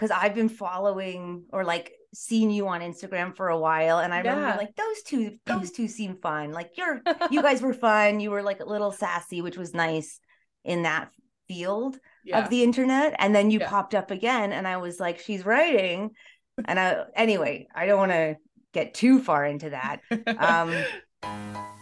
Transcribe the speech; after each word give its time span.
because 0.00 0.16
I've 0.18 0.34
been 0.34 0.48
following 0.48 1.44
or 1.52 1.62
like 1.62 1.92
seen 2.14 2.50
you 2.50 2.68
on 2.68 2.80
Instagram 2.80 3.36
for 3.36 3.48
a 3.48 3.58
while, 3.58 3.98
and 3.98 4.14
I 4.14 4.22
yeah. 4.22 4.34
remember 4.34 4.56
like 4.56 4.74
those 4.74 5.02
two, 5.02 5.36
those 5.44 5.70
two 5.76 5.88
seem 5.88 6.16
fun. 6.16 6.52
Like 6.52 6.70
you're, 6.78 7.02
you 7.30 7.42
guys 7.48 7.60
were 7.60 7.74
fun. 7.74 8.18
You 8.18 8.30
were 8.30 8.42
like 8.42 8.60
a 8.60 8.64
little 8.64 8.92
sassy, 8.92 9.42
which 9.42 9.58
was 9.58 9.74
nice 9.74 10.18
in 10.64 10.84
that 10.84 11.10
field 11.48 11.98
yeah. 12.24 12.42
of 12.42 12.48
the 12.48 12.62
internet. 12.62 13.14
And 13.18 13.34
then 13.34 13.50
you 13.50 13.60
yeah. 13.60 13.68
popped 13.68 13.94
up 13.94 14.10
again, 14.10 14.52
and 14.52 14.66
I 14.66 14.78
was 14.78 14.98
like, 14.98 15.18
she's 15.18 15.44
writing. 15.44 16.12
And 16.64 16.80
I, 16.80 17.04
anyway, 17.14 17.68
I 17.74 17.84
don't 17.84 17.98
want 17.98 18.12
to 18.12 18.36
get 18.72 18.94
too 18.94 19.20
far 19.20 19.44
into 19.44 19.70
that. 19.70 20.00
Um, 20.26 20.72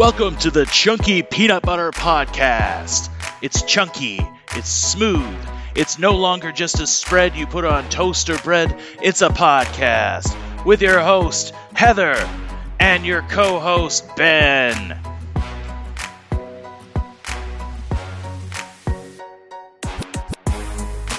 Welcome 0.00 0.36
to 0.38 0.50
the 0.50 0.64
Chunky 0.64 1.22
Peanut 1.22 1.62
Butter 1.62 1.90
Podcast. 1.90 3.10
It's 3.42 3.60
chunky, 3.60 4.26
it's 4.56 4.70
smooth, 4.70 5.36
it's 5.74 5.98
no 5.98 6.16
longer 6.16 6.52
just 6.52 6.80
a 6.80 6.86
spread 6.86 7.36
you 7.36 7.46
put 7.46 7.66
on 7.66 7.86
toast 7.90 8.30
or 8.30 8.38
bread, 8.38 8.80
it's 9.02 9.20
a 9.20 9.28
podcast 9.28 10.34
with 10.64 10.80
your 10.80 11.00
host, 11.00 11.52
Heather, 11.74 12.16
and 12.78 13.04
your 13.04 13.20
co 13.20 13.60
host, 13.60 14.06
Ben. 14.16 14.98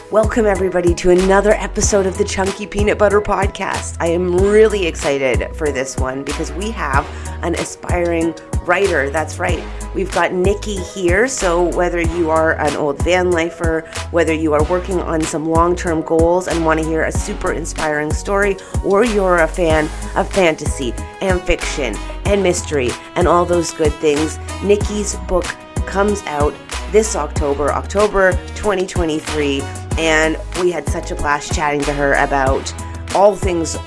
Welcome, 0.10 0.48
everybody, 0.48 0.96
to 0.96 1.12
another 1.12 1.52
episode 1.52 2.08
of 2.08 2.18
the 2.18 2.26
Chunky 2.26 2.66
Peanut 2.66 2.98
Butter 2.98 3.22
Podcast. 3.22 3.98
I 4.00 4.08
am 4.08 4.36
really 4.36 4.88
excited 4.88 5.56
for 5.56 5.72
this 5.72 5.98
one 5.98 6.24
because 6.24 6.52
we 6.54 6.72
have 6.72 7.06
an 7.44 7.54
aspiring 7.54 8.34
writer. 8.66 9.10
That's 9.10 9.40
right. 9.40 9.64
We've 9.94 10.12
got 10.12 10.34
Nikki 10.34 10.78
here. 10.78 11.28
So, 11.28 11.76
whether 11.76 12.02
you 12.02 12.30
are 12.30 12.54
an 12.60 12.76
old 12.76 13.02
van 13.04 13.32
lifer, 13.32 13.82
whether 14.12 14.34
you 14.34 14.54
are 14.54 14.64
working 14.66 15.00
on 15.02 15.22
some 15.22 15.46
long 15.46 15.76
term 15.76 16.02
goals 16.02 16.48
and 16.48 16.66
want 16.66 16.80
to 16.80 16.86
hear 16.86 17.04
a 17.04 17.12
super 17.12 17.54
inspiring 17.54 18.12
story, 18.14 18.58
or 18.84 19.04
you're 19.04 19.40
a 19.40 19.48
fan 19.48 19.90
of 20.16 20.32
fantasy 20.32 20.94
and 21.22 21.42
fiction 21.42 21.96
and 22.26 22.42
mystery 22.42 22.90
and 23.16 23.28
all 23.28 23.46
those 23.46 23.72
good 23.72 23.94
things, 23.96 24.40
Nikki's 24.64 25.16
book 25.28 25.46
comes 25.86 26.24
out 26.24 26.54
this 26.92 27.16
October, 27.16 27.72
October 27.72 28.32
2023. 28.56 29.62
And 29.98 30.38
we 30.62 30.72
had 30.72 30.88
such 30.88 31.12
a 31.12 31.16
blast 31.16 31.54
chatting 31.54 31.82
to 31.82 31.94
her 31.94 32.14
about 32.14 32.74
all 33.14 33.36
things 33.36 33.78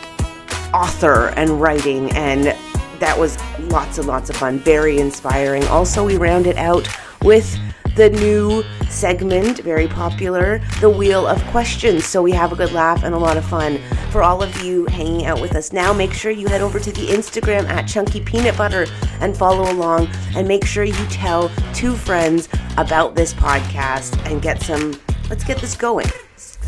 author 0.75 1.29
and 1.37 1.61
writing 1.61 2.11
and 2.13 2.55
that 2.99 3.19
was 3.19 3.39
lots 3.75 3.99
and 3.99 4.07
lots 4.07 4.31
of 4.31 4.37
fun, 4.37 4.61
very 4.61 5.01
inspiring. 5.01 5.65
Also, 5.65 6.07
we 6.07 6.17
round 6.17 6.47
it 6.47 6.57
out 6.57 6.89
with 7.23 7.59
the 7.97 8.09
new 8.09 8.63
segment, 8.89 9.59
very 9.59 9.89
popular, 9.89 10.61
the 10.81 10.89
Wheel 10.89 11.27
of 11.27 11.43
Questions. 11.47 12.07
So 12.07 12.23
we 12.23 12.31
have 12.31 12.53
a 12.53 12.57
good 12.57 12.71
laugh 12.71 13.03
and 13.03 13.17
a 13.17 13.19
lot 13.19 13.37
of 13.37 13.45
fun. 13.45 13.81
For 14.13 14.23
all 14.23 14.45
of 14.45 14.63
you 14.63 14.87
hanging 14.87 15.27
out 15.27 15.41
with 15.41 15.57
us 15.57 15.73
now, 15.73 15.93
make 15.93 16.13
sure 16.13 16.31
you 16.31 16.47
head 16.47 16.61
over 16.61 16.79
to 16.79 16.93
the 16.93 17.09
Instagram 17.09 17.69
at 17.69 17.89
Chunky 17.89 18.21
Peanut 18.21 18.57
Butter 18.57 18.87
and 19.21 19.37
follow 19.37 19.69
along. 19.73 20.09
And 20.37 20.47
make 20.47 20.65
sure 20.65 20.85
you 20.85 21.07
tell 21.07 21.51
two 21.73 21.97
friends 21.97 22.49
about 22.79 23.17
this 23.17 23.35
podcast 23.35 24.17
and 24.31 24.41
get 24.41 24.63
some, 24.63 25.01
let's 25.29 25.43
get 25.43 25.59
this 25.59 25.75
going. 25.75 26.07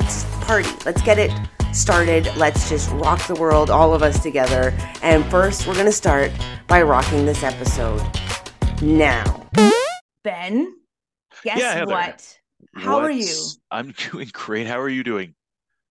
Let's 0.00 0.24
party. 0.40 0.70
Let's 0.84 1.02
get 1.02 1.20
it 1.20 1.30
started. 1.72 2.30
Let's 2.36 2.68
just 2.68 2.90
rock 2.92 3.26
the 3.26 3.34
world, 3.34 3.70
all 3.70 3.94
of 3.94 4.02
us 4.02 4.22
together. 4.22 4.76
And 5.02 5.24
first, 5.26 5.66
we're 5.66 5.74
going 5.74 5.86
to 5.86 5.92
start 5.92 6.30
by 6.66 6.82
rocking 6.82 7.26
this 7.26 7.42
episode 7.42 8.02
now. 8.82 9.48
Ben, 10.22 10.74
guess 11.44 11.58
yeah, 11.58 11.84
what? 11.84 12.38
How 12.74 12.98
are 12.98 13.10
you? 13.10 13.34
I'm 13.70 13.92
doing 14.10 14.30
great. 14.32 14.66
How 14.66 14.80
are 14.80 14.88
you 14.88 15.04
doing? 15.04 15.34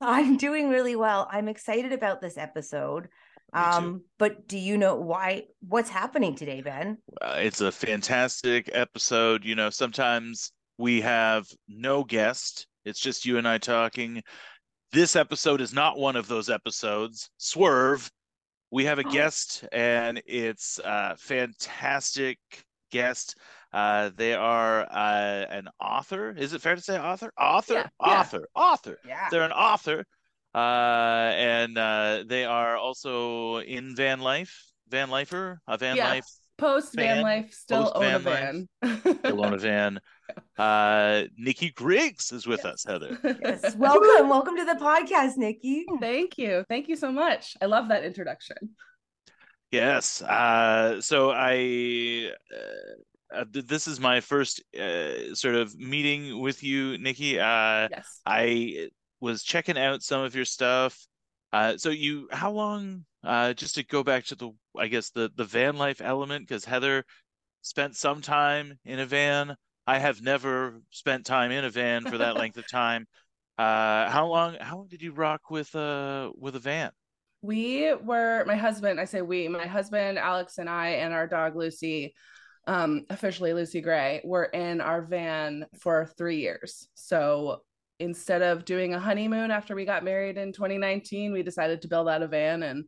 I'm 0.02 0.38
doing 0.38 0.70
really 0.70 0.96
well. 0.96 1.28
I'm 1.32 1.48
excited 1.48 1.94
about 1.94 2.22
this 2.22 2.38
episode. 2.38 3.08
Um, 3.54 4.04
but 4.20 4.48
do 4.48 4.58
you 4.58 4.78
know 4.78 4.96
why? 4.96 5.46
What's 5.68 5.90
happening 5.90 6.36
today, 6.36 6.62
Ben? 6.62 6.98
Uh, 7.22 7.38
it's 7.38 7.62
a 7.62 7.72
fantastic 7.72 8.70
episode. 8.74 9.46
You 9.46 9.56
know, 9.56 9.70
sometimes 9.70 10.52
we 10.78 11.02
have 11.02 11.48
no 11.68 12.04
guest. 12.04 12.68
It's 12.84 13.00
just 13.00 13.26
you 13.26 13.38
and 13.38 13.48
I 13.48 13.58
talking. 13.58 14.22
This 14.96 15.18
episode 15.18 15.60
is 15.60 15.74
not 15.74 15.98
one 15.98 16.16
of 16.16 16.30
those 16.30 16.50
episodes. 16.50 17.30
Swerve. 17.36 18.10
We 18.72 18.86
have 18.86 18.98
a 18.98 19.06
oh. 19.06 19.12
guest, 19.12 19.66
and 19.74 20.22
it's 20.26 20.80
a 20.86 21.18
fantastic 21.18 22.40
guest. 22.94 23.36
Uh, 23.74 24.12
they 24.16 24.34
are 24.34 24.84
uh, 24.90 25.46
an 25.50 25.68
author. 25.82 26.32
Is 26.32 26.54
it 26.54 26.62
fair 26.62 26.76
to 26.76 26.82
say 26.82 26.98
author? 26.98 27.30
Author, 27.38 27.74
yeah, 27.74 27.88
author, 28.00 28.48
yeah. 28.56 28.62
author. 28.64 28.98
Yeah. 29.06 29.28
They're 29.30 29.44
an 29.44 29.52
author, 29.52 30.06
uh, 30.56 30.58
and 31.36 31.78
uh, 31.78 32.24
they 32.26 32.46
are 32.46 32.78
also 32.78 33.58
in 33.58 33.98
van 33.98 34.22
life, 34.22 34.64
van 34.88 35.10
lifer, 35.10 35.60
a 35.68 35.78
van 35.78 35.98
yeah. 35.98 36.08
life 36.08 36.28
post 36.58 36.96
van. 36.96 37.22
life 37.22 37.54
still 37.54 37.92
own 37.96 38.14
a 38.14 38.20
van. 38.20 38.68
still 39.20 39.46
own 39.46 39.54
a 39.54 39.58
van. 39.58 40.00
Uh 40.58 41.24
nikki 41.38 41.72
griggs 41.72 42.32
is 42.32 42.48
with 42.48 42.62
yes. 42.64 42.74
us 42.74 42.86
heather. 42.88 43.18
Yes. 43.24 43.76
Welcome. 43.78 44.30
Welcome 44.30 44.58
to 44.58 44.66
the 44.66 44.76
podcast 44.76 45.38
nikki. 45.38 45.86
Thank 46.00 46.38
you. 46.38 46.66
Thank 46.70 46.88
you 46.88 46.96
so 46.96 47.12
much. 47.12 47.56
I 47.62 47.66
love 47.66 47.90
that 47.90 48.04
introduction. 48.04 48.58
Yes. 49.72 50.22
Uh 50.22 51.02
so 51.02 51.32
i 51.32 52.32
uh, 52.54 53.40
uh, 53.40 53.46
this 53.52 53.88
is 53.88 54.00
my 54.00 54.22
first 54.22 54.64
uh, 54.80 55.34
sort 55.34 55.56
of 55.56 55.76
meeting 55.78 56.40
with 56.40 56.64
you 56.64 56.98
nikki. 56.98 57.40
Uh 57.40 57.90
yes. 57.92 58.22
I 58.26 58.90
was 59.20 59.44
checking 59.44 59.78
out 59.78 60.02
some 60.02 60.22
of 60.22 60.36
your 60.36 60.46
stuff. 60.46 61.06
Uh 61.52 61.78
so 61.78 61.90
you 61.90 62.28
how 62.32 62.52
long 62.52 63.06
uh, 63.26 63.54
just 63.54 63.76
to 63.76 63.84
go 63.84 64.04
back 64.04 64.26
to 64.26 64.36
the, 64.36 64.52
I 64.78 64.88
guess 64.88 65.10
the 65.10 65.32
the 65.36 65.46
van 65.46 65.78
life 65.78 66.02
element, 66.02 66.48
because 66.48 66.66
Heather 66.66 67.04
spent 67.62 67.96
some 67.96 68.22
time 68.22 68.78
in 68.86 69.00
a 69.00 69.06
van. 69.06 69.56
I 69.88 70.00
have 70.00 70.22
never 70.22 70.82
spent 70.92 71.26
time 71.26 71.52
in 71.52 71.66
a 71.66 71.70
van 71.70 72.04
for 72.04 72.18
that 72.20 72.36
length 72.36 72.58
of 72.58 72.70
time. 72.70 73.06
Uh, 73.58 74.10
how 74.10 74.28
long? 74.28 74.58
How 74.60 74.76
long 74.76 74.88
did 74.90 75.02
you 75.02 75.14
rock 75.14 75.50
with 75.50 75.74
a 75.76 75.80
uh, 75.80 76.32
with 76.38 76.58
a 76.58 76.60
van? 76.60 76.92
We 77.42 77.94
were 77.94 78.44
my 78.44 78.58
husband. 78.58 79.00
I 79.00 79.06
say 79.06 79.22
we. 79.22 79.48
My 79.48 79.66
husband 79.66 80.20
Alex 80.20 80.58
and 80.58 80.70
I 80.70 80.88
and 80.90 81.14
our 81.14 81.26
dog 81.26 81.56
Lucy, 81.56 82.14
um, 82.68 83.06
officially 83.10 83.54
Lucy 83.54 83.80
Gray, 83.80 84.20
were 84.26 84.44
in 84.44 84.82
our 84.82 85.04
van 85.04 85.68
for 85.80 86.12
three 86.18 86.42
years. 86.42 86.90
So 86.96 87.62
instead 88.00 88.42
of 88.42 88.66
doing 88.66 88.94
a 88.94 89.00
honeymoon 89.00 89.52
after 89.52 89.74
we 89.74 89.86
got 89.86 90.04
married 90.04 90.38
in 90.38 90.52
2019, 90.52 91.32
we 91.32 91.44
decided 91.44 91.82
to 91.82 91.88
build 91.88 92.10
out 92.10 92.24
a 92.24 92.28
van 92.28 92.62
and 92.62 92.84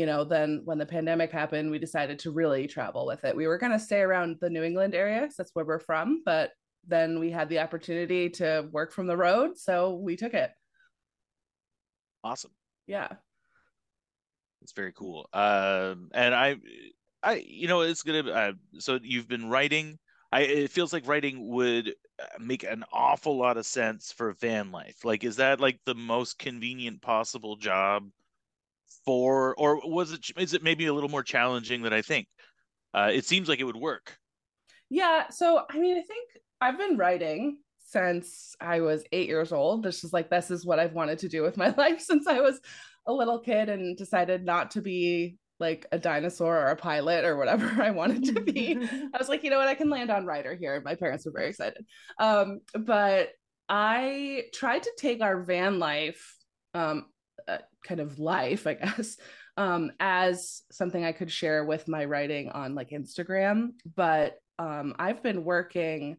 you 0.00 0.06
know, 0.06 0.24
then 0.24 0.62
when 0.64 0.78
the 0.78 0.86
pandemic 0.86 1.30
happened, 1.30 1.70
we 1.70 1.78
decided 1.78 2.18
to 2.20 2.30
really 2.30 2.66
travel 2.66 3.04
with 3.04 3.22
it. 3.22 3.36
We 3.36 3.46
were 3.46 3.58
going 3.58 3.72
to 3.72 3.78
stay 3.78 4.00
around 4.00 4.38
the 4.40 4.48
New 4.48 4.62
England 4.62 4.94
area, 4.94 5.28
that's 5.36 5.50
where 5.52 5.66
we're 5.66 5.78
from, 5.78 6.22
but 6.24 6.52
then 6.88 7.20
we 7.20 7.30
had 7.30 7.50
the 7.50 7.58
opportunity 7.58 8.30
to 8.30 8.66
work 8.72 8.94
from 8.94 9.06
the 9.06 9.16
road, 9.18 9.58
so 9.58 9.96
we 9.96 10.16
took 10.16 10.32
it. 10.32 10.52
Awesome. 12.24 12.52
Yeah. 12.86 13.08
It's 14.62 14.72
very 14.72 14.94
cool. 14.94 15.28
Um, 15.34 16.08
and 16.14 16.34
I, 16.34 16.56
I, 17.22 17.44
you 17.46 17.68
know, 17.68 17.82
it's 17.82 18.02
gonna. 18.02 18.30
Uh, 18.30 18.52
so 18.78 18.98
you've 19.02 19.28
been 19.28 19.50
writing. 19.50 19.98
I. 20.32 20.40
It 20.42 20.70
feels 20.70 20.94
like 20.94 21.06
writing 21.06 21.46
would 21.48 21.88
uh, 22.18 22.24
make 22.38 22.62
an 22.62 22.84
awful 22.90 23.36
lot 23.36 23.58
of 23.58 23.66
sense 23.66 24.12
for 24.12 24.32
van 24.40 24.72
life. 24.72 25.04
Like, 25.04 25.24
is 25.24 25.36
that 25.36 25.60
like 25.60 25.78
the 25.84 25.94
most 25.94 26.38
convenient 26.38 27.02
possible 27.02 27.56
job 27.56 28.04
for, 29.04 29.54
or 29.56 29.80
was 29.84 30.12
it? 30.12 30.26
Is 30.36 30.54
it 30.54 30.62
maybe 30.62 30.86
a 30.86 30.92
little 30.92 31.08
more 31.08 31.22
challenging 31.22 31.82
than 31.82 31.92
I 31.92 32.02
think? 32.02 32.26
Uh, 32.92 33.10
it 33.12 33.24
seems 33.24 33.48
like 33.48 33.60
it 33.60 33.64
would 33.64 33.76
work. 33.76 34.16
Yeah. 34.88 35.28
So 35.30 35.62
I 35.70 35.78
mean, 35.78 35.96
I 35.96 36.02
think 36.02 36.28
I've 36.60 36.78
been 36.78 36.96
writing 36.96 37.58
since 37.78 38.54
I 38.60 38.80
was 38.80 39.04
eight 39.12 39.28
years 39.28 39.52
old. 39.52 39.82
This 39.82 40.04
is 40.04 40.12
like 40.12 40.30
this 40.30 40.50
is 40.50 40.66
what 40.66 40.78
I've 40.78 40.92
wanted 40.92 41.18
to 41.20 41.28
do 41.28 41.42
with 41.42 41.56
my 41.56 41.70
life 41.76 42.00
since 42.00 42.26
I 42.26 42.40
was 42.40 42.60
a 43.06 43.12
little 43.12 43.40
kid 43.40 43.68
and 43.68 43.96
decided 43.96 44.44
not 44.44 44.72
to 44.72 44.80
be 44.82 45.36
like 45.58 45.86
a 45.92 45.98
dinosaur 45.98 46.56
or 46.56 46.68
a 46.68 46.76
pilot 46.76 47.24
or 47.24 47.36
whatever 47.36 47.66
I 47.82 47.90
wanted 47.90 48.24
to 48.34 48.40
be. 48.40 48.76
I 49.14 49.18
was 49.18 49.28
like, 49.28 49.44
you 49.44 49.50
know 49.50 49.58
what, 49.58 49.68
I 49.68 49.74
can 49.74 49.90
land 49.90 50.10
on 50.10 50.26
writer 50.26 50.54
here. 50.54 50.80
My 50.84 50.94
parents 50.94 51.26
were 51.26 51.32
very 51.32 51.50
excited. 51.50 51.84
Um, 52.18 52.60
but 52.74 53.30
I 53.68 54.44
tried 54.52 54.82
to 54.84 54.92
take 54.98 55.20
our 55.20 55.42
van 55.42 55.78
life 55.78 56.36
um, 56.74 57.06
uh, 57.48 57.58
kind 57.84 58.00
of 58.00 58.18
life, 58.18 58.66
I 58.66 58.74
guess, 58.82 59.16
um, 59.56 59.92
as 60.00 60.62
something 60.70 61.04
I 61.04 61.12
could 61.12 61.30
share 61.30 61.64
with 61.64 61.88
my 61.88 62.04
writing 62.04 62.50
on 62.50 62.74
like 62.74 62.90
Instagram. 62.90 63.70
But 63.96 64.38
um, 64.58 64.94
I've 64.98 65.22
been 65.22 65.44
working 65.44 66.16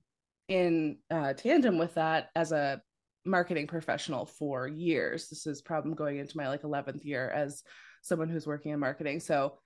in 0.48 0.98
uh, 1.10 1.34
tandem 1.34 1.78
with 1.78 1.94
that 1.96 2.30
as 2.36 2.52
a 2.52 2.82
marketing 3.26 3.68
professional 3.68 4.26
for 4.26 4.68
years. 4.68 5.30
This 5.30 5.46
is 5.46 5.62
probably 5.62 5.94
going 5.94 6.18
into 6.18 6.38
my 6.38 6.48
like 6.48 6.64
11th 6.64 7.06
year 7.06 7.30
as 7.30 7.64
someone 8.02 8.30
who's 8.30 8.48
working 8.48 8.72
in 8.72 8.80
marketing. 8.80 9.20
So 9.20 9.60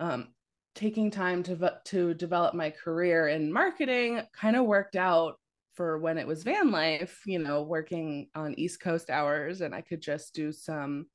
um, 0.00 0.28
taking 0.74 1.10
time 1.10 1.42
to 1.44 1.78
to 1.86 2.14
develop 2.14 2.54
my 2.54 2.70
career 2.70 3.28
in 3.28 3.52
marketing 3.52 4.22
kind 4.32 4.56
of 4.56 4.64
worked 4.64 4.96
out 4.96 5.34
for 5.74 5.98
when 5.98 6.18
it 6.18 6.26
was 6.26 6.42
van 6.42 6.70
life, 6.70 7.20
you 7.26 7.38
know, 7.38 7.62
working 7.62 8.28
on 8.34 8.58
East 8.58 8.80
Coast 8.80 9.10
hours 9.10 9.60
and 9.60 9.74
I 9.74 9.80
could 9.80 10.00
just 10.00 10.34
do 10.34 10.52
some, 10.52 11.06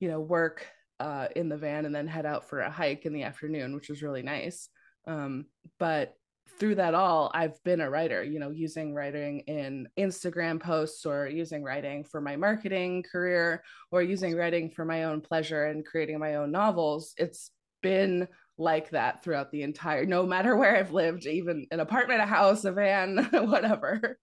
you 0.00 0.08
know, 0.08 0.20
work 0.20 0.66
uh, 1.00 1.28
in 1.34 1.48
the 1.48 1.56
van 1.56 1.86
and 1.86 1.94
then 1.94 2.06
head 2.06 2.26
out 2.26 2.48
for 2.48 2.60
a 2.60 2.70
hike 2.70 3.06
in 3.06 3.12
the 3.12 3.22
afternoon, 3.22 3.74
which 3.74 3.88
was 3.88 4.02
really 4.02 4.22
nice. 4.22 4.68
Um, 5.06 5.46
but 5.78 6.14
through 6.58 6.74
that 6.76 6.94
all, 6.94 7.30
I've 7.34 7.62
been 7.64 7.80
a 7.80 7.90
writer, 7.90 8.22
you 8.22 8.38
know, 8.38 8.50
using 8.50 8.94
writing 8.94 9.40
in 9.40 9.88
Instagram 9.98 10.60
posts 10.60 11.06
or 11.06 11.26
using 11.26 11.62
writing 11.62 12.04
for 12.04 12.20
my 12.20 12.36
marketing 12.36 13.04
career 13.10 13.64
or 13.90 14.02
using 14.02 14.36
writing 14.36 14.70
for 14.70 14.84
my 14.84 15.04
own 15.04 15.20
pleasure 15.20 15.64
and 15.64 15.84
creating 15.84 16.18
my 16.18 16.36
own 16.36 16.52
novels. 16.52 17.14
It's 17.16 17.50
been 17.82 18.28
like 18.62 18.90
that 18.90 19.22
throughout 19.22 19.50
the 19.50 19.62
entire 19.62 20.06
no 20.06 20.24
matter 20.24 20.56
where 20.56 20.76
I've 20.76 20.92
lived, 20.92 21.26
even 21.26 21.66
an 21.70 21.80
apartment, 21.80 22.20
a 22.20 22.26
house, 22.26 22.64
a 22.64 22.72
van, 22.72 23.18
whatever. 23.32 24.18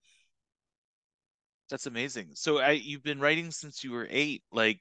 That's 1.70 1.86
amazing. 1.86 2.30
So 2.34 2.60
I 2.60 2.72
you've 2.72 3.04
been 3.04 3.20
writing 3.20 3.52
since 3.52 3.84
you 3.84 3.92
were 3.92 4.08
8. 4.10 4.44
Like 4.52 4.80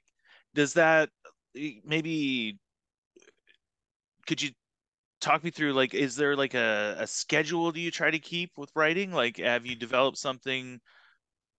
does 0.55 0.73
that 0.73 1.09
maybe 1.53 2.57
could 4.27 4.41
you 4.41 4.51
talk 5.21 5.43
me 5.43 5.51
through 5.51 5.73
like 5.73 5.93
is 5.93 6.15
there 6.15 6.35
like 6.35 6.53
a, 6.53 6.95
a 6.99 7.07
schedule 7.07 7.71
do 7.71 7.81
you 7.81 7.91
try 7.91 8.09
to 8.09 8.19
keep 8.19 8.51
with 8.57 8.71
writing 8.75 9.11
like 9.11 9.37
have 9.37 9.65
you 9.65 9.75
developed 9.75 10.17
something 10.17 10.79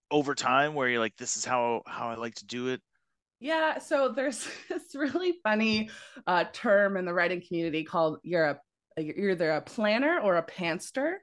over 0.09 0.33
time 0.33 0.73
where 0.73 0.89
you're 0.89 0.99
like 0.99 1.15
this 1.17 1.37
is 1.37 1.45
how 1.45 1.81
how 1.85 2.09
i 2.09 2.15
like 2.15 2.33
to 2.33 2.45
do 2.45 2.69
it 2.69 2.81
yeah, 3.41 3.79
so 3.79 4.13
there's 4.15 4.47
this 4.69 4.95
really 4.95 5.33
funny 5.43 5.89
uh, 6.27 6.45
term 6.53 6.95
in 6.95 7.05
the 7.05 7.13
writing 7.13 7.41
community 7.45 7.83
called 7.83 8.19
you're 8.23 8.45
a 8.45 8.59
you're 8.97 9.31
either 9.31 9.51
a 9.51 9.61
planner 9.61 10.19
or 10.19 10.37
a 10.37 10.45
pantser. 10.45 11.15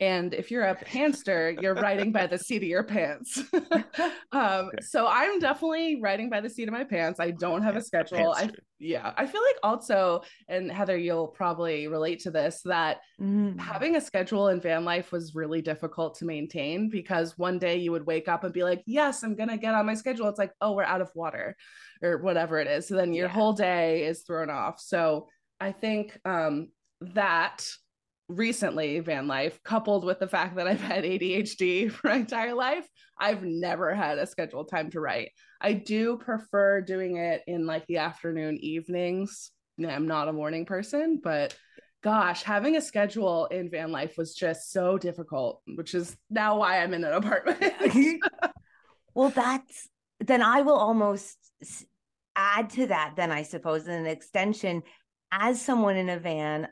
And 0.00 0.34
if 0.34 0.50
you're 0.50 0.64
a 0.64 0.74
pantser, 0.74 1.60
you're 1.62 1.74
writing 1.74 2.10
by 2.10 2.26
the 2.26 2.36
seat 2.36 2.58
of 2.58 2.68
your 2.68 2.82
pants. 2.82 3.42
um, 3.52 3.92
okay. 4.32 4.78
So 4.80 5.06
I'm 5.08 5.38
definitely 5.38 6.00
writing 6.02 6.28
by 6.28 6.40
the 6.40 6.50
seat 6.50 6.66
of 6.66 6.74
my 6.74 6.82
pants. 6.82 7.20
I 7.20 7.30
don't 7.30 7.62
have 7.62 7.76
a 7.76 7.82
schedule. 7.82 8.34
I 8.36 8.50
yeah, 8.80 9.14
I 9.16 9.24
feel 9.24 9.40
like 9.40 9.56
also, 9.62 10.22
and 10.48 10.70
Heather, 10.70 10.98
you'll 10.98 11.28
probably 11.28 11.86
relate 11.86 12.20
to 12.20 12.30
this 12.32 12.60
that 12.64 12.98
mm. 13.20 13.58
having 13.58 13.94
a 13.94 14.00
schedule 14.00 14.48
in 14.48 14.60
van 14.60 14.84
life 14.84 15.12
was 15.12 15.34
really 15.34 15.62
difficult 15.62 16.18
to 16.18 16.24
maintain 16.24 16.90
because 16.90 17.38
one 17.38 17.58
day 17.58 17.76
you 17.76 17.92
would 17.92 18.04
wake 18.04 18.28
up 18.28 18.42
and 18.42 18.52
be 18.52 18.64
like, 18.64 18.82
"Yes, 18.86 19.22
I'm 19.22 19.36
gonna 19.36 19.56
get 19.56 19.74
on 19.74 19.86
my 19.86 19.94
schedule." 19.94 20.28
It's 20.28 20.38
like, 20.38 20.52
"Oh, 20.60 20.72
we're 20.72 20.82
out 20.82 21.00
of 21.00 21.10
water," 21.14 21.56
or 22.02 22.18
whatever 22.18 22.58
it 22.58 22.66
is. 22.66 22.88
So 22.88 22.96
then 22.96 23.14
your 23.14 23.28
yeah. 23.28 23.32
whole 23.32 23.52
day 23.52 24.04
is 24.06 24.22
thrown 24.22 24.50
off. 24.50 24.80
So 24.80 25.28
I 25.60 25.70
think 25.72 26.18
um, 26.24 26.68
that 27.00 27.66
recently 28.28 29.00
van 29.00 29.26
life 29.26 29.60
coupled 29.64 30.04
with 30.04 30.18
the 30.18 30.26
fact 30.26 30.56
that 30.56 30.66
i've 30.66 30.80
had 30.80 31.04
adhd 31.04 31.90
for 31.92 32.08
my 32.08 32.16
entire 32.16 32.54
life 32.54 32.86
i've 33.18 33.42
never 33.42 33.94
had 33.94 34.18
a 34.18 34.26
scheduled 34.26 34.68
time 34.68 34.90
to 34.90 35.00
write. 35.00 35.30
I 35.60 35.72
do 35.72 36.18
prefer 36.18 36.80
doing 36.80 37.16
it 37.16 37.42
in 37.46 37.64
like 37.64 37.86
the 37.86 37.98
afternoon 37.98 38.58
evenings. 38.60 39.50
I'm 39.82 40.06
not 40.06 40.28
a 40.28 40.32
morning 40.32 40.66
person 40.66 41.20
but 41.22 41.56
gosh 42.02 42.42
having 42.42 42.76
a 42.76 42.82
schedule 42.82 43.46
in 43.46 43.70
van 43.70 43.90
life 43.90 44.16
was 44.18 44.34
just 44.34 44.72
so 44.72 44.98
difficult 44.98 45.62
which 45.74 45.94
is 45.94 46.16
now 46.28 46.58
why 46.58 46.82
i'm 46.82 46.94
in 46.94 47.04
an 47.04 47.12
apartment. 47.12 47.72
Well 49.14 49.30
that's 49.30 49.88
then 50.18 50.42
i 50.42 50.62
will 50.62 50.76
almost 50.76 51.36
add 52.34 52.70
to 52.70 52.88
that 52.88 53.14
then 53.16 53.30
i 53.30 53.42
suppose 53.42 53.86
an 53.86 54.06
extension. 54.06 54.82
As 55.30 55.60
someone 55.60 55.96
in 55.96 56.08
a 56.08 56.18
van 56.18 56.68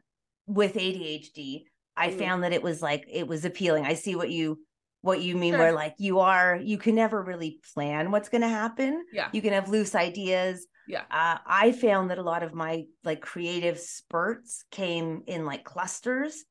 with 0.46 0.74
ADHD, 0.74 1.64
I 1.96 2.08
mm-hmm. 2.08 2.18
found 2.18 2.44
that 2.44 2.52
it 2.52 2.62
was 2.62 2.82
like 2.82 3.06
it 3.10 3.26
was 3.26 3.44
appealing. 3.44 3.84
I 3.84 3.94
see 3.94 4.16
what 4.16 4.30
you 4.30 4.58
what 5.02 5.20
you 5.20 5.36
mean 5.36 5.52
sure. 5.52 5.58
where 5.58 5.72
like 5.72 5.94
you 5.98 6.20
are 6.20 6.56
you 6.56 6.78
can 6.78 6.94
never 6.94 7.22
really 7.22 7.60
plan 7.74 8.10
what's 8.10 8.28
going 8.28 8.42
to 8.42 8.48
happen. 8.48 9.04
Yeah. 9.12 9.28
You 9.32 9.42
can 9.42 9.52
have 9.52 9.68
loose 9.68 9.94
ideas. 9.94 10.66
Yeah. 10.88 11.02
Uh, 11.10 11.38
I 11.46 11.72
found 11.72 12.10
that 12.10 12.18
a 12.18 12.22
lot 12.22 12.42
of 12.42 12.54
my 12.54 12.84
like 13.04 13.20
creative 13.20 13.78
spurts 13.78 14.64
came 14.70 15.22
in 15.26 15.44
like 15.44 15.64
clusters 15.64 16.44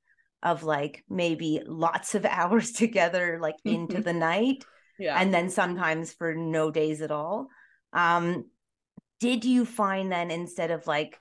of 0.43 0.63
like 0.63 1.03
maybe 1.09 1.61
lots 1.65 2.13
of 2.13 2.25
hours 2.29 2.71
together 2.73 3.39
like 3.41 3.55
into 3.65 4.01
the 4.01 4.13
night. 4.13 4.63
Yeah. 4.99 5.19
And 5.19 5.33
then 5.33 5.49
sometimes 5.49 6.13
for 6.13 6.35
no 6.35 6.71
days 6.71 7.01
at 7.01 7.11
all. 7.11 7.47
Um 7.93 8.45
did 9.19 9.45
you 9.45 9.65
find 9.65 10.11
then 10.11 10.31
instead 10.31 10.71
of 10.71 10.87
like 10.87 11.19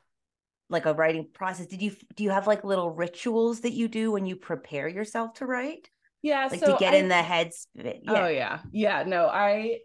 like 0.70 0.86
a 0.86 0.94
writing 0.94 1.26
process 1.34 1.66
did 1.66 1.82
you 1.82 1.92
do 2.14 2.24
you 2.24 2.30
have 2.30 2.46
like 2.46 2.64
little 2.64 2.90
rituals 2.90 3.60
that 3.60 3.72
you 3.72 3.88
do 3.88 4.10
when 4.10 4.24
you 4.24 4.36
prepare 4.36 4.88
yourself 4.88 5.34
to 5.34 5.46
write 5.46 5.90
yeah 6.22 6.48
like 6.50 6.60
so 6.60 6.72
to 6.72 6.78
get 6.78 6.94
I, 6.94 6.98
in 6.98 7.08
the 7.08 7.22
heads 7.22 7.66
yeah. 7.74 7.92
oh 8.08 8.28
yeah 8.28 8.60
yeah 8.72 9.02
no 9.06 9.26
i 9.26 9.78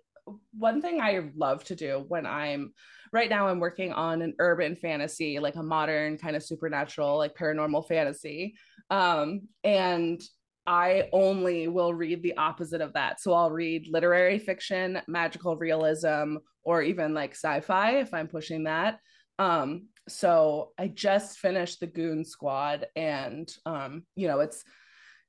one 0.57 0.81
thing 0.81 1.01
i 1.01 1.29
love 1.35 1.63
to 1.65 1.75
do 1.75 2.05
when 2.07 2.25
i'm 2.25 2.73
right 3.11 3.29
now 3.29 3.47
i'm 3.47 3.59
working 3.59 3.91
on 3.91 4.21
an 4.21 4.33
urban 4.39 4.75
fantasy 4.75 5.39
like 5.39 5.55
a 5.55 5.63
modern 5.63 6.17
kind 6.17 6.35
of 6.35 6.43
supernatural 6.43 7.17
like 7.17 7.35
paranormal 7.35 7.87
fantasy 7.87 8.55
um 8.89 9.41
and 9.63 10.21
I 10.67 11.09
only 11.13 11.67
will 11.67 11.93
read 11.93 12.23
the 12.23 12.37
opposite 12.37 12.81
of 12.81 12.93
that. 12.93 13.21
So 13.21 13.33
I'll 13.33 13.51
read 13.51 13.87
literary 13.87 14.39
fiction, 14.39 14.99
magical 15.07 15.57
realism, 15.57 16.37
or 16.63 16.81
even 16.81 17.13
like 17.13 17.31
sci-fi 17.31 17.99
if 17.99 18.13
I'm 18.13 18.27
pushing 18.27 18.63
that. 18.63 18.99
Um, 19.37 19.89
so 20.07 20.71
I 20.77 20.87
just 20.87 21.39
finished 21.39 21.79
the 21.79 21.87
Goon 21.87 22.25
Squad, 22.25 22.87
and 22.95 23.51
um, 23.65 24.03
you 24.15 24.27
know, 24.27 24.39
it's 24.39 24.63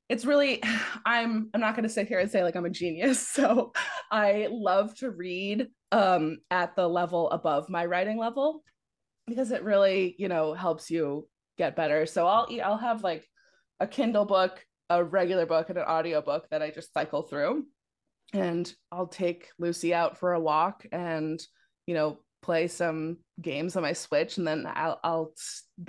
it's 0.09 0.25
really 0.25 0.61
I'm 1.05 1.49
I'm 1.53 1.61
not 1.61 1.75
going 1.75 1.87
to 1.87 1.93
sit 1.93 2.07
here 2.07 2.19
and 2.19 2.29
say 2.29 2.43
like 2.43 2.55
I'm 2.55 2.65
a 2.65 2.69
genius. 2.69 3.27
So 3.37 3.73
I 4.11 4.47
love 4.49 4.95
to 4.97 5.11
read 5.11 5.67
um, 5.91 6.37
at 6.51 6.75
the 6.75 6.87
level 6.87 7.29
above 7.31 7.69
my 7.69 7.85
writing 7.85 8.17
level 8.17 8.63
because 9.27 9.51
it 9.51 9.63
really 9.63 10.15
you 10.17 10.27
know 10.27 10.53
helps 10.53 10.89
you 10.89 11.27
get 11.57 11.75
better. 11.75 12.05
So 12.05 12.27
I'll 12.27 12.47
I'll 12.63 12.77
have 12.77 13.03
like 13.03 13.27
a 13.79 13.87
Kindle 13.87 14.25
book, 14.25 14.63
a 14.89 15.03
regular 15.03 15.45
book, 15.45 15.69
and 15.69 15.77
an 15.77 15.85
audio 15.85 16.21
book 16.21 16.47
that 16.51 16.61
I 16.61 16.71
just 16.71 16.93
cycle 16.93 17.23
through, 17.23 17.65
and 18.33 18.71
I'll 18.91 19.07
take 19.07 19.49
Lucy 19.59 19.93
out 19.93 20.17
for 20.17 20.33
a 20.33 20.39
walk 20.39 20.85
and 20.91 21.39
you 21.85 21.93
know 21.93 22.19
play 22.47 22.69
some 22.69 23.17
games 23.41 23.75
on 23.75 23.83
my 23.83 23.91
Switch, 23.91 24.37
and 24.37 24.47
then 24.47 24.65
I'll 24.73 24.99
I'll 25.03 25.33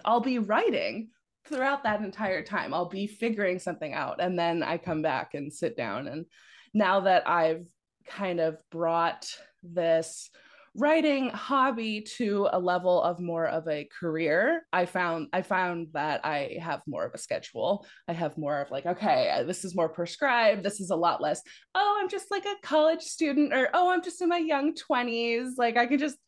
I'll 0.05 0.21
be 0.21 0.41
writing 0.41 1.11
throughout 1.47 1.85
that 1.85 2.03
entire 2.03 2.43
time. 2.43 2.75
I'll 2.75 2.89
be 2.89 3.07
figuring 3.07 3.61
something 3.61 3.95
out, 3.95 4.21
and 4.21 4.37
then 4.37 4.65
I 4.65 4.77
come 4.77 5.01
back 5.01 5.35
and 5.35 5.53
sit 5.53 5.77
down. 5.77 6.09
And 6.09 6.27
now 6.75 7.01
that 7.01 7.29
I've 7.29 7.65
kind 8.09 8.41
of 8.41 8.57
brought 8.73 9.33
this 9.63 10.31
writing 10.75 11.29
hobby 11.31 12.03
to 12.03 12.49
a 12.53 12.59
level 12.59 13.03
of 13.03 13.19
more 13.19 13.47
of 13.47 13.67
a 13.69 13.89
career 13.99 14.63
i 14.73 14.87
found 14.87 15.27
i 15.33 15.43
found 15.43 15.89
that 15.93 16.25
i 16.25 16.57
have 16.61 16.81
more 16.87 17.05
of 17.05 17.13
a 17.15 17.19
schedule 17.19 17.85
i 18.07 18.13
have 18.13 18.39
more 18.39 18.61
of 18.61 18.71
like 18.71 18.87
okay 18.87 19.43
this 19.47 19.65
is 19.65 19.75
more 19.75 19.89
prescribed 19.89 20.63
this 20.63 20.79
is 20.79 20.91
a 20.91 20.97
lot 20.97 21.21
less 21.21 21.43
oh 21.75 21.99
i'm 22.01 22.09
just 22.09 22.31
like 22.31 22.45
a 22.45 22.55
college 22.63 23.03
student 23.03 23.53
or 23.53 23.69
oh 23.75 23.91
i'm 23.91 24.03
just 24.03 24.23
in 24.23 24.29
my 24.29 24.39
young 24.39 24.73
20s 24.75 25.53
like 25.57 25.77
i 25.77 25.87
can 25.87 25.99
just 25.99 26.19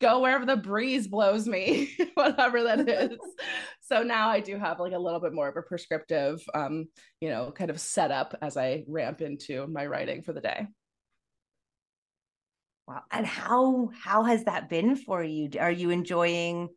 go 0.00 0.20
wherever 0.20 0.46
the 0.46 0.56
breeze 0.56 1.08
blows 1.08 1.46
me, 1.46 1.96
whatever 2.14 2.64
that 2.64 2.88
is. 2.88 3.18
so 3.80 4.02
now 4.02 4.28
I 4.28 4.40
do 4.40 4.58
have 4.58 4.80
like 4.80 4.92
a 4.92 4.98
little 4.98 5.20
bit 5.20 5.32
more 5.32 5.48
of 5.48 5.56
a 5.56 5.62
prescriptive, 5.62 6.42
um, 6.54 6.86
you 7.20 7.28
know, 7.28 7.50
kind 7.50 7.70
of 7.70 7.80
setup 7.80 8.36
as 8.40 8.56
I 8.56 8.84
ramp 8.88 9.20
into 9.20 9.66
my 9.66 9.86
writing 9.86 10.22
for 10.22 10.32
the 10.32 10.40
day. 10.40 10.66
Wow. 12.86 13.02
And 13.10 13.26
how 13.26 13.90
how 14.00 14.22
has 14.24 14.44
that 14.44 14.68
been 14.70 14.96
for 14.96 15.22
you? 15.22 15.50
Are 15.60 15.70
you 15.70 15.90
enjoying 15.90 16.68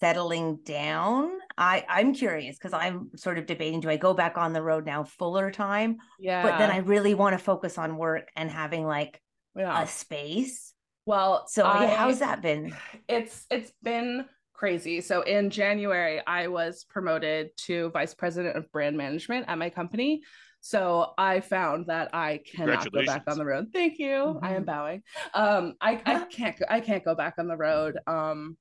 settling 0.00 0.58
down? 0.64 1.30
I 1.56 1.84
I'm 1.88 2.14
curious 2.14 2.58
because 2.58 2.72
I'm 2.72 3.10
sort 3.14 3.38
of 3.38 3.46
debating 3.46 3.78
do 3.78 3.88
I 3.88 3.96
go 3.96 4.12
back 4.12 4.36
on 4.36 4.52
the 4.52 4.62
road 4.62 4.84
now 4.86 5.04
fuller 5.04 5.52
time? 5.52 5.98
Yeah. 6.18 6.42
But 6.42 6.58
then 6.58 6.70
I 6.72 6.78
really 6.78 7.14
want 7.14 7.38
to 7.38 7.44
focus 7.44 7.78
on 7.78 7.96
work 7.96 8.28
and 8.34 8.50
having 8.50 8.84
like 8.84 9.20
yeah. 9.54 9.82
a 9.82 9.86
space 9.86 10.72
well, 11.06 11.46
so 11.48 11.64
I, 11.64 11.86
how's 11.86 12.20
that 12.20 12.42
been? 12.42 12.74
It's 13.08 13.46
it's 13.50 13.72
been 13.82 14.24
crazy. 14.52 15.00
So 15.00 15.22
in 15.22 15.50
January, 15.50 16.20
I 16.26 16.46
was 16.46 16.84
promoted 16.88 17.50
to 17.66 17.90
vice 17.90 18.14
president 18.14 18.56
of 18.56 18.70
brand 18.70 18.96
management 18.96 19.46
at 19.48 19.58
my 19.58 19.70
company. 19.70 20.22
So 20.60 21.12
I 21.18 21.40
found 21.40 21.86
that 21.88 22.14
I 22.14 22.40
cannot 22.54 22.90
go 22.92 23.04
back 23.04 23.24
on 23.26 23.36
the 23.36 23.44
road. 23.44 23.70
Thank 23.72 23.98
you. 23.98 24.08
Mm-hmm. 24.08 24.44
I 24.44 24.50
am 24.50 24.56
mm-hmm. 24.58 24.64
bowing. 24.64 25.02
Um, 25.34 25.74
I, 25.80 26.00
I 26.06 26.24
can't 26.30 26.56
I 26.70 26.80
can't 26.80 27.04
go 27.04 27.16
back 27.16 27.34
on 27.38 27.48
the 27.48 27.56
road 27.56 27.98
um, 28.06 28.56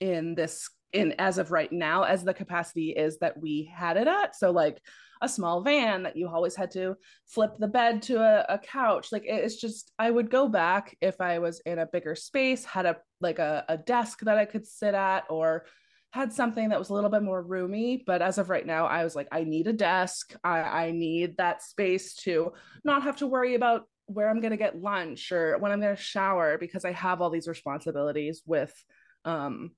in 0.00 0.34
this 0.34 0.68
in 0.96 1.14
as 1.18 1.38
of 1.38 1.50
right 1.50 1.70
now 1.70 2.02
as 2.02 2.24
the 2.24 2.34
capacity 2.34 2.90
is 2.90 3.18
that 3.18 3.40
we 3.40 3.70
had 3.72 3.96
it 3.96 4.08
at. 4.08 4.34
So 4.34 4.50
like 4.50 4.80
a 5.22 5.28
small 5.28 5.62
van 5.62 6.02
that 6.02 6.16
you 6.16 6.28
always 6.28 6.54
had 6.54 6.70
to 6.72 6.96
flip 7.26 7.56
the 7.58 7.68
bed 7.68 8.02
to 8.02 8.18
a, 8.20 8.44
a 8.54 8.58
couch. 8.58 9.12
Like 9.12 9.24
it's 9.26 9.56
just 9.56 9.92
i 9.98 10.10
would 10.10 10.30
go 10.30 10.48
back 10.48 10.96
if 11.00 11.20
i 11.20 11.38
was 11.38 11.60
in 11.60 11.78
a 11.78 11.86
bigger 11.86 12.14
space 12.14 12.64
had 12.64 12.86
a 12.86 12.96
like 13.20 13.38
a, 13.38 13.64
a 13.68 13.78
desk 13.78 14.20
that 14.20 14.36
i 14.36 14.44
could 14.44 14.66
sit 14.66 14.94
at 14.94 15.24
or 15.30 15.66
had 16.12 16.32
something 16.32 16.68
that 16.70 16.78
was 16.78 16.88
a 16.88 16.94
little 16.94 17.10
bit 17.10 17.22
more 17.22 17.42
roomy. 17.42 18.02
But 18.06 18.22
as 18.22 18.38
of 18.38 18.50
right 18.50 18.66
now 18.66 18.86
i 18.86 19.04
was 19.04 19.14
like 19.14 19.28
i 19.32 19.44
need 19.44 19.66
a 19.66 19.72
desk. 19.72 20.34
I, 20.42 20.60
I 20.60 20.90
need 20.90 21.36
that 21.36 21.62
space 21.62 22.14
to 22.24 22.52
not 22.84 23.02
have 23.02 23.16
to 23.16 23.26
worry 23.26 23.54
about 23.54 23.84
where 24.06 24.28
i'm 24.30 24.40
going 24.40 24.52
to 24.52 24.56
get 24.56 24.80
lunch 24.80 25.32
or 25.32 25.58
when 25.58 25.72
i'm 25.72 25.80
going 25.80 25.96
to 25.96 26.00
shower 26.00 26.58
because 26.58 26.84
i 26.84 26.92
have 26.92 27.20
all 27.20 27.28
these 27.28 27.48
responsibilities 27.48 28.40
with 28.46 28.72
um 29.24 29.72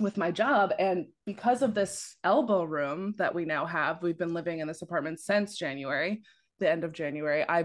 with 0.00 0.16
my 0.16 0.30
job 0.30 0.72
and 0.78 1.06
because 1.26 1.62
of 1.62 1.74
this 1.74 2.16
elbow 2.22 2.62
room 2.62 3.14
that 3.18 3.34
we 3.34 3.44
now 3.44 3.66
have 3.66 4.00
we've 4.02 4.18
been 4.18 4.34
living 4.34 4.60
in 4.60 4.68
this 4.68 4.82
apartment 4.82 5.18
since 5.18 5.56
january 5.56 6.22
the 6.60 6.70
end 6.70 6.84
of 6.84 6.92
january 6.92 7.44
i 7.48 7.64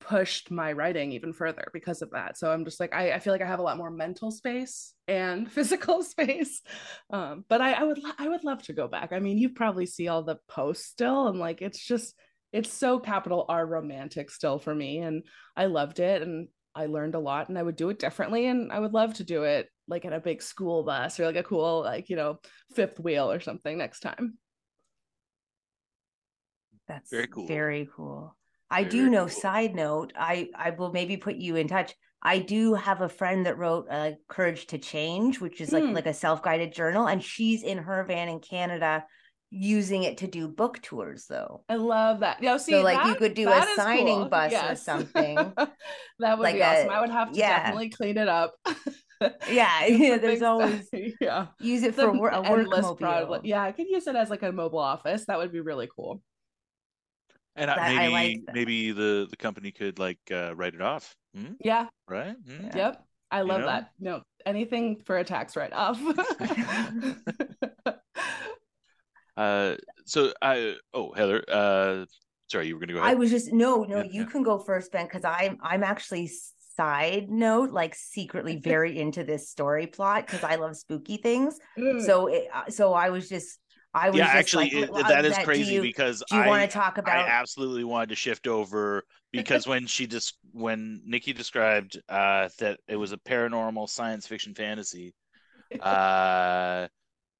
pushed 0.00 0.50
my 0.50 0.72
writing 0.72 1.12
even 1.12 1.32
further 1.32 1.68
because 1.72 2.02
of 2.02 2.10
that. 2.10 2.36
So 2.36 2.50
I'm 2.50 2.64
just 2.64 2.80
like, 2.80 2.94
I, 2.94 3.12
I 3.12 3.18
feel 3.18 3.32
like 3.32 3.42
I 3.42 3.46
have 3.46 3.58
a 3.58 3.62
lot 3.62 3.76
more 3.76 3.90
mental 3.90 4.30
space 4.30 4.94
and 5.06 5.50
physical 5.52 6.02
space. 6.02 6.62
Um, 7.10 7.44
but 7.48 7.60
I, 7.60 7.74
I 7.74 7.84
would, 7.84 8.00
I 8.18 8.28
would 8.28 8.44
love 8.44 8.62
to 8.64 8.72
go 8.72 8.88
back. 8.88 9.12
I 9.12 9.20
mean, 9.20 9.38
you 9.38 9.50
probably 9.50 9.86
see 9.86 10.08
all 10.08 10.22
the 10.22 10.38
posts 10.48 10.86
still, 10.86 11.28
and 11.28 11.38
like, 11.38 11.62
it's 11.62 11.84
just, 11.84 12.14
it's 12.52 12.72
so 12.72 12.98
capital 12.98 13.44
R 13.48 13.64
romantic 13.64 14.30
still 14.30 14.58
for 14.58 14.74
me, 14.74 14.98
and 14.98 15.22
I 15.56 15.66
loved 15.66 16.00
it, 16.00 16.22
and 16.22 16.48
I 16.74 16.86
learned 16.86 17.14
a 17.14 17.20
lot, 17.20 17.48
and 17.48 17.58
I 17.58 17.62
would 17.62 17.76
do 17.76 17.90
it 17.90 17.98
differently, 17.98 18.46
and 18.46 18.72
I 18.72 18.80
would 18.80 18.94
love 18.94 19.14
to 19.14 19.24
do 19.24 19.44
it 19.44 19.68
like 19.90 20.04
in 20.04 20.12
a 20.12 20.20
big 20.20 20.40
school 20.42 20.84
bus 20.84 21.20
or 21.20 21.26
like 21.26 21.36
a 21.36 21.42
cool, 21.42 21.82
like 21.82 22.08
you 22.08 22.16
know, 22.16 22.38
fifth 22.74 22.98
wheel 23.00 23.30
or 23.30 23.40
something 23.40 23.76
next 23.76 24.00
time. 24.00 24.38
That's 26.88 27.10
very 27.10 27.26
cool. 27.26 27.46
Very 27.46 27.88
cool. 27.94 28.36
I 28.70 28.84
do 28.84 29.10
know. 29.10 29.26
Cool. 29.26 29.40
Side 29.40 29.74
note, 29.74 30.12
I 30.16 30.48
I 30.54 30.70
will 30.70 30.92
maybe 30.92 31.16
put 31.16 31.36
you 31.36 31.56
in 31.56 31.68
touch. 31.68 31.94
I 32.22 32.38
do 32.38 32.74
have 32.74 33.00
a 33.00 33.08
friend 33.08 33.46
that 33.46 33.58
wrote 33.58 33.86
uh, 33.90 34.12
"Courage 34.28 34.66
to 34.68 34.78
Change," 34.78 35.40
which 35.40 35.60
is 35.60 35.72
like 35.72 35.84
mm. 35.84 35.94
like 35.94 36.06
a 36.06 36.14
self 36.14 36.42
guided 36.42 36.72
journal, 36.72 37.06
and 37.06 37.22
she's 37.22 37.62
in 37.62 37.78
her 37.78 38.04
van 38.04 38.28
in 38.28 38.40
Canada 38.40 39.04
using 39.50 40.04
it 40.04 40.18
to 40.18 40.28
do 40.28 40.48
book 40.48 40.80
tours 40.80 41.26
though. 41.28 41.64
I 41.68 41.74
love 41.74 42.20
that. 42.20 42.42
Yeah, 42.42 42.56
see, 42.56 42.72
so 42.72 42.82
like 42.82 42.98
that, 42.98 43.08
you 43.08 43.14
could 43.16 43.34
do 43.34 43.48
a 43.48 43.66
signing 43.74 44.20
cool. 44.20 44.28
bus 44.28 44.52
yes. 44.52 44.72
or 44.72 44.76
something. 44.82 45.34
that 45.36 46.38
would 46.38 46.44
like 46.44 46.54
be 46.54 46.62
awesome. 46.62 46.90
I 46.90 47.00
would 47.00 47.10
have 47.10 47.32
to 47.32 47.38
yeah. 47.38 47.58
definitely 47.58 47.90
clean 47.90 48.16
it 48.16 48.28
up. 48.28 48.54
yeah, 49.50 49.86
yeah. 49.86 50.18
There's 50.18 50.42
always 50.42 50.88
yeah. 51.20 51.46
Use 51.60 51.82
it 51.82 51.94
for 51.94 52.08
a 52.08 52.42
work 52.42 52.68
mobile. 52.68 53.40
Yeah, 53.44 53.62
I 53.62 53.72
could 53.72 53.88
use 53.88 54.06
it 54.06 54.16
as 54.16 54.30
like 54.30 54.42
a 54.42 54.52
mobile 54.52 54.78
office. 54.78 55.26
That 55.26 55.38
would 55.38 55.52
be 55.52 55.60
really 55.60 55.88
cool. 55.94 56.22
And 57.56 57.70
maybe 57.76 58.12
like 58.12 58.40
maybe 58.54 58.92
the 58.92 59.26
the 59.28 59.36
company 59.36 59.72
could 59.72 59.98
like 59.98 60.18
uh, 60.30 60.54
write 60.54 60.74
it 60.74 60.82
off. 60.82 61.14
Hmm? 61.34 61.54
Yeah. 61.62 61.88
Right. 62.08 62.36
Hmm? 62.46 62.76
Yep. 62.76 63.04
I 63.30 63.42
love 63.42 63.60
you 63.60 63.66
know? 63.66 63.66
that. 63.66 63.90
No, 64.00 64.22
anything 64.46 65.02
for 65.04 65.18
a 65.18 65.24
tax 65.24 65.56
write 65.56 65.72
off. 65.72 66.00
uh, 69.36 69.76
so 70.04 70.32
I 70.42 70.74
oh 70.94 71.12
Heather, 71.12 71.44
uh, 71.48 72.06
sorry, 72.48 72.68
you 72.68 72.74
were 72.74 72.80
gonna 72.80 72.94
go 72.94 73.00
ahead. 73.00 73.10
I 73.10 73.14
was 73.14 73.30
just 73.30 73.52
no, 73.52 73.84
no, 73.84 73.98
yeah, 73.98 74.04
you 74.04 74.22
yeah. 74.22 74.28
can 74.28 74.42
go 74.42 74.58
first, 74.58 74.90
Ben, 74.90 75.06
because 75.06 75.24
I'm 75.24 75.58
I'm 75.62 75.84
actually 75.84 76.30
side 76.80 77.30
note 77.30 77.72
like 77.72 77.94
secretly 77.94 78.56
very 78.56 78.98
into 78.98 79.22
this 79.22 79.50
story 79.50 79.86
plot 79.86 80.26
because 80.26 80.42
I 80.42 80.56
love 80.56 80.76
spooky 80.76 81.18
things. 81.18 81.58
Mm. 81.78 82.04
So 82.04 82.26
it, 82.26 82.48
uh, 82.52 82.68
so 82.68 82.92
I 82.92 83.08
was 83.10 83.28
just 83.28 83.58
I 83.94 84.10
was 84.10 84.18
yeah, 84.18 84.26
actually, 84.26 84.70
like, 84.70 84.90
it, 84.90 85.08
that 85.08 85.24
is 85.24 85.34
that, 85.34 85.44
crazy 85.44 85.74
you, 85.74 85.82
because 85.82 86.22
do 86.28 86.36
you 86.36 86.42
I, 86.42 86.46
want 86.48 86.68
to 86.68 86.68
talk 86.68 86.98
about? 86.98 87.16
I 87.16 87.28
absolutely 87.28 87.84
wanted 87.84 88.10
to 88.10 88.16
shift 88.16 88.46
over 88.46 89.04
because 89.32 89.66
when 89.66 89.86
she 89.86 90.06
just 90.06 90.36
when 90.52 91.00
Nikki 91.06 91.32
described 91.32 92.00
uh, 92.08 92.48
that 92.58 92.80
it 92.86 92.96
was 92.96 93.12
a 93.12 93.16
paranormal 93.16 93.88
science 93.88 94.26
fiction 94.26 94.54
fantasy, 94.54 95.14
uh, 95.80 96.88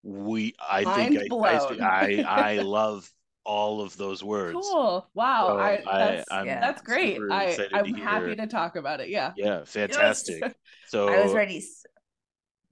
we 0.02 0.54
I 0.58 0.84
Mind 0.84 1.18
think 1.18 1.32
I, 1.32 1.46
I, 1.46 2.24
I 2.26 2.52
I 2.52 2.58
love 2.62 3.10
all 3.50 3.80
of 3.80 3.96
those 3.96 4.22
words. 4.22 4.54
Cool. 4.62 5.08
Wow. 5.12 5.48
So 5.48 5.58
I, 5.58 5.82
that's, 5.84 6.30
I, 6.30 6.44
yeah. 6.44 6.60
that's 6.60 6.82
great. 6.82 7.18
I, 7.32 7.68
I'm 7.72 7.94
to 7.94 8.00
happy 8.00 8.36
to 8.36 8.46
talk 8.46 8.76
about 8.76 9.00
it. 9.00 9.08
Yeah. 9.08 9.32
Yeah. 9.36 9.64
Fantastic. 9.64 10.38
Yes. 10.40 10.54
So 10.86 11.08
I 11.08 11.22
was 11.22 11.32
ready. 11.32 11.62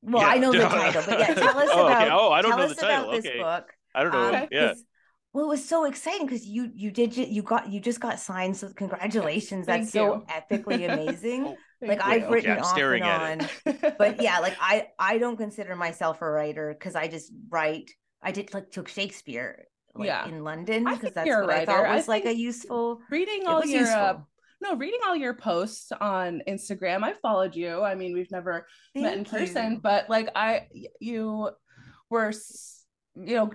Well, 0.02 0.23
yeah. 0.23 0.28
I 0.28 0.38
know 0.38 0.50
the 0.50 0.58
title, 0.68 1.04
but 1.06 1.20
yeah, 1.20 1.35
tell 1.35 1.56
us 1.58 1.68
oh, 1.73 1.87
about. 1.87 2.02
Okay. 2.02 2.11
Oh, 2.11 2.32
I 2.32 2.42
don't 2.42 2.58
know 2.58 2.66
the 2.66 2.75
title. 2.75 3.12
This 3.12 3.25
okay. 3.25 3.38
book. 3.38 3.73
I 3.94 4.02
don't 4.02 4.12
know. 4.12 4.35
Um, 4.35 4.49
yeah. 4.50 4.75
Well, 5.32 5.44
it 5.44 5.49
was 5.49 5.64
so 5.64 5.85
exciting 5.85 6.26
because 6.26 6.44
you 6.44 6.68
you 6.75 6.90
did 6.90 7.16
you 7.16 7.42
got 7.42 7.68
you 7.68 7.78
just 7.78 8.00
got 8.00 8.18
signed. 8.18 8.56
So 8.56 8.73
congratulations! 8.75 9.66
That's 9.66 9.92
so 9.92 10.26
epically 10.28 10.92
amazing. 10.92 11.44
oh, 11.47 11.56
like 11.80 12.00
I've 12.02 12.25
okay, 12.25 12.32
written 12.32 12.58
off 12.58 12.76
and 12.76 13.04
on, 13.04 13.49
but 13.99 14.20
yeah, 14.20 14.40
like 14.40 14.56
I 14.61 14.88
I 14.99 15.18
don't 15.18 15.37
consider 15.37 15.76
myself 15.76 16.23
a 16.23 16.28
writer 16.28 16.75
because 16.76 16.97
I 16.97 17.06
just 17.06 17.30
write. 17.50 17.88
I 18.20 18.32
did 18.32 18.52
like 18.52 18.73
took 18.73 18.88
Shakespeare 18.88 19.68
like, 19.98 20.06
yeah. 20.06 20.26
in 20.28 20.44
London 20.44 20.84
because 20.84 21.12
that's 21.14 21.28
what 21.28 21.50
I 21.50 21.64
thought 21.64 21.88
was 21.88 22.08
I 22.08 22.12
like 22.12 22.24
a 22.24 22.34
useful 22.34 23.00
reading 23.10 23.46
all 23.46 23.64
your 23.64 23.86
uh, 23.86 24.18
no 24.60 24.74
reading 24.74 25.00
all 25.06 25.14
your 25.14 25.34
posts 25.34 25.92
on 26.00 26.42
instagram 26.48 27.02
i 27.02 27.12
followed 27.14 27.54
you. 27.54 27.82
I 27.82 27.94
mean 27.94 28.14
we've 28.14 28.30
never 28.30 28.66
Thank 28.94 29.06
met 29.06 29.16
in 29.16 29.24
person 29.24 29.72
you. 29.72 29.80
but 29.80 30.08
like 30.10 30.30
i 30.34 30.66
you 31.00 31.50
were 32.10 32.32
you 33.16 33.36
know 33.36 33.50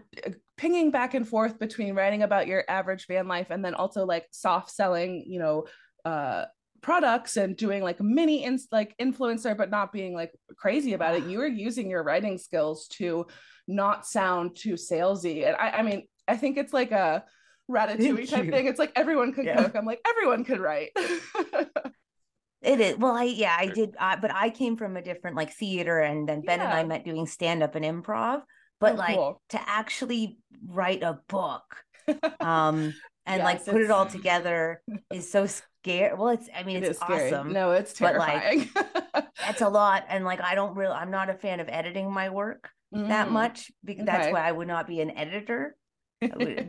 pinging 0.57 0.91
back 0.91 1.13
and 1.13 1.27
forth 1.27 1.59
between 1.59 1.95
writing 1.95 2.23
about 2.23 2.47
your 2.47 2.63
average 2.67 3.07
van 3.07 3.27
life 3.27 3.47
and 3.49 3.63
then 3.63 3.73
also 3.73 4.05
like 4.05 4.27
soft 4.31 4.71
selling 4.71 5.25
you 5.27 5.39
know 5.39 5.65
uh 6.05 6.45
products 6.81 7.37
and 7.37 7.55
doing 7.55 7.81
like 7.81 7.99
mini 8.01 8.43
in, 8.43 8.59
like 8.71 8.93
influencer 8.99 9.57
but 9.57 9.71
not 9.71 9.91
being 9.91 10.13
like 10.13 10.31
crazy 10.57 10.93
about 10.93 11.15
it. 11.15 11.23
You 11.33 11.39
were 11.39 11.47
using 11.47 11.89
your 11.89 12.03
writing 12.03 12.37
skills 12.37 12.87
to 12.99 13.25
not 13.67 14.05
sound 14.05 14.55
too 14.55 14.73
salesy. 14.73 15.47
And 15.47 15.55
i 15.55 15.69
i 15.69 15.81
mean 15.81 16.05
i 16.27 16.37
think 16.37 16.57
it's 16.57 16.73
like 16.73 16.91
a 16.91 17.23
ratatouille 17.69 18.29
type 18.29 18.49
thing. 18.49 18.67
It's 18.67 18.79
like 18.79 18.91
everyone 18.95 19.33
could 19.33 19.45
yeah. 19.45 19.61
cook. 19.61 19.75
I'm 19.75 19.85
like 19.85 20.01
everyone 20.07 20.43
could 20.43 20.59
write. 20.59 20.91
it 20.95 22.79
is 22.79 22.97
well, 22.97 23.15
I 23.15 23.23
yeah, 23.23 23.55
I 23.57 23.67
did, 23.67 23.95
uh, 23.99 24.17
but 24.21 24.33
I 24.33 24.49
came 24.49 24.77
from 24.77 24.97
a 24.97 25.01
different 25.01 25.35
like 25.35 25.53
theater, 25.53 25.99
and 25.99 26.27
then 26.27 26.41
Ben 26.41 26.59
yeah. 26.59 26.69
and 26.69 26.73
I 26.73 26.83
met 26.83 27.05
doing 27.05 27.25
stand 27.25 27.63
up 27.63 27.75
and 27.75 27.85
improv. 27.85 28.41
But 28.79 28.93
oh, 28.93 28.97
like 28.97 29.15
cool. 29.15 29.41
to 29.49 29.69
actually 29.69 30.37
write 30.67 31.03
a 31.03 31.19
book, 31.27 31.63
um, 32.39 32.93
and 33.25 33.41
yes, 33.41 33.43
like 33.43 33.65
put 33.65 33.81
it 33.81 33.91
all 33.91 34.05
together 34.05 34.81
is 35.11 35.31
so 35.31 35.45
scary. 35.45 36.15
Well, 36.15 36.29
it's 36.29 36.49
I 36.53 36.63
mean 36.63 36.77
it 36.77 36.83
it's 36.83 37.01
awesome. 37.01 37.53
No, 37.53 37.71
it's 37.71 37.93
terrifying. 37.93 38.69
But 38.73 39.05
like 39.13 39.25
that's 39.39 39.61
a 39.61 39.69
lot, 39.69 40.05
and 40.09 40.25
like 40.25 40.41
I 40.41 40.55
don't 40.55 40.75
really, 40.75 40.93
I'm 40.93 41.11
not 41.11 41.29
a 41.29 41.33
fan 41.33 41.59
of 41.59 41.69
editing 41.69 42.11
my 42.11 42.29
work 42.29 42.69
mm. 42.93 43.07
that 43.07 43.31
much 43.31 43.71
because 43.85 44.03
okay. 44.03 44.11
that's 44.11 44.33
why 44.33 44.45
I 44.45 44.51
would 44.51 44.67
not 44.67 44.87
be 44.87 44.99
an 44.99 45.11
editor. 45.11 45.77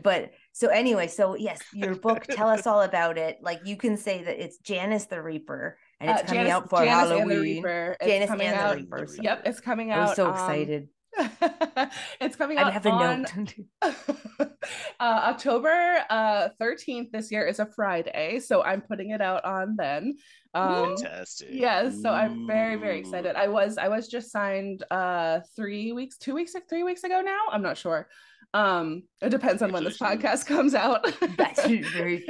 But 0.03 0.31
so 0.51 0.67
anyway, 0.67 1.07
so 1.07 1.35
yes, 1.35 1.61
your 1.73 1.95
book. 1.95 2.25
tell 2.29 2.49
us 2.49 2.65
all 2.67 2.81
about 2.81 3.17
it. 3.17 3.39
Like 3.41 3.61
you 3.65 3.77
can 3.77 3.97
say 3.97 4.23
that 4.23 4.43
it's 4.43 4.57
Janice 4.59 5.05
the 5.05 5.21
Reaper, 5.21 5.77
and 5.99 6.09
it's 6.09 6.21
uh, 6.21 6.25
coming 6.25 6.43
Janice, 6.45 6.53
out 6.53 6.69
for 6.69 6.79
Janice 6.79 7.09
Halloween. 7.09 7.21
And 7.21 7.31
the 7.31 7.41
Reaper. 7.41 7.97
It's 7.99 8.09
Janice 8.09 8.29
coming 8.29 8.47
and 8.47 8.57
out, 8.57 8.75
the 8.75 8.81
Reaper. 8.81 9.07
So. 9.07 9.21
Yep, 9.21 9.41
it's 9.45 9.59
coming 9.59 9.91
out. 9.91 9.99
I 9.99 10.05
was 10.05 10.15
so 10.15 10.27
um, 10.27 10.33
excited. 10.33 10.89
it's 12.19 12.35
coming 12.35 12.57
out. 12.57 12.67
I 12.67 12.71
have 12.71 12.85
a 12.85 12.89
on, 12.89 13.21
note. 13.21 13.53
uh, 13.81 14.47
October 14.99 16.03
uh, 16.09 16.49
13th 16.61 17.11
this 17.11 17.31
year 17.31 17.45
is 17.45 17.59
a 17.59 17.65
Friday, 17.65 18.39
so 18.39 18.63
I'm 18.63 18.81
putting 18.81 19.11
it 19.11 19.21
out 19.21 19.45
on 19.45 19.75
then. 19.77 20.17
Um, 20.53 20.97
Fantastic. 20.97 21.49
Yes, 21.51 22.01
so 22.01 22.09
I'm 22.09 22.47
very 22.47 22.75
very 22.75 22.99
excited. 22.99 23.35
I 23.35 23.47
was 23.47 23.77
I 23.77 23.89
was 23.89 24.07
just 24.07 24.31
signed 24.31 24.83
uh 24.89 25.41
three 25.55 25.91
weeks, 25.91 26.17
two 26.17 26.33
weeks, 26.33 26.53
three 26.69 26.83
weeks 26.83 27.03
ago 27.03 27.21
now. 27.21 27.39
I'm 27.51 27.61
not 27.61 27.77
sure. 27.77 28.07
Um, 28.55 29.03
it 29.21 29.31
depends 29.31 29.61
on 29.61 29.73
when 29.73 29.83
this 29.83 29.97
podcast 29.97 30.45
comes 30.47 30.73
out. 30.73 31.05
That's 31.35 31.65
very 31.65 32.25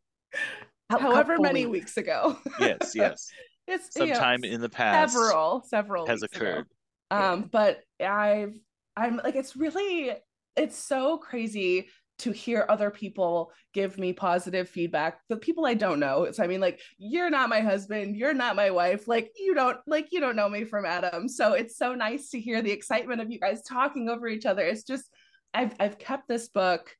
however 0.90 1.38
many 1.38 1.64
weeks. 1.64 1.96
weeks 1.96 1.96
ago. 1.96 2.38
yes, 2.60 2.92
yes. 2.94 3.30
It's 3.66 3.94
sometime 3.94 4.40
you 4.44 4.50
know, 4.50 4.54
in 4.56 4.60
the 4.60 4.68
past. 4.68 5.14
Several, 5.14 5.62
several 5.66 6.06
has 6.06 6.22
occurred. 6.22 6.66
Ago. 7.10 7.22
Um, 7.22 7.40
yeah. 7.40 7.46
but 7.50 7.80
I've 8.06 8.54
I'm 8.94 9.20
like 9.24 9.36
it's 9.36 9.56
really 9.56 10.12
it's 10.54 10.76
so 10.76 11.16
crazy 11.16 11.88
to 12.18 12.32
hear 12.32 12.66
other 12.68 12.90
people 12.90 13.50
give 13.72 13.96
me 13.96 14.12
positive 14.12 14.68
feedback 14.68 15.20
the 15.28 15.36
people 15.36 15.64
i 15.64 15.74
don't 15.74 16.00
know 16.00 16.28
so 16.32 16.42
i 16.42 16.48
mean 16.48 16.60
like 16.60 16.80
you're 16.98 17.30
not 17.30 17.48
my 17.48 17.60
husband 17.60 18.16
you're 18.16 18.34
not 18.34 18.56
my 18.56 18.72
wife 18.72 19.06
like 19.06 19.30
you 19.36 19.54
don't 19.54 19.78
like 19.86 20.08
you 20.10 20.18
don't 20.18 20.34
know 20.34 20.48
me 20.48 20.64
from 20.64 20.84
adam 20.84 21.28
so 21.28 21.52
it's 21.52 21.78
so 21.78 21.94
nice 21.94 22.30
to 22.30 22.40
hear 22.40 22.60
the 22.60 22.72
excitement 22.72 23.20
of 23.20 23.30
you 23.30 23.38
guys 23.38 23.62
talking 23.62 24.08
over 24.08 24.26
each 24.26 24.46
other 24.46 24.62
it's 24.62 24.82
just 24.82 25.08
I've 25.54 25.74
I've 25.80 25.98
kept 25.98 26.28
this 26.28 26.48
book 26.48 26.94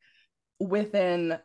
within 0.61 1.38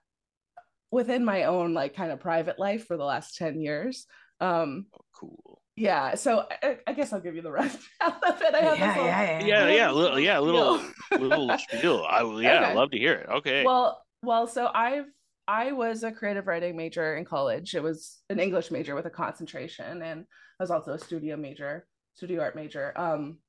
within 0.92 1.26
my 1.26 1.46
own 1.46 1.74
like 1.74 1.96
kind 1.96 2.12
of 2.12 2.20
private 2.20 2.60
life 2.60 2.86
for 2.86 2.98
the 2.98 3.04
last 3.04 3.36
10 3.38 3.60
years. 3.60 4.06
Um 4.40 4.86
oh, 4.94 5.02
cool. 5.20 5.62
Yeah, 5.76 6.14
so 6.14 6.46
I, 6.62 6.78
I, 6.86 6.94
guess 6.94 7.14
I'll 7.14 7.20
give 7.20 7.36
you 7.36 7.42
the 7.42 7.52
rest 7.64 7.80
of 8.06 8.14
it. 8.42 8.54
I 8.54 8.60
have 8.60 8.78
yeah, 8.78 8.88
little, 8.90 9.06
yeah, 9.06 9.40
yeah, 9.40 9.46
yeah, 9.46 9.68
yeah, 9.70 9.92
little, 9.92 10.20
yeah, 10.20 10.38
little, 10.38 10.80
little 11.12 11.58
spiel. 11.58 12.06
I 12.08 12.20
yeah, 12.20 12.60
okay. 12.60 12.66
I 12.66 12.74
love 12.74 12.92
to 12.92 12.98
hear 13.00 13.14
it. 13.14 13.30
Okay. 13.30 13.64
Well, 13.66 14.00
well, 14.22 14.46
so 14.46 14.70
I've 14.72 15.08
I 15.48 15.72
was 15.72 16.04
a 16.04 16.12
creative 16.12 16.46
writing 16.46 16.78
major 16.78 17.16
in 17.16 17.26
college. 17.26 17.74
It 17.74 17.82
was 17.82 18.22
an 18.30 18.40
English 18.40 18.70
major 18.70 18.94
with 18.94 19.08
a 19.08 19.10
concentration, 19.10 20.04
and 20.04 20.26
I 20.60 20.64
was 20.64 20.70
also 20.70 20.94
a 20.94 21.00
studio 21.00 21.38
major, 21.38 21.88
studio 22.14 22.42
art 22.42 22.56
major. 22.56 22.94
Um, 22.96 23.40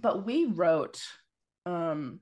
but 0.00 0.24
we 0.24 0.46
wrote 0.46 1.02
um 1.66 2.20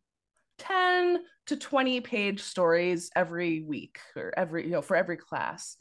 10 0.58 1.18
to 1.46 1.56
20 1.56 2.00
page 2.00 2.40
stories 2.40 3.10
every 3.14 3.62
week 3.62 3.98
or 4.16 4.32
every 4.36 4.64
you 4.64 4.70
know 4.70 4.82
for 4.82 4.96
every 4.96 5.16
class. 5.16 5.76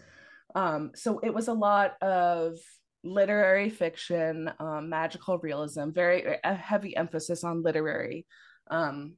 Um 0.56 0.92
so 0.96 1.20
it 1.20 1.34
was 1.34 1.48
a 1.48 1.54
lot 1.54 2.02
of 2.02 2.58
literary 3.04 3.70
fiction 3.70 4.50
um 4.60 4.88
magical 4.90 5.38
realism 5.40 5.90
very 5.90 6.38
a 6.42 6.54
heavy 6.54 6.96
emphasis 6.96 7.44
on 7.44 7.62
literary 7.62 8.26
um 8.72 9.16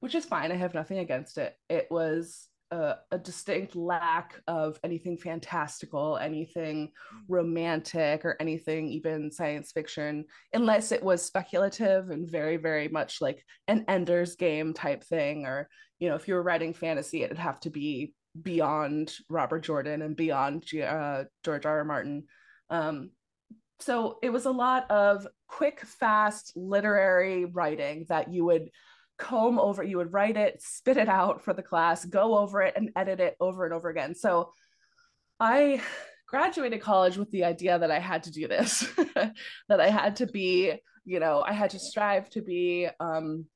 which 0.00 0.14
is 0.14 0.24
fine. 0.24 0.52
I 0.52 0.56
have 0.56 0.74
nothing 0.74 0.98
against 0.98 1.38
it. 1.38 1.54
It 1.68 1.88
was 1.90 2.48
a, 2.70 2.94
a, 3.10 3.18
distinct 3.18 3.76
lack 3.76 4.40
of 4.46 4.78
anything 4.82 5.16
fantastical, 5.16 6.16
anything 6.16 6.88
mm. 6.88 7.20
romantic, 7.28 8.24
or 8.24 8.36
anything 8.40 8.88
even 8.88 9.30
science 9.30 9.72
fiction, 9.72 10.24
unless 10.52 10.92
it 10.92 11.02
was 11.02 11.24
speculative 11.24 12.10
and 12.10 12.28
very, 12.30 12.56
very 12.56 12.88
much 12.88 13.20
like 13.20 13.44
an 13.68 13.84
Ender's 13.88 14.36
Game 14.36 14.74
type 14.74 15.04
thing. 15.04 15.46
Or, 15.46 15.68
you 15.98 16.08
know, 16.08 16.16
if 16.16 16.26
you 16.28 16.34
were 16.34 16.42
writing 16.42 16.74
fantasy, 16.74 17.22
it'd 17.22 17.38
have 17.38 17.60
to 17.60 17.70
be 17.70 18.14
beyond 18.40 19.12
Robert 19.28 19.60
Jordan 19.60 20.02
and 20.02 20.16
beyond 20.16 20.64
uh, 20.74 21.24
George 21.44 21.66
R. 21.66 21.78
R. 21.78 21.84
Martin. 21.84 22.24
Um, 22.68 23.10
so 23.78 24.18
it 24.22 24.30
was 24.30 24.46
a 24.46 24.50
lot 24.50 24.90
of 24.90 25.26
quick, 25.48 25.80
fast 25.80 26.52
literary 26.56 27.44
writing 27.44 28.06
that 28.08 28.32
you 28.32 28.44
would 28.44 28.70
comb 29.18 29.58
over 29.58 29.82
you 29.82 29.96
would 29.96 30.12
write 30.12 30.36
it 30.36 30.60
spit 30.60 30.96
it 30.96 31.08
out 31.08 31.42
for 31.42 31.54
the 31.54 31.62
class 31.62 32.04
go 32.04 32.36
over 32.36 32.62
it 32.62 32.74
and 32.76 32.90
edit 32.96 33.20
it 33.20 33.36
over 33.40 33.64
and 33.64 33.74
over 33.74 33.88
again. 33.88 34.14
So 34.14 34.52
i 35.38 35.80
graduated 36.26 36.80
college 36.80 37.16
with 37.16 37.30
the 37.30 37.44
idea 37.44 37.78
that 37.78 37.90
i 37.90 37.98
had 37.98 38.22
to 38.22 38.32
do 38.32 38.48
this 38.48 38.86
that 39.68 39.80
i 39.80 39.88
had 39.88 40.16
to 40.16 40.26
be 40.26 40.74
you 41.04 41.20
know 41.20 41.42
i 41.46 41.52
had 41.52 41.70
to 41.70 41.78
strive 41.78 42.28
to 42.30 42.42
be 42.42 42.88
um 43.00 43.46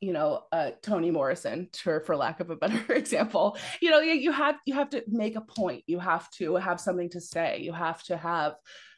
you 0.00 0.12
know 0.12 0.44
uh, 0.52 0.70
toni 0.82 1.10
morrison 1.10 1.68
to, 1.72 2.00
for 2.00 2.16
lack 2.16 2.40
of 2.40 2.50
a 2.50 2.56
better 2.56 2.92
example. 2.92 3.56
You 3.80 3.90
know 3.90 4.00
you, 4.00 4.14
you 4.14 4.32
have 4.32 4.56
you 4.66 4.74
have 4.74 4.90
to 4.90 5.04
make 5.06 5.36
a 5.36 5.42
point. 5.42 5.84
You 5.86 5.98
have 5.98 6.30
to 6.32 6.56
have 6.56 6.80
something 6.80 7.10
to 7.10 7.20
say. 7.20 7.60
You 7.60 7.72
have 7.72 8.02
to 8.04 8.16
have 8.16 8.54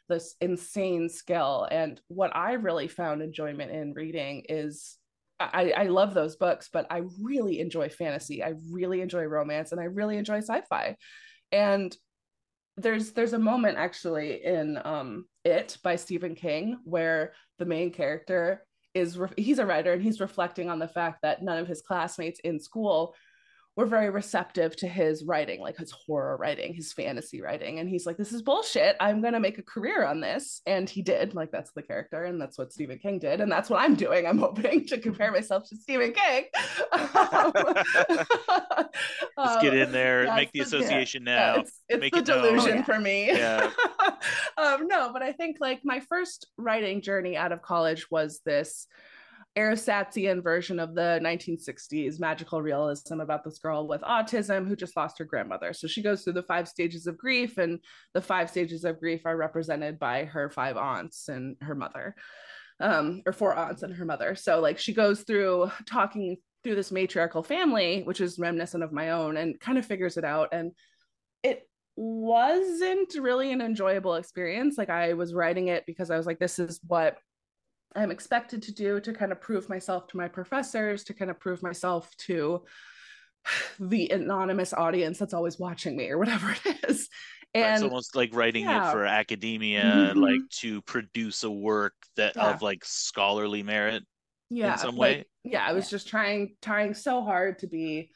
this 0.09 0.35
insane 0.41 1.09
skill. 1.09 1.67
And 1.69 1.99
what 2.07 2.35
i 2.35 2.53
really 2.53 2.87
found 2.87 3.21
enjoyment 3.21 3.71
in 3.71 3.93
reading 3.93 4.45
is 4.49 4.97
I, 5.39 5.73
I 5.75 5.83
love 5.87 6.13
those 6.13 6.35
books, 6.35 6.69
but 6.71 6.87
I 6.89 7.03
really 7.21 7.59
enjoy 7.59 7.89
fantasy. 7.89 8.43
I 8.43 8.53
really 8.71 9.01
enjoy 9.01 9.23
romance 9.25 9.71
and 9.71 9.81
I 9.81 9.85
really 9.85 10.17
enjoy 10.17 10.39
sci-fi. 10.39 10.95
And 11.51 11.95
there's 12.77 13.11
there's 13.11 13.33
a 13.33 13.39
moment 13.39 13.77
actually 13.77 14.43
in 14.43 14.79
um 14.83 15.25
It 15.43 15.77
by 15.83 15.95
Stephen 15.95 16.33
King 16.33 16.79
where 16.85 17.33
the 17.59 17.65
main 17.65 17.91
character 17.91 18.65
is 18.93 19.17
re- 19.17 19.29
he's 19.37 19.59
a 19.59 19.65
writer 19.65 19.93
and 19.93 20.01
he's 20.01 20.19
reflecting 20.19 20.69
on 20.69 20.79
the 20.79 20.87
fact 20.87 21.19
that 21.21 21.43
none 21.43 21.57
of 21.59 21.67
his 21.67 21.81
classmates 21.81 22.39
in 22.39 22.59
school 22.59 23.15
were 23.75 23.85
very 23.87 24.11
receptive 24.11 24.75
to 24.75 24.87
his 24.87 25.23
writing, 25.23 25.59
like 25.59 25.77
his 25.77 25.91
horror 25.91 26.37
writing, 26.37 26.75
his 26.75 26.93
fantasy 26.93 27.41
writing. 27.41 27.79
And 27.79 27.89
he's 27.89 28.05
like, 28.05 28.17
this 28.17 28.31
is 28.31 28.43
bullshit. 28.43 28.95
I'm 28.99 29.21
going 29.21 29.33
to 29.33 29.39
make 29.39 29.57
a 29.57 29.63
career 29.63 30.05
on 30.05 30.21
this. 30.21 30.61
And 30.67 30.87
he 30.87 31.01
did. 31.01 31.33
Like, 31.33 31.51
that's 31.51 31.71
the 31.71 31.81
character. 31.81 32.25
And 32.25 32.39
that's 32.39 32.57
what 32.57 32.71
Stephen 32.71 32.99
King 32.99 33.17
did. 33.17 33.41
And 33.41 33.51
that's 33.51 33.71
what 33.71 33.81
I'm 33.81 33.95
doing. 33.95 34.27
I'm 34.27 34.37
hoping 34.39 34.85
to 34.87 34.99
compare 34.99 35.31
myself 35.31 35.67
to 35.69 35.75
Stephen 35.75 36.13
King. 36.13 36.45
Just 39.39 39.61
get 39.61 39.73
in 39.73 39.91
there, 39.91 40.29
um, 40.29 40.35
make 40.35 40.51
the 40.51 40.59
association 40.59 41.23
now. 41.23 41.55
Yeah, 41.55 41.61
it's, 41.61 41.81
it's 41.89 41.99
make 41.99 42.13
the 42.13 42.19
it 42.19 42.25
delusion 42.25 42.75
known. 42.75 42.83
for 42.83 42.99
me. 42.99 43.27
Yeah. 43.27 43.71
um, 44.57 44.87
no, 44.87 45.11
but 45.11 45.23
I 45.23 45.31
think 45.31 45.57
like 45.59 45.81
my 45.83 45.99
first 45.99 46.47
writing 46.57 47.01
journey 47.01 47.35
out 47.35 47.51
of 47.51 47.63
college 47.63 48.11
was 48.11 48.41
this 48.45 48.87
Ersatzian 49.55 50.41
version 50.41 50.79
of 50.79 50.95
the 50.95 51.19
1960s 51.23 52.19
magical 52.19 52.61
realism 52.61 53.19
about 53.19 53.43
this 53.43 53.59
girl 53.59 53.87
with 53.87 54.01
autism 54.01 54.67
who 54.67 54.75
just 54.75 54.97
lost 54.97 55.19
her 55.19 55.25
grandmother. 55.25 55.73
So 55.73 55.87
she 55.87 56.01
goes 56.01 56.23
through 56.23 56.33
the 56.33 56.43
five 56.43 56.67
stages 56.67 57.05
of 57.05 57.17
grief, 57.17 57.57
and 57.57 57.79
the 58.13 58.21
five 58.21 58.49
stages 58.49 58.83
of 58.83 58.99
grief 58.99 59.21
are 59.25 59.37
represented 59.37 59.99
by 59.99 60.25
her 60.25 60.49
five 60.49 60.75
aunts 60.75 61.29
and 61.29 61.55
her 61.61 61.75
mother, 61.75 62.15
um, 62.79 63.21
or 63.27 63.33
four 63.33 63.53
aunts 63.53 63.83
and 63.83 63.93
her 63.93 64.05
mother. 64.05 64.33
So, 64.35 64.59
like, 64.59 64.79
she 64.79 64.93
goes 64.93 65.21
through 65.21 65.71
talking 65.85 66.37
through 66.63 66.75
this 66.75 66.91
matriarchal 66.91 67.43
family, 67.43 68.01
which 68.03 68.21
is 68.21 68.39
reminiscent 68.39 68.83
of 68.83 68.91
my 68.91 69.11
own, 69.11 69.37
and 69.37 69.59
kind 69.59 69.77
of 69.77 69.85
figures 69.85 70.17
it 70.17 70.25
out. 70.25 70.49
And 70.51 70.71
it 71.43 71.67
wasn't 71.95 73.13
really 73.19 73.51
an 73.51 73.61
enjoyable 73.61 74.15
experience. 74.15 74.79
Like, 74.79 74.89
I 74.89 75.13
was 75.13 75.35
writing 75.35 75.67
it 75.67 75.85
because 75.85 76.09
I 76.09 76.17
was 76.17 76.25
like, 76.25 76.39
this 76.39 76.57
is 76.57 76.79
what 76.87 77.17
I'm 77.95 78.11
expected 78.11 78.63
to 78.63 78.71
do 78.71 78.99
to 78.99 79.13
kind 79.13 79.31
of 79.31 79.41
prove 79.41 79.69
myself 79.69 80.07
to 80.07 80.17
my 80.17 80.27
professors, 80.27 81.03
to 81.05 81.13
kind 81.13 81.29
of 81.31 81.39
prove 81.39 81.61
myself 81.61 82.09
to 82.27 82.63
the 83.79 84.09
anonymous 84.09 84.73
audience 84.73 85.19
that's 85.19 85.33
always 85.33 85.59
watching 85.59 85.95
me 85.95 86.09
or 86.09 86.17
whatever 86.17 86.55
it 86.65 86.85
is. 86.89 87.09
And 87.55 87.75
it's 87.75 87.83
almost 87.83 88.15
like 88.15 88.33
writing 88.33 88.65
yeah. 88.65 88.89
it 88.89 88.91
for 88.91 89.05
academia, 89.05 89.83
mm-hmm. 89.83 90.19
like 90.19 90.49
to 90.61 90.81
produce 90.81 91.43
a 91.43 91.51
work 91.51 91.93
that 92.15 92.35
yeah. 92.35 92.51
of 92.51 92.61
like 92.63 92.83
scholarly 92.83 93.61
merit. 93.61 94.03
Yeah, 94.49 94.73
in 94.73 94.79
some 94.79 94.95
way. 94.95 95.17
Like, 95.17 95.27
yeah, 95.43 95.65
I 95.65 95.73
was 95.73 95.89
just 95.89 96.07
trying, 96.07 96.55
trying 96.61 96.93
so 96.93 97.23
hard 97.23 97.59
to 97.59 97.67
be, 97.67 98.11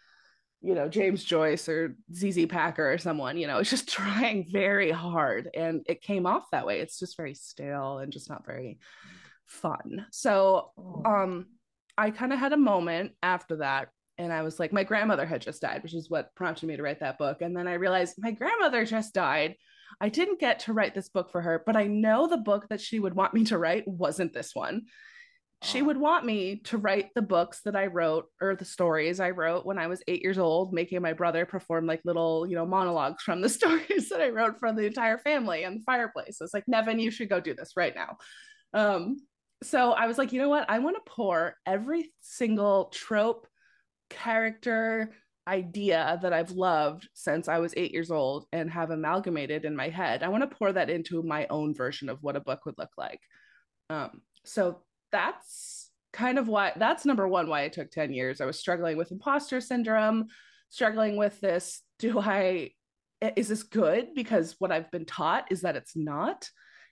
you 0.62 0.74
know, 0.74 0.88
James 0.88 1.24
Joyce 1.24 1.70
or 1.70 1.96
ZZ 2.14 2.48
Packer 2.48 2.94
or 2.94 2.98
someone. 2.98 3.38
You 3.38 3.46
know, 3.46 3.60
it's 3.60 3.70
just 3.72 3.88
trying 3.88 4.48
very 4.50 4.90
hard, 4.90 5.50
and 5.54 5.84
it 5.88 6.02
came 6.02 6.26
off 6.26 6.50
that 6.52 6.66
way. 6.66 6.80
It's 6.80 6.98
just 6.98 7.16
very 7.16 7.36
stale 7.36 8.00
and 8.00 8.12
just 8.12 8.30
not 8.30 8.46
very 8.46 8.80
fun. 9.48 10.06
So 10.12 10.72
oh. 10.78 11.02
um 11.06 11.48
I 11.98 12.12
kind 12.12 12.32
of 12.32 12.40
had 12.40 12.54
a 12.54 12.58
moment 12.58 13.14
after 13.24 13.58
that 13.58 13.90
and 14.18 14.34
I 14.34 14.42
was 14.42 14.60
like 14.60 14.74
my 14.74 14.84
grandmother 14.84 15.26
had 15.26 15.42
just 15.42 15.62
died, 15.62 15.84
which 15.84 15.94
is 15.94 16.10
what 16.10 16.34
prompted 16.36 16.68
me 16.68 16.76
to 16.76 16.84
write 16.84 17.00
that 17.00 17.18
book. 17.18 17.42
And 17.42 17.56
then 17.56 17.68
I 17.68 17.74
realized 17.74 18.16
my 18.18 18.32
grandmother 18.32 18.86
just 18.86 19.14
died. 19.14 19.56
I 20.02 20.10
didn't 20.10 20.40
get 20.40 20.60
to 20.62 20.74
write 20.74 20.94
this 20.94 21.10
book 21.10 21.32
for 21.32 21.42
her, 21.42 21.64
but 21.66 21.76
I 21.76 21.86
know 21.86 22.28
the 22.28 22.38
book 22.38 22.68
that 22.70 22.82
she 22.82 23.00
would 23.00 23.16
want 23.16 23.34
me 23.34 23.46
to 23.46 23.58
write 23.58 23.88
wasn't 23.88 24.34
this 24.34 24.54
one. 24.54 24.84
She 25.64 25.82
would 25.82 25.98
want 25.98 26.24
me 26.24 26.62
to 26.66 26.78
write 26.78 27.10
the 27.16 27.24
books 27.24 27.62
that 27.66 27.76
I 27.76 27.88
wrote 27.88 28.26
or 28.40 28.56
the 28.56 28.66
stories 28.66 29.20
I 29.20 29.32
wrote 29.32 29.66
when 29.66 29.80
I 29.80 29.88
was 29.88 30.04
eight 30.08 30.22
years 30.22 30.38
old, 30.38 30.72
making 30.72 31.02
my 31.02 31.14
brother 31.14 31.48
perform 31.48 31.88
like 31.88 32.02
little, 32.06 32.46
you 32.48 32.56
know, 32.56 32.66
monologues 32.66 33.24
from 33.24 33.42
the 33.42 33.50
stories 33.58 34.10
that 34.10 34.22
I 34.22 34.30
wrote 34.30 34.60
for 34.60 34.72
the 34.72 34.86
entire 34.86 35.18
family 35.18 35.64
and 35.64 35.80
the 35.80 35.84
fireplace. 35.84 36.38
It's 36.42 36.54
like, 36.54 36.68
Nevin, 36.68 37.00
you 37.00 37.10
should 37.10 37.30
go 37.30 37.40
do 37.40 37.56
this 37.56 37.72
right 37.76 37.96
now. 37.96 38.18
Um, 38.74 39.18
so 39.64 39.92
I 39.92 40.08
was 40.08 40.18
like, 40.18 40.32
you 40.34 40.42
know 40.42 40.50
what? 40.50 40.70
I 40.70 40.80
want 40.80 40.98
to 40.98 41.12
pour 41.12 41.56
every 41.66 42.12
single 42.22 42.86
trope, 42.86 43.48
character, 44.10 45.12
idea 45.48 46.20
that 46.22 46.34
I've 46.34 46.52
loved 46.52 47.08
since 47.14 47.48
I 47.48 47.60
was 47.60 47.74
eight 47.78 47.94
years 47.94 48.12
old 48.12 48.46
and 48.52 48.70
have 48.70 48.92
amalgamated 48.92 49.64
in 49.64 49.76
my 49.76 49.88
head. 49.88 50.22
I 50.22 50.28
want 50.28 50.50
to 50.50 50.56
pour 50.56 50.74
that 50.74 50.90
into 50.90 51.24
my 51.24 51.48
own 51.50 51.74
version 51.74 52.10
of 52.10 52.22
what 52.22 52.36
a 52.36 52.42
book 52.42 52.66
would 52.66 52.78
look 52.78 52.92
like. 52.98 53.22
Um, 53.90 54.22
so 54.44 54.82
that's 55.12 55.90
kind 56.12 56.38
of 56.38 56.48
why 56.48 56.74
that's 56.76 57.06
number 57.06 57.28
one 57.28 57.48
why 57.48 57.62
it 57.62 57.74
took 57.74 57.90
10 57.92 58.12
years. 58.12 58.42
I 58.42 58.46
was 58.46 58.60
struggling 58.60 58.98
with 58.98 59.12
imposter 59.12 59.62
syndrome, 59.62 60.28
struggling 60.70 61.16
with 61.16 61.40
this. 61.40 61.82
Do 62.00 62.20
I, 62.20 62.72
is 63.36 63.48
this 63.48 63.64
good? 63.64 64.10
Because 64.16 64.56
what 64.60 64.72
I've 64.72 64.92
been 64.92 65.06
taught 65.06 65.52
is 65.52 65.62
that 65.62 65.78
it's 65.78 65.96
not. 65.96 66.50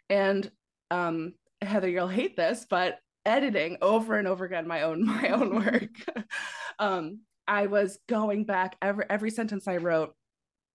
And 0.09 0.49
um, 0.91 1.33
Heather, 1.65 1.89
you'll 1.89 2.07
hate 2.07 2.35
this, 2.35 2.65
but 2.69 2.99
editing 3.25 3.77
over 3.81 4.17
and 4.17 4.27
over 4.27 4.45
again 4.45 4.67
my 4.67 4.83
own 4.83 5.05
my 5.05 5.29
own 5.29 5.55
work. 5.55 6.25
um, 6.79 7.21
I 7.47 7.67
was 7.67 7.99
going 8.07 8.45
back 8.45 8.75
every 8.81 9.05
every 9.09 9.31
sentence 9.31 9.67
I 9.67 9.77
wrote. 9.77 10.13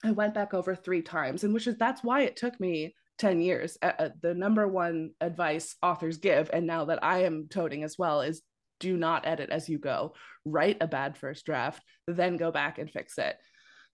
I 0.05 0.13
went 0.13 0.35
back 0.35 0.55
over 0.55 0.75
three 0.75 1.03
times, 1.03 1.45
and 1.45 1.53
which 1.53 1.67
is 1.67 1.77
that's 1.77 2.03
why 2.03 2.23
it 2.23 2.37
took 2.37 2.59
me 2.59 2.95
10 3.19 3.41
years. 3.41 3.77
Uh, 3.83 3.93
uh, 3.99 4.09
the 4.23 4.35
number 4.35 4.67
one 4.67 5.11
advice 5.21 5.77
authors 5.83 6.17
give, 6.19 6.51
and 6.53 6.67
now 6.67 6.87
that 6.87 7.05
I 7.05 7.25
am 7.25 7.49
toting 7.51 7.85
as 7.85 7.99
well, 7.99 8.23
is 8.23 8.43
do 8.79 8.97
not 8.97 9.27
edit 9.27 9.51
as 9.51 9.69
you 9.69 9.79
go. 9.79 10.15
Write 10.47 10.79
a 10.81 10.87
bad 10.87 11.19
first 11.19 11.45
draft, 11.45 11.83
then 12.07 12.39
go 12.39 12.51
back 12.51 12.79
and 12.79 12.91
fix 12.91 13.19
it 13.19 13.37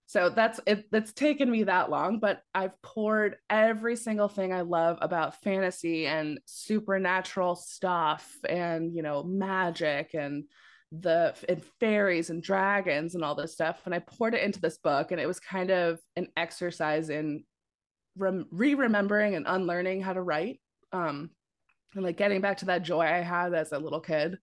so 0.07 0.31
that's 0.31 0.61
it 0.67 0.85
that's 0.91 1.13
taken 1.13 1.51
me 1.51 1.65
that 1.65 1.91
long 1.91 2.19
but 2.19 2.41
i've 2.55 2.81
poured 2.83 3.37
every 3.51 3.97
single 3.97 4.29
thing 4.29 4.53
i 4.53 4.61
love 4.61 4.99
about 5.01 5.41
fantasy 5.43 6.07
and 6.07 6.39
supernatural 6.47 7.55
stuff 7.55 8.37
and 8.49 8.95
you 8.95 9.03
know 9.03 9.23
magic 9.23 10.15
and 10.15 10.45
the 10.93 11.35
and 11.49 11.63
fairies 11.81 12.31
and 12.31 12.43
dragons 12.43 13.15
and 13.15 13.25
all 13.25 13.35
this 13.35 13.53
stuff. 13.53 13.81
And 13.85 13.95
i 13.95 13.99
poured 13.99 14.35
it 14.35 14.43
into 14.43 14.61
this 14.61 14.79
book 14.79 15.11
and 15.11 15.21
it 15.21 15.27
was 15.27 15.41
kind 15.41 15.71
of 15.71 15.99
an 16.15 16.29
exercise 16.37 17.11
in 17.11 17.45
re-remembering 18.19 19.35
and 19.35 19.47
unlearning 19.47 20.01
how 20.01 20.15
to 20.15 20.23
write 20.23 20.59
um 20.93 21.29
and 21.95 22.03
like 22.03 22.17
getting 22.17 22.41
back 22.41 22.57
to 22.59 22.65
that 22.67 22.83
joy 22.83 23.03
i 23.03 23.21
had 23.21 23.53
as 23.53 23.73
a 23.73 23.79
little 23.79 24.01
kid 24.01 24.39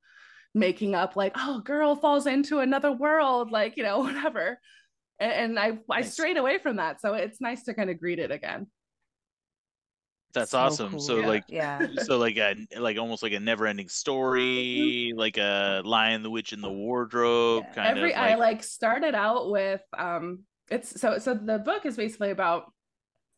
making 0.54 0.93
up 0.93 1.15
like 1.15 1.34
oh 1.36 1.60
girl 1.62 1.95
falls 1.95 2.28
into 2.28 2.60
another 2.60 2.91
world 2.91 3.52
like 3.52 3.76
you 3.76 3.82
know 3.82 3.99
whatever 4.02 4.60
and, 5.23 5.59
I 5.59 5.79
I 5.89 6.01
strayed 6.01 6.38
away 6.38 6.57
from 6.59 6.77
that. 6.77 7.01
So 7.01 7.13
it's 7.13 7.41
nice 7.41 7.63
to 7.63 7.73
kind 7.73 7.89
of 7.89 7.99
greet 7.99 8.19
it 8.19 8.31
again. 8.31 8.67
That's 10.33 10.51
so 10.51 10.59
awesome. 10.59 10.91
Cool. 10.91 10.99
So 10.99 11.19
yeah. 11.19 11.27
like 11.27 11.43
yeah. 11.47 11.88
So 12.03 12.17
like 12.17 12.38
a 12.38 12.55
like 12.77 12.97
almost 12.97 13.23
like 13.23 13.33
a 13.33 13.39
never 13.39 13.67
ending 13.67 13.89
story, 13.89 15.13
like 15.15 15.38
a 15.38 15.81
Lion 15.86 16.23
the 16.23 16.29
Witch 16.29 16.53
in 16.53 16.62
the 16.62 16.71
Wardrobe 16.71 17.65
yeah. 17.67 17.73
kind 17.73 17.97
Every 17.97 18.13
of 18.13 18.19
like... 18.19 18.31
I 18.31 18.36
like 18.36 18.63
started 18.63 19.15
out 19.15 19.51
with 19.51 19.81
um 19.97 20.43
it's 20.71 20.99
so 20.99 21.19
so 21.19 21.33
the 21.33 21.59
book 21.59 21.86
is 21.86 21.97
basically 21.97 22.31
about 22.31 22.71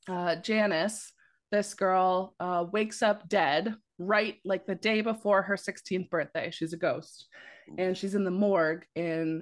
uh 0.08 0.38
Janice, 0.38 1.12
this 1.52 1.74
girl 1.74 2.36
uh 2.40 2.66
wakes 2.72 3.02
up 3.02 3.28
dead 3.28 3.76
right 3.98 4.38
like 4.44 4.66
the 4.66 4.76
day 4.76 5.02
before 5.02 5.42
her 5.42 5.56
16th 5.56 6.10
birthday. 6.10 6.50
She's 6.52 6.74
a 6.74 6.78
ghost. 6.78 7.28
And 7.80 7.98
she's 7.98 8.14
in 8.14 8.24
the 8.24 8.32
morgue 8.32 8.86
in 8.96 9.42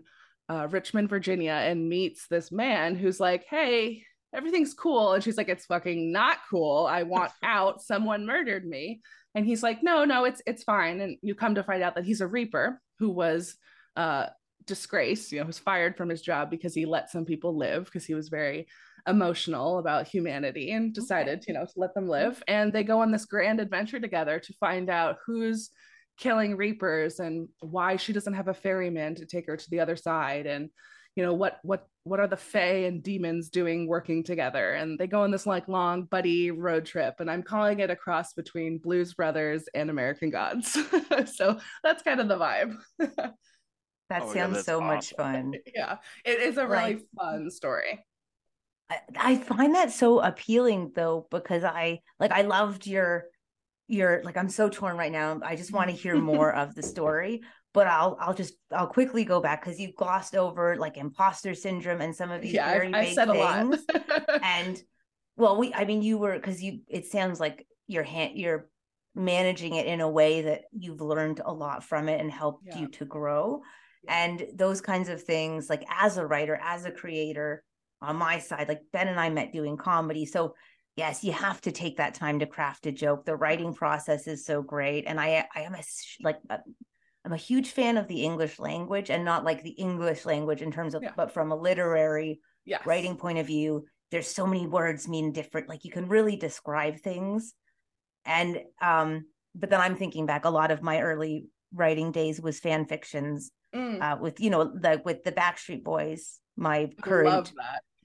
uh, 0.54 0.68
Richmond, 0.70 1.10
Virginia, 1.10 1.54
and 1.54 1.90
meets 1.90 2.28
this 2.28 2.52
man 2.52 2.96
who's 2.96 3.20
like, 3.20 3.46
Hey, 3.50 4.04
everything's 4.34 4.74
cool. 4.74 5.14
And 5.14 5.24
she's 5.24 5.38
like, 5.38 5.50
It's 5.50 5.66
fucking 5.66 6.12
not 6.12 6.38
cool. 6.50 6.86
I 6.90 7.04
want 7.04 7.32
out. 7.44 7.82
Someone 7.82 8.26
murdered 8.26 8.66
me. 8.66 9.02
And 9.36 9.46
he's 9.46 9.64
like, 9.64 9.82
No, 9.82 10.06
no, 10.06 10.26
it's 10.26 10.42
it's 10.46 10.64
fine. 10.64 11.02
And 11.02 11.18
you 11.22 11.34
come 11.34 11.56
to 11.56 11.64
find 11.64 11.82
out 11.82 11.96
that 11.96 12.06
he's 12.06 12.22
a 12.22 12.28
reaper 12.28 12.80
who 13.00 13.10
was 13.10 13.56
uh 13.96 14.28
disgraced, 14.66 15.32
you 15.32 15.40
know, 15.40 15.46
was 15.46 15.60
fired 15.60 15.98
from 15.98 16.10
his 16.10 16.22
job 16.22 16.50
because 16.50 16.74
he 16.74 16.86
let 16.86 17.10
some 17.10 17.26
people 17.26 17.58
live 17.58 17.86
because 17.86 18.06
he 18.06 18.14
was 18.14 18.30
very 18.30 18.68
emotional 19.08 19.80
about 19.80 20.08
humanity 20.08 20.72
and 20.72 20.94
decided, 20.94 21.40
okay. 21.40 21.46
you 21.48 21.54
know, 21.54 21.66
to 21.66 21.74
let 21.76 21.94
them 21.94 22.08
live. 22.08 22.42
And 22.48 22.72
they 22.72 22.84
go 22.84 23.02
on 23.02 23.12
this 23.12 23.26
grand 23.26 23.60
adventure 23.60 24.00
together 24.00 24.40
to 24.40 24.54
find 24.54 24.90
out 24.90 25.18
who's 25.26 25.72
killing 26.18 26.56
reapers 26.56 27.20
and 27.20 27.48
why 27.60 27.96
she 27.96 28.14
doesn't 28.14 28.34
have 28.34 28.48
a 28.48 28.54
ferryman 28.54 29.16
to 29.16 29.26
take 29.26 29.48
her 29.48 29.58
to 29.58 29.70
the 29.70 29.80
other 29.80 29.96
side 29.96 30.46
and 30.46 30.70
you 31.16 31.24
know 31.24 31.34
what 31.34 31.60
what 31.64 31.88
what 32.06 32.20
are 32.20 32.28
the 32.28 32.38
fae 32.38 32.86
and 32.86 33.02
demons 33.02 33.50
doing 33.50 33.88
working 33.88 34.24
together? 34.24 34.74
And 34.74 35.00
they 35.00 35.08
go 35.08 35.22
on 35.22 35.32
this 35.32 35.46
like 35.46 35.68
long 35.68 36.04
buddy 36.04 36.52
road 36.52 36.86
trip 36.86 37.16
and 37.20 37.32
i'm 37.32 37.44
calling 37.44 37.80
it 37.80 37.90
a 37.90 37.96
cross 37.96 38.34
between 38.34 38.78
blues 38.78 39.14
brothers 39.14 39.66
and 39.74 39.90
american 39.90 40.30
gods. 40.30 40.78
So 41.26 41.60
that's 41.84 42.04
kind 42.04 42.20
of 42.20 42.28
the 42.28 42.38
vibe. 42.38 42.76
That 44.10 44.24
oh, 44.24 44.34
sounds 44.34 44.58
yeah, 44.58 44.62
so 44.64 44.76
awesome. 44.78 44.88
much 44.88 45.14
fun. 45.16 45.54
Yeah 45.76 45.98
it 46.26 46.40
is 46.40 46.58
a 46.58 46.68
really 46.68 46.96
like, 46.96 47.06
fun 47.18 47.50
story. 47.50 48.06
I, 48.90 48.98
I 49.18 49.38
find 49.38 49.76
that 49.76 49.92
so 49.92 50.20
appealing 50.20 50.92
though 50.96 51.28
because 51.32 51.64
i 51.64 52.00
like 52.20 52.32
i 52.32 52.42
loved 52.42 52.86
your 52.86 53.26
you're 53.88 54.22
like 54.24 54.38
i'm 54.38 54.50
so 54.50 54.70
torn 54.70 54.98
right 54.98 55.12
now. 55.12 55.40
I 55.44 55.56
just 55.56 55.72
want 55.72 55.90
to 55.90 55.96
hear 55.96 56.16
more 56.22 56.54
of 56.54 56.76
the 56.76 56.84
story 56.84 57.42
but 57.74 57.88
i'll 57.88 58.18
i'll 58.20 58.34
just 58.34 58.54
i'll 58.72 58.88
quickly 58.88 59.26
go 59.26 59.42
back 59.42 59.64
because 59.64 59.80
you 59.80 59.92
glossed 59.98 60.36
over 60.36 60.78
like 60.78 60.98
imposter 60.98 61.54
syndrome 61.54 62.02
and 62.02 62.16
some 62.16 62.32
of 62.32 62.42
these 62.42 62.54
yeah, 62.54 62.72
very 62.72 62.94
I've, 62.94 63.16
big 63.16 63.20
I've 63.20 63.70
things. 63.70 63.86
And 64.44 64.82
well 65.36 65.58
we 65.58 65.74
i 65.74 65.84
mean 65.84 66.02
you 66.02 66.18
were 66.18 66.34
because 66.34 66.62
you 66.62 66.82
it 66.88 67.06
sounds 67.08 67.40
like 67.40 67.66
your 67.88 68.04
hand 68.04 68.34
you're 68.36 68.70
managing 69.16 69.76
it 69.76 69.86
in 69.86 70.02
a 70.02 70.10
way 70.10 70.42
that 70.42 70.62
you've 70.72 71.02
learned 71.02 71.42
a 71.46 71.54
lot 71.54 71.84
from 71.84 72.10
it 72.10 72.20
and 72.20 72.32
helped 72.32 72.66
yeah. 72.66 72.80
you 72.80 72.88
to 72.88 73.06
grow. 73.06 73.62
Yeah. 74.06 74.26
and 74.26 74.46
those 74.56 74.82
kinds 74.82 75.08
of 75.10 75.24
things 75.24 75.70
like 75.70 75.86
as 75.90 76.18
a 76.18 76.26
writer 76.26 76.60
as 76.62 76.86
a 76.86 76.92
creator 76.92 77.64
on 78.02 78.18
my 78.18 78.38
side 78.40 78.68
like 78.68 78.82
ben 78.92 79.08
and 79.08 79.20
i 79.20 79.30
met 79.30 79.54
doing 79.54 79.78
comedy. 79.78 80.26
So 80.26 80.56
yes 80.96 81.24
you 81.24 81.32
have 81.32 81.60
to 81.62 81.72
take 81.72 81.98
that 81.98 82.14
time 82.14 82.40
to 82.40 82.46
craft 82.46 82.86
a 82.86 82.92
joke 82.92 83.26
the 83.26 83.36
writing 83.36 83.74
process 83.74 84.28
is 84.28 84.46
so 84.46 84.62
great 84.62 85.06
and 85.08 85.20
i 85.20 85.46
i 85.56 85.62
am 85.62 85.74
a 85.74 85.84
like 86.22 86.38
i'm 87.26 87.34
a 87.34 87.38
huge 87.38 87.70
fan 87.70 87.98
of 87.98 88.08
the 88.08 88.24
english 88.24 88.60
language 88.60 89.10
and 89.10 89.26
not 89.26 89.44
like 89.44 89.64
the 89.64 89.72
english 89.72 90.26
language 90.26 90.62
in 90.62 90.72
terms 90.72 90.94
of 90.94 91.04
yeah. 91.04 91.12
but 91.16 91.32
from 91.32 91.52
a 91.52 91.56
literary 91.56 92.40
yes. 92.66 92.86
writing 92.86 93.16
point 93.16 93.38
of 93.38 93.48
view 93.48 93.86
there's 94.12 94.28
so 94.28 94.46
many 94.46 94.68
words 94.68 95.08
mean 95.08 95.32
different 95.32 95.68
like 95.68 95.84
you 95.84 95.92
can 95.92 96.08
really 96.08 96.36
describe 96.36 97.00
things 97.00 97.54
and 98.26 98.60
um 98.82 99.26
but 99.56 99.70
then 99.70 99.82
i'm 99.82 99.96
thinking 99.96 100.26
back 100.26 100.46
a 100.46 100.50
lot 100.50 100.72
of 100.72 100.82
my 100.82 101.02
early 101.02 101.48
writing 101.74 102.12
days 102.12 102.40
was 102.40 102.60
fan 102.60 102.86
fictions 102.86 103.52
mm. 103.74 104.00
uh, 104.02 104.18
with 104.20 104.40
you 104.40 104.50
know 104.50 104.72
like 104.82 105.04
with 105.06 105.24
the 105.24 105.32
backstreet 105.32 105.84
boys 105.84 106.40
my 106.56 106.90
current 107.02 107.52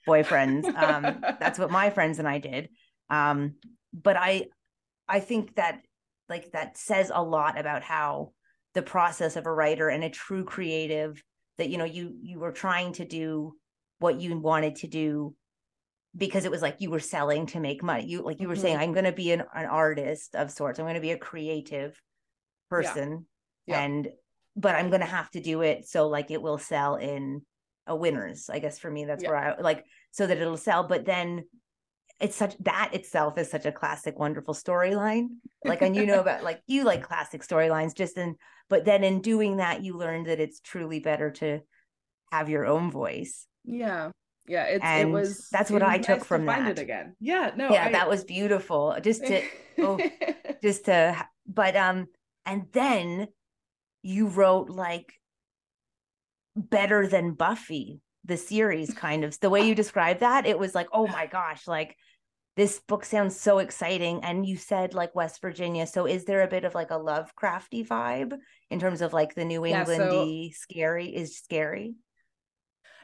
boyfriends. 0.08 0.64
Um, 0.78 1.24
that's 1.40 1.58
what 1.58 1.70
my 1.70 1.90
friends 1.90 2.18
and 2.18 2.28
I 2.28 2.38
did. 2.38 2.68
Um, 3.10 3.54
but 3.92 4.16
I, 4.16 4.46
I 5.08 5.20
think 5.20 5.54
that 5.56 5.80
like 6.28 6.52
that 6.52 6.76
says 6.76 7.10
a 7.12 7.22
lot 7.22 7.58
about 7.58 7.82
how 7.82 8.32
the 8.74 8.82
process 8.82 9.36
of 9.36 9.46
a 9.46 9.52
writer 9.52 9.88
and 9.88 10.04
a 10.04 10.10
true 10.10 10.44
creative 10.44 11.22
that 11.56 11.70
you 11.70 11.78
know 11.78 11.84
you 11.84 12.14
you 12.22 12.38
were 12.38 12.52
trying 12.52 12.92
to 12.92 13.04
do 13.04 13.54
what 13.98 14.20
you 14.20 14.38
wanted 14.38 14.76
to 14.76 14.86
do 14.86 15.34
because 16.16 16.44
it 16.44 16.50
was 16.50 16.62
like 16.62 16.76
you 16.78 16.90
were 16.90 17.00
selling 17.00 17.46
to 17.46 17.60
make 17.60 17.82
money 17.82 18.06
you 18.06 18.22
like 18.22 18.40
you 18.40 18.48
were 18.48 18.54
mm-hmm. 18.54 18.62
saying 18.62 18.76
i'm 18.76 18.92
going 18.92 19.04
to 19.04 19.12
be 19.12 19.32
an, 19.32 19.42
an 19.54 19.66
artist 19.66 20.34
of 20.34 20.50
sorts 20.50 20.78
i'm 20.78 20.84
going 20.84 20.94
to 20.94 21.00
be 21.00 21.10
a 21.10 21.18
creative 21.18 22.00
person 22.70 23.26
yeah. 23.66 23.76
Yeah. 23.76 23.84
and 23.84 24.08
but 24.56 24.74
i'm 24.74 24.90
going 24.90 25.00
to 25.00 25.06
have 25.06 25.30
to 25.30 25.40
do 25.40 25.62
it 25.62 25.88
so 25.88 26.08
like 26.08 26.30
it 26.30 26.42
will 26.42 26.58
sell 26.58 26.96
in 26.96 27.42
a 27.86 27.96
winners 27.96 28.48
i 28.50 28.58
guess 28.58 28.78
for 28.78 28.90
me 28.90 29.04
that's 29.04 29.22
yeah. 29.22 29.30
where 29.30 29.38
i 29.38 29.60
like 29.60 29.84
so 30.18 30.26
that 30.26 30.36
it'll 30.36 30.56
sell. 30.56 30.82
But 30.82 31.04
then 31.06 31.44
it's 32.18 32.34
such 32.34 32.58
that 32.58 32.90
itself 32.92 33.38
is 33.38 33.48
such 33.48 33.66
a 33.66 33.72
classic 33.72 34.18
wonderful 34.18 34.52
storyline. 34.52 35.28
Like 35.64 35.80
and 35.80 35.94
you 35.94 36.06
know 36.06 36.18
about 36.20 36.42
like 36.42 36.60
you 36.66 36.82
like 36.82 37.04
classic 37.04 37.42
storylines 37.42 37.94
just 37.94 38.18
in 38.18 38.34
but 38.68 38.84
then 38.84 39.04
in 39.04 39.22
doing 39.22 39.58
that 39.58 39.84
you 39.84 39.96
learn 39.96 40.24
that 40.24 40.40
it's 40.40 40.58
truly 40.60 40.98
better 40.98 41.30
to 41.30 41.60
have 42.32 42.48
your 42.48 42.66
own 42.66 42.90
voice. 42.90 43.46
Yeah. 43.64 44.10
Yeah 44.48 44.64
it, 44.64 44.82
it 44.82 45.08
was 45.08 45.48
that's 45.52 45.70
what 45.70 45.82
was 45.82 45.90
i 45.90 45.96
nice 45.98 46.06
took 46.06 46.24
from 46.24 46.40
to 46.40 46.46
that. 46.46 46.70
it 46.70 46.78
again. 46.80 47.14
Yeah 47.20 47.52
no 47.56 47.70
yeah 47.70 47.86
I... 47.86 47.92
that 47.92 48.08
was 48.08 48.24
beautiful. 48.24 48.96
Just 49.00 49.24
to 49.26 49.42
oh, 49.78 50.00
just 50.60 50.86
to 50.86 51.16
but 51.46 51.76
um 51.76 52.08
and 52.44 52.66
then 52.72 53.28
you 54.02 54.26
wrote 54.26 54.68
like 54.68 55.12
better 56.56 57.06
than 57.06 57.34
Buffy, 57.34 58.00
the 58.28 58.36
series 58.36 58.94
kind 58.94 59.24
of. 59.24 59.38
The 59.40 59.50
way 59.50 59.66
you 59.66 59.74
described 59.74 60.20
that, 60.20 60.46
it 60.46 60.58
was 60.58 60.74
like, 60.74 60.88
oh 60.92 61.08
my 61.08 61.26
gosh, 61.26 61.66
like 61.66 61.96
this 62.56 62.80
book 62.86 63.04
sounds 63.04 63.38
so 63.38 63.58
exciting. 63.58 64.20
And 64.22 64.46
you 64.46 64.56
said 64.56 64.94
like 64.94 65.14
West 65.14 65.40
Virginia. 65.40 65.86
So 65.86 66.06
is 66.06 66.24
there 66.24 66.42
a 66.42 66.48
bit 66.48 66.64
of 66.64 66.74
like 66.74 66.90
a 66.90 66.94
Lovecrafty 66.94 67.86
vibe 67.86 68.34
in 68.70 68.78
terms 68.78 69.00
of 69.00 69.12
like 69.12 69.34
the 69.34 69.44
New 69.44 69.62
Englandy 69.62 70.46
yeah, 70.46 70.50
so 70.50 70.54
scary 70.54 71.08
is 71.08 71.38
scary? 71.38 71.94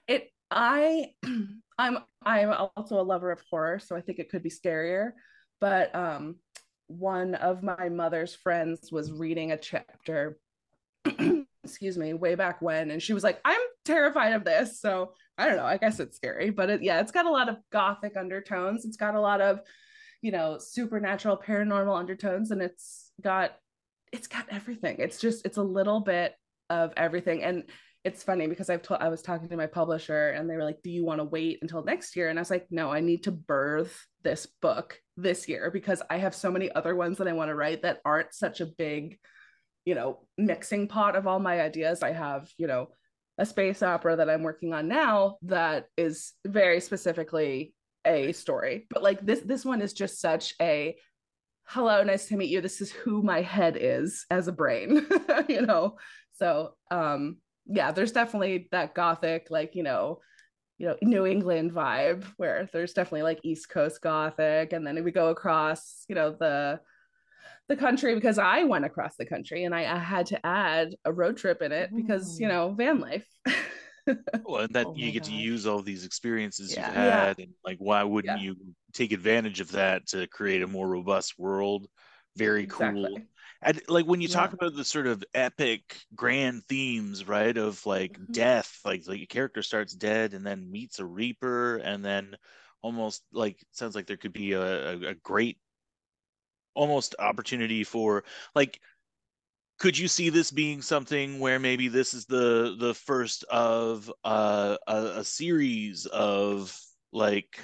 It 0.06 0.30
I 0.50 1.12
I'm 1.78 1.98
I'm 2.22 2.68
also 2.76 3.00
a 3.00 3.02
lover 3.02 3.32
of 3.32 3.42
horror, 3.50 3.78
so 3.78 3.96
I 3.96 4.00
think 4.00 4.18
it 4.18 4.30
could 4.30 4.42
be 4.42 4.50
scarier. 4.50 5.12
But 5.60 5.94
um 5.94 6.36
one 6.86 7.34
of 7.34 7.62
my 7.62 7.88
mother's 7.88 8.34
friends 8.34 8.92
was 8.92 9.10
reading 9.10 9.52
a 9.52 9.56
chapter 9.56 10.38
excuse 11.64 11.96
me, 11.96 12.12
way 12.12 12.34
back 12.34 12.60
when. 12.60 12.90
And 12.90 13.02
she 13.02 13.14
was 13.14 13.24
like, 13.24 13.40
I'm 13.44 13.60
terrified 13.84 14.32
of 14.32 14.44
this. 14.44 14.80
So 14.80 15.12
I 15.38 15.46
don't 15.46 15.56
know. 15.56 15.64
I 15.64 15.76
guess 15.76 16.00
it's 16.00 16.16
scary, 16.16 16.50
but 16.50 16.70
it, 16.70 16.82
yeah, 16.82 17.00
it's 17.00 17.12
got 17.12 17.26
a 17.26 17.30
lot 17.30 17.48
of 17.48 17.56
gothic 17.70 18.16
undertones. 18.16 18.84
It's 18.84 18.96
got 18.96 19.14
a 19.14 19.20
lot 19.20 19.40
of, 19.40 19.60
you 20.22 20.32
know, 20.32 20.58
supernatural, 20.58 21.36
paranormal 21.44 21.98
undertones, 21.98 22.50
and 22.50 22.62
it's 22.62 23.10
got, 23.20 23.52
it's 24.12 24.26
got 24.26 24.46
everything. 24.50 24.96
It's 24.98 25.20
just, 25.20 25.44
it's 25.44 25.56
a 25.56 25.62
little 25.62 26.00
bit 26.00 26.34
of 26.70 26.92
everything. 26.96 27.42
And 27.42 27.64
it's 28.04 28.22
funny 28.22 28.46
because 28.46 28.70
I've 28.70 28.82
told, 28.82 29.00
I 29.00 29.08
was 29.08 29.22
talking 29.22 29.48
to 29.48 29.56
my 29.56 29.66
publisher 29.66 30.30
and 30.30 30.48
they 30.48 30.56
were 30.56 30.64
like, 30.64 30.82
do 30.82 30.90
you 30.90 31.04
want 31.04 31.20
to 31.20 31.24
wait 31.24 31.58
until 31.62 31.82
next 31.82 32.16
year? 32.16 32.28
And 32.28 32.38
I 32.38 32.42
was 32.42 32.50
like, 32.50 32.66
no, 32.70 32.92
I 32.92 33.00
need 33.00 33.24
to 33.24 33.32
birth 33.32 34.06
this 34.22 34.46
book 34.60 35.00
this 35.16 35.48
year 35.48 35.70
because 35.70 36.02
I 36.10 36.18
have 36.18 36.34
so 36.34 36.50
many 36.50 36.70
other 36.72 36.94
ones 36.94 37.18
that 37.18 37.28
I 37.28 37.32
want 37.32 37.48
to 37.48 37.54
write 37.54 37.82
that 37.82 38.00
aren't 38.04 38.34
such 38.34 38.60
a 38.60 38.66
big, 38.66 39.18
you 39.84 39.94
know 39.94 40.20
mixing 40.38 40.88
pot 40.88 41.16
of 41.16 41.26
all 41.26 41.38
my 41.38 41.60
ideas 41.60 42.02
i 42.02 42.12
have 42.12 42.50
you 42.58 42.66
know 42.66 42.88
a 43.38 43.46
space 43.46 43.82
opera 43.82 44.16
that 44.16 44.30
i'm 44.30 44.42
working 44.42 44.72
on 44.72 44.88
now 44.88 45.36
that 45.42 45.86
is 45.96 46.32
very 46.46 46.80
specifically 46.80 47.74
a 48.06 48.32
story. 48.32 48.86
But 48.90 49.02
like 49.02 49.24
this 49.24 49.40
this 49.40 49.64
one 49.64 49.80
is 49.80 49.92
just 49.92 50.20
such 50.20 50.54
a 50.60 50.96
hello 51.64 52.02
nice 52.02 52.28
to 52.28 52.36
meet 52.36 52.50
you. 52.50 52.60
This 52.60 52.80
is 52.80 52.92
who 52.92 53.22
my 53.22 53.40
head 53.40 53.76
is 53.80 54.26
as 54.30 54.48
a 54.48 54.52
brain 54.52 55.06
you 55.48 55.62
know? 55.62 55.96
So 56.32 56.74
um 56.90 57.38
yeah 57.66 57.92
there's 57.92 58.12
definitely 58.12 58.68
that 58.72 58.94
gothic 58.94 59.46
like 59.48 59.74
you 59.74 59.82
know 59.82 60.20
you 60.76 60.86
know 60.86 60.96
new 61.00 61.24
england 61.24 61.72
vibe 61.72 62.22
where 62.36 62.68
there's 62.74 62.92
definitely 62.92 63.22
like 63.22 63.40
east 63.42 63.70
coast 63.70 64.02
gothic 64.02 64.74
and 64.74 64.86
then 64.86 65.02
we 65.02 65.10
go 65.10 65.30
across 65.30 66.04
you 66.06 66.14
know 66.14 66.36
the 66.38 66.78
the 67.68 67.76
country 67.76 68.14
because 68.14 68.38
I 68.38 68.64
went 68.64 68.84
across 68.84 69.16
the 69.16 69.24
country 69.24 69.64
and 69.64 69.74
I, 69.74 69.80
I 69.80 69.98
had 69.98 70.26
to 70.26 70.46
add 70.46 70.94
a 71.04 71.12
road 71.12 71.36
trip 71.36 71.62
in 71.62 71.72
it 71.72 71.90
because, 71.94 72.38
you 72.38 72.48
know, 72.48 72.74
van 72.76 73.00
life. 73.00 73.26
well, 74.44 74.62
and 74.62 74.74
that 74.74 74.86
oh 74.86 74.94
you 74.96 75.10
get 75.12 75.22
gosh. 75.22 75.30
to 75.30 75.34
use 75.34 75.66
all 75.66 75.80
these 75.80 76.04
experiences 76.04 76.74
yeah. 76.74 76.86
you've 76.86 76.94
had, 76.94 77.38
yeah. 77.38 77.44
and 77.44 77.54
like, 77.64 77.78
why 77.78 78.02
wouldn't 78.02 78.38
yeah. 78.38 78.44
you 78.44 78.56
take 78.92 79.12
advantage 79.12 79.60
of 79.60 79.72
that 79.72 80.06
to 80.08 80.26
create 80.26 80.62
a 80.62 80.66
more 80.66 80.88
robust 80.88 81.38
world? 81.38 81.86
Very 82.36 82.64
exactly. 82.64 83.08
cool. 83.08 83.18
And 83.62 83.80
like 83.88 84.04
when 84.04 84.20
you 84.20 84.28
talk 84.28 84.52
about 84.52 84.74
the 84.74 84.84
sort 84.84 85.06
of 85.06 85.24
epic 85.32 85.96
grand 86.14 86.64
themes, 86.68 87.26
right? 87.26 87.56
Of 87.56 87.84
like 87.86 88.12
mm-hmm. 88.12 88.32
death, 88.32 88.78
like 88.84 89.04
like 89.06 89.22
a 89.22 89.26
character 89.26 89.62
starts 89.62 89.94
dead 89.94 90.34
and 90.34 90.44
then 90.44 90.70
meets 90.70 90.98
a 90.98 91.06
reaper, 91.06 91.76
and 91.76 92.04
then 92.04 92.36
almost 92.82 93.22
like 93.32 93.58
sounds 93.72 93.94
like 93.94 94.06
there 94.06 94.18
could 94.18 94.34
be 94.34 94.52
a, 94.52 94.90
a, 94.90 95.00
a 95.08 95.14
great 95.14 95.56
almost 96.74 97.14
opportunity 97.18 97.84
for 97.84 98.24
like 98.54 98.80
could 99.78 99.98
you 99.98 100.08
see 100.08 100.30
this 100.30 100.50
being 100.50 100.82
something 100.82 101.40
where 101.40 101.58
maybe 101.58 101.88
this 101.88 102.14
is 102.14 102.26
the 102.26 102.76
the 102.78 102.94
first 102.94 103.44
of 103.44 104.10
uh, 104.24 104.76
a, 104.86 104.96
a 105.16 105.24
series 105.24 106.06
of 106.06 106.78
like 107.12 107.60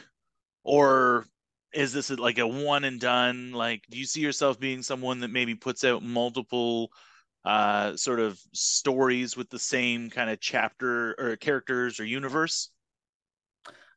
or 0.64 1.26
is 1.72 1.92
this 1.92 2.10
like 2.10 2.38
a 2.38 2.46
one 2.46 2.84
and 2.84 3.00
done? 3.00 3.52
Like 3.52 3.84
do 3.90 3.98
you 3.98 4.04
see 4.06 4.20
yourself 4.20 4.58
being 4.58 4.82
someone 4.82 5.20
that 5.20 5.30
maybe 5.30 5.54
puts 5.54 5.84
out 5.84 6.02
multiple 6.02 6.90
uh 7.44 7.96
sort 7.96 8.20
of 8.20 8.38
stories 8.52 9.36
with 9.36 9.48
the 9.48 9.58
same 9.58 10.10
kind 10.10 10.28
of 10.28 10.40
chapter 10.40 11.14
or 11.18 11.36
characters 11.36 11.98
or 11.98 12.04
universe 12.04 12.70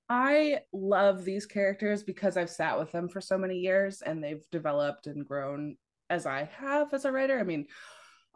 I 0.09 0.59
love 0.71 1.23
these 1.23 1.45
characters 1.45 2.03
because 2.03 2.37
I've 2.37 2.49
sat 2.49 2.77
with 2.77 2.91
them 2.91 3.07
for 3.07 3.21
so 3.21 3.37
many 3.37 3.59
years 3.59 4.01
and 4.01 4.23
they've 4.23 4.43
developed 4.51 5.07
and 5.07 5.27
grown 5.27 5.77
as 6.09 6.25
I 6.25 6.49
have 6.57 6.93
as 6.93 7.05
a 7.05 7.11
writer. 7.11 7.39
I 7.39 7.43
mean, 7.43 7.67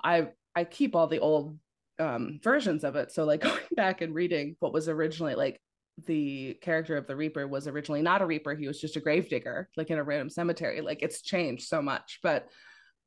I 0.03 0.29
I 0.55 0.63
keep 0.63 0.95
all 0.95 1.07
the 1.07 1.19
old 1.19 1.57
um 1.99 2.39
versions 2.43 2.83
of 2.83 2.95
it. 2.95 3.11
So 3.11 3.25
like 3.25 3.41
going 3.43 3.59
back 3.75 4.01
and 4.01 4.15
reading 4.15 4.55
what 4.59 4.73
was 4.73 4.87
originally 4.89 5.35
like 5.35 5.59
the 6.05 6.57
character 6.61 6.95
of 6.95 7.07
the 7.07 7.15
Reaper 7.15 7.47
was 7.47 7.67
originally 7.67 8.01
not 8.01 8.21
a 8.21 8.25
Reaper, 8.25 8.55
he 8.55 8.67
was 8.67 8.79
just 8.79 8.95
a 8.95 8.99
gravedigger, 8.99 9.69
like 9.75 9.89
in 9.89 9.97
a 9.97 10.03
random 10.03 10.29
cemetery. 10.29 10.81
Like 10.81 11.01
it's 11.01 11.21
changed 11.21 11.67
so 11.67 11.81
much. 11.81 12.19
But 12.21 12.47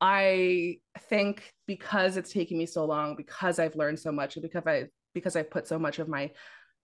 I 0.01 0.77
think 1.09 1.43
because 1.67 2.17
it's 2.17 2.33
taken 2.33 2.57
me 2.57 2.65
so 2.65 2.85
long, 2.85 3.15
because 3.15 3.59
I've 3.59 3.75
learned 3.75 3.99
so 3.99 4.11
much, 4.11 4.35
and 4.35 4.43
because 4.43 4.63
I 4.65 4.87
because 5.13 5.35
I've 5.35 5.51
put 5.51 5.67
so 5.67 5.77
much 5.77 5.99
of 5.99 6.07
my 6.07 6.31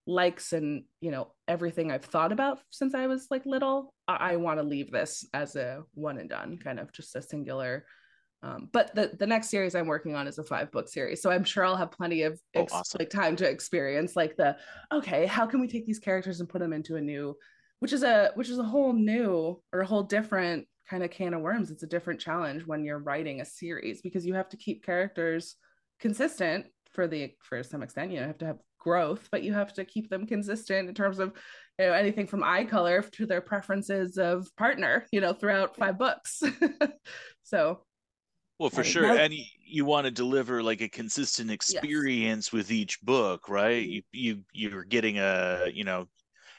likes 0.08 0.54
and 0.54 0.84
you 1.02 1.12
know 1.12 1.34
everything 1.48 1.91
I've 1.91 2.06
thought 2.06 2.32
about 2.32 2.60
since 2.70 2.96
I 2.96 3.08
was 3.08 3.28
like 3.30 3.46
little, 3.46 3.93
I, 4.08 4.34
I 4.34 4.36
want 4.38 4.60
to 4.60 4.63
leave 4.63 4.91
this 4.91 5.26
as 5.34 5.56
a 5.56 5.84
one 5.93 6.17
and 6.17 6.30
done, 6.30 6.58
kind 6.58 6.80
of 6.80 6.91
just 6.91 7.15
a 7.15 7.22
singular. 7.22 7.86
Um, 8.43 8.70
but 8.72 8.93
the 8.96 9.12
the 9.17 9.28
next 9.28 9.50
series 9.50 9.76
I'm 9.76 9.88
working 9.88 10.15
on 10.15 10.28
is 10.28 10.38
a 10.38 10.43
five 10.43 10.72
book 10.72 10.88
series, 10.88 11.22
so 11.22 11.32
I'm 11.32 11.43
sure 11.43 11.65
I'll 11.65 11.76
have 11.76 11.91
plenty 11.91 12.24
of 12.24 12.39
oh, 12.56 12.62
ex- 12.62 12.74
oh, 12.74 12.78
awesome. 12.78 13.00
like 13.00 13.10
time 13.10 13.36
to 13.38 13.50
experience 13.50 14.15
like 14.15 14.36
the 14.38 14.58
okay, 14.91 15.26
how 15.26 15.46
can 15.46 15.60
we 15.60 15.67
take 15.67 15.86
these 15.86 16.00
characters 16.00 16.39
and 16.39 16.50
put 16.50 16.60
them 16.60 16.74
into 16.74 16.96
a 16.96 17.02
new, 17.02 17.36
which 17.80 17.93
is 17.93 18.04
a 18.04 18.32
which 18.36 18.50
is 18.50 18.60
a 18.60 18.63
whole 18.63 18.93
new 18.93 19.62
or 19.74 19.82
a 19.82 19.88
whole 19.88 20.04
different 20.04 20.67
kind 20.89 21.04
of 21.04 21.12
can 21.12 21.34
of 21.34 21.41
worms. 21.41 21.72
It's 21.72 21.84
a 21.84 21.88
different 21.88 22.20
challenge 22.20 22.65
when 22.65 22.86
you're 22.86 23.00
writing 23.00 23.41
a 23.41 23.46
series 23.46 24.02
because 24.02 24.26
you 24.26 24.34
have 24.36 24.50
to 24.50 24.58
keep 24.58 24.86
characters 24.86 25.56
consistent 26.00 26.67
for 26.93 27.08
the 27.08 27.34
for 27.41 27.63
some 27.63 27.84
extent. 27.84 28.12
You 28.12 28.22
know, 28.22 28.28
have 28.28 28.38
to 28.39 28.46
have 28.46 28.60
growth, 28.88 29.28
but 29.32 29.43
you 29.43 29.54
have 29.54 29.73
to 29.73 29.84
keep 29.84 30.10
them 30.10 30.26
consistent 30.26 30.88
in 30.88 30.95
terms 30.95 31.19
of 31.19 31.34
you 31.78 31.86
know 31.86 31.93
anything 31.93 32.26
from 32.26 32.41
eye 32.41 32.63
color 32.63 33.02
to 33.02 33.26
their 33.26 33.41
preferences 33.41 34.17
of 34.17 34.47
partner, 34.56 35.06
you 35.12 35.19
know, 35.19 35.34
throughout 35.34 35.76
five 35.76 35.97
books. 35.97 36.41
so 37.43 37.82
well, 38.60 38.69
for 38.69 38.84
sure, 38.84 39.06
and 39.06 39.34
you 39.65 39.86
want 39.86 40.06
to 40.06 40.12
deliver 40.12 40.63
like 40.63 40.82
a 40.82 40.88
consistent 40.88 41.52
experience 41.52 42.47
yes. 42.47 42.54
with 42.54 42.71
each 42.71 43.02
book, 43.02 43.50
right? 43.50 43.84
Mm-hmm. 43.84 43.91
You 44.13 44.43
you 44.54 44.69
you're 44.69 44.84
getting 44.86 45.19
a 45.19 45.65
you 45.73 45.84
know, 45.84 46.08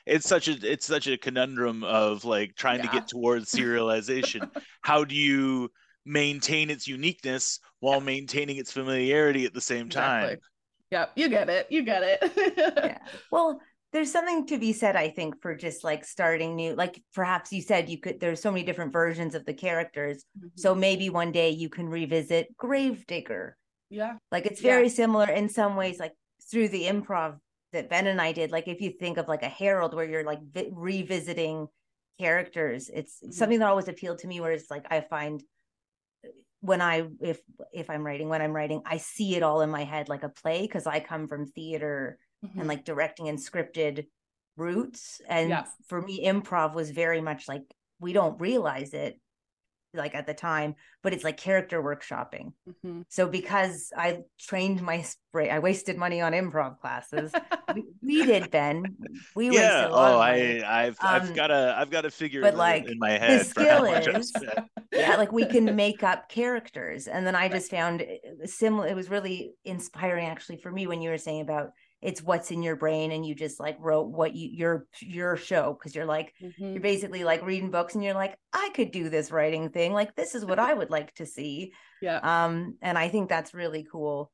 it's 0.06 0.28
such 0.28 0.48
a 0.48 0.52
it's 0.62 0.86
such 0.86 1.08
a 1.08 1.16
conundrum 1.16 1.82
of 1.82 2.26
like 2.26 2.54
trying 2.54 2.80
yeah. 2.80 2.90
to 2.90 2.92
get 2.92 3.08
towards 3.08 3.50
serialization. 3.52 4.48
How 4.82 5.04
do 5.04 5.14
you 5.14 5.70
maintain 6.04 6.70
its 6.70 6.86
uniqueness 6.86 7.58
while 7.80 8.00
maintaining 8.00 8.58
its 8.58 8.72
familiarity 8.72 9.46
at 9.46 9.54
the 9.54 9.60
same 9.60 9.88
time? 9.88 10.24
Exactly. 10.24 10.44
Yep, 10.90 11.12
you 11.16 11.28
get 11.28 11.48
it. 11.48 11.66
You 11.70 11.82
get 11.82 12.02
it. 12.02 12.54
yeah. 12.56 12.98
Well, 13.30 13.60
there's 13.92 14.12
something 14.12 14.46
to 14.46 14.58
be 14.58 14.72
said, 14.72 14.96
I 14.96 15.08
think, 15.08 15.40
for 15.40 15.54
just 15.54 15.82
like 15.82 16.04
starting 16.04 16.56
new. 16.56 16.74
Like 16.74 17.02
perhaps 17.14 17.52
you 17.52 17.62
said 17.62 17.88
you 17.88 17.98
could. 17.98 18.20
There's 18.20 18.42
so 18.42 18.50
many 18.50 18.64
different 18.64 18.92
versions 18.92 19.34
of 19.34 19.46
the 19.46 19.54
characters. 19.54 20.24
Mm-hmm. 20.38 20.48
So 20.56 20.74
maybe 20.74 21.08
one 21.08 21.32
day 21.32 21.50
you 21.50 21.68
can 21.68 21.88
revisit 21.88 22.54
Gravedigger. 22.56 23.56
Yeah. 23.90 24.14
Like 24.30 24.44
it's 24.46 24.60
very 24.60 24.84
yeah. 24.84 24.92
similar 24.92 25.30
in 25.30 25.48
some 25.48 25.76
ways, 25.76 25.98
like 25.98 26.12
through 26.50 26.68
the 26.68 26.84
improv 26.84 27.38
that 27.72 27.88
Ben 27.88 28.06
and 28.06 28.20
I 28.20 28.32
did. 28.32 28.50
Like 28.50 28.68
if 28.68 28.80
you 28.80 28.90
think 28.90 29.16
of 29.16 29.28
like 29.28 29.42
a 29.42 29.48
Harold, 29.48 29.94
where 29.94 30.08
you're 30.08 30.24
like 30.24 30.40
vi- 30.42 30.70
revisiting 30.72 31.68
characters, 32.20 32.90
it's 32.92 33.20
mm-hmm. 33.22 33.32
something 33.32 33.58
that 33.60 33.68
always 33.68 33.88
appealed 33.88 34.18
to 34.18 34.26
me. 34.26 34.40
Where 34.40 34.52
it's 34.52 34.70
like 34.70 34.86
I 34.90 35.00
find 35.00 35.42
when 36.60 36.80
I 36.80 37.08
if 37.20 37.40
if 37.72 37.88
I'm 37.90 38.04
writing 38.04 38.28
when 38.28 38.42
I'm 38.42 38.54
writing 38.54 38.82
I 38.84 38.96
see 38.98 39.36
it 39.36 39.42
all 39.42 39.60
in 39.60 39.70
my 39.70 39.84
head 39.84 40.08
like 40.08 40.22
a 40.22 40.28
play 40.28 40.62
because 40.62 40.86
I 40.86 41.00
come 41.00 41.28
from 41.28 41.46
theater 41.46 42.18
mm-hmm. 42.44 42.58
and 42.58 42.68
like 42.68 42.84
directing 42.84 43.28
and 43.28 43.38
scripted 43.38 44.06
roots 44.56 45.20
and 45.28 45.50
for 45.86 46.02
me 46.02 46.26
improv 46.26 46.74
was 46.74 46.90
very 46.90 47.20
much 47.20 47.46
like 47.46 47.62
we 48.00 48.12
don't 48.12 48.40
realize 48.40 48.92
it 48.92 49.20
like 49.94 50.14
at 50.14 50.26
the 50.26 50.34
time 50.34 50.74
but 51.02 51.12
it's 51.12 51.24
like 51.24 51.36
character 51.36 51.82
workshopping. 51.82 52.52
Mm-hmm. 52.68 53.02
so 53.08 53.28
because 53.28 53.90
i 53.96 54.20
trained 54.38 54.82
my 54.82 55.02
spray 55.02 55.50
i 55.50 55.58
wasted 55.58 55.96
money 55.96 56.20
on 56.20 56.32
improv 56.32 56.78
classes 56.80 57.32
we, 57.74 57.84
we, 58.02 58.26
did 58.26 58.50
ben. 58.50 58.96
We 59.34 59.50
yeah. 59.50 59.88
oh 59.90 60.18
i 60.18 60.62
i've 60.66 60.98
um, 61.00 61.22
i've 61.22 61.34
got 61.34 61.48
to 61.48 61.74
i've 61.78 61.90
got 61.90 62.02
to 62.02 62.10
figure 62.10 62.42
but 62.42 62.54
like 62.54 62.88
in 62.88 62.98
my 62.98 63.10
head 63.10 63.40
the 63.40 63.44
skill 63.44 63.84
is 63.84 64.32
yeah 64.92 65.16
like 65.16 65.32
we 65.32 65.46
can 65.46 65.76
make 65.76 66.02
up 66.02 66.28
characters. 66.28 67.06
And 67.08 67.26
then 67.26 67.34
i 67.34 67.48
just 67.48 67.70
found 67.70 68.04
similar 68.44 68.86
it 68.86 68.96
was 68.96 69.08
really 69.10 69.52
inspiring 69.64 70.26
actually 70.26 70.58
for 70.58 70.70
me 70.70 70.86
when 70.86 71.00
you 71.00 71.10
were 71.10 71.18
saying 71.18 71.40
about 71.40 71.70
it's 72.00 72.22
what's 72.22 72.50
in 72.50 72.62
your 72.62 72.76
brain 72.76 73.10
and 73.10 73.26
you 73.26 73.34
just 73.34 73.58
like 73.58 73.76
wrote 73.80 74.08
what 74.08 74.34
you 74.34 74.48
your 74.52 74.86
your 75.00 75.36
show 75.36 75.76
because 75.78 75.94
you're 75.94 76.06
like 76.06 76.32
mm-hmm. 76.40 76.72
you're 76.72 76.80
basically 76.80 77.24
like 77.24 77.44
reading 77.44 77.70
books 77.70 77.94
and 77.94 78.04
you're 78.04 78.14
like 78.14 78.36
i 78.52 78.70
could 78.74 78.90
do 78.90 79.08
this 79.08 79.30
writing 79.30 79.68
thing 79.70 79.92
like 79.92 80.14
this 80.14 80.34
is 80.34 80.44
what 80.44 80.58
i 80.58 80.72
would 80.72 80.90
like 80.90 81.12
to 81.14 81.26
see 81.26 81.72
yeah 82.00 82.20
um 82.22 82.76
and 82.82 82.96
i 82.96 83.08
think 83.08 83.28
that's 83.28 83.54
really 83.54 83.86
cool 83.90 84.30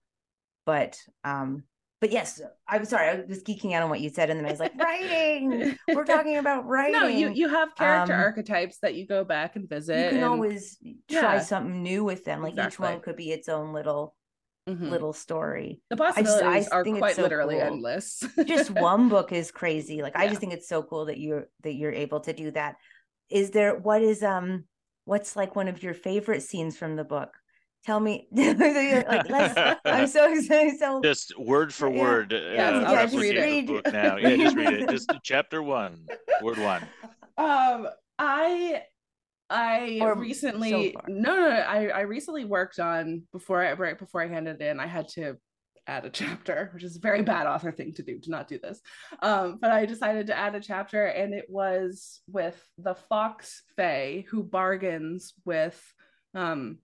but 0.67 0.99
um 1.25 1.65
but 2.01 2.13
yes 2.13 2.41
i'm 2.69 2.85
sorry 2.85 3.09
i 3.09 3.25
was 3.27 3.43
geeking 3.43 3.73
out 3.73 3.83
on 3.83 3.89
what 3.89 4.01
you 4.01 4.11
said 4.11 4.29
and 4.29 4.39
then 4.39 4.47
i 4.47 4.51
was 4.51 4.61
like 4.61 4.75
writing 4.79 5.79
we're 5.95 6.05
talking 6.05 6.37
about 6.37 6.67
writing 6.67 6.93
no 6.93 7.07
you 7.07 7.31
you 7.31 7.49
have 7.49 7.75
character 7.77 8.13
um, 8.13 8.21
archetypes 8.21 8.79
that 8.83 8.95
you 8.95 9.07
go 9.07 9.25
back 9.25 9.57
and 9.57 9.69
visit 9.71 9.97
you 9.97 10.09
can 10.11 10.17
and, 10.17 10.25
always 10.27 10.77
try 11.11 11.37
yeah. 11.37 11.41
something 11.41 11.83
new 11.83 12.05
with 12.05 12.25
them 12.25 12.43
like 12.43 12.53
exactly. 12.53 12.75
each 12.75 12.79
one 12.93 13.01
could 13.01 13.17
be 13.17 13.31
its 13.31 13.49
own 13.49 13.73
little 13.73 14.15
mm-hmm. 14.69 14.89
little 14.89 15.13
story. 15.13 15.81
The 15.91 15.97
possibilities 15.97 16.43
I 16.43 16.59
just, 16.61 16.73
I 16.73 16.77
are 16.77 16.85
quite 16.85 17.17
so 17.17 17.23
literally 17.23 17.57
cool. 17.57 17.65
endless. 17.65 18.23
just 18.47 18.71
one 18.71 19.09
book 19.09 19.33
is 19.33 19.51
crazy. 19.51 20.03
Like 20.03 20.15
yeah. 20.15 20.23
I 20.23 20.29
just 20.29 20.41
think 20.41 20.53
it's 20.53 20.69
so 20.69 20.83
cool 20.83 21.07
that 21.07 21.19
you're 21.19 21.49
that 21.63 21.75
you're 21.75 21.93
able 21.93 22.21
to 22.21 22.33
do 22.33 22.51
that. 22.53 22.77
Is 23.31 23.51
there 23.51 23.77
what 23.77 24.03
is 24.03 24.23
um 24.23 24.65
what's 25.05 25.37
like 25.37 25.57
one 25.57 25.69
of 25.69 25.83
your 25.83 25.95
favorite 25.95 26.43
scenes 26.43 26.77
from 26.77 26.97
the 26.97 27.05
book? 27.05 27.31
Tell 27.85 28.01
me, 28.01 28.29
like, 28.33 29.29
let's, 29.29 29.79
I'm 29.85 30.07
so 30.07 30.33
excited. 30.39 30.79
So 30.79 31.03
just 31.03 31.39
word 31.39 31.73
for 31.73 31.91
yeah. 31.91 32.01
word. 32.01 32.33
Uh, 32.33 32.37
yeah, 32.37 32.81
yeah 32.81 33.03
just 33.05 33.17
read 33.17 33.37
it. 33.37 33.93
now. 33.93 34.17
Yeah, 34.17 34.37
just 34.37 34.57
read 34.57 34.73
it. 34.73 34.89
Just 34.89 35.13
chapter 35.23 35.63
one, 35.63 36.07
word 36.41 36.57
one. 36.57 36.83
Um, 37.37 37.89
I 38.19 38.85
I 39.55 39.99
or 40.01 40.17
recently 40.17 40.71
so 40.71 41.01
no, 41.07 41.37
no, 41.37 41.49
no 41.51 41.57
I, 41.57 41.87
I 41.87 42.01
recently 42.01 42.45
worked 42.45 42.81
on 42.81 43.23
before 43.33 43.65
I 43.65 43.73
right 43.75 43.99
before 43.99 44.21
I 44.21 44.27
handed 44.27 44.61
it 44.61 44.67
in, 44.67 44.81
I 44.81 44.87
had 44.87 45.09
to 45.11 45.37
add 45.87 46.05
a 46.05 46.11
chapter, 46.23 46.71
which 46.75 46.83
is 46.83 46.97
a 46.97 47.01
very 47.01 47.23
bad 47.23 47.47
author 47.47 47.71
thing 47.71 47.95
to 47.95 48.03
do 48.03 48.19
to 48.19 48.31
not 48.31 48.49
do 48.49 48.59
this. 48.59 48.81
Um, 49.23 49.59
but 49.61 49.71
I 49.71 49.87
decided 49.87 50.27
to 50.27 50.37
add 50.37 50.57
a 50.57 50.61
chapter, 50.61 51.07
and 51.07 51.33
it 51.33 51.47
was 51.49 52.21
with 52.27 52.61
the 52.79 52.95
fox 52.95 53.63
Fae 53.77 54.25
who 54.29 54.43
bargains 54.43 55.35
with 55.45 55.81
um 56.35 56.79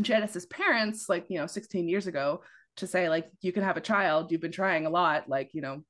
Janice's 0.00 0.46
parents, 0.46 1.08
like 1.08 1.26
you 1.28 1.38
know, 1.38 1.46
16 1.46 1.88
years 1.88 2.06
ago, 2.06 2.42
to 2.76 2.86
say 2.86 3.08
like 3.08 3.28
you 3.40 3.52
can 3.52 3.64
have 3.64 3.76
a 3.76 3.80
child. 3.82 4.30
You've 4.30 4.40
been 4.40 4.52
trying 4.52 4.86
a 4.86 4.90
lot, 4.90 5.28
like 5.28 5.50
you 5.52 5.62
know, 5.62 5.82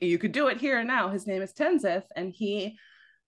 you 0.00 0.18
could 0.18 0.32
do 0.32 0.46
it 0.46 0.58
here 0.58 0.78
and 0.78 0.86
now. 0.86 1.08
His 1.08 1.26
name 1.26 1.42
is 1.42 1.52
Tenzith 1.52 2.04
and 2.14 2.32
he 2.32 2.78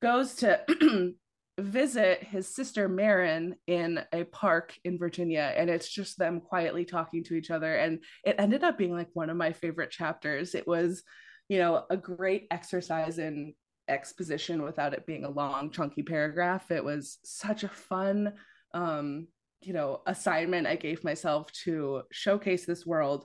goes 0.00 0.36
to 0.36 0.60
visit 1.58 2.22
his 2.22 2.52
sister 2.52 2.88
Marin 2.88 3.54
in 3.66 4.00
a 4.12 4.24
park 4.24 4.76
in 4.84 4.98
Virginia 4.98 5.52
and 5.56 5.70
it's 5.70 5.88
just 5.88 6.18
them 6.18 6.40
quietly 6.40 6.84
talking 6.84 7.22
to 7.24 7.34
each 7.34 7.50
other 7.50 7.76
and 7.76 8.00
it 8.24 8.34
ended 8.38 8.64
up 8.64 8.76
being 8.76 8.92
like 8.92 9.08
one 9.12 9.30
of 9.30 9.36
my 9.36 9.52
favorite 9.52 9.90
chapters. 9.90 10.54
It 10.54 10.66
was 10.66 11.02
you 11.48 11.58
know 11.58 11.84
a 11.90 11.96
great 11.96 12.46
exercise 12.50 13.18
in 13.18 13.54
exposition 13.86 14.62
without 14.62 14.94
it 14.94 15.06
being 15.06 15.24
a 15.24 15.30
long 15.30 15.70
chunky 15.70 16.02
paragraph. 16.02 16.70
It 16.70 16.84
was 16.84 17.18
such 17.24 17.64
a 17.64 17.68
fun 17.68 18.32
um 18.72 19.28
you 19.64 19.72
know 19.72 20.02
assignment 20.06 20.66
i 20.66 20.76
gave 20.76 21.02
myself 21.04 21.50
to 21.52 22.02
showcase 22.12 22.66
this 22.66 22.84
world 22.84 23.24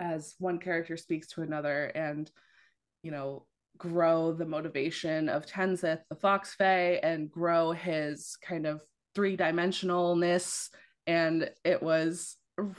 as 0.00 0.34
one 0.38 0.58
character 0.58 0.96
speaks 0.96 1.28
to 1.28 1.42
another 1.42 1.86
and 1.94 2.30
you 3.02 3.10
know 3.10 3.46
grow 3.78 4.32
the 4.32 4.46
motivation 4.46 5.28
of 5.28 5.46
Tenzeth, 5.46 6.00
the 6.10 6.16
Fox 6.16 6.54
Fae, 6.54 7.00
and 7.02 7.30
grow 7.30 7.72
his 7.72 8.36
kind 8.42 8.66
of 8.66 8.82
three 9.14 9.36
dimensionalness. 9.36 10.68
And 11.06 11.50
it 11.64 11.82
was 11.82 12.36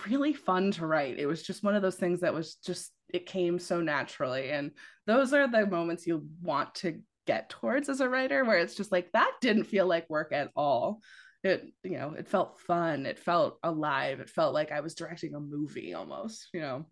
really 0.07 0.33
fun 0.33 0.71
to 0.71 0.85
write. 0.85 1.17
It 1.19 1.25
was 1.25 1.41
just 1.41 1.63
one 1.63 1.75
of 1.75 1.81
those 1.81 1.95
things 1.95 2.21
that 2.21 2.33
was 2.33 2.55
just, 2.55 2.91
it 3.13 3.25
came 3.25 3.59
so 3.59 3.81
naturally. 3.81 4.51
And 4.51 4.71
those 5.07 5.33
are 5.33 5.47
the 5.47 5.65
moments 5.65 6.05
you 6.05 6.27
want 6.41 6.75
to 6.75 6.99
get 7.25 7.49
towards 7.49 7.89
as 7.89 8.01
a 8.01 8.09
writer, 8.09 8.43
where 8.45 8.59
it's 8.59 8.75
just 8.75 8.91
like, 8.91 9.11
that 9.13 9.31
didn't 9.41 9.63
feel 9.65 9.87
like 9.87 10.09
work 10.09 10.31
at 10.33 10.51
all. 10.55 11.01
it 11.43 11.63
you 11.83 11.97
know 11.97 12.13
it 12.17 12.27
felt 12.27 12.59
fun 12.59 13.05
it 13.05 13.17
felt 13.17 13.59
alive 13.63 14.19
it 14.19 14.29
felt 14.29 14.53
like 14.53 14.73
i 14.73 14.81
was 14.81 14.93
directing 14.93 15.35
a 15.35 15.39
movie 15.39 15.93
almost 15.93 16.49
you 16.53 16.59
know 16.59 16.85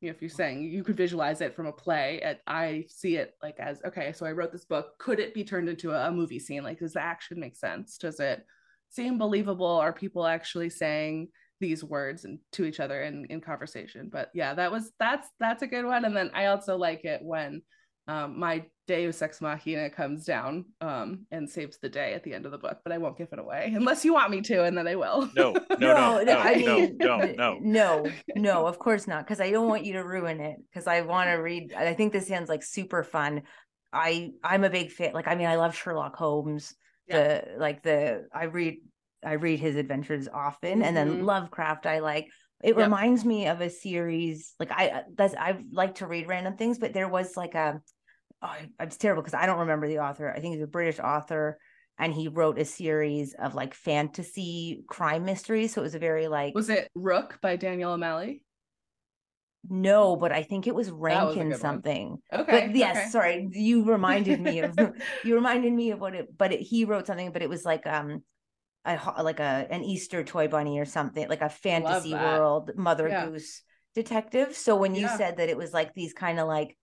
if 0.00 0.22
you're 0.22 0.28
saying 0.28 0.62
you 0.62 0.84
could 0.84 0.96
visualize 0.96 1.40
it 1.40 1.56
from 1.56 1.66
a 1.66 1.72
play 1.72 2.20
at 2.22 2.40
i 2.46 2.84
see 2.88 3.16
it 3.16 3.34
like 3.42 3.58
as 3.58 3.80
okay 3.84 4.12
so 4.12 4.24
i 4.24 4.30
wrote 4.30 4.52
this 4.52 4.64
book 4.64 4.96
could 4.98 5.18
it 5.18 5.34
be 5.34 5.42
turned 5.42 5.68
into 5.68 5.92
a, 5.92 6.08
a 6.08 6.12
movie 6.12 6.38
scene? 6.38 6.62
Like 6.62 6.78
does 6.78 6.92
the 6.92 7.02
action 7.02 7.40
make 7.40 7.56
sense? 7.56 7.98
Does 7.98 8.20
it 8.20 8.44
seem 8.90 9.18
believable? 9.18 9.66
Are 9.66 9.92
people 9.92 10.26
actually 10.26 10.70
saying 10.70 11.28
these 11.60 11.82
words 11.82 12.24
and 12.24 12.38
to 12.52 12.64
each 12.64 12.80
other 12.80 13.02
in 13.02 13.24
in 13.26 13.40
conversation? 13.40 14.10
But 14.12 14.30
yeah 14.34 14.54
that 14.54 14.70
was 14.70 14.92
that's 14.98 15.28
that's 15.40 15.62
a 15.62 15.66
good 15.66 15.84
one. 15.84 16.04
And 16.04 16.16
then 16.16 16.30
i 16.34 16.46
also 16.46 16.76
like 16.76 17.04
it 17.04 17.22
when 17.22 17.62
um, 18.08 18.38
my 18.38 18.64
Deus 18.86 19.20
Ex 19.20 19.42
Machina 19.42 19.90
comes 19.90 20.24
down 20.24 20.64
um, 20.80 21.26
and 21.30 21.48
saves 21.48 21.78
the 21.78 21.90
day 21.90 22.14
at 22.14 22.24
the 22.24 22.32
end 22.32 22.46
of 22.46 22.52
the 22.52 22.58
book, 22.58 22.78
but 22.82 22.90
I 22.90 22.96
won't 22.96 23.18
give 23.18 23.28
it 23.32 23.38
away 23.38 23.70
unless 23.76 24.02
you 24.02 24.14
want 24.14 24.30
me 24.30 24.40
to, 24.40 24.64
and 24.64 24.76
then 24.76 24.88
I 24.88 24.96
will. 24.96 25.28
No, 25.36 25.52
no, 25.52 25.60
no, 25.78 25.78
no, 25.78 26.22
no, 26.22 26.38
I 26.38 26.56
mean, 26.56 26.96
no, 26.98 27.18
no, 27.18 27.26
no, 27.34 27.58
no, 27.60 28.06
no, 28.34 28.66
of 28.66 28.78
course 28.78 29.06
not, 29.06 29.26
because 29.26 29.40
I 29.40 29.50
don't 29.50 29.68
want 29.68 29.84
you 29.84 29.92
to 29.92 30.04
ruin 30.04 30.40
it. 30.40 30.56
Because 30.68 30.86
I 30.86 31.02
want 31.02 31.28
to 31.28 31.34
read. 31.34 31.74
I 31.74 31.92
think 31.92 32.14
this 32.14 32.26
sounds 32.26 32.48
like 32.48 32.62
super 32.62 33.04
fun. 33.04 33.42
I 33.92 34.30
I'm 34.42 34.64
a 34.64 34.70
big 34.70 34.90
fan. 34.90 35.12
Like, 35.12 35.28
I 35.28 35.34
mean, 35.34 35.46
I 35.46 35.56
love 35.56 35.76
Sherlock 35.76 36.16
Holmes. 36.16 36.74
Yeah. 37.06 37.42
The 37.52 37.58
like 37.58 37.82
the 37.82 38.26
I 38.32 38.44
read 38.44 38.78
I 39.22 39.32
read 39.34 39.60
his 39.60 39.76
adventures 39.76 40.28
often, 40.32 40.78
mm-hmm. 40.78 40.82
and 40.82 40.96
then 40.96 41.08
mm-hmm. 41.08 41.24
Lovecraft. 41.24 41.84
I 41.84 41.98
like. 41.98 42.28
It 42.64 42.76
yep. 42.76 42.78
reminds 42.78 43.24
me 43.24 43.46
of 43.46 43.60
a 43.60 43.70
series 43.70 44.54
like 44.58 44.72
I 44.72 45.02
that's 45.14 45.34
I 45.34 45.58
like 45.70 45.96
to 45.96 46.06
read 46.06 46.26
random 46.26 46.56
things, 46.56 46.78
but 46.78 46.92
there 46.92 47.06
was 47.06 47.36
like 47.36 47.54
a 47.54 47.80
oh, 48.42 48.54
it's 48.80 48.96
terrible 48.96 49.22
because 49.22 49.34
I 49.34 49.46
don't 49.46 49.60
remember 49.60 49.88
the 49.88 49.98
author. 49.98 50.30
I 50.30 50.40
think 50.40 50.54
he's 50.54 50.62
a 50.62 50.68
British 50.68 50.98
author, 50.98 51.58
and 51.98 52.12
he 52.12 52.28
wrote 52.28 52.58
a 52.58 52.64
series 52.64 53.34
of 53.34 53.54
like 53.54 53.74
fantasy 53.74 54.84
crime 54.88 55.24
mysteries. 55.24 55.74
So 55.74 55.80
it 55.80 55.84
was 55.84 55.94
a 55.94 55.98
very 55.98 56.28
like 56.28 56.54
was 56.54 56.68
it 56.68 56.88
Rook 56.94 57.38
by 57.42 57.56
Daniel 57.56 57.92
O'Malley? 57.92 58.42
No, 59.68 60.16
but 60.16 60.32
I 60.32 60.44
think 60.44 60.66
it 60.66 60.74
was 60.74 60.90
Rankin 60.90 61.50
was 61.50 61.60
something. 61.60 62.18
One. 62.28 62.40
Okay. 62.42 62.66
But 62.68 62.76
yes, 62.76 62.96
okay. 62.96 63.08
sorry, 63.08 63.48
you 63.52 63.84
reminded 63.84 64.40
me 64.40 64.60
of 64.60 64.78
you 65.24 65.34
reminded 65.34 65.72
me 65.72 65.90
of 65.90 66.00
what 66.00 66.14
it. 66.14 66.36
But 66.36 66.52
it, 66.52 66.60
he 66.60 66.84
wrote 66.84 67.06
something, 67.06 67.32
but 67.32 67.42
it 67.42 67.48
was 67.48 67.64
like 67.64 67.86
um. 67.86 68.22
A, 68.84 69.22
like 69.22 69.38
a 69.38 69.66
an 69.68 69.84
Easter 69.84 70.24
toy 70.24 70.48
bunny 70.48 70.78
or 70.78 70.86
something 70.86 71.28
like 71.28 71.42
a 71.42 71.50
fantasy 71.50 72.14
world 72.14 72.70
Mother 72.74 73.06
yeah. 73.06 73.26
Goose 73.26 73.62
detective. 73.94 74.56
So 74.56 74.76
when 74.76 74.94
you 74.94 75.02
yeah. 75.02 75.16
said 75.16 75.36
that 75.36 75.50
it 75.50 75.58
was 75.58 75.74
like 75.74 75.92
these 75.92 76.14
kind 76.14 76.40
of 76.40 76.48
like 76.48 76.74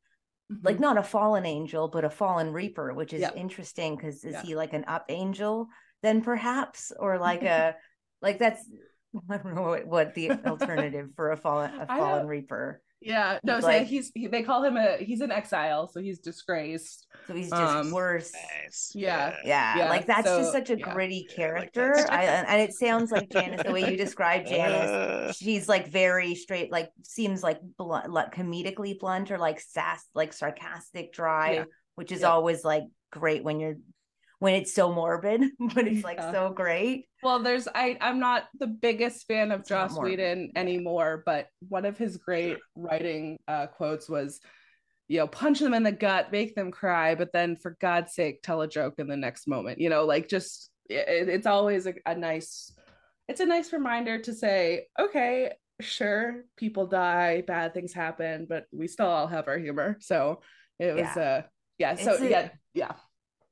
mm-hmm. 0.52 0.66
like 0.66 0.80
not 0.80 0.98
a 0.98 1.04
fallen 1.04 1.46
angel, 1.46 1.88
but 1.88 2.06
a 2.06 2.10
fallen 2.10 2.54
reaper, 2.54 2.94
which 2.94 3.14
is 3.14 3.26
interesting 3.36 3.96
because 3.96 4.24
is 4.24 4.40
he 4.42 4.56
like 4.56 4.74
an 4.74 4.86
up 4.88 5.06
angel 5.10 5.70
then 6.06 6.22
perhaps, 6.22 6.92
or 6.98 7.18
like 7.18 7.44
a 7.44 7.76
like 8.22 8.40
that's 8.40 8.70
I 9.30 9.38
don't 9.38 9.56
know 9.56 9.64
what, 9.64 9.88
what 9.88 10.16
the 10.16 10.32
alternative 10.32 11.10
for 11.16 11.32
a 11.32 11.38
fallen 11.38 11.72
a 11.80 11.88
fallen 11.88 12.28
reaper. 12.28 12.82
Yeah, 13.02 13.40
no, 13.44 13.60
so 13.60 13.68
like, 13.68 13.88
he's 13.88 14.12
he, 14.16 14.28
they 14.28 14.42
call 14.42 14.64
him 14.64 14.78
a 14.78 14.98
he's 14.98 15.22
in 15.22 15.32
exile, 15.32 15.88
so 15.88 16.02
he's 16.02 16.20
disgraced. 16.20 17.06
So 17.28 17.36
he's 17.36 17.50
just 17.50 17.62
um, 17.62 17.92
worse. 17.92 18.32
Nice. 18.34 18.92
Yeah. 18.96 19.36
yeah, 19.44 19.78
yeah, 19.78 19.90
Like 19.90 20.08
that's 20.08 20.28
so, 20.28 20.40
just 20.40 20.52
such 20.52 20.70
a 20.70 20.78
yeah. 20.80 20.94
gritty 20.94 21.26
character. 21.26 21.94
Like 21.96 22.10
I, 22.10 22.24
and 22.26 22.62
it 22.62 22.74
sounds 22.74 23.12
like 23.12 23.30
Janice, 23.30 23.62
the 23.64 23.72
way 23.72 23.90
you 23.90 23.98
describe 23.98 24.46
Janice, 24.48 25.38
she's 25.38 25.70
like 25.70 25.92
very 25.92 26.36
straight, 26.36 26.72
like 26.72 26.90
seems 27.04 27.44
like 27.44 27.60
blunt, 27.78 28.12
like 28.12 28.34
comedically 28.34 28.98
blunt 28.98 29.30
or 29.30 29.38
like 29.38 29.60
sass, 29.60 30.04
like 30.16 30.34
sarcastic, 30.34 31.14
dry, 31.14 31.54
yeah. 31.54 31.64
which 31.96 32.12
is 32.12 32.24
always 32.24 32.64
like 32.64 32.84
great 33.12 33.44
when 33.44 33.60
you're 33.60 33.76
when 34.46 34.54
it's 34.54 34.76
so 34.76 34.94
morbid, 34.94 35.42
but 35.74 35.88
it's 35.88 36.04
like 36.04 36.20
yeah. 36.20 36.32
so 36.32 36.52
great. 36.52 37.08
Well, 37.24 37.42
there's 37.42 37.68
I 37.74 37.98
I'm 38.00 38.20
not 38.20 38.44
the 38.60 38.68
biggest 38.68 39.26
fan 39.26 39.52
of 39.52 39.62
it's 39.62 39.70
Joss 39.70 39.98
Whedon 39.98 40.52
anymore, 40.56 41.24
but 41.26 41.48
one 41.68 41.84
of 41.84 41.98
his 41.98 42.18
great 42.18 42.60
writing 42.76 43.40
uh, 43.48 43.66
quotes 43.66 44.08
was, 44.08 44.40
you 45.08 45.18
know, 45.18 45.26
punch 45.26 45.62
them 45.62 45.74
in 45.74 45.82
the 45.82 45.92
gut, 45.92 46.32
make 46.32 46.54
them 46.54 46.70
cry, 46.70 47.16
but 47.16 47.34
then 47.34 47.56
for 47.56 47.76
God's 47.82 48.14
sake, 48.14 48.44
tell 48.44 48.62
a 48.62 48.68
joke 48.68 49.00
in 49.00 49.08
the 49.08 49.18
next 49.18 49.48
moment. 49.48 49.80
You 49.80 49.90
know, 49.90 50.06
like 50.06 50.30
just 50.30 50.70
it, 50.92 51.28
it's 51.28 51.48
always 51.48 51.88
a, 51.88 51.96
a 52.06 52.14
nice, 52.14 52.72
it's 53.28 53.42
a 53.42 53.48
nice 53.48 53.74
reminder 53.74 54.20
to 54.20 54.32
say, 54.32 54.86
okay, 55.00 55.54
sure, 55.82 56.44
people 56.56 56.86
die, 56.86 57.42
bad 57.48 57.74
things 57.74 57.94
happen, 57.94 58.46
but 58.48 58.66
we 58.72 58.88
still 58.88 59.08
all 59.08 59.26
have 59.26 59.48
our 59.48 59.58
humor. 59.58 59.98
So 60.02 60.42
it 60.78 60.94
was 60.94 61.10
yeah. 61.16 61.24
uh 61.24 61.42
yeah, 61.80 61.96
so 61.96 62.24
a, 62.24 62.30
yeah, 62.30 62.50
yeah 62.76 62.92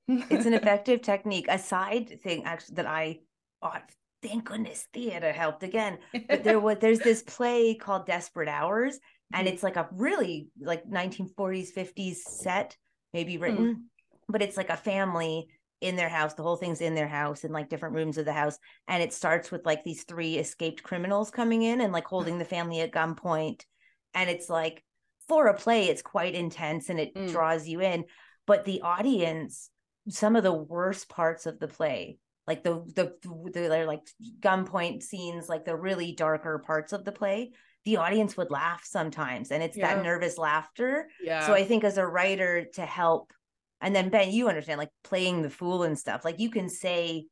it's 0.08 0.46
an 0.46 0.54
effective 0.54 1.02
technique. 1.02 1.46
A 1.50 1.60
side 1.60 2.22
thing 2.22 2.44
actually 2.46 2.76
that 2.76 2.88
I 2.88 3.20
oh, 3.62 3.74
thank 4.22 4.46
goodness 4.46 4.88
theater 4.94 5.32
helped 5.32 5.64
again. 5.64 6.00
But 6.28 6.44
there 6.44 6.60
was 6.60 6.78
there's 6.80 7.00
this 7.00 7.24
play 7.24 7.76
called 7.76 8.06
Desperate 8.06 8.50
Hours, 8.50 9.00
and 9.34 9.46
mm-hmm. 9.46 9.54
it's 9.54 9.64
like 9.64 9.76
a 9.76 9.88
really 9.92 10.48
like 10.60 10.90
1940s, 10.90 11.74
50s 11.74 12.16
set, 12.16 12.78
maybe 13.14 13.38
written, 13.38 13.76
mm. 13.76 13.82
but 14.28 14.42
it's 14.42 14.58
like 14.58 14.70
a 14.70 14.78
family 14.78 15.48
in 15.84 15.98
their 15.98 16.10
house. 16.10 16.34
The 16.34 16.44
whole 16.44 16.56
thing's 16.56 16.82
in 16.82 16.96
their 16.96 17.10
house 17.10 17.44
in 17.44 17.52
like 17.52 17.70
different 17.70 17.96
rooms 17.96 18.18
of 18.18 18.24
the 18.24 18.34
house. 18.34 18.58
And 18.88 19.04
it 19.04 19.14
starts 19.14 19.52
with 19.52 19.66
like 19.66 19.84
these 19.84 20.04
three 20.04 20.38
escaped 20.38 20.82
criminals 20.82 21.30
coming 21.30 21.62
in 21.62 21.82
and 21.82 21.92
like 21.92 22.06
holding 22.06 22.38
the 22.38 22.46
family 22.46 22.80
at 22.80 22.94
gunpoint. 22.94 23.64
And 24.14 24.30
it's 24.30 24.50
like 24.50 24.82
for 25.28 25.48
a 25.48 25.54
play, 25.54 25.90
it's 25.90 26.02
quite 26.02 26.36
intense 26.36 26.90
and 26.90 27.02
it 27.02 27.14
mm. 27.14 27.30
draws 27.30 27.68
you 27.68 27.82
in. 27.82 28.06
But 28.48 28.64
the 28.64 28.82
audience 28.82 29.70
some 30.10 30.36
of 30.36 30.44
the 30.44 30.54
worst 30.54 31.10
parts 31.10 31.46
of 31.46 31.60
the 31.60 31.68
play 31.68 32.18
like 32.48 32.64
the 32.64 32.84
the 32.96 33.14
the, 33.22 33.70
the 33.70 33.86
like 33.86 34.02
gunpoint 34.40 35.02
scenes 35.02 35.50
like 35.50 35.66
the 35.66 35.76
really 35.76 36.12
darker 36.14 36.60
parts 36.60 36.94
of 36.94 37.06
the 37.06 37.12
play 37.12 37.52
the 37.86 37.98
audience 37.98 38.38
would 38.38 38.52
laugh 38.52 38.84
sometimes 38.86 39.52
and 39.52 39.62
it's 39.64 39.78
yeah. 39.78 39.96
that 39.96 40.04
nervous 40.04 40.38
laughter 40.38 41.08
yeah 41.22 41.46
so 41.46 41.54
i 41.54 41.64
think 41.64 41.84
as 41.84 41.98
a 41.98 42.06
writer 42.06 42.66
to 42.74 42.86
help 42.86 43.32
and 43.82 43.96
then 43.96 44.10
ben 44.10 44.32
you 44.32 44.48
understand 44.50 44.78
like 44.78 44.92
playing 45.04 45.42
the 45.42 45.50
fool 45.50 45.84
and 45.84 45.98
stuff 45.98 46.26
like 46.26 46.40
you 46.40 46.50
can 46.50 46.70
say 46.70 47.26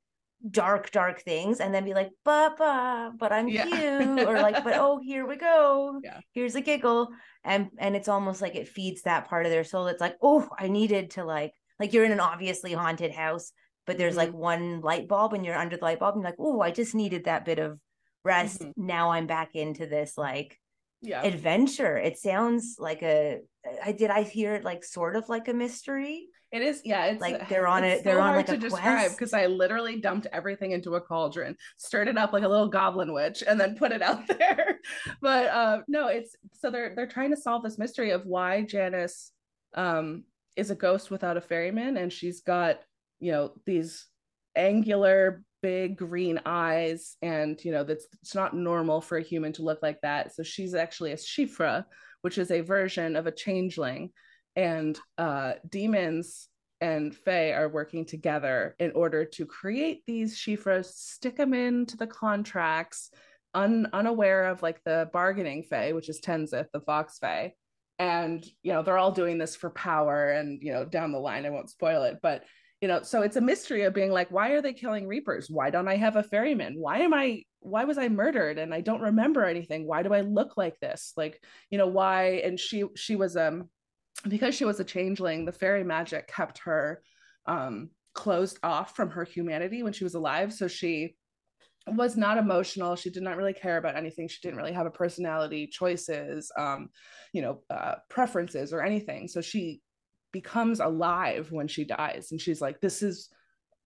dark 0.49 0.89
dark 0.89 1.21
things 1.21 1.59
and 1.59 1.73
then 1.73 1.85
be 1.85 1.93
like 1.93 2.09
but 2.25 2.57
but 2.57 3.11
but 3.17 3.31
i'm 3.31 3.47
yeah. 3.47 3.65
cute 3.65 4.27
or 4.27 4.41
like 4.41 4.63
but 4.63 4.73
oh 4.75 4.99
here 5.03 5.27
we 5.27 5.35
go 5.37 5.99
yeah. 6.03 6.19
here's 6.33 6.55
a 6.55 6.61
giggle 6.61 7.09
and 7.43 7.69
and 7.77 7.95
it's 7.95 8.07
almost 8.07 8.41
like 8.41 8.55
it 8.55 8.67
feeds 8.67 9.03
that 9.03 9.27
part 9.27 9.45
of 9.45 9.51
their 9.51 9.63
soul 9.63 9.85
it's 9.87 10.01
like 10.01 10.15
oh 10.21 10.47
i 10.57 10.67
needed 10.67 11.11
to 11.11 11.23
like 11.23 11.53
like 11.81 11.93
you're 11.93 12.05
in 12.05 12.11
an 12.11 12.19
obviously 12.19 12.73
haunted 12.73 13.11
house, 13.11 13.51
but 13.87 13.97
there's 13.97 14.15
mm-hmm. 14.15 14.31
like 14.31 14.33
one 14.33 14.81
light 14.81 15.07
bulb 15.07 15.33
and 15.33 15.43
you're 15.43 15.57
under 15.57 15.77
the 15.77 15.83
light 15.83 15.99
bulb 15.99 16.15
and 16.15 16.23
like, 16.23 16.35
oh, 16.37 16.61
I 16.61 16.69
just 16.69 16.93
needed 16.93 17.25
that 17.25 17.43
bit 17.43 17.57
of 17.57 17.79
rest. 18.23 18.61
Mm-hmm. 18.61 18.85
Now 18.85 19.11
I'm 19.11 19.25
back 19.25 19.55
into 19.55 19.87
this 19.87 20.15
like 20.15 20.57
yeah. 21.01 21.23
adventure. 21.23 21.97
It 21.97 22.19
sounds 22.19 22.75
like 22.77 23.01
a 23.01 23.39
I 23.83 23.93
did 23.93 24.11
I 24.11 24.21
hear 24.21 24.53
it 24.53 24.63
like 24.63 24.83
sort 24.83 25.15
of 25.15 25.27
like 25.27 25.47
a 25.47 25.53
mystery. 25.53 26.27
It 26.51 26.61
is, 26.61 26.81
yeah. 26.83 27.05
It's 27.05 27.21
like 27.21 27.49
they're 27.49 27.67
on 27.75 27.83
it. 27.83 28.03
They're 28.03 28.17
so 28.17 28.21
on 28.21 28.35
like 28.35 28.45
to 28.47 28.53
a 28.53 28.57
describe 28.57 29.11
because 29.11 29.33
I 29.33 29.47
literally 29.47 29.99
dumped 29.99 30.27
everything 30.31 30.71
into 30.71 30.95
a 30.95 31.01
cauldron, 31.01 31.55
stirred 31.77 32.09
it 32.09 32.17
up 32.17 32.31
like 32.31 32.43
a 32.43 32.47
little 32.47 32.67
goblin 32.67 33.11
witch, 33.11 33.43
and 33.47 33.59
then 33.59 33.75
put 33.75 33.91
it 33.91 34.03
out 34.03 34.27
there. 34.39 34.79
but 35.19 35.47
uh, 35.47 35.77
no, 35.87 36.09
it's 36.09 36.35
so 36.53 36.69
they're 36.69 36.93
they're 36.95 37.07
trying 37.07 37.31
to 37.31 37.41
solve 37.41 37.63
this 37.63 37.79
mystery 37.79 38.11
of 38.11 38.25
why 38.25 38.61
Janice 38.61 39.31
um, 39.73 40.25
is 40.55 40.71
a 40.71 40.75
ghost 40.75 41.11
without 41.11 41.37
a 41.37 41.41
ferryman 41.41 41.97
and 41.97 42.11
she's 42.11 42.41
got 42.41 42.79
you 43.19 43.31
know 43.31 43.53
these 43.65 44.07
angular 44.55 45.43
big 45.61 45.95
green 45.95 46.39
eyes 46.45 47.15
and 47.21 47.63
you 47.63 47.71
know 47.71 47.83
that's 47.83 48.07
it's 48.21 48.35
not 48.35 48.55
normal 48.55 48.99
for 48.99 49.17
a 49.17 49.23
human 49.23 49.53
to 49.53 49.61
look 49.61 49.79
like 49.81 50.01
that. 50.01 50.33
So 50.33 50.43
she's 50.43 50.73
actually 50.73 51.11
a 51.11 51.17
shifra 51.17 51.85
which 52.21 52.37
is 52.37 52.51
a 52.51 52.61
version 52.61 53.15
of 53.15 53.27
a 53.27 53.31
changeling 53.31 54.11
and 54.55 54.99
uh 55.17 55.53
demons 55.69 56.49
and 56.81 57.15
fae 57.15 57.53
are 57.53 57.69
working 57.69 58.05
together 58.05 58.75
in 58.79 58.91
order 58.93 59.23
to 59.23 59.45
create 59.45 60.03
these 60.05 60.37
shifras 60.37 60.85
stick 60.85 61.37
them 61.37 61.53
into 61.53 61.95
the 61.95 62.07
contracts 62.07 63.11
un- 63.53 63.87
unaware 63.93 64.47
of 64.47 64.61
like 64.61 64.83
the 64.83 65.09
bargaining 65.13 65.63
fae 65.63 65.93
which 65.93 66.09
is 66.09 66.19
tenzith 66.19 66.67
the 66.73 66.81
fox 66.81 67.17
fae 67.19 67.53
and 68.01 68.43
you 68.63 68.73
know 68.73 68.81
they're 68.81 68.97
all 68.97 69.11
doing 69.11 69.37
this 69.37 69.55
for 69.55 69.69
power 69.69 70.31
and 70.31 70.59
you 70.63 70.73
know 70.73 70.83
down 70.83 71.11
the 71.11 71.19
line 71.19 71.45
i 71.45 71.51
won't 71.51 71.69
spoil 71.69 72.01
it 72.01 72.17
but 72.23 72.43
you 72.81 72.87
know 72.87 73.03
so 73.03 73.21
it's 73.21 73.35
a 73.35 73.41
mystery 73.41 73.83
of 73.83 73.93
being 73.93 74.09
like 74.09 74.31
why 74.31 74.49
are 74.49 74.61
they 74.61 74.73
killing 74.73 75.07
reapers? 75.07 75.51
Why 75.51 75.69
don't 75.69 75.87
i 75.87 75.95
have 75.95 76.15
a 76.15 76.23
ferryman? 76.23 76.73
Why 76.77 76.99
am 76.99 77.13
i 77.13 77.43
why 77.59 77.83
was 77.83 77.99
i 77.99 78.09
murdered 78.09 78.57
and 78.57 78.73
i 78.73 78.81
don't 78.81 79.01
remember 79.01 79.45
anything? 79.45 79.85
Why 79.85 80.01
do 80.01 80.13
i 80.13 80.21
look 80.21 80.57
like 80.57 80.79
this? 80.79 81.13
Like 81.15 81.43
you 81.69 81.77
know 81.77 81.85
why 81.85 82.41
and 82.43 82.59
she 82.59 82.85
she 82.95 83.15
was 83.15 83.37
um 83.37 83.69
because 84.27 84.55
she 84.55 84.65
was 84.65 84.79
a 84.79 84.83
changeling 84.83 85.45
the 85.45 85.51
fairy 85.51 85.83
magic 85.83 86.27
kept 86.27 86.57
her 86.59 87.03
um 87.45 87.91
closed 88.15 88.57
off 88.63 88.95
from 88.95 89.11
her 89.11 89.25
humanity 89.25 89.83
when 89.83 89.93
she 89.93 90.03
was 90.03 90.15
alive. 90.15 90.51
So 90.51 90.67
she 90.67 91.15
was 91.87 92.15
not 92.15 92.37
emotional. 92.37 92.95
She 92.95 93.09
did 93.09 93.23
not 93.23 93.37
really 93.37 93.53
care 93.53 93.77
about 93.77 93.95
anything. 93.95 94.27
She 94.27 94.39
didn't 94.41 94.57
really 94.57 94.73
have 94.73 94.85
a 94.85 94.91
personality 94.91 95.67
choices 95.67 96.51
um 96.57 96.89
you 97.33 97.41
know 97.41 97.61
uh, 97.69 97.95
preferences 98.09 98.73
or 98.73 98.83
anything. 98.83 99.27
So 99.27 99.41
she 99.41 99.81
becomes 100.31 100.79
alive 100.79 101.51
when 101.51 101.67
she 101.67 101.83
dies. 101.83 102.29
And 102.31 102.39
she's 102.39 102.61
like 102.61 102.79
this 102.81 103.01
is 103.01 103.29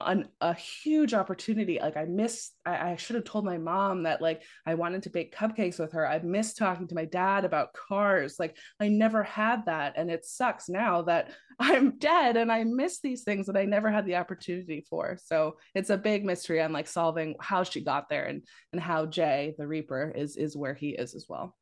an, 0.02 0.28
a 0.42 0.54
huge 0.54 1.14
opportunity. 1.14 1.80
Like 1.82 1.96
I 1.96 2.06
missed, 2.06 2.54
I, 2.66 2.92
I, 2.92 2.96
should 2.98 3.16
have 3.16 3.24
told 3.24 3.46
my 3.46 3.58
mom 3.58 4.04
that 4.04 4.22
like 4.22 4.44
I 4.66 4.76
wanted 4.76 5.04
to 5.04 5.10
bake 5.10 5.36
cupcakes 5.36 5.80
with 5.80 5.94
her. 5.94 6.08
I 6.08 6.20
missed 6.20 6.58
talking 6.58 6.88
to 6.88 6.96
my 6.96 7.06
dad 7.06 7.46
about 7.46 7.74
cars. 7.74 8.36
Like 8.38 8.58
I 8.80 8.90
never 8.90 9.24
had 9.24 9.66
that. 9.68 9.94
And 9.96 10.12
it 10.12 10.26
sucks 10.26 10.68
now 10.68 11.04
that 11.04 11.32
I'm 11.60 11.98
dead 11.98 12.36
and 12.36 12.52
I 12.52 12.66
miss 12.66 13.00
these 13.00 13.24
things 13.24 13.48
that 13.48 13.56
I 13.56 13.64
never 13.64 13.90
had 13.90 14.06
the 14.06 14.18
opportunity 14.18 14.86
for. 14.90 15.18
So 15.24 15.58
it's 15.74 15.90
a 15.90 15.98
big 15.98 16.26
mystery 16.26 16.62
on 16.62 16.74
like 16.74 16.88
solving 16.88 17.36
how 17.40 17.64
she 17.64 17.82
got 17.82 18.10
there 18.10 18.26
and 18.26 18.44
and 18.74 18.82
how 18.82 19.06
Jay, 19.06 19.56
the 19.58 19.68
Reaper, 19.68 20.12
is 20.14 20.36
is 20.36 20.58
where 20.58 20.74
he 20.74 20.90
is 20.90 21.16
as 21.16 21.28
well. 21.30 21.56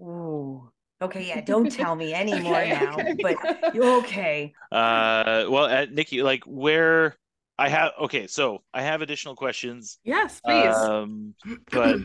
Ooh. 0.00 0.72
Okay, 1.02 1.26
yeah, 1.26 1.40
don't 1.44 1.70
tell 1.70 1.94
me 1.96 2.14
anymore 2.14 2.56
okay, 2.56 2.70
now. 2.70 2.94
Okay. 2.94 3.16
But 3.20 3.74
you're 3.74 3.98
okay. 3.98 4.54
Uh, 4.70 5.46
well, 5.48 5.64
uh, 5.64 5.86
Nikki, 5.90 6.22
like 6.22 6.44
where 6.44 7.16
I 7.58 7.68
have 7.68 7.92
okay, 8.02 8.26
so 8.26 8.62
I 8.72 8.82
have 8.82 9.02
additional 9.02 9.36
questions. 9.36 9.98
Yes, 10.04 10.40
please. 10.40 10.74
Um, 10.74 11.34
but 11.70 11.98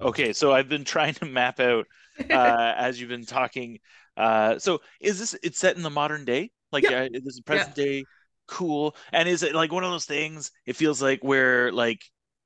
okay, 0.00 0.32
so 0.32 0.52
I've 0.52 0.68
been 0.68 0.84
trying 0.84 1.14
to 1.14 1.26
map 1.26 1.60
out 1.60 1.86
uh, 2.30 2.72
as 2.76 3.00
you've 3.00 3.10
been 3.10 3.26
talking. 3.26 3.78
Uh, 4.16 4.58
so 4.58 4.80
is 5.00 5.18
this 5.18 5.36
it's 5.42 5.58
set 5.58 5.76
in 5.76 5.82
the 5.82 5.90
modern 5.90 6.24
day? 6.24 6.50
Like, 6.72 6.84
yep. 6.84 6.92
uh, 6.92 7.18
this 7.24 7.34
is 7.34 7.40
present 7.40 7.76
yep. 7.76 7.86
day. 7.86 8.04
Cool. 8.46 8.96
And 9.12 9.28
is 9.28 9.42
it 9.42 9.54
like 9.54 9.72
one 9.72 9.84
of 9.84 9.90
those 9.90 10.06
things? 10.06 10.50
It 10.66 10.76
feels 10.76 11.00
like 11.00 11.22
where 11.22 11.70
like 11.72 12.02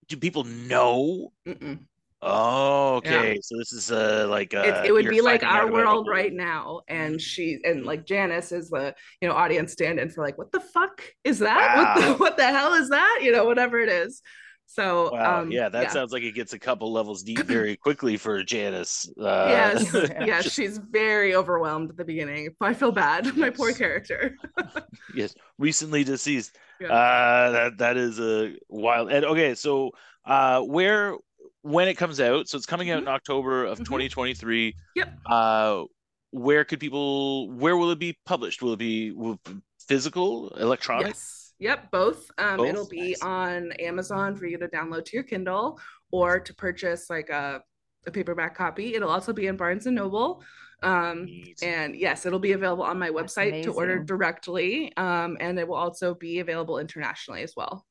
do 0.09 0.16
people 0.16 0.45
know 0.45 1.32
Mm-mm. 1.47 1.78
Oh, 2.27 2.95
okay. 2.97 3.35
Yeah. 3.35 3.41
So 3.43 3.59
this 3.59 3.72
is 3.72 3.93
uh 3.93 4.27
like 4.29 4.55
uh, 4.55 4.62
it, 4.64 4.87
it 4.87 4.93
would 4.93 5.09
be 5.09 5.20
like 5.20 5.43
our 5.43 5.70
world 5.70 6.09
right 6.09 6.33
now, 6.33 6.81
and 6.89 7.20
she 7.20 7.59
and 7.64 7.85
like 7.85 8.07
Janice 8.07 8.51
is 8.51 8.70
the 8.70 8.95
you 9.20 9.29
know 9.29 9.35
audience 9.35 9.72
stand-in 9.72 10.09
for 10.09 10.25
like 10.25 10.39
what 10.39 10.51
the 10.51 10.61
fuck 10.61 11.03
is 11.22 11.39
that? 11.41 11.77
Wow. 11.77 11.85
What 11.85 12.01
the 12.01 12.14
what 12.14 12.37
the 12.39 12.47
hell 12.47 12.72
is 12.72 12.89
that? 12.89 13.20
You 13.22 13.33
know 13.33 13.45
whatever 13.45 13.79
it 13.79 13.91
is. 13.91 14.22
So 14.66 15.12
wow. 15.12 15.43
um, 15.43 15.51
yeah, 15.51 15.68
that 15.68 15.83
yeah. 15.85 15.89
sounds 15.91 16.12
like 16.12 16.22
it 16.22 16.35
gets 16.35 16.53
a 16.53 16.59
couple 16.59 16.93
levels 16.93 17.22
deep 17.22 17.39
very 17.47 17.77
quickly 17.77 18.16
for 18.16 18.43
Janice. 18.43 19.09
Uh, 19.20 19.47
yes, 19.49 19.91
yes, 19.95 20.45
just... 20.45 20.57
she's 20.57 20.79
very 20.79 21.35
overwhelmed 21.35 21.91
at 21.91 21.97
the 21.97 22.05
beginning. 22.05 22.49
I 22.61 22.75
feel 22.75 22.93
bad, 22.93 23.27
yes. 23.27 23.37
my 23.37 23.51
poor 23.51 23.72
character. 23.72 24.35
yes, 25.14 25.35
recently 25.59 26.05
deceased. 26.05 26.57
Yeah. 26.81 26.89
Uh, 26.89 27.51
that 27.51 27.79
that 27.79 27.97
is 27.97 28.18
a 28.18 28.55
wild. 28.68 29.12
And 29.12 29.25
okay, 29.25 29.55
so 29.55 29.93
uh, 30.25 30.61
where 30.62 31.16
when 31.65 31.89
it 31.89 31.95
comes 31.95 32.21
out, 32.21 32.47
so 32.47 32.59
it's 32.59 32.67
coming 32.67 32.91
out 32.91 32.99
mm-hmm. 32.99 33.09
in 33.09 33.15
October 33.15 33.65
of 33.65 33.79
mm-hmm. 33.79 33.85
2023. 33.85 34.77
Yep. 34.97 35.19
Uh, 35.25 35.85
where 36.31 36.62
could 36.65 36.79
people? 36.79 37.51
Where 37.51 37.77
will 37.77 37.91
it 37.91 37.99
be 37.99 38.19
published? 38.27 38.61
Will 38.61 38.75
it 38.75 38.79
be 38.79 39.12
will 39.12 39.41
physical, 39.89 40.51
electronic? 40.51 41.09
Yes. 41.09 41.55
Yep, 41.61 41.91
both. 41.91 42.31
Um, 42.37 42.59
both? 42.59 42.69
It'll 42.69 42.89
be 42.89 43.11
nice. 43.11 43.23
on 43.23 43.73
Amazon 43.73 44.37
for 44.37 44.47
you 44.47 44.59
to 44.59 44.69
download 44.69 45.07
to 45.07 45.17
your 45.17 45.23
Kindle 45.23 45.81
or 46.11 46.39
to 46.39 46.55
purchase 46.55 47.09
like 47.09 47.31
a, 47.31 47.62
a 48.07 48.11
paperback 48.11 48.55
copy. 48.55 48.95
It'll 48.95 49.11
also 49.11 49.33
be 49.33 49.47
in 49.47 49.57
Barnes 49.57 49.87
and 49.87 49.97
Noble. 49.97 50.43
Um, 50.83 51.27
and 51.62 51.97
yes, 51.97 52.27
it'll 52.27 52.41
be 52.41 52.53
available 52.53 52.85
on 52.85 52.99
my 52.99 53.09
website 53.09 53.62
to 53.62 53.73
order 53.73 54.01
directly. 54.01 54.95
Um, 54.99 55.39
and 55.41 55.59
it 55.59 55.67
will 55.67 55.77
also 55.77 56.15
be 56.15 56.41
available 56.41 56.79
internationally 56.79 57.43
as 57.43 57.55
well. 57.57 57.87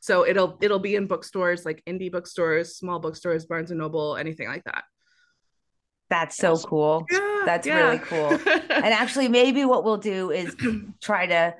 So 0.00 0.26
it'll 0.26 0.58
it'll 0.60 0.78
be 0.78 0.94
in 0.94 1.06
bookstores 1.06 1.64
like 1.64 1.82
indie 1.86 2.10
bookstores, 2.10 2.76
small 2.76 2.98
bookstores, 2.98 3.46
Barnes 3.46 3.70
and 3.70 3.80
Noble, 3.80 4.16
anything 4.16 4.48
like 4.48 4.64
that. 4.64 4.84
That's 6.10 6.36
so 6.36 6.56
cool. 6.56 7.04
Yeah, 7.10 7.42
That's 7.44 7.66
yeah. 7.66 7.84
really 7.84 7.98
cool. 7.98 8.30
and 8.70 8.94
actually, 8.94 9.28
maybe 9.28 9.64
what 9.64 9.84
we'll 9.84 9.98
do 9.98 10.30
is 10.30 10.56
try 11.02 11.26
to 11.26 11.54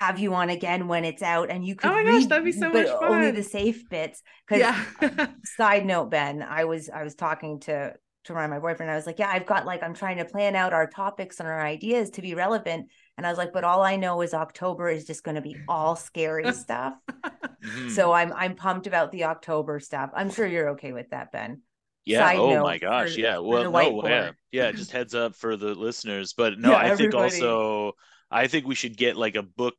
have 0.00 0.18
you 0.18 0.34
on 0.34 0.48
again 0.48 0.88
when 0.88 1.04
it's 1.04 1.22
out, 1.22 1.50
and 1.50 1.64
you 1.64 1.74
oh 1.74 1.76
could. 1.76 1.90
Oh 1.90 1.94
my 1.94 2.02
read, 2.02 2.12
gosh, 2.12 2.26
that'd 2.26 2.44
be 2.44 2.52
so 2.52 2.70
much 2.70 2.88
fun. 2.88 3.04
Only 3.04 3.30
the 3.30 3.42
safe 3.42 3.88
bits. 3.90 4.22
Because 4.48 4.60
yeah. 4.60 4.84
Uh, 5.18 5.26
side 5.44 5.84
note, 5.84 6.10
Ben, 6.10 6.42
I 6.42 6.64
was 6.64 6.88
I 6.88 7.02
was 7.02 7.14
talking 7.14 7.60
to 7.60 7.94
to 8.24 8.34
my 8.34 8.58
boyfriend. 8.58 8.90
I 8.90 8.96
was 8.96 9.06
like, 9.06 9.18
yeah, 9.18 9.28
I've 9.28 9.46
got 9.46 9.66
like 9.66 9.82
I'm 9.82 9.94
trying 9.94 10.18
to 10.18 10.24
plan 10.24 10.56
out 10.56 10.72
our 10.72 10.86
topics 10.86 11.40
and 11.40 11.48
our 11.48 11.60
ideas 11.60 12.10
to 12.10 12.22
be 12.22 12.34
relevant. 12.34 12.88
And 13.16 13.26
I 13.26 13.30
was 13.30 13.38
like, 13.38 13.52
but 13.52 13.64
all 13.64 13.82
I 13.82 13.96
know 13.96 14.22
is 14.22 14.32
October 14.32 14.88
is 14.88 15.04
just 15.04 15.22
going 15.22 15.34
to 15.34 15.42
be 15.42 15.56
all 15.68 15.96
scary 15.96 16.52
stuff. 16.52 16.94
Mm-hmm. 17.24 17.90
So 17.90 18.12
I'm 18.12 18.32
I'm 18.32 18.54
pumped 18.54 18.86
about 18.86 19.12
the 19.12 19.24
October 19.24 19.80
stuff. 19.80 20.10
I'm 20.14 20.30
sure 20.30 20.46
you're 20.46 20.70
okay 20.70 20.92
with 20.92 21.10
that, 21.10 21.30
Ben. 21.30 21.62
Yeah. 22.04 22.18
Side 22.20 22.38
oh 22.38 22.62
my 22.62 22.78
gosh. 22.78 23.14
For, 23.14 23.20
yeah. 23.20 23.38
Well, 23.38 23.70
no. 23.70 24.08
Yeah. 24.08 24.30
Yeah. 24.50 24.72
Just 24.72 24.90
heads 24.92 25.14
up 25.14 25.36
for 25.36 25.56
the 25.56 25.74
listeners. 25.74 26.32
But 26.32 26.58
no, 26.58 26.70
yeah, 26.70 26.78
I 26.78 26.96
think 26.96 27.14
also 27.14 27.92
I 28.30 28.46
think 28.46 28.66
we 28.66 28.74
should 28.74 28.96
get 28.96 29.16
like 29.16 29.36
a 29.36 29.42
book 29.42 29.74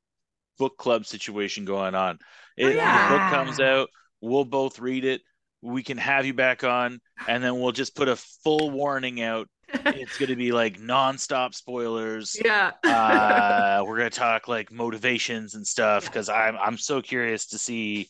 book 0.57 0.77
club 0.77 1.05
situation 1.05 1.65
going 1.65 1.95
on. 1.95 2.19
It, 2.55 2.65
oh, 2.65 2.69
yeah. 2.69 3.09
The 3.09 3.17
book 3.17 3.29
comes 3.31 3.59
out. 3.59 3.89
We'll 4.21 4.45
both 4.45 4.79
read 4.79 5.05
it. 5.05 5.21
We 5.61 5.81
can 5.81 5.97
have 5.97 6.25
you 6.25 6.34
back 6.34 6.63
on, 6.63 6.99
and 7.27 7.43
then 7.43 7.59
we'll 7.59 7.71
just 7.71 7.95
put 7.95 8.09
a 8.09 8.17
full 8.17 8.69
warning 8.69 9.21
out 9.21 9.47
it's 9.86 10.17
going 10.17 10.30
to 10.30 10.36
be 10.36 10.51
like 10.51 10.80
nonstop 10.80 11.53
spoilers. 11.53 12.36
Yeah. 12.43 12.71
uh, 12.84 13.84
we're 13.86 13.97
going 13.97 14.09
to 14.09 14.17
talk 14.17 14.47
like 14.47 14.71
motivations 14.71 15.55
and 15.55 15.65
stuff 15.65 16.05
because 16.05 16.28
I'm 16.28 16.57
I'm 16.57 16.78
so 16.78 17.01
curious 17.01 17.47
to 17.47 17.57
see. 17.57 18.09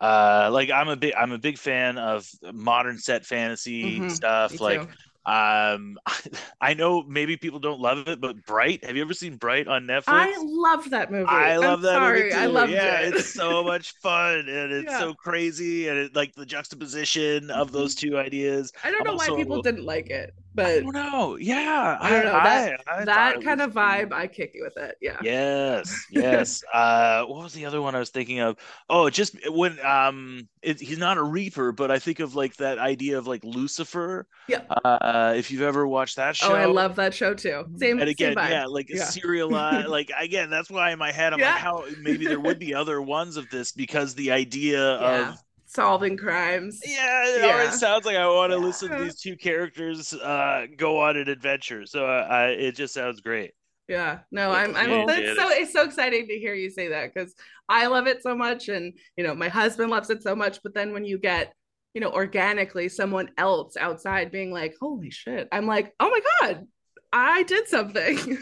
Uh, 0.00 0.50
like 0.52 0.70
I'm 0.70 0.88
a 0.88 0.96
big 0.96 1.14
I'm 1.14 1.32
a 1.32 1.38
big 1.38 1.58
fan 1.58 1.98
of 1.98 2.28
modern 2.52 2.98
set 2.98 3.26
fantasy 3.26 3.98
mm-hmm. 3.98 4.08
stuff. 4.10 4.60
like 4.60 4.82
too. 4.82 4.88
Um, 5.24 5.98
I 6.60 6.74
know 6.74 7.02
maybe 7.02 7.36
people 7.36 7.60
don't 7.60 7.80
love 7.80 8.08
it, 8.08 8.20
but 8.20 8.44
Bright. 8.44 8.84
Have 8.84 8.96
you 8.96 9.02
ever 9.02 9.14
seen 9.14 9.36
Bright 9.36 9.68
on 9.68 9.84
Netflix? 9.84 10.04
I 10.08 10.36
love 10.38 10.90
that 10.90 11.12
movie. 11.12 11.26
I 11.28 11.56
love 11.56 11.78
I'm 11.78 11.82
that 11.82 11.94
sorry. 11.94 12.18
movie 12.20 12.30
too. 12.32 12.38
I 12.38 12.46
love 12.46 12.70
yeah, 12.70 13.00
it. 13.00 13.14
it's 13.14 13.32
so 13.32 13.62
much 13.64 13.94
fun 14.02 14.48
and 14.48 14.72
it's 14.72 14.90
yeah. 14.90 14.98
so 14.98 15.14
crazy 15.14 15.88
and 15.88 15.98
it 15.98 16.16
like 16.16 16.34
the 16.34 16.46
juxtaposition 16.46 17.50
of 17.50 17.68
mm-hmm. 17.68 17.76
those 17.76 17.94
two 17.94 18.18
ideas. 18.18 18.72
I 18.82 18.90
don't 18.90 19.04
know 19.04 19.12
also, 19.12 19.32
why 19.32 19.38
people 19.38 19.62
didn't 19.62 19.84
like 19.84 20.10
it, 20.10 20.34
but 20.54 20.66
I 20.66 20.80
don't 20.80 20.94
know. 20.94 21.36
Yeah, 21.36 21.96
I 22.00 22.10
don't 22.10 22.24
know 22.24 22.32
that 22.32 22.80
I, 22.86 23.00
I 23.00 23.04
that 23.04 23.42
kind 23.42 23.60
of 23.60 23.72
vibe. 23.72 24.10
Cool. 24.10 24.18
I 24.18 24.26
kick 24.26 24.52
you 24.54 24.64
with 24.64 24.76
it. 24.76 24.96
Yeah. 25.00 25.18
Yes. 25.22 26.06
Yes. 26.10 26.62
uh, 26.72 27.24
what 27.24 27.42
was 27.42 27.52
the 27.52 27.64
other 27.64 27.80
one 27.80 27.94
I 27.94 27.98
was 27.98 28.10
thinking 28.10 28.40
of? 28.40 28.56
Oh, 28.88 29.08
just 29.10 29.36
when 29.50 29.78
um, 29.84 30.48
it, 30.62 30.80
he's 30.80 30.98
not 30.98 31.16
a 31.16 31.22
reaper, 31.22 31.72
but 31.72 31.90
I 31.90 31.98
think 31.98 32.20
of 32.20 32.34
like 32.34 32.56
that 32.56 32.78
idea 32.78 33.18
of 33.18 33.26
like 33.26 33.42
Lucifer. 33.44 34.26
Yeah. 34.48 34.62
Uh, 34.84 34.88
uh, 34.88 35.34
if 35.36 35.50
you've 35.50 35.62
ever 35.62 35.86
watched 35.86 36.16
that 36.16 36.36
show, 36.36 36.52
oh, 36.52 36.54
I 36.54 36.66
love 36.66 36.96
that 36.96 37.14
show 37.14 37.34
too. 37.34 37.64
Same. 37.76 38.00
And 38.00 38.08
again, 38.08 38.34
same 38.34 38.50
yeah, 38.50 38.66
like 38.66 38.88
yeah. 38.88 39.04
serialized. 39.04 39.88
like 39.88 40.10
again, 40.18 40.50
that's 40.50 40.70
why 40.70 40.92
in 40.92 40.98
my 40.98 41.12
head 41.12 41.32
I'm 41.32 41.40
yeah. 41.40 41.52
like, 41.52 41.60
how 41.60 41.84
maybe 42.00 42.26
there 42.26 42.40
would 42.40 42.58
be 42.58 42.74
other 42.74 43.00
ones 43.00 43.36
of 43.36 43.48
this 43.50 43.72
because 43.72 44.14
the 44.14 44.30
idea 44.30 44.78
yeah. 45.00 45.30
of 45.30 45.38
solving 45.74 46.16
crimes. 46.16 46.80
Yeah, 46.84 47.24
it 47.26 47.40
yeah. 47.40 47.52
always 47.52 47.78
sounds 47.78 48.04
like 48.04 48.16
I 48.16 48.26
want 48.26 48.52
to 48.52 48.58
yeah. 48.58 48.64
listen 48.64 48.90
to 48.90 49.04
these 49.04 49.20
two 49.20 49.36
characters 49.36 50.12
uh, 50.14 50.66
go 50.76 51.00
on 51.00 51.16
an 51.16 51.28
adventure. 51.28 51.86
So 51.86 52.06
uh, 52.06 52.26
I, 52.28 52.48
it 52.48 52.76
just 52.76 52.94
sounds 52.94 53.20
great. 53.20 53.52
Yeah, 53.88 54.20
no, 54.30 54.52
I'm, 54.52 54.76
I'm. 54.76 55.06
That's 55.06 55.38
so 55.38 55.48
it's 55.50 55.72
so 55.72 55.84
exciting 55.84 56.28
to 56.28 56.38
hear 56.38 56.54
you 56.54 56.70
say 56.70 56.88
that 56.88 57.12
because 57.12 57.34
I 57.68 57.86
love 57.86 58.06
it 58.06 58.22
so 58.22 58.34
much, 58.34 58.68
and 58.68 58.92
you 59.16 59.24
know, 59.24 59.34
my 59.34 59.48
husband 59.48 59.90
loves 59.90 60.08
it 60.08 60.22
so 60.22 60.36
much. 60.36 60.60
But 60.62 60.72
then 60.72 60.92
when 60.92 61.04
you 61.04 61.18
get 61.18 61.52
you 61.94 62.00
know, 62.00 62.10
organically 62.10 62.88
someone 62.88 63.30
else 63.36 63.76
outside 63.76 64.30
being 64.32 64.50
like, 64.50 64.74
holy 64.80 65.10
shit. 65.10 65.48
I'm 65.52 65.66
like, 65.66 65.92
oh 66.00 66.10
my 66.10 66.20
God, 66.40 66.66
I 67.12 67.42
did 67.42 67.68
something. 67.68 68.18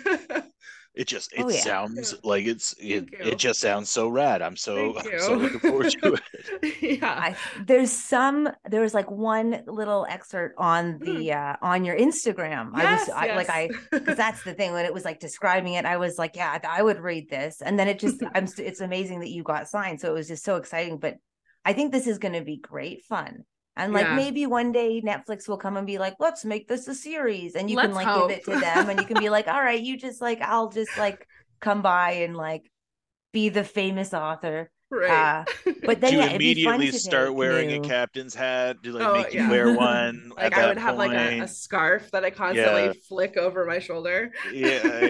it 1.01 1.09
just 1.09 1.33
it 1.33 1.43
oh, 1.43 1.49
yeah. 1.49 1.61
sounds 1.61 2.13
yeah. 2.13 2.19
like 2.25 2.45
it's 2.45 2.75
it, 2.79 3.09
it 3.19 3.39
just 3.39 3.59
sounds 3.59 3.89
so 3.89 4.07
rad 4.07 4.43
i'm 4.43 4.55
so 4.55 4.95
so 5.19 5.35
looking 5.35 5.59
forward 5.59 5.91
to 5.91 6.19
it 6.63 7.01
yeah 7.01 7.09
I, 7.09 7.37
there's 7.65 7.91
some 7.91 8.51
there 8.69 8.83
was 8.83 8.93
like 8.93 9.11
one 9.11 9.63
little 9.67 10.05
excerpt 10.11 10.57
on 10.59 10.99
the 10.99 11.29
mm. 11.29 11.55
uh 11.55 11.57
on 11.63 11.87
your 11.87 11.97
instagram 11.97 12.73
yes, 12.77 12.85
i 12.85 12.93
was 12.93 13.09
yes. 13.09 13.11
I, 13.17 13.35
like 13.35 13.51
i 13.51 13.69
because 13.91 14.17
that's 14.19 14.45
the 14.45 14.53
thing 14.53 14.75
when 14.75 14.85
it 14.85 14.93
was 14.93 15.07
like 15.07 15.21
describing 15.21 15.73
it 15.73 15.87
i 15.87 15.97
was 15.97 16.19
like 16.19 16.37
yeah 16.37 16.59
i, 16.63 16.81
I 16.81 16.83
would 16.83 17.01
read 17.01 17.31
this 17.31 17.63
and 17.63 17.79
then 17.79 17.89
it 17.89 17.99
just 17.99 18.23
i'm 18.35 18.47
it's 18.59 18.83
amazing 18.83 19.21
that 19.21 19.31
you 19.31 19.43
got 19.43 19.69
signed 19.69 20.03
so 20.03 20.11
it 20.11 20.15
was 20.15 20.29
just 20.29 20.45
so 20.45 20.57
exciting 20.57 20.99
but 20.99 21.17
I 21.63 21.75
think 21.75 21.93
this 21.93 22.07
is 22.07 22.17
going 22.17 22.33
to 22.33 22.41
be 22.41 22.57
great 22.57 23.05
fun. 23.05 23.45
And 23.81 23.95
like 23.95 24.05
yeah. 24.05 24.15
maybe 24.17 24.45
one 24.45 24.73
day 24.73 25.01
Netflix 25.01 25.49
will 25.49 25.57
come 25.57 25.79
and 25.79 25.87
be 25.87 25.97
like, 25.97 26.17
let's 26.21 26.45
make 26.45 26.69
this 26.69 26.87
a 26.87 26.95
series. 26.95 27.55
And 27.55 27.71
you 27.71 27.77
let's 27.77 27.87
can 27.89 27.95
like 27.95 28.07
hope. 28.07 28.29
give 28.29 28.39
it 28.39 28.45
to 28.45 28.61
them 28.61 28.91
and 28.91 29.01
you 29.01 29.07
can 29.07 29.19
be 29.19 29.31
like, 29.31 29.49
all 29.49 29.61
right, 29.61 29.81
you 29.81 29.97
just 29.97 30.21
like, 30.21 30.43
I'll 30.43 30.69
just 30.69 30.99
like 30.99 31.27
come 31.61 31.81
by 31.81 32.13
and 32.13 32.37
like 32.37 32.71
be 33.33 33.49
the 33.49 33.65
famous 33.65 34.13
author. 34.13 34.71
Right. 34.93 35.11
Uh, 35.11 35.45
but 35.85 36.01
then 36.01 36.11
Do 36.11 36.17
you 36.17 36.23
yeah, 36.23 36.27
it'd 36.31 36.39
be 36.41 36.65
fun 36.65 36.75
immediately 36.75 36.99
start 36.99 37.35
wearing 37.35 37.69
new- 37.69 37.77
a 37.81 37.81
captain's 37.81 38.35
hat? 38.35 38.83
Do 38.83 38.93
like 38.93 39.07
Oh, 39.07 39.15
make 39.15 39.33
you 39.33 39.41
yeah. 39.43 39.51
wear 39.51 39.73
one? 39.77 40.33
like 40.37 40.47
at 40.47 40.53
I 40.55 40.61
that 40.63 40.69
would 40.69 40.79
have 40.79 40.97
like 40.97 41.13
a, 41.13 41.41
a 41.41 41.49
scarf 41.49 42.11
that 42.11 42.25
I 42.25 42.31
constantly 42.31 42.87
Yeah. 42.87 42.93
flick 43.09 43.37
over 43.37 43.65
my 43.67 43.79
shoulder. 43.79 44.33
yeah, 44.53 45.05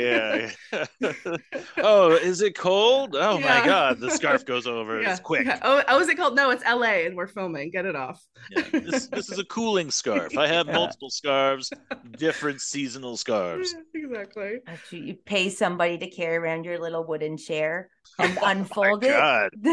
yeah. 0.73 0.87
oh, 1.79 2.13
is 2.13 2.43
it 2.43 2.57
cold? 2.57 3.17
Oh 3.19 3.39
my 3.41 3.65
god, 3.65 4.01
the 4.01 4.11
scarf 4.11 4.45
goes 4.45 4.67
over. 4.67 5.01
Yeah. 5.01 5.13
It's 5.13 5.21
quick. 5.21 5.47
yeah. 5.47 5.59
Oh, 5.63 5.83
oh, 5.89 6.01
is 6.01 6.09
it 6.09 6.17
called? 6.17 6.37
No, 6.37 6.51
it's 6.51 6.65
LA 6.65 7.07
and 7.07 7.17
we're 7.17 7.27
filming. 7.27 7.71
Get 7.71 7.87
it 7.87 7.97
off. 7.97 8.23
Yeah. 8.51 8.63
This 8.73 9.07
this 9.09 9.31
is 9.31 9.39
a 9.39 9.45
cooling 9.45 9.91
scarf. 9.91 10.37
I 10.37 10.47
have 10.47 10.67
Yeah. 10.67 10.75
multiple 10.75 11.11
scarves, 11.11 11.71
different 12.19 12.61
seasonal 12.61 13.17
scarves. 13.17 13.75
Exactly. 13.95 14.59
You 14.91 15.15
pay 15.25 15.49
somebody 15.49 15.99
to 15.99 16.09
carry 16.11 16.37
around 16.37 16.65
your 16.65 16.79
little 16.79 17.05
wooden 17.07 17.37
chair 17.37 17.89
and 18.19 18.37
Oh 18.39 18.41
my 18.43 18.53
unfold 18.53 19.05
it. 19.05 19.11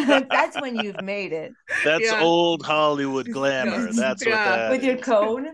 God, 0.06 0.28
That's 0.32 0.60
when 0.62 0.76
you've 0.76 1.02
made 1.02 1.34
it 1.34 1.54
that's 1.84 2.04
Yeah. 2.06 2.22
old 2.22 2.66
Hollywood 2.66 3.32
glamour. 3.32 3.86
Yes. 3.88 3.96
That's 3.98 4.26
what 4.26 4.32
that 4.34 4.72
with 4.72 4.84
your 4.84 4.98
cone. 4.98 5.48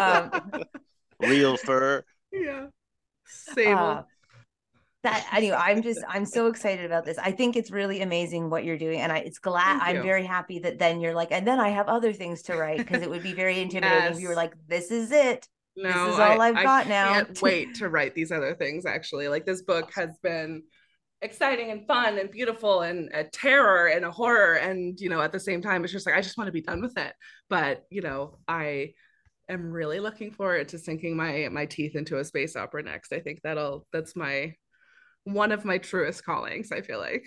Um, 0.00 0.52
Real 1.20 1.56
fur. 1.56 2.02
yeah. 2.32 2.66
Sable. 3.26 3.78
uh, 3.80 4.02
that 5.04 5.26
anyway, 5.32 5.56
I'm 5.58 5.82
just 5.82 6.00
I'm 6.08 6.24
so 6.24 6.46
excited 6.46 6.84
about 6.84 7.04
this. 7.04 7.18
I 7.18 7.32
think 7.32 7.56
it's 7.56 7.70
really 7.72 8.02
amazing 8.02 8.50
what 8.50 8.64
you're 8.64 8.78
doing, 8.78 9.00
and 9.00 9.10
I 9.10 9.18
it's 9.18 9.38
glad 9.40 9.78
Thank 9.80 9.82
I'm 9.82 9.96
you. 9.96 10.02
very 10.02 10.24
happy 10.24 10.60
that 10.60 10.78
then 10.78 11.00
you're 11.00 11.14
like, 11.14 11.32
and 11.32 11.44
then 11.46 11.58
I 11.58 11.70
have 11.70 11.88
other 11.88 12.12
things 12.12 12.42
to 12.42 12.56
write 12.56 12.78
because 12.78 13.02
it 13.02 13.10
would 13.10 13.22
be 13.22 13.32
very 13.32 13.60
intimidating 13.60 14.12
if 14.12 14.20
you 14.20 14.28
were 14.28 14.36
like, 14.36 14.54
this 14.68 14.90
is 14.92 15.10
it. 15.10 15.48
no, 15.76 15.88
is 16.10 16.18
all 16.20 16.40
I, 16.40 16.48
I've 16.50 16.56
I 16.56 16.62
got 16.62 16.86
now. 16.88 17.14
Can't 17.14 17.42
wait 17.42 17.74
to 17.76 17.88
write 17.88 18.14
these 18.14 18.30
other 18.30 18.54
things. 18.54 18.86
Actually, 18.86 19.26
like 19.26 19.44
this 19.44 19.62
book 19.62 19.90
has 19.94 20.10
been 20.22 20.62
exciting 21.22 21.70
and 21.70 21.86
fun 21.86 22.18
and 22.18 22.30
beautiful 22.30 22.82
and 22.82 23.08
a 23.14 23.24
terror 23.24 23.86
and 23.86 24.04
a 24.04 24.10
horror 24.10 24.54
and 24.54 25.00
you 25.00 25.08
know 25.08 25.20
at 25.22 25.32
the 25.32 25.40
same 25.40 25.62
time 25.62 25.84
it's 25.84 25.92
just 25.92 26.04
like 26.06 26.16
I 26.16 26.20
just 26.20 26.36
want 26.36 26.48
to 26.48 26.52
be 26.52 26.60
done 26.60 26.82
with 26.82 26.98
it. 26.98 27.14
But 27.48 27.84
you 27.90 28.02
know 28.02 28.38
I 28.48 28.94
am 29.48 29.70
really 29.72 30.00
looking 30.00 30.30
forward 30.32 30.68
to 30.68 30.78
sinking 30.78 31.16
my 31.16 31.48
my 31.50 31.66
teeth 31.66 31.94
into 31.96 32.18
a 32.18 32.24
space 32.24 32.56
opera 32.56 32.82
next. 32.82 33.12
I 33.12 33.20
think 33.20 33.40
that'll 33.42 33.86
that's 33.92 34.14
my 34.16 34.54
one 35.24 35.52
of 35.52 35.64
my 35.64 35.78
truest 35.78 36.24
callings. 36.24 36.72
I 36.72 36.80
feel 36.82 36.98
like. 36.98 37.24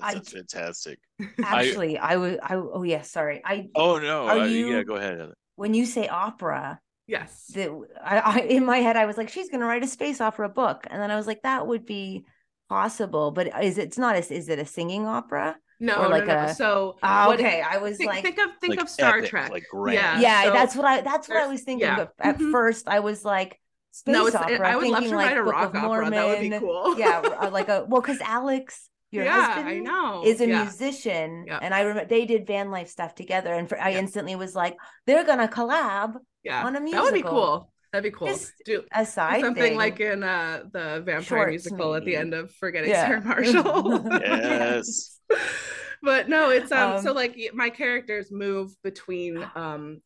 I- 0.00 0.14
That's 0.14 0.32
fantastic. 0.32 0.98
Actually, 1.44 1.96
I 1.98 2.16
would. 2.16 2.40
I 2.42 2.54
oh 2.56 2.82
yes, 2.82 3.10
sorry. 3.10 3.40
I 3.44 3.68
Oh 3.74 3.98
no. 3.98 4.26
Are 4.26 4.38
uh, 4.40 4.44
you- 4.46 4.74
Yeah, 4.76 4.82
go 4.82 4.96
ahead. 4.96 5.18
Heather. 5.18 5.34
when 5.54 5.74
you 5.74 5.86
say 5.86 6.08
opera, 6.08 6.80
Yes. 7.06 7.46
that 7.54 7.70
I, 8.02 8.18
I 8.18 8.38
in 8.40 8.64
my 8.66 8.78
head 8.78 8.96
I 8.96 9.06
was 9.06 9.16
like, 9.16 9.28
she's 9.28 9.48
gonna 9.48 9.64
write 9.66 9.84
a 9.84 9.88
space 9.88 10.20
opera 10.20 10.48
book, 10.48 10.86
and 10.90 11.00
then 11.00 11.10
I 11.10 11.16
was 11.16 11.26
like, 11.26 11.42
that 11.42 11.66
would 11.66 11.86
be 11.86 12.24
possible, 12.68 13.30
but 13.30 13.48
is 13.62 13.78
it, 13.78 13.82
it's 13.88 13.98
not? 13.98 14.16
A, 14.16 14.18
is 14.34 14.48
it 14.48 14.58
a 14.58 14.66
singing 14.66 15.06
opera? 15.06 15.56
No, 15.78 15.94
or 15.96 16.08
like 16.08 16.26
no, 16.26 16.34
no. 16.34 16.44
a- 16.44 16.54
So 16.54 16.96
what- 17.00 17.38
okay, 17.38 17.60
I 17.60 17.76
was 17.78 17.96
think, 17.98 18.10
like, 18.10 18.22
think 18.22 18.38
of 18.38 18.50
think 18.60 18.70
Like 18.76 18.80
of 18.82 18.88
Star 18.88 19.18
epic, 19.18 19.30
Trek. 19.30 19.50
like 19.50 19.64
grand. 19.70 19.94
Yeah. 19.94 20.20
yeah, 20.20 20.44
so 20.44 20.52
that's 20.52 20.74
what 20.76 20.86
I 20.86 21.00
that's 21.02 21.28
what 21.28 21.36
I 21.36 21.46
was 21.48 21.62
thinking. 21.62 21.86
yeah. 21.86 21.96
But 21.96 22.12
at 22.20 22.38
Mhm. 22.38 22.50
first, 22.50 22.88
I 22.88 23.00
was 23.00 23.24
like, 23.24 23.60
space 23.92 24.12
no, 24.14 24.26
it's, 24.26 24.34
opera. 24.36 24.66
I 24.68 24.76
would 24.76 24.88
love 24.88 25.00
thinking 25.00 25.10
to 25.10 25.16
like 25.16 25.26
write 25.28 25.38
a 25.38 25.44
Book 25.44 25.52
rock 25.52 25.74
of 25.74 25.84
opera. 25.84 26.10
That 26.10 26.26
would 26.28 26.40
be 26.40 26.50
Mormon. 26.50 26.60
cool. 26.68 26.98
yeah, 26.98 27.20
like 27.52 27.68
a 27.68 27.84
well, 27.88 28.00
because 28.00 28.20
Alex, 28.22 28.88
your 29.10 29.24
yeah, 29.24 29.46
husband, 29.52 29.68
I 29.68 29.78
know. 29.80 30.22
is 30.24 30.40
a 30.40 30.48
yeah. 30.48 30.62
musician, 30.62 31.44
Yeah. 31.46 31.58
and 31.60 31.74
I 31.74 31.80
remember 31.82 32.08
they 32.08 32.24
did 32.24 32.46
van 32.46 32.70
life 32.70 32.88
stuff 32.88 33.14
together, 33.14 33.52
and 33.52 33.68
for, 33.68 33.78
I 33.78 33.90
Yeah. 33.90 33.98
instantly 33.98 34.34
was 34.34 34.54
like, 34.54 34.76
they're 35.06 35.24
gonna 35.24 35.46
collab 35.48 36.16
Yeah, 36.42 36.64
on 36.64 36.74
a 36.76 36.80
music 36.80 36.96
that 36.96 37.04
would 37.04 37.14
be 37.14 37.22
cool. 37.22 37.70
That'd 37.96 38.12
be 38.12 38.16
cool. 38.18 38.28
Just 38.28 38.52
Do 38.66 38.82
a 38.94 39.06
side 39.06 39.40
something 39.40 39.62
thing. 39.62 39.76
like 39.76 40.00
in 40.00 40.22
uh 40.22 40.64
the 40.70 41.02
vampire 41.04 41.22
Shorts, 41.22 41.50
musical 41.50 41.94
at 41.94 42.04
the 42.04 42.14
end 42.14 42.34
of 42.34 42.52
Forgetting 42.56 42.90
Yeah. 42.90 43.06
Sarah 43.06 43.22
Marshall. 43.22 44.06
Yes. 44.20 45.18
but 46.02 46.28
no, 46.28 46.50
it's 46.50 46.70
um, 46.72 47.02
so 47.02 47.10
Um, 47.10 47.16
like 47.16 47.38
my 47.54 47.70
characters 47.70 48.30
move 48.30 48.72
between 48.84 49.42
um 49.54 50.02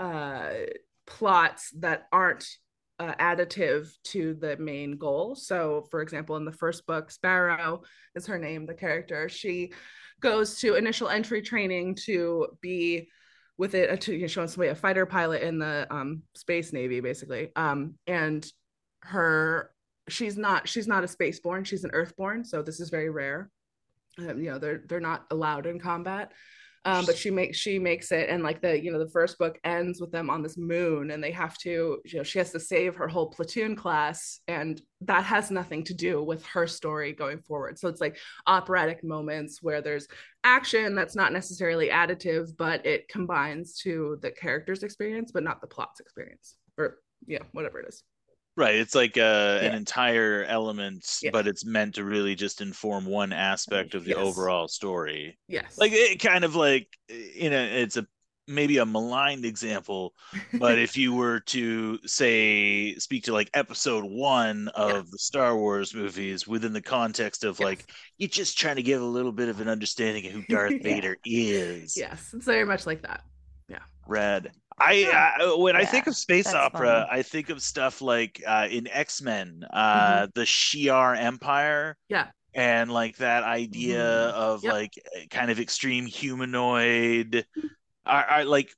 uh 0.00 0.50
plots 1.06 1.70
that 1.78 2.06
aren't 2.12 2.44
uh, 2.98 3.14
additive 3.20 3.88
to 4.04 4.34
the 4.34 4.56
main 4.56 4.96
goal. 4.96 5.36
So, 5.36 5.86
for 5.90 6.02
example, 6.02 6.36
in 6.36 6.44
the 6.44 6.52
first 6.52 6.86
book, 6.86 7.10
Sparrow 7.10 7.82
is 8.16 8.26
her 8.26 8.38
name, 8.38 8.66
the 8.66 8.74
character. 8.74 9.28
She 9.28 9.72
goes 10.20 10.58
to 10.60 10.74
initial 10.74 11.08
entry 11.08 11.42
training 11.42 11.96
to 12.06 12.46
be 12.60 13.08
with 13.62 13.76
it 13.76 14.00
to 14.00 14.12
you 14.12 14.22
know, 14.22 14.26
showing 14.26 14.48
somebody 14.48 14.70
a 14.70 14.74
fighter 14.74 15.06
pilot 15.06 15.40
in 15.40 15.56
the 15.56 15.86
um, 15.88 16.24
space 16.34 16.72
navy, 16.72 16.98
basically. 16.98 17.52
Um, 17.54 17.94
and 18.08 18.44
her 19.02 19.70
she's 20.08 20.36
not 20.36 20.66
she's 20.68 20.88
not 20.88 21.04
a 21.04 21.06
spaceborn, 21.06 21.64
she's 21.64 21.84
an 21.84 21.92
earthborn, 21.92 22.44
so 22.44 22.60
this 22.60 22.80
is 22.80 22.90
very 22.90 23.08
rare. 23.08 23.50
Um, 24.18 24.42
you 24.42 24.50
know, 24.50 24.58
they're 24.58 24.82
they're 24.88 24.98
not 24.98 25.26
allowed 25.30 25.66
in 25.66 25.78
combat 25.78 26.32
um, 26.84 27.06
but 27.06 27.16
she 27.16 27.30
makes 27.30 27.58
she 27.58 27.78
makes 27.78 28.10
it 28.10 28.28
and 28.28 28.42
like 28.42 28.60
the 28.60 28.82
you 28.82 28.90
know 28.90 28.98
the 28.98 29.10
first 29.10 29.38
book 29.38 29.58
ends 29.62 30.00
with 30.00 30.10
them 30.10 30.28
on 30.28 30.42
this 30.42 30.56
moon 30.56 31.12
and 31.12 31.22
they 31.22 31.30
have 31.30 31.56
to 31.58 32.00
you 32.04 32.16
know 32.16 32.22
she 32.22 32.38
has 32.38 32.50
to 32.50 32.58
save 32.58 32.96
her 32.96 33.06
whole 33.06 33.30
platoon 33.30 33.76
class 33.76 34.40
and 34.48 34.82
that 35.00 35.24
has 35.24 35.50
nothing 35.50 35.84
to 35.84 35.94
do 35.94 36.22
with 36.22 36.44
her 36.46 36.66
story 36.66 37.12
going 37.12 37.38
forward. 37.40 37.78
So 37.78 37.88
it's 37.88 38.00
like 38.00 38.16
operatic 38.46 39.04
moments 39.04 39.62
where 39.62 39.80
there's 39.80 40.08
action 40.44 40.94
that's 40.94 41.14
not 41.14 41.32
necessarily 41.32 41.88
additive 41.88 42.56
but 42.56 42.84
it 42.84 43.08
combines 43.08 43.78
to 43.78 44.18
the 44.22 44.30
character's 44.30 44.82
experience 44.82 45.30
but 45.32 45.44
not 45.44 45.60
the 45.60 45.66
plot's 45.68 46.00
experience 46.00 46.56
or 46.76 46.98
yeah 47.26 47.38
whatever 47.52 47.78
it 47.78 47.88
is 47.88 48.02
Right. 48.56 48.74
It's 48.76 48.94
like 48.94 49.16
uh, 49.16 49.58
an 49.62 49.74
entire 49.74 50.44
element, 50.44 51.06
Yeah. 51.22 51.30
but 51.32 51.46
it's 51.46 51.64
meant 51.64 51.94
to 51.94 52.04
really 52.04 52.34
just 52.34 52.60
inform 52.60 53.06
one 53.06 53.32
aspect 53.32 53.94
of 53.94 54.04
the 54.04 54.10
Yes. 54.10 54.18
overall 54.18 54.68
story. 54.68 55.38
yes 55.48 55.78
Like 55.78 55.92
it 55.94 56.20
kind 56.20 56.44
of 56.44 56.54
like 56.54 56.86
you 57.08 57.48
know, 57.50 57.62
it's 57.62 57.96
a 57.96 58.06
maybe 58.48 58.78
a 58.78 58.84
maligned 58.84 59.44
example, 59.46 60.12
but 60.58 60.76
if 60.86 60.96
you 60.98 61.14
were 61.14 61.40
to 61.40 61.98
say 62.06 62.94
speak 62.96 63.24
to 63.24 63.32
like 63.32 63.48
episode 63.54 64.04
one 64.04 64.68
of 64.74 64.90
Yeah. 64.90 65.02
the 65.10 65.18
Star 65.18 65.56
Wars 65.56 65.94
movies 65.94 66.46
within 66.46 66.72
the 66.74 66.82
context 66.82 67.44
of 67.44 67.58
Yes. 67.58 67.64
like 67.64 67.90
you're 68.18 68.28
just 68.28 68.58
trying 68.58 68.76
to 68.76 68.82
give 68.82 69.00
a 69.00 69.04
little 69.04 69.32
bit 69.32 69.48
of 69.48 69.60
an 69.60 69.68
understanding 69.68 70.26
of 70.26 70.32
who 70.32 70.42
Darth 70.48 70.72
Yeah. 70.72 70.82
Vader 70.82 71.16
is. 71.24 71.96
yes 71.96 72.34
it's 72.34 72.44
very 72.44 72.66
much 72.66 72.84
like 72.84 73.00
that 73.02 73.22
Yeah. 73.68 73.78
Red. 74.06 74.50
I, 74.78 74.92
Yeah. 74.92 75.32
I 75.40 75.54
when 75.54 75.76
I 75.76 75.84
think 75.84 76.06
of 76.06 76.16
space 76.16 76.52
opera, 76.54 77.06
fun. 77.08 77.18
I 77.18 77.22
think 77.22 77.50
of 77.50 77.62
stuff 77.62 78.00
like 78.00 78.42
uh, 78.46 78.68
in 78.70 78.86
X 78.88 79.22
Men, 79.22 79.64
uh, 79.72 80.28
the 80.34 80.42
Shi'ar 80.42 81.16
Empire. 81.16 81.96
Yeah. 82.08 82.28
And 82.54 82.90
like 82.92 83.16
that 83.16 83.44
idea 83.44 83.98
Mhm. 83.98 84.32
of 84.34 84.64
Yep. 84.64 84.72
like 84.72 84.92
kind 85.30 85.50
of 85.50 85.58
extreme 85.58 86.06
humanoid. 86.06 87.46
Are, 88.04 88.24
are 88.24 88.44
like, 88.44 88.74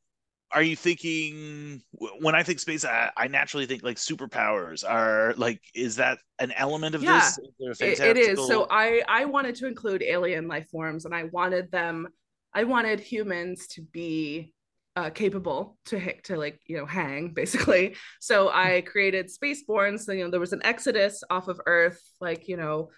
are 0.52 0.62
you 0.62 0.76
thinking 0.76 1.82
when 2.20 2.36
I 2.36 2.44
think 2.44 2.60
space? 2.60 2.84
I, 2.84 3.10
I 3.16 3.26
naturally 3.26 3.66
think 3.66 3.82
like 3.82 3.96
superpowers. 3.96 4.88
Are 4.88 5.34
like, 5.36 5.60
is 5.74 5.96
that 5.96 6.18
an 6.38 6.52
element 6.52 6.94
of 6.94 7.02
Yeah. 7.02 7.18
this? 7.58 7.80
Is 7.80 8.00
it 8.00 8.16
is 8.16 8.46
so 8.46 8.66
i 8.70 9.02
i 9.08 9.24
wanted 9.24 9.54
to 9.56 9.66
include 9.66 10.02
alien 10.02 10.46
life 10.46 10.68
forms 10.70 11.04
and 11.06 11.14
i 11.14 11.24
wanted 11.24 11.70
them 11.70 12.06
i 12.52 12.62
wanted 12.64 13.00
humans 13.00 13.66
to 13.68 13.82
be 13.82 14.52
uh, 14.96 15.10
capable 15.10 15.76
to 15.86 15.98
ha- 15.98 16.20
to 16.22 16.36
like 16.36 16.60
you 16.66 16.76
know 16.76 16.86
hang 16.86 17.32
basically 17.34 17.96
so 18.20 18.48
i 18.50 18.80
created 18.82 19.28
spaceborns 19.28 20.00
so 20.00 20.12
you 20.12 20.24
know 20.24 20.30
there 20.30 20.40
was 20.40 20.52
an 20.52 20.64
exodus 20.64 21.22
off 21.30 21.48
of 21.48 21.60
earth 21.66 22.00
like 22.20 22.48
you 22.48 22.56
know 22.56 22.90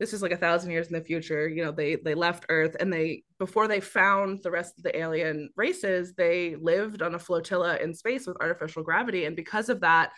this 0.00 0.12
is 0.12 0.22
like 0.22 0.32
a 0.32 0.36
thousand 0.36 0.72
years 0.72 0.88
in 0.88 0.94
the 0.94 1.04
future 1.04 1.48
you 1.48 1.64
know 1.64 1.70
they 1.70 1.94
they 1.96 2.14
left 2.14 2.44
earth 2.48 2.76
and 2.80 2.92
they 2.92 3.22
before 3.38 3.68
they 3.68 3.80
found 3.80 4.40
the 4.42 4.50
rest 4.50 4.76
of 4.76 4.82
the 4.82 4.96
alien 4.98 5.48
races 5.56 6.12
they 6.14 6.56
lived 6.56 7.02
on 7.02 7.14
a 7.14 7.18
flotilla 7.18 7.76
in 7.76 7.94
space 7.94 8.26
with 8.26 8.36
artificial 8.40 8.82
gravity 8.82 9.24
and 9.24 9.36
because 9.36 9.68
of 9.68 9.80
that 9.80 10.10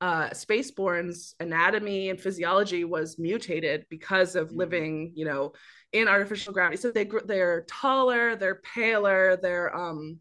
uh, 0.00 0.30
spaceborn's 0.30 1.34
anatomy 1.40 2.08
and 2.08 2.20
physiology 2.20 2.84
was 2.84 3.18
mutated 3.18 3.84
because 3.90 4.34
of 4.34 4.48
Mhm. 4.50 4.56
living, 4.56 5.12
you 5.14 5.26
know, 5.26 5.52
in 5.92 6.08
artificial 6.08 6.54
gravity. 6.54 6.78
So 6.78 6.90
they 6.90 7.04
they're 7.26 7.62
taller, 7.68 8.34
they're 8.34 8.62
paler, 8.74 9.36
they're 9.36 9.74
um 9.76 10.18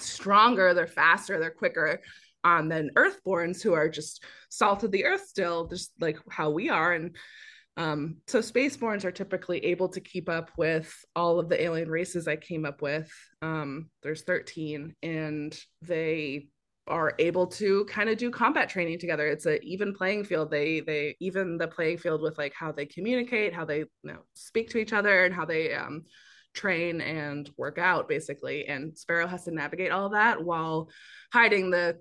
stronger, 0.00 0.74
they're 0.74 0.86
faster, 0.86 1.38
they're 1.38 1.50
quicker 1.50 2.00
um, 2.44 2.68
than 2.68 2.90
Earthborns 2.96 3.62
who 3.62 3.74
are 3.74 3.88
just 3.88 4.24
salt 4.48 4.82
of 4.82 4.90
the 4.90 5.04
earth 5.04 5.26
still, 5.26 5.66
just 5.66 5.92
like 6.00 6.18
how 6.30 6.50
we 6.50 6.70
are. 6.70 6.92
And 6.92 7.16
um, 7.76 8.16
so 8.26 8.40
spaceborns 8.40 9.04
are 9.04 9.12
typically 9.12 9.64
able 9.66 9.88
to 9.90 10.00
keep 10.00 10.28
up 10.28 10.50
with 10.56 10.92
all 11.14 11.38
of 11.38 11.48
the 11.48 11.62
alien 11.62 11.88
races 11.88 12.28
I 12.28 12.36
came 12.36 12.64
up 12.64 12.82
with. 12.82 13.10
Um, 13.42 13.90
there's 14.02 14.22
13, 14.22 14.94
and 15.02 15.58
they 15.82 16.48
are 16.86 17.14
able 17.18 17.46
to 17.46 17.84
kind 17.84 18.10
of 18.10 18.18
do 18.18 18.30
combat 18.30 18.68
training 18.68 18.98
together. 18.98 19.26
It's 19.26 19.46
an 19.46 19.60
even 19.62 19.94
playing 19.94 20.24
field. 20.24 20.50
They 20.50 20.80
they 20.80 21.16
even 21.20 21.56
the 21.56 21.68
playing 21.68 21.98
field 21.98 22.20
with 22.20 22.36
like 22.36 22.52
how 22.52 22.72
they 22.72 22.86
communicate, 22.86 23.54
how 23.54 23.64
they 23.64 23.78
you 23.78 23.86
know 24.02 24.24
speak 24.34 24.70
to 24.70 24.78
each 24.78 24.92
other, 24.92 25.24
and 25.24 25.34
how 25.34 25.44
they 25.44 25.72
um, 25.72 26.02
train 26.54 27.00
and 27.00 27.50
work 27.56 27.78
out 27.78 28.08
basically. 28.08 28.66
And 28.66 28.96
Sparrow 28.96 29.26
has 29.26 29.44
to 29.44 29.50
navigate 29.50 29.92
all 29.92 30.10
that 30.10 30.42
while 30.42 30.90
hiding 31.32 31.70
the 31.70 31.98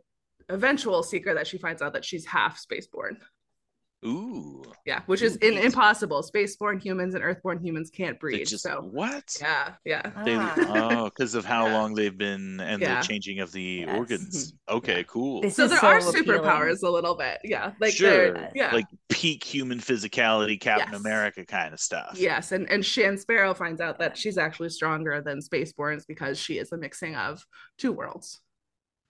eventual 0.50 1.04
secret 1.04 1.36
that 1.36 1.48
she 1.48 1.58
finds 1.58 1.82
out 1.82 1.94
that 1.94 2.06
she's 2.06 2.26
half 2.26 2.60
spaceborn. 2.60 3.18
Ooh. 4.06 4.64
Yeah, 4.86 5.02
which 5.08 5.22
is 5.22 5.36
in, 5.38 5.58
impossible. 5.58 6.24
Spaceborne 6.24 6.82
humans 6.82 7.16
and 7.16 7.24
Earthborn 7.24 7.62
humans 7.62 7.90
can't 7.90 8.18
breed. 8.20 8.48
Just, 8.48 8.64
so 8.64 8.82
what? 8.92 9.36
Yeah, 9.42 9.74
yeah. 9.84 10.12
They, 10.24 10.36
ah. 10.36 10.56
oh, 10.92 11.04
because 11.06 11.36
of 11.36 11.44
how 11.44 11.68
yeah. 11.68 11.74
long 11.74 11.94
they've 11.96 12.18
been 12.18 12.62
and 12.62 12.82
yeah. 12.82 13.02
the 13.02 13.08
changing 13.08 13.40
of 13.40 13.52
the 13.52 13.86
yes. 13.86 13.98
organs. 13.98 14.54
Okay, 14.70 14.98
yeah. 14.98 15.04
cool. 15.04 15.42
This 15.42 15.56
so 15.56 15.68
there 15.68 15.80
so 15.80 15.88
are 15.88 15.98
appealing. 15.98 16.24
superpowers 16.26 16.84
a 16.84 16.90
little 16.90 17.16
bit. 17.16 17.40
Yeah, 17.44 17.72
like 17.80 17.92
sure. 17.92 18.50
yeah, 18.54 18.72
like 18.72 18.86
peak 19.10 19.44
human 19.44 19.80
physicality, 19.80 20.62
Captain 20.62 20.92
yes. 20.92 21.02
America 21.02 21.44
kind 21.44 21.74
of 21.74 21.80
stuff. 21.80 22.16
Yes, 22.16 22.52
and 22.52 22.70
and 22.70 22.86
Shan 22.86 23.18
Sparrow 23.18 23.56
finds 23.56 23.82
out 23.82 23.98
that 23.98 24.16
she's 24.16 24.38
actually 24.38 24.70
stronger 24.70 25.22
than 25.22 25.40
Spaceborns 25.40 26.06
because 26.08 26.38
she 26.38 26.60
is 26.60 26.72
a 26.72 26.78
mixing 26.78 27.16
of 27.16 27.44
two 27.80 27.92
worlds. 27.92 28.42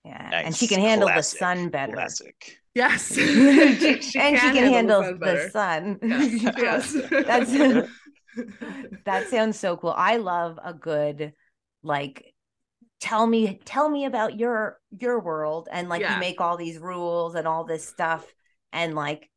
Yeah, 0.05 0.29
nice. 0.31 0.45
and 0.45 0.55
she 0.55 0.67
can 0.67 0.79
handle 0.79 1.07
Classic. 1.07 1.39
the 1.39 1.45
sun 1.45 1.69
better. 1.69 1.93
Classic. 1.93 2.57
Yes, 2.73 3.07
she, 3.15 3.21
she 4.01 4.19
and 4.19 4.37
can 4.37 4.37
she 4.37 4.57
can 4.57 4.71
handle, 4.71 5.01
handle 5.01 5.19
the 5.19 5.49
sun. 5.49 5.99
The 6.01 6.39
sun. 6.39 6.53
Yes, 6.57 6.95
yes. 6.95 7.25
that's 7.25 7.89
that 9.05 9.27
sounds 9.27 9.59
so 9.59 9.77
cool. 9.77 9.93
I 9.95 10.17
love 10.17 10.59
a 10.63 10.73
good 10.73 11.33
like 11.83 12.33
tell 12.99 13.25
me 13.25 13.59
tell 13.65 13.89
me 13.89 14.05
about 14.05 14.37
your 14.37 14.79
your 14.99 15.19
world 15.19 15.67
and 15.71 15.89
like 15.89 16.01
yeah. 16.01 16.15
you 16.15 16.19
make 16.19 16.41
all 16.41 16.57
these 16.57 16.77
rules 16.77 17.35
and 17.35 17.47
all 17.47 17.63
this 17.63 17.85
stuff 17.87 18.25
and 18.71 18.93
like 18.93 19.29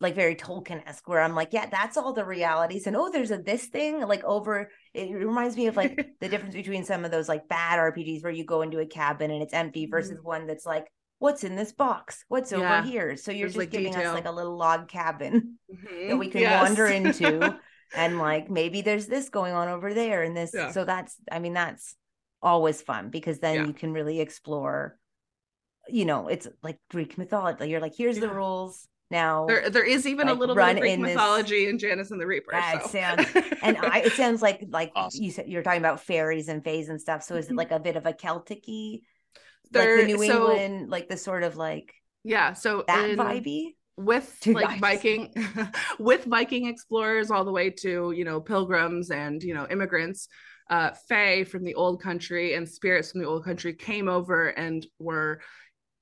like 0.00 0.14
very 0.14 0.34
Tolkien-esque 0.34 1.08
where 1.08 1.22
I'm 1.22 1.34
like, 1.34 1.52
yeah, 1.52 1.66
that's 1.70 1.96
all 1.96 2.12
the 2.12 2.24
realities. 2.24 2.86
And 2.86 2.96
oh, 2.96 3.10
there's 3.10 3.30
a 3.30 3.38
this 3.38 3.66
thing 3.66 4.00
like 4.02 4.22
over 4.24 4.70
it 4.92 5.10
reminds 5.10 5.56
me 5.56 5.68
of 5.68 5.76
like 5.76 6.10
the 6.20 6.28
difference 6.28 6.54
between 6.54 6.84
some 6.84 7.04
of 7.04 7.10
those 7.10 7.28
like 7.28 7.48
bad 7.48 7.78
RPGs 7.78 8.22
where 8.22 8.32
you 8.32 8.44
go 8.44 8.62
into 8.62 8.80
a 8.80 8.86
cabin 8.86 9.30
and 9.30 9.42
it's 9.42 9.54
empty 9.54 9.86
versus 9.86 10.18
mm-hmm. 10.18 10.26
one 10.26 10.46
that's 10.46 10.66
like 10.66 10.86
what's 11.18 11.44
in 11.44 11.56
this 11.56 11.72
box? 11.72 12.24
What's 12.28 12.52
yeah. 12.52 12.58
over 12.58 12.86
here? 12.86 13.16
So 13.16 13.30
you're 13.30 13.48
There's 13.48 13.52
just 13.52 13.58
like 13.58 13.70
giving 13.70 13.92
detail. 13.92 14.10
us 14.10 14.14
like 14.14 14.26
a 14.26 14.32
little 14.32 14.56
log 14.56 14.88
cabin 14.88 15.58
mm-hmm. 15.72 16.08
that 16.08 16.16
we 16.16 16.28
can 16.28 16.42
yes. 16.42 16.62
wander 16.62 16.86
into. 16.86 17.58
and 17.94 18.18
like 18.18 18.50
maybe 18.50 18.82
there's 18.82 19.06
this 19.06 19.28
going 19.28 19.54
on 19.54 19.68
over 19.68 19.94
there 19.94 20.22
and 20.22 20.36
this. 20.36 20.50
Yeah. 20.52 20.72
So 20.72 20.84
that's, 20.84 21.16
I 21.30 21.38
mean, 21.38 21.54
that's 21.54 21.96
always 22.42 22.82
fun 22.82 23.10
because 23.10 23.38
then 23.38 23.54
yeah. 23.54 23.66
you 23.66 23.72
can 23.72 23.92
really 23.92 24.20
explore, 24.20 24.98
you 25.88 26.04
know, 26.04 26.28
it's 26.28 26.48
like 26.62 26.78
Greek 26.90 27.16
mythology. 27.16 27.68
You're 27.68 27.80
like, 27.80 27.96
here's 27.96 28.18
the 28.18 28.28
rules. 28.28 28.86
Now 29.10 29.46
there, 29.46 29.70
there 29.70 29.84
is 29.84 30.06
even 30.06 30.26
like, 30.26 30.36
a 30.36 30.38
little 30.38 30.54
bit 30.54 30.68
of 30.68 30.78
Greek 30.78 30.94
in 30.94 31.02
mythology 31.02 31.64
this, 31.64 31.70
in 31.70 31.78
Janice 31.78 32.10
and 32.10 32.20
the 32.20 32.26
Reaper. 32.26 32.52
That 32.52 32.82
so. 32.84 32.88
sounds, 32.88 33.28
and 33.62 33.76
I, 33.78 34.00
it 34.00 34.12
sounds 34.12 34.42
like 34.42 34.64
like 34.68 34.92
awesome. 34.96 35.22
you 35.22 35.30
said 35.30 35.48
you're 35.48 35.62
talking 35.62 35.80
about 35.80 36.00
fairies 36.00 36.48
and 36.48 36.64
fays 36.64 36.88
and 36.88 37.00
stuff. 37.00 37.22
So 37.22 37.36
is 37.36 37.46
it 37.46 37.48
mm-hmm. 37.50 37.58
like 37.58 37.70
a 37.70 37.78
bit 37.78 37.96
of 37.96 38.04
a 38.04 38.12
Celtic-y 38.12 39.00
like 39.72 39.84
the 39.84 40.04
New 40.06 40.18
so, 40.18 40.50
England, 40.50 40.90
like 40.90 41.08
the 41.08 41.16
sort 41.16 41.42
of 41.42 41.56
like 41.56 41.94
yeah, 42.24 42.52
so 42.52 42.84
that 42.88 43.10
in, 43.10 43.16
vibey 43.16 43.74
with 43.96 44.36
Two 44.40 44.52
like 44.52 44.68
guys. 44.68 44.80
Viking 44.80 45.32
with 45.98 46.24
Viking 46.24 46.66
explorers 46.66 47.30
all 47.30 47.44
the 47.44 47.52
way 47.52 47.70
to 47.70 48.12
you 48.12 48.24
know 48.24 48.40
pilgrims 48.40 49.10
and 49.10 49.42
you 49.42 49.54
know 49.54 49.66
immigrants. 49.70 50.28
Uh, 50.68 50.90
Fae 51.08 51.44
from 51.44 51.62
the 51.62 51.76
old 51.76 52.02
country 52.02 52.54
and 52.54 52.68
spirits 52.68 53.12
from 53.12 53.20
the 53.20 53.26
old 53.26 53.44
country 53.44 53.72
came 53.72 54.08
over 54.08 54.48
and 54.48 54.84
were 54.98 55.40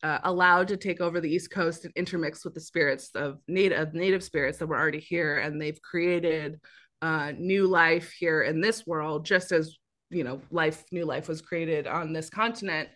uh, 0.05 0.21
allowed 0.23 0.69
to 0.69 0.77
take 0.77 1.01
over 1.01 1.21
the 1.21 1.35
East 1.35 1.51
Coast 1.51 1.85
and 1.85 1.93
intermix 1.97 2.45
with 2.45 2.55
the 2.55 2.61
spirits 2.61 3.11
of 3.17 3.39
native 3.49 3.95
native 3.95 4.23
spirits 4.23 4.59
that 4.59 4.69
were 4.69 4.79
already 4.79 5.01
here, 5.01 5.39
and 5.39 5.61
they've 5.61 5.83
created 5.83 6.61
uh, 7.03 7.33
new 7.37 7.67
life 7.67 8.13
here 8.13 8.43
in 8.43 8.61
this 8.61 8.87
world, 8.87 9.25
just 9.25 9.51
as 9.51 9.77
you 10.11 10.23
know, 10.23 10.41
life, 10.53 10.85
new 10.93 11.05
life 11.05 11.27
was 11.27 11.43
created 11.43 11.89
on 11.89 12.13
this 12.13 12.31
continent 12.31 12.89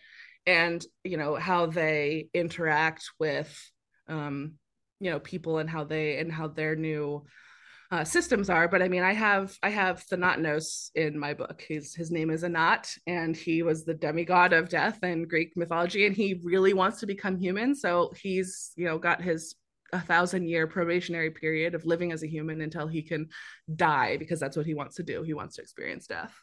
and 0.49 0.87
you 1.05 1.19
know 1.19 1.35
how 1.35 1.67
they 1.67 2.29
interact 2.33 3.11
with 3.21 3.71
um 4.09 4.53
you 4.99 5.11
know 5.11 5.21
people 5.21 5.59
and 5.59 5.69
how 5.69 5.85
they 5.85 6.19
and 6.19 6.33
how 6.33 6.49
their 6.49 6.75
new 6.75 7.23
uh, 7.91 8.05
systems 8.05 8.51
are 8.51 8.69
but 8.69 8.83
i 8.83 8.89
mean 8.89 9.03
i 9.03 9.15
have 9.15 9.57
i 9.63 9.71
have 9.71 10.03
thanatos 10.05 10.91
in 10.95 11.19
my 11.19 11.33
book. 11.35 11.63
His 11.67 11.95
his 11.95 12.11
name 12.11 12.31
is 12.31 12.45
anat 12.45 12.95
and 13.07 13.37
he 13.37 13.63
was 13.63 13.85
the 13.85 13.95
demigod 13.95 14.53
of 14.53 14.69
death 14.69 15.03
in 15.03 15.27
greek 15.27 15.57
mythology 15.57 16.07
and 16.07 16.15
he 16.15 16.41
really 16.43 16.75
wants 16.75 17.01
to 17.01 17.07
become 17.07 17.39
human. 17.39 17.75
So 17.75 18.13
he's 18.21 18.73
you 18.77 18.85
know 18.85 18.99
got 18.99 19.23
his 19.23 19.55
a 19.93 20.01
thousand 20.01 20.47
year 20.47 20.67
probationary 20.67 21.31
period 21.31 21.75
of 21.75 21.87
living 21.87 22.13
as 22.13 22.23
a 22.23 22.29
human 22.29 22.61
until 22.61 22.87
he 22.87 23.03
can 23.03 23.29
die 23.75 24.19
because 24.19 24.39
that's 24.39 24.57
what 24.57 24.67
he 24.67 24.75
wants 24.75 24.97
to 24.97 25.03
do. 25.03 25.23
He 25.23 25.33
wants 25.33 25.57
to 25.57 25.63
experience 25.63 26.07
death. 26.07 26.35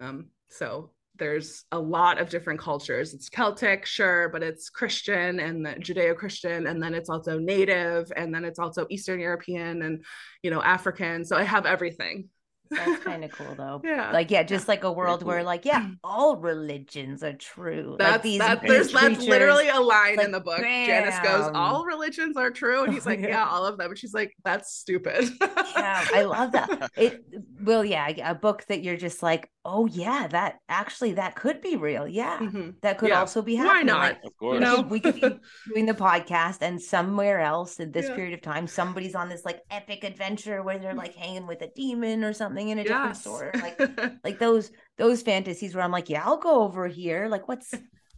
Um, 0.00 0.30
so 0.48 0.90
there's 1.16 1.64
a 1.72 1.78
lot 1.78 2.20
of 2.20 2.28
different 2.28 2.60
cultures. 2.60 3.14
It's 3.14 3.28
Celtic, 3.28 3.86
sure, 3.86 4.28
but 4.30 4.42
it's 4.42 4.70
Christian 4.70 5.40
and 5.40 5.66
Judeo-Christian, 5.66 6.66
and 6.66 6.82
then 6.82 6.94
it's 6.94 7.08
also 7.08 7.38
Native, 7.38 8.10
and 8.16 8.34
then 8.34 8.44
it's 8.44 8.58
also 8.58 8.86
Eastern 8.90 9.20
European 9.20 9.82
and 9.82 10.04
you 10.42 10.50
know 10.50 10.62
African. 10.62 11.24
So 11.24 11.36
I 11.36 11.42
have 11.42 11.66
everything. 11.66 12.28
That's 12.72 13.02
kind 13.04 13.24
of 13.24 13.30
cool 13.32 13.54
though. 13.54 13.80
Yeah. 13.84 14.10
Like, 14.12 14.30
yeah, 14.30 14.42
just 14.42 14.68
like 14.68 14.84
a 14.84 14.92
world 14.92 15.22
where 15.22 15.42
like, 15.42 15.64
yeah, 15.64 15.90
all 16.02 16.36
religions 16.36 17.22
are 17.22 17.34
true. 17.34 17.96
That's 17.98 18.12
like 18.12 18.22
these 18.22 18.38
that, 18.38 18.62
there's 18.66 18.92
that's 18.92 19.24
literally 19.24 19.68
a 19.68 19.80
line 19.80 20.16
like, 20.16 20.26
in 20.26 20.32
the 20.32 20.40
book. 20.40 20.60
Bam. 20.60 20.86
Janice 20.86 21.18
goes, 21.20 21.50
All 21.54 21.84
religions 21.84 22.36
are 22.36 22.50
true. 22.50 22.84
And 22.84 22.92
he's 22.92 23.06
like, 23.06 23.20
Yeah, 23.22 23.46
all 23.46 23.66
of 23.66 23.78
them. 23.78 23.90
And 23.90 23.98
she's 23.98 24.14
like, 24.14 24.34
That's 24.44 24.74
stupid. 24.74 25.30
yeah, 25.40 26.06
I 26.14 26.22
love 26.22 26.52
that. 26.52 26.90
It 27.02 27.24
well, 27.62 27.84
yeah, 27.84 28.08
a 28.30 28.34
book 28.34 28.64
that 28.68 28.82
you're 28.82 28.96
just 28.96 29.22
like, 29.22 29.50
oh 29.64 29.86
yeah, 29.86 30.26
that 30.28 30.58
actually 30.68 31.14
that 31.14 31.36
could 31.36 31.60
be 31.60 31.76
real. 31.76 32.06
Yeah. 32.06 32.38
Mm-hmm. 32.38 32.70
That 32.82 32.98
could 32.98 33.10
yeah. 33.10 33.20
also 33.20 33.42
be 33.42 33.54
happening. 33.54 33.94
Why 33.94 34.00
not? 34.00 34.12
Like, 34.12 34.24
of 34.24 34.36
course. 34.36 34.54
You 34.54 34.60
know, 34.60 34.80
we 34.82 35.00
could 35.00 35.14
be 35.14 35.20
doing 35.68 35.86
the 35.86 35.94
podcast 35.94 36.58
and 36.62 36.80
somewhere 36.80 37.40
else 37.40 37.78
in 37.78 37.92
this 37.92 38.08
yeah. 38.08 38.14
period 38.14 38.34
of 38.34 38.42
time, 38.42 38.66
somebody's 38.66 39.14
on 39.14 39.28
this 39.28 39.44
like 39.44 39.60
epic 39.70 40.04
adventure 40.04 40.62
where 40.62 40.78
they're 40.78 40.94
like 40.94 41.14
hanging 41.14 41.46
with 41.46 41.62
a 41.62 41.68
demon 41.74 42.24
or 42.24 42.32
something 42.32 42.68
in 42.68 42.78
a 42.78 42.82
yes. 42.82 42.88
different 42.88 43.16
store. 43.16 43.52
Like 43.54 44.14
like 44.24 44.38
those 44.38 44.70
those 44.98 45.22
fantasies 45.22 45.74
where 45.74 45.84
I'm 45.84 45.92
like, 45.92 46.10
yeah, 46.10 46.24
I'll 46.24 46.38
go 46.38 46.62
over 46.62 46.86
here. 46.88 47.28
Like 47.28 47.48
what's 47.48 47.72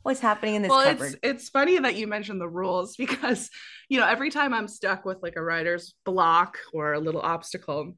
what's 0.05 0.21
happening 0.21 0.55
in 0.55 0.63
this 0.63 0.71
well 0.71 0.85
cupboard? 0.85 1.07
it's 1.07 1.17
it's 1.23 1.49
funny 1.49 1.79
that 1.79 1.97
you 1.97 2.07
mentioned 2.07 2.41
the 2.41 2.49
rules 2.49 2.95
because 2.99 3.51
you 3.89 3.99
know 3.99 4.07
every 4.07 4.31
time 4.31 4.55
i'm 4.55 4.69
stuck 4.69 5.05
with 5.05 5.19
like 5.23 5.35
a 5.37 5.43
writer's 5.43 5.95
block 6.05 6.59
or 6.73 6.93
a 6.93 7.01
little 7.01 7.23
obstacle 7.23 7.97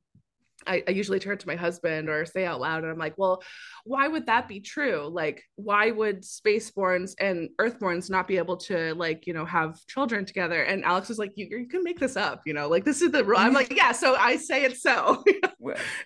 I, 0.66 0.82
I, 0.86 0.90
usually 0.90 1.18
turn 1.18 1.38
to 1.38 1.46
my 1.46 1.56
husband 1.56 2.08
or 2.08 2.24
say 2.24 2.44
out 2.44 2.60
loud 2.60 2.82
and 2.82 2.92
i'm 2.92 2.98
like 2.98 3.14
well 3.16 3.42
why 3.86 4.08
would 4.08 4.26
that 4.26 4.48
be 4.48 4.58
true? 4.58 5.08
Like 5.10 5.44
why 5.54 5.92
would 5.92 6.22
spaceborns 6.22 7.14
and 7.20 7.48
earthborns 7.60 8.10
not 8.10 8.26
be 8.26 8.36
able 8.36 8.56
to 8.58 8.94
like 8.96 9.26
you 9.28 9.32
know 9.32 9.44
have 9.44 9.78
children 9.86 10.24
together? 10.24 10.62
And 10.62 10.84
alex 10.84 11.08
was 11.08 11.18
like 11.18 11.32
you, 11.36 11.46
you 11.48 11.68
can 11.68 11.84
make 11.84 12.00
this 12.00 12.16
up 12.16 12.42
you 12.44 12.52
know 12.52 12.68
like 12.68 12.84
this 12.84 13.00
is 13.00 13.12
the 13.12 13.24
rule. 13.24 13.38
I'm 13.38 13.54
like 13.54 13.74
yeah 13.74 13.92
so 13.92 14.16
i 14.16 14.36
say 14.36 14.64
it 14.64 14.76
so. 14.76 15.24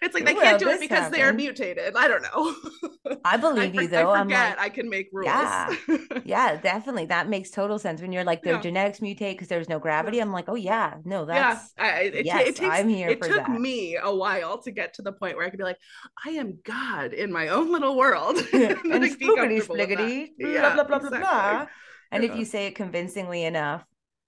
It's 0.00 0.14
like 0.14 0.24
they 0.24 0.32
well, 0.32 0.42
can't 0.42 0.58
do 0.58 0.70
it 0.70 0.80
because 0.80 0.96
happened. 0.96 1.14
they 1.14 1.22
are 1.22 1.34
mutated. 1.34 1.94
I 1.94 2.08
don't 2.08 2.22
know. 2.22 3.18
I 3.26 3.36
believe 3.36 3.78
I, 3.78 3.82
you 3.82 3.88
though. 3.88 4.10
I 4.10 4.22
forget 4.22 4.56
like, 4.56 4.66
i 4.66 4.68
can 4.70 4.88
make 4.88 5.10
rules. 5.12 5.26
yeah. 5.26 5.74
Yeah 6.24 6.56
definitely. 6.56 7.06
That 7.06 7.28
makes 7.28 7.50
total 7.50 7.78
sense. 7.78 8.00
When 8.00 8.10
you're 8.10 8.24
like 8.24 8.42
their 8.42 8.54
yeah. 8.54 8.60
genetics 8.60 9.00
mutate 9.00 9.32
because 9.32 9.48
there's 9.48 9.68
no 9.68 9.78
gravity 9.78 10.18
i'm 10.18 10.32
like 10.32 10.48
oh 10.48 10.54
yeah. 10.54 10.94
No 11.04 11.26
that's 11.26 11.72
yeah 11.76 11.84
I, 11.84 12.00
it, 12.00 12.24
yes, 12.24 12.48
it 12.48 12.56
takes, 12.56 12.74
i'm 12.74 12.88
here 12.88 13.10
it 13.10 13.20
took 13.20 13.46
that. 13.46 13.50
me 13.50 13.98
a 14.02 14.14
while 14.14 14.49
to 14.58 14.70
get 14.70 14.94
to 14.94 15.02
the 15.02 15.12
point 15.12 15.36
where 15.36 15.46
i 15.46 15.50
could 15.50 15.58
be 15.58 15.64
like 15.64 15.78
i 16.24 16.30
am 16.30 16.58
god 16.64 17.12
in 17.12 17.32
my 17.32 17.48
own 17.48 17.70
little 17.70 17.96
world. 17.96 18.36
and 18.52 18.76
spookity 18.82 19.62
spliggity, 19.62 20.28
blah, 20.38 20.74
blah, 20.74 20.84
blah, 20.84 20.98
blah, 20.98 21.18
blah. 21.18 21.66
And 22.12 22.24
if 22.24 22.36
you 22.36 22.44
say 22.44 22.66
it 22.66 22.74
convincingly 22.74 23.44
enough, 23.44 23.84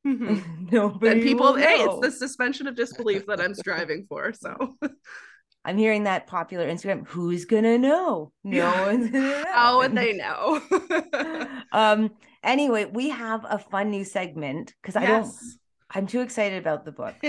mm-hmm. 0.07 0.67
nobody 0.71 1.15
then 1.15 1.23
people, 1.23 1.55
hey, 1.55 1.79
it's 1.81 2.01
the 2.01 2.11
suspension 2.11 2.67
of 2.67 2.77
disbelief 2.77 3.27
that 3.27 3.41
I'm 3.41 3.55
striving 3.55 4.07
for. 4.09 4.33
So 4.33 4.77
I'm 5.65 5.77
hearing 5.77 6.05
that 6.05 6.27
popular 6.27 6.69
Instagram. 6.69 7.07
Who's 7.09 7.45
gonna 7.45 7.79
know? 7.79 8.33
No 8.45 8.57
yeah. 8.57 8.87
one's 8.87 9.11
gonna 9.11 9.29
know. 9.29 9.45
How 9.53 9.79
would 9.79 9.95
they 9.95 10.13
know? 10.13 10.61
um. 11.73 12.11
Anyway, 12.45 12.87
we 12.87 13.09
have 13.11 13.47
a 13.49 13.57
fun 13.57 13.91
new 13.91 14.05
segment 14.05 14.75
because 14.83 15.01
yes. 15.01 15.05
I 15.05 15.07
don't. 15.07 15.33
I'm 15.95 16.07
too 16.07 16.21
excited 16.21 16.59
about 16.59 16.85
the 16.85 16.93
book. 16.93 17.15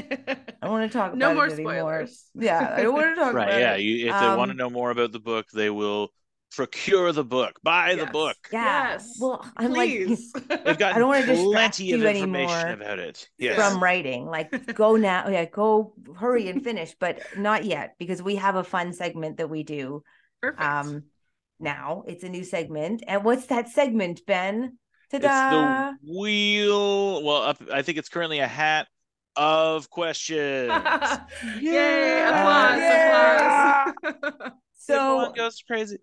I 0.61 0.69
want 0.69 0.89
to 0.89 0.97
talk 0.97 1.13
no 1.15 1.27
about 1.27 1.35
more 1.35 1.47
it 1.47 1.53
anymore. 1.53 1.73
Spoilers. 2.07 2.25
Yeah, 2.35 2.73
I 2.75 2.83
don't 2.83 2.93
want 2.93 3.15
to 3.15 3.15
talk 3.15 3.33
right, 3.33 3.49
about 3.49 3.59
yeah. 3.59 3.75
it. 3.75 3.81
You, 3.81 4.07
if 4.07 4.13
um, 4.13 4.21
they 4.21 4.37
want 4.37 4.51
to 4.51 4.57
know 4.57 4.69
more 4.69 4.91
about 4.91 5.11
the 5.11 5.19
book, 5.19 5.47
they 5.53 5.69
will 5.69 6.09
procure 6.55 7.11
the 7.11 7.23
book, 7.23 7.59
buy 7.63 7.91
yes. 7.91 7.99
the 7.99 8.11
book. 8.11 8.37
Yeah. 8.51 8.91
Yes. 8.91 9.17
Well, 9.19 9.45
I'm 9.57 9.71
Please. 9.71 10.31
like, 10.33 10.47
they've 10.65 10.77
got 10.77 10.95
I 10.95 10.99
don't 10.99 11.09
want 11.09 11.25
to 11.25 11.35
plenty 11.35 11.91
of 11.91 12.03
information 12.03 12.69
about 12.69 12.99
it. 12.99 13.27
Yes. 13.37 13.55
From 13.55 13.81
writing, 13.81 14.25
like 14.25 14.73
go 14.73 14.95
now, 14.95 15.27
yeah, 15.27 15.45
go 15.45 15.93
hurry 16.15 16.49
and 16.49 16.63
finish, 16.63 16.95
but 16.99 17.21
not 17.37 17.65
yet 17.65 17.95
because 17.99 18.21
we 18.21 18.35
have 18.35 18.55
a 18.55 18.63
fun 18.63 18.93
segment 18.93 19.37
that 19.37 19.49
we 19.49 19.63
do. 19.63 20.03
Perfect. 20.41 20.61
Um, 20.61 21.03
now 21.59 22.03
it's 22.07 22.23
a 22.23 22.29
new 22.29 22.43
segment, 22.43 23.03
and 23.07 23.23
what's 23.23 23.47
that 23.47 23.69
segment, 23.69 24.21
Ben? 24.25 24.77
Ta-da! 25.19 25.89
It's 25.91 26.01
the 26.03 26.19
wheel. 26.19 27.23
Well, 27.23 27.55
I 27.71 27.81
think 27.81 27.97
it's 27.97 28.09
currently 28.09 28.39
a 28.39 28.47
hat 28.47 28.87
of 29.35 29.89
questions. 29.89 30.71
Yay! 31.61 32.23
Applause! 32.27 32.79
Uh, 32.81 33.91
applause! 34.09 34.51
so 34.77 35.31
goes 35.35 35.63
crazy. 35.65 35.97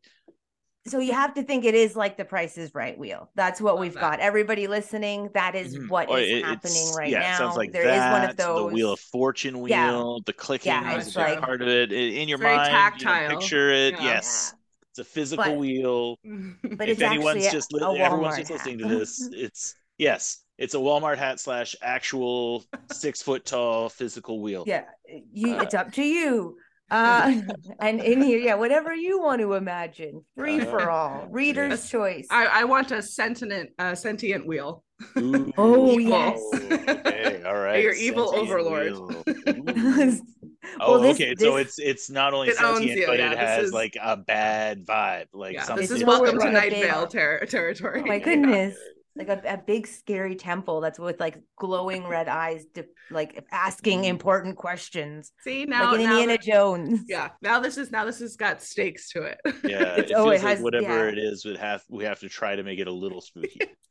so 0.87 0.99
you 0.99 1.13
have 1.13 1.35
to 1.35 1.43
think 1.43 1.65
it 1.65 1.75
is 1.75 1.95
like 1.95 2.17
the 2.17 2.25
price 2.25 2.57
is 2.57 2.75
right 2.75 2.99
wheel 2.99 3.29
that's 3.35 3.61
what 3.61 3.75
Love 3.75 3.81
we've 3.83 3.93
that. 3.95 4.01
got 4.01 4.21
everybody 4.21 4.67
listening 4.67 5.29
that 5.35 5.55
is 5.55 5.77
Mhm. 5.77 5.91
what 5.91 6.09
Or 6.09 6.19
is 6.19 6.29
it- 6.31 6.45
happening 6.45 6.95
right 6.97 7.11
yeah, 7.11 7.21
now 7.21 7.35
it 7.35 7.37
sounds 7.39 7.57
like 7.59 7.73
There 7.73 7.83
is 7.83 7.89
that, 7.89 8.13
one 8.23 8.31
of 8.31 8.37
those 8.39 8.71
the 8.71 8.75
Wheel 8.75 8.93
of 8.95 9.01
Fortune 9.01 9.61
wheel, 9.61 9.69
Yeah. 9.69 10.23
the 10.25 10.33
clicking 10.33 10.73
Yeah, 10.73 10.97
is 10.97 11.09
it's 11.09 11.17
like- 11.17 11.39
part 11.41 11.61
of 11.61 11.69
it. 11.69 11.93
In 11.93 12.27
your 12.29 12.39
Very 12.39 12.57
mind, 12.57 12.95
you 13.01 13.05
know, 13.07 13.29
picture 13.39 13.71
it. 13.71 13.95
Yeah. 13.95 14.03
Yes, 14.05 14.55
it's 14.55 14.60
a 15.01 15.05
physical 15.05 15.44
But- 15.44 15.57
wheel. 15.59 16.16
but 16.24 16.88
if 16.88 17.01
it's 17.01 17.03
anyone's 17.03 17.44
actually 17.44 17.51
just 17.59 17.72
a, 17.72 17.76
li- 17.90 17.98
a 18.01 18.05
everyone's 18.05 18.34
Walmart 18.34 18.38
just 18.38 18.51
listening 18.51 18.78
to 18.78 18.88
this, 18.88 19.28
it's 19.32 19.74
yes, 19.98 20.44
it's 20.59 20.74
a 20.74 20.78
Walmart 20.78 21.18
hat 21.18 21.40
slash 21.40 21.74
actual 21.82 22.64
six 22.92 23.20
foot 23.22 23.44
tall 23.44 23.88
physical 23.88 24.40
wheel. 24.40 24.64
yeah 24.66 24.84
you 25.32 25.57
Uh, 25.57 25.62
it's 25.62 25.74
up 25.74 25.90
to 25.92 26.03
you 26.05 26.57
uh 26.92 27.40
and 27.80 28.01
in 28.01 28.20
here 28.20 28.38
yeah 28.40 28.55
whatever 28.57 28.92
you 28.92 29.20
want 29.20 29.40
to 29.40 29.55
imagine 29.55 30.24
free 30.36 30.59
for 30.59 30.90
Uh, 30.90 30.94
all 30.94 31.26
reader's 31.30 31.70
yes. 31.82 31.90
choice 31.90 32.26
I, 32.30 32.46
I 32.46 32.64
want 32.64 32.90
a 32.90 33.01
sentient 33.01 33.70
uh, 33.78 33.94
sentient 33.94 34.44
wheel. 34.46 34.82
Ooh, 35.16 35.53
Oh, 35.57 35.98
Evil. 35.98 36.01
yes. 36.01 36.40
Okay, 36.53 37.42
all 37.46 37.55
right. 37.59 37.82
Your 37.82 37.94
evil 37.94 38.32
sentient 38.32 38.51
overlord. 38.51 40.20
Wheel. 40.63 40.73
Ooh. 40.75 40.79
Well, 40.79 40.91
Oh, 40.95 41.03
this- 41.03 41.17
okay. 41.17 41.35
So 41.39 41.57
it's 41.57 41.79
it's 41.79 42.11
not 42.11 42.35
only 42.35 42.49
It 42.49 42.57
sentient, 42.57 42.99
you, 43.01 43.07
but 43.07 43.19
yeah, 43.19 43.33
it 43.33 43.39
has 43.39 43.67
is- 43.67 43.73
like 43.73 43.97
a 44.01 44.17
bad 44.17 44.87
vibe, 44.87 45.27
like 45.33 45.55
Yeah, 45.55 45.65
something. 45.65 45.83
this 45.83 45.91
is 45.91 45.99
is 45.99 46.05
welcome 46.05 46.39
to 46.39 46.51
Night 46.51 46.71
big- 46.71 46.85
Vale 46.91 47.07
ter- 47.07 47.45
territory. 47.47 48.03
Oh 48.03 48.07
my 48.07 48.15
Yeah. 48.17 48.25
goodness. 48.25 48.77
Like 49.17 49.29
a, 49.29 49.43
a 49.45 49.57
big 49.59 49.89
scary 49.89 50.37
temple 50.37 50.81
that's 50.81 50.99
with 50.99 51.19
like 51.19 51.37
glowing 51.57 52.07
red 52.07 52.29
eyes, 52.29 52.65
de- 52.73 52.85
like 53.11 53.45
asking 53.51 54.03
Mm. 54.03 54.07
important 54.09 54.57
questions, 54.57 55.33
See 55.43 55.65
now, 55.67 55.91
like 55.91 56.01
in 56.01 56.07
now 56.07 56.13
Indiana 56.13 56.33
that- 56.35 56.43
Jones. 56.43 57.01
yeah. 57.09 57.31
Now 57.43 57.59
this 57.59 57.77
is 57.77 57.91
now 57.91 58.05
this 58.05 58.21
has 58.21 58.37
got 58.37 58.63
stakes 58.63 59.11
to 59.11 59.23
it. 59.25 59.39
Yeah, 59.65 59.95
It's- 59.99 60.11
it 60.11 60.15
oh, 60.15 60.25
it 60.27 60.27
like 60.27 60.41
has- 60.43 60.61
whatever 60.61 61.07
yeah. 61.07 61.13
it 61.13 61.19
is, 61.19 61.45
would 61.45 61.57
have 61.57 61.83
we 61.91 62.05
have 62.05 62.21
to 62.21 62.29
try 62.29 62.55
to 62.55 62.63
make 62.63 62.79
it 62.79 62.87
a 62.87 62.93
little 62.93 63.21
spooky. 63.21 63.61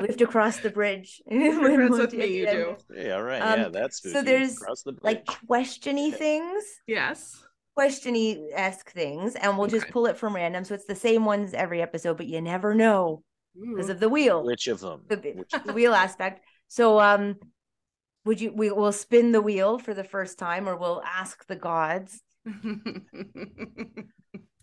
we 0.00 0.06
have 0.06 0.16
to 0.16 0.26
cross 0.26 0.58
the 0.58 0.70
bridge. 0.70 1.22
with 1.26 2.12
me, 2.12 2.26
you 2.26 2.46
do. 2.46 2.76
Yeah, 2.94 3.16
right. 3.16 3.40
Um, 3.40 3.60
yeah, 3.60 3.68
that's 3.68 4.02
so. 4.02 4.22
There's 4.22 4.56
the 4.56 4.96
like 5.02 5.24
questiony 5.24 6.14
things. 6.14 6.64
Yes. 6.86 7.42
Questiony 7.78 8.48
esque 8.52 8.90
things, 8.90 9.34
and 9.34 9.56
we'll 9.56 9.66
okay. 9.66 9.78
just 9.78 9.90
pull 9.90 10.06
it 10.06 10.16
from 10.16 10.34
random. 10.34 10.64
So 10.64 10.74
it's 10.74 10.86
the 10.86 10.94
same 10.94 11.24
ones 11.24 11.54
every 11.54 11.82
episode, 11.82 12.16
but 12.16 12.26
you 12.26 12.40
never 12.40 12.74
know 12.74 13.22
because 13.54 13.88
of 13.88 14.00
the 14.00 14.08
wheel. 14.08 14.44
Which 14.44 14.68
of 14.68 14.80
them? 14.80 15.02
The, 15.08 15.44
the 15.64 15.72
wheel 15.72 15.94
aspect. 15.94 16.44
So, 16.68 17.00
um, 17.00 17.36
would 18.24 18.40
you? 18.40 18.52
We 18.52 18.70
will 18.70 18.92
spin 18.92 19.32
the 19.32 19.42
wheel 19.42 19.78
for 19.78 19.94
the 19.94 20.04
first 20.04 20.38
time, 20.38 20.68
or 20.68 20.76
we'll 20.76 21.02
ask 21.04 21.46
the 21.46 21.56
gods. 21.56 22.22
do 22.44 22.70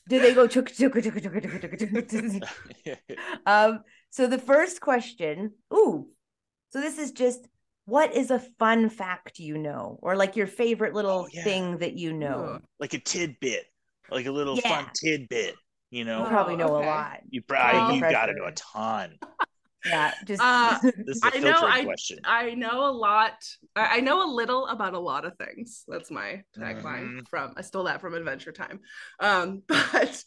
they 0.08 0.34
go? 0.34 0.48
um, 3.46 3.84
so 4.12 4.28
the 4.28 4.38
first 4.38 4.80
question, 4.82 5.54
ooh. 5.74 6.08
So 6.70 6.80
this 6.80 6.98
is 7.00 7.12
just 7.12 7.48
what 7.86 8.16
is 8.16 8.30
a 8.32 8.40
fun 8.60 8.90
fact 8.90 9.40
you 9.40 9.58
know 9.58 9.98
or 10.04 10.16
like 10.16 10.36
your 10.36 10.48
favorite 10.48 10.94
little 10.94 11.22
Oh, 11.26 11.28
yeah. 11.34 11.44
thing 11.44 11.78
that 11.80 11.94
you 11.98 12.14
know? 12.14 12.60
like 12.80 12.94
a 12.94 13.00
tidbit, 13.00 13.66
like 14.12 14.28
a 14.28 14.32
little 14.32 14.56
Yeah. 14.58 14.70
fun 14.84 14.92
tidbit. 14.94 15.56
You 15.90 16.00
You 16.00 16.06
know, 16.06 16.24
probably 16.30 16.56
know 16.56 16.76
okay. 16.78 16.88
a 16.88 16.90
lot. 16.90 17.20
you 17.30 17.42
probably 17.42 17.80
Well- 17.82 17.96
you 17.96 18.02
got 18.02 18.28
to 18.28 18.34
know 18.34 18.46
a 18.46 18.52
ton. 18.54 19.18
Yeah, 19.84 20.14
just 20.26 20.42
Uh, 20.42 20.78
This 21.06 21.18
is 21.18 21.24
a 21.24 21.36
I 21.36 21.40
know, 21.40 21.58
I- 21.64 21.84
question. 21.84 22.20
I 22.24 22.54
know 22.54 22.86
a 22.86 22.94
lot. 22.94 23.34
I 23.76 23.98
I 23.98 24.00
know 24.00 24.24
a 24.24 24.30
little 24.32 24.68
about 24.68 24.94
a 24.94 25.00
lot 25.00 25.26
of 25.26 25.36
things. 25.38 25.84
That's 25.88 26.12
my 26.12 26.44
tagline 26.56 27.20
Mhm. 27.20 27.28
from. 27.30 27.54
I 27.58 27.62
stole 27.62 27.86
that 27.86 28.00
from 28.00 28.14
Adventure 28.14 28.52
Time. 28.54 28.80
Um, 29.20 29.64
but 29.68 30.24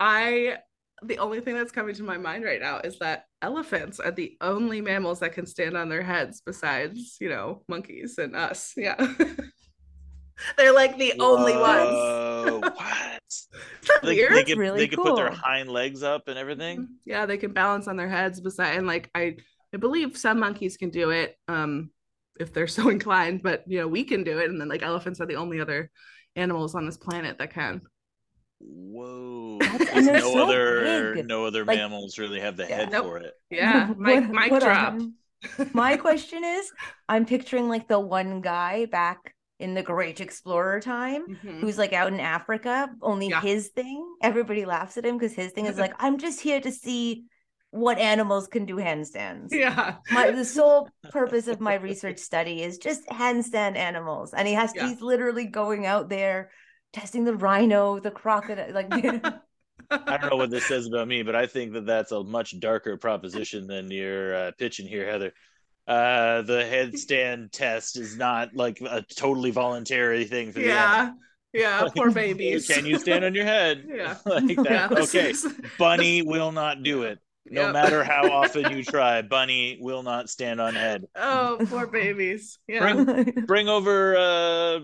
I, 0.00 0.56
the 1.02 1.18
only 1.18 1.40
thing 1.40 1.54
that's 1.54 1.72
coming 1.72 1.94
to 1.96 2.02
my 2.02 2.16
mind 2.16 2.44
right 2.44 2.60
now 2.60 2.78
is 2.78 2.98
that 2.98 3.26
elephants 3.42 4.00
are 4.00 4.10
the 4.10 4.36
only 4.40 4.80
mammals 4.80 5.20
that 5.20 5.32
can 5.32 5.46
stand 5.46 5.76
on 5.76 5.88
their 5.88 6.02
heads, 6.02 6.42
besides 6.44 7.16
you 7.20 7.28
know 7.28 7.62
monkeys 7.68 8.18
and 8.18 8.34
us. 8.36 8.72
Yeah, 8.76 8.96
they're 10.56 10.72
like 10.74 10.98
the 10.98 11.14
only 11.20 11.56
ones. 11.56 12.20
Whoa, 12.44 12.60
what? 12.74 13.22
Is 13.82 13.90
They, 14.02 14.16
weird? 14.16 14.32
they 14.32 14.44
That's 14.44 14.44
could 14.44 14.58
really 14.58 14.80
they 14.80 14.88
could 14.88 15.02
put 15.02 15.16
their 15.16 15.30
hind 15.30 15.68
legs 15.70 16.02
up 16.02 16.28
and 16.28 16.38
everything. 16.38 16.78
Mhm. 16.80 16.88
Yeah, 17.04 17.26
they 17.26 17.38
can 17.38 17.52
balance 17.52 17.88
on 17.88 17.96
their 17.96 18.08
heads 18.08 18.40
beside 18.40 18.76
and 18.76 18.86
like 18.86 19.10
I 19.14 19.36
I 19.72 19.76
believe 19.78 20.16
some 20.16 20.38
monkeys 20.40 20.76
can 20.76 20.90
do 20.90 21.10
it 21.10 21.36
um 21.48 21.90
if 22.40 22.52
they're 22.52 22.66
so 22.66 22.88
inclined, 22.90 23.42
but 23.42 23.64
you 23.66 23.78
know, 23.80 23.88
we 23.88 24.04
can 24.04 24.24
do 24.24 24.38
it 24.38 24.50
and 24.50 24.60
then 24.60 24.68
like 24.68 24.82
elephants 24.82 25.20
are 25.20 25.26
the 25.26 25.36
only 25.36 25.60
other 25.60 25.90
animals 26.36 26.74
on 26.74 26.86
this 26.86 26.96
planet 26.96 27.38
that 27.38 27.52
can. 27.52 27.82
Whoa! 28.66 29.58
That's- 29.60 29.78
Because 29.78 29.96
and 29.96 30.06
they're 30.08 30.18
no 30.20 30.32
so 30.32 30.42
other 30.44 31.14
big. 31.14 31.26
no 31.28 31.44
other 31.44 31.64
Like- 31.64 31.78
mammals 31.78 32.18
really 32.18 32.40
have 32.40 32.56
the 32.56 32.66
Yeah. 32.68 32.76
head 32.76 32.92
Nope. 32.92 33.04
for 33.04 33.18
it. 33.18 33.34
Yeah, 33.50 33.92
mic, 33.98 34.28
What- 34.30 34.50
mic 34.50 34.60
drop. 34.60 34.98
My 35.74 35.96
question 35.96 36.42
is 36.42 36.70
I'm 37.08 37.26
picturing 37.26 37.68
like 37.68 37.86
the 37.88 38.00
one 38.00 38.40
guy 38.40 38.86
back 38.86 39.34
in 39.60 39.74
the 39.74 39.82
Great 39.82 40.20
Explorer 40.20 40.80
time 40.80 41.26
Mhm. 41.28 41.60
who's 41.60 41.78
like 41.78 41.92
out 41.92 42.12
in 42.12 42.18
Africa, 42.20 42.88
only 43.02 43.28
Yeah. 43.28 43.40
his 43.40 43.68
thing, 43.68 44.04
everybody 44.22 44.64
laughs 44.64 44.96
at 44.96 45.04
him 45.04 45.16
because 45.18 45.34
his 45.34 45.52
thing 45.52 45.66
is 45.66 45.78
like, 45.78 45.92
I'm 45.98 46.18
just 46.18 46.40
here 46.40 46.60
to 46.60 46.72
see 46.72 47.24
what 47.70 47.98
animals 47.98 48.46
can 48.48 48.64
do 48.66 48.76
handstands. 48.76 49.48
Yeah. 49.50 49.96
My 50.10 50.30
the 50.30 50.44
sole 50.44 50.88
purpose 51.10 51.46
of 51.48 51.60
my 51.60 51.74
research 51.74 52.18
study 52.18 52.62
is 52.62 52.78
just 52.78 53.06
handstand 53.08 53.76
animals. 53.76 54.32
And 54.32 54.46
he 54.48 54.54
has 54.54 54.72
Yeah. 54.74 54.88
he's 54.88 55.00
literally 55.00 55.46
going 55.46 55.84
out 55.84 56.08
there 56.08 56.50
testing 56.94 57.24
the 57.24 57.34
rhino, 57.34 57.98
the 57.98 58.10
crocodile, 58.10 58.72
like 58.72 58.88
I 59.90 60.16
don't 60.16 60.30
know 60.30 60.36
what 60.36 60.50
this 60.50 60.64
says 60.64 60.86
about 60.86 61.08
me, 61.08 61.22
but 61.22 61.34
I 61.34 61.46
think 61.46 61.74
that 61.74 61.84
that's 61.84 62.12
a 62.12 62.24
much 62.24 62.58
darker 62.60 62.96
proposition 62.96 63.66
than 63.66 63.90
you're 63.90 64.34
uh, 64.34 64.52
pitching 64.58 64.86
here, 64.86 65.06
Heather. 65.10 65.32
Uh, 65.86 66.40
the 66.42 66.62
headstand 66.62 67.50
test 67.52 67.98
is 67.98 68.16
not 68.16 68.54
like 68.54 68.80
a 68.80 69.02
totally 69.02 69.50
voluntary 69.50 70.24
thing 70.24 70.52
for 70.52 70.60
the 70.60 70.70
animal. 70.70 71.06
yeah. 71.06 71.12
Yeah, 71.52 71.88
poor 71.96 72.10
babies. 72.10 72.66
Can 72.66 72.84
you 72.84 72.98
stand 72.98 73.24
on 73.24 73.32
your 73.34 73.44
head? 73.44 73.84
Yeah. 73.86 74.16
like 74.26 74.56
that. 74.56 74.90
Yeah, 74.90 74.98
okay, 75.02 75.30
is- 75.30 75.46
bunny 75.78 76.22
will 76.22 76.50
not 76.50 76.82
do 76.82 77.02
it. 77.02 77.20
No 77.46 77.62
Yep. 77.62 77.72
matter 77.72 78.04
how 78.12 78.30
often 78.30 78.70
you 78.70 78.82
try, 78.84 79.20
bunny 79.22 79.78
will 79.80 80.02
not 80.02 80.30
stand 80.30 80.60
on 80.60 80.74
head. 80.74 81.06
Oh, 81.14 81.58
poor 81.68 81.86
babies. 81.86 82.58
Yeah. 82.66 82.80
Bring- 83.04 83.44
Bring 83.46 83.68
over 83.68 84.16
uh, 84.16 84.20
uh 84.20 84.78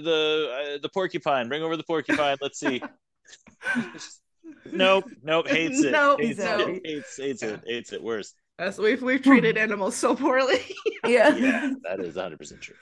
the 0.00 0.74
uh, 0.74 0.78
the 0.82 0.88
porcupine. 0.92 1.48
Bring 1.48 1.62
over 1.62 1.76
the 1.76 1.84
porcupine. 1.84 2.36
Let's 2.40 2.58
see. 2.58 2.82
nope, 4.72 5.04
nope. 5.22 5.48
Hates 5.48 5.82
it. 5.82 5.92
Nope, 5.92 6.20
hates, 6.20 6.38
no. 6.38 6.58
it. 6.58 6.80
hates 6.84 7.16
hates 7.16 7.42
it. 7.42 7.60
Hates 7.66 7.92
it 7.92 8.02
worse. 8.02 8.34
Yes, 8.58 8.78
we've 8.78 9.02
we've 9.02 9.22
treated 9.22 9.56
animals 9.56 9.96
so 9.96 10.14
poorly. 10.14 10.60
yeah. 11.06 11.34
Yeah, 11.36 11.72
that 11.84 12.00
is 12.00 12.16
100 12.16 12.38
percent 12.38 12.60
true. 12.60 12.76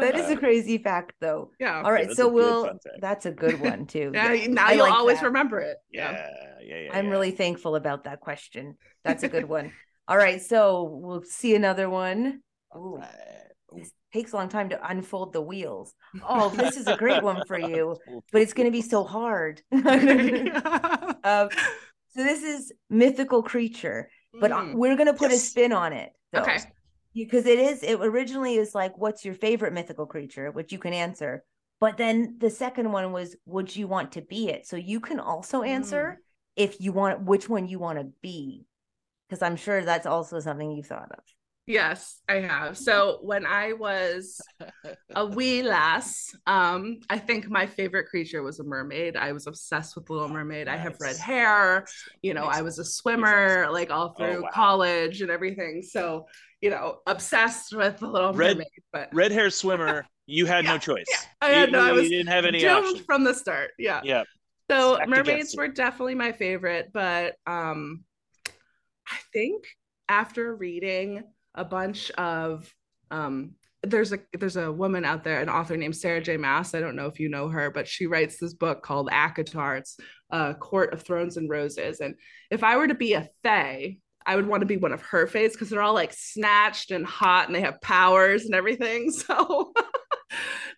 That 0.00 0.14
is 0.16 0.28
a 0.30 0.36
crazy 0.36 0.78
fact 0.78 1.14
though. 1.20 1.50
yeah. 1.58 1.82
All 1.82 1.92
right, 1.92 2.06
that's 2.06 2.16
so 2.16 2.28
we'll 2.28 2.70
that's 3.00 3.26
a 3.26 3.30
good 3.30 3.60
one 3.60 3.86
too. 3.86 4.10
Yeah, 4.14 4.32
Yeah. 4.32 4.46
now 4.48 4.66
I 4.66 4.72
you'll 4.72 4.84
like 4.84 4.92
always 4.94 5.20
that. 5.20 5.26
remember 5.26 5.60
it. 5.60 5.76
Yeah, 5.90 6.28
yeah, 6.62 6.78
yeah. 6.84 6.90
I'm 6.92 7.06
yeah. 7.06 7.10
really 7.10 7.30
thankful 7.30 7.76
about 7.76 8.04
that 8.04 8.20
question. 8.20 8.76
That's 9.04 9.22
a 9.22 9.28
good 9.28 9.48
one. 9.58 9.72
All 10.08 10.16
right, 10.16 10.40
so 10.42 10.82
we'll 11.02 11.22
see 11.22 11.54
another 11.54 11.88
one. 11.88 12.40
Ooh, 12.76 12.96
Right. 12.98 13.48
this 13.76 13.92
takes 14.12 14.32
a 14.32 14.36
long 14.36 14.48
time 14.48 14.68
to 14.70 14.88
unfold 14.90 15.32
the 15.32 15.40
wheels. 15.40 15.94
Oh, 16.28 16.50
this 16.50 16.76
is 16.76 16.86
a 16.88 16.96
great 16.96 17.22
one 17.22 17.42
for 17.46 17.58
you, 17.58 17.96
but 18.32 18.42
it's 18.42 18.52
going 18.52 18.66
to 18.66 18.72
be 18.72 18.82
so 18.82 19.04
hard. 19.04 19.62
um, 19.72 21.48
so 22.12 22.24
this 22.24 22.42
is 22.42 22.72
mythical 22.88 23.42
creature, 23.42 24.08
but 24.40 24.50
uh, 24.52 24.56
Mm, 24.60 24.74
we're 24.74 24.96
going 24.96 25.06
to 25.06 25.14
put 25.14 25.30
Yes. 25.30 25.42
a 25.42 25.46
spin 25.46 25.72
on 25.72 25.92
it. 25.92 26.10
though. 26.32 26.40
Okay. 26.42 26.58
Because 27.14 27.46
it 27.46 27.58
is 27.58 27.82
it 27.82 28.00
originally 28.00 28.56
is 28.56 28.74
like 28.74 28.96
what's 28.98 29.24
your 29.24 29.34
favorite 29.34 29.72
mythical 29.72 30.06
creature 30.06 30.50
which 30.50 30.72
you 30.72 30.78
can 30.78 30.92
answer 30.92 31.44
but 31.80 31.96
then 31.96 32.36
the 32.38 32.50
second 32.50 32.92
one 32.92 33.12
was 33.12 33.36
would 33.46 33.74
you 33.74 33.88
want 33.88 34.12
to 34.12 34.22
be 34.22 34.48
it 34.48 34.66
so 34.66 34.76
you 34.76 35.00
can 35.00 35.20
also 35.20 35.62
answer 35.62 36.20
if 36.56 36.80
you 36.80 36.92
want 36.92 37.22
which 37.22 37.48
one 37.48 37.66
you 37.66 37.78
want 37.78 37.98
to 37.98 38.06
be 38.22 38.64
because 39.28 39.42
i'm 39.42 39.56
sure 39.56 39.84
that's 39.84 40.06
also 40.06 40.40
something 40.40 40.70
you 40.72 40.82
thought 40.82 41.10
of 41.12 41.24
Yes, 41.66 42.20
I 42.28 42.40
have. 42.40 42.76
So 42.76 43.18
when 43.22 43.46
I 43.46 43.74
was 43.74 44.40
a 45.14 45.24
wee 45.26 45.62
lass, 45.62 46.34
um, 46.46 46.98
I 47.08 47.18
think 47.18 47.48
my 47.48 47.66
favorite 47.66 48.08
creature 48.08 48.42
was 48.42 48.58
a 48.58 48.64
mermaid. 48.64 49.16
I 49.16 49.32
was 49.32 49.46
obsessed 49.46 49.94
with 49.94 50.10
Little 50.10 50.28
Mermaid. 50.28 50.66
I 50.66 50.76
have 50.76 50.96
red 51.00 51.16
hair. 51.16 51.86
You 52.22 52.34
know, 52.34 52.42
Makes 52.42 52.58
I 52.58 52.62
was 52.62 52.78
a 52.80 52.84
swimmer 52.84 53.68
like 53.70 53.90
all 53.90 54.08
Oh, 54.08 54.14
through 54.16 54.42
wow. 54.42 54.50
college 54.52 55.22
and 55.22 55.30
everything. 55.30 55.82
So, 55.82 56.26
you 56.60 56.70
know, 56.70 56.98
obsessed 57.06 57.74
with 57.74 57.98
the 57.98 58.06
Little 58.08 58.32
Red- 58.32 58.56
Mermaid. 58.58 58.68
But 58.92 59.08
Red 59.12 59.32
hair 59.32 59.50
swimmer. 59.50 60.06
You 60.26 60.46
had 60.46 60.64
no 60.64 60.72
Yeah, 60.74 60.78
choice. 60.78 61.26
I 61.40 61.48
had 61.48 61.68
You- 61.68 61.72
no. 61.72 61.80
I 61.84 61.88
you 61.90 61.94
was 62.00 62.08
didn't 62.08 62.26
have 62.28 62.44
any 62.44 62.60
doomed 62.60 63.04
from 63.04 63.24
the 63.24 63.34
start. 63.34 63.70
Yeah. 63.78 64.00
Yeah. 64.04 64.24
So 64.70 64.94
Stacked 64.94 65.10
mermaids 65.10 65.56
were 65.56 65.68
definitely 65.68 66.14
my 66.14 66.32
favorite, 66.32 66.90
but 66.92 67.34
um 67.46 68.04
I 69.08 69.16
think 69.32 69.64
after 70.08 70.54
reading 70.54 71.24
a 71.54 71.64
bunch 71.64 72.10
of 72.12 72.72
um 73.10 73.54
there's 73.82 74.12
a 74.12 74.18
there's 74.38 74.56
a 74.56 74.70
woman 74.70 75.04
out 75.06 75.24
there, 75.24 75.40
an 75.40 75.48
author 75.48 75.76
named 75.76 75.96
Sarah 75.96 76.20
J. 76.20 76.36
Maas. 76.36 76.74
I 76.74 76.80
don't 76.80 76.94
know 76.96 77.06
if 77.06 77.18
you 77.18 77.28
know 77.30 77.48
her, 77.48 77.70
but 77.70 77.88
she 77.88 78.06
writes 78.06 78.36
this 78.38 78.52
book 78.52 78.82
called 78.82 79.08
ACOTAR. 79.10 79.78
It's 79.78 79.96
uh, 80.30 80.52
Court 80.54 80.92
of 80.92 81.02
Thrones 81.02 81.38
and 81.38 81.48
Roses. 81.48 82.00
And 82.00 82.14
if 82.50 82.62
I 82.62 82.76
were 82.76 82.86
to 82.88 82.94
be 82.94 83.14
a 83.14 83.28
Fae, 83.42 83.96
I 84.26 84.36
would 84.36 84.46
want 84.46 84.60
to 84.60 84.66
be 84.66 84.76
one 84.76 84.92
of 84.92 85.02
her 85.02 85.26
Faes 85.26 85.52
because 85.52 85.70
they're 85.70 85.82
all 85.82 85.94
like 85.94 86.12
snatched 86.12 86.90
and 86.90 87.06
hot 87.06 87.46
and 87.46 87.54
they 87.54 87.62
have 87.62 87.80
powers 87.80 88.44
and 88.44 88.54
everything. 88.54 89.12
So, 89.20 89.72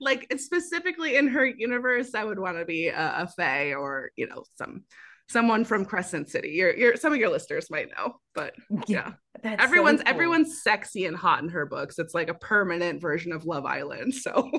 like 0.01 0.33
specifically 0.39 1.17
in 1.17 1.29
her 1.29 1.45
universe, 1.45 2.15
I 2.15 2.25
would 2.25 2.39
want 2.39 2.59
to 2.59 2.65
be 2.65 2.89
a, 2.89 3.23
a 3.23 3.29
Fae 3.29 3.75
or 3.75 4.11
you 4.17 4.27
know 4.27 4.45
some 4.57 4.85
someone 5.33 5.65
from 5.65 5.85
Crescent 5.85 6.29
City. 6.29 6.51
Your 6.51 6.77
your 6.77 6.97
some 6.97 7.13
of 7.13 7.19
your 7.19 7.31
listeners 7.31 7.71
might 7.71 7.89
know, 7.97 8.17
but 8.35 8.55
yeah. 8.87 9.13
That's 9.43 9.63
everyone's 9.63 10.01
so 10.01 10.05
cool. 10.05 10.15
everyone's 10.15 10.63
sexy 10.63 11.07
and 11.07 11.17
hot 11.17 11.43
in 11.43 11.49
her 11.49 11.67
books. 11.67 11.99
It's 11.99 12.15
like 12.15 12.29
a 12.29 12.35
permanent 12.35 13.01
version 13.01 13.33
of 13.33 13.45
Love 13.45 13.65
Island. 13.65 14.15
So 14.15 14.51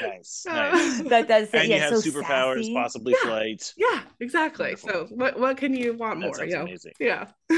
nice, 0.00 0.44
nice. 0.46 1.00
that 1.02 1.28
does 1.28 1.50
and 1.52 1.68
yeah, 1.68 1.76
you 1.76 1.82
have 1.82 1.96
so 1.96 2.10
superpowers, 2.10 2.64
sassy. 2.64 2.74
possibly 2.74 3.14
yeah. 3.22 3.28
flight. 3.28 3.74
Yeah, 3.76 4.00
exactly. 4.20 4.76
Wonderful. 4.82 5.08
So 5.08 5.14
what 5.14 5.38
what 5.38 5.56
can 5.56 5.74
you 5.74 5.94
want 5.94 6.20
that 6.20 6.26
more? 6.26 6.44
You 6.44 6.54
know? 6.56 6.62
amazing. 6.62 6.92
Yeah. 7.00 7.28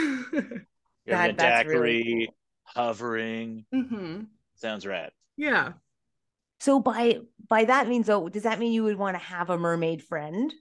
that, 1.07 1.37
that's 1.37 1.69
really 1.69 2.27
cool. 2.27 2.35
hovering. 2.85 3.65
Mm-hmm. 3.75 4.25
Sounds 4.55 4.87
rad. 4.87 5.11
Yeah. 5.37 5.73
So 6.61 6.79
by 6.79 7.21
by 7.49 7.65
that 7.65 7.89
means 7.89 8.07
though, 8.07 8.29
does 8.29 8.43
that 8.43 8.59
mean 8.59 8.73
you 8.73 8.85
would 8.85 8.99
want 8.99 9.17
to 9.17 9.25
have 9.25 9.51
a 9.51 9.59
mermaid 9.59 10.03
friend? 10.03 10.53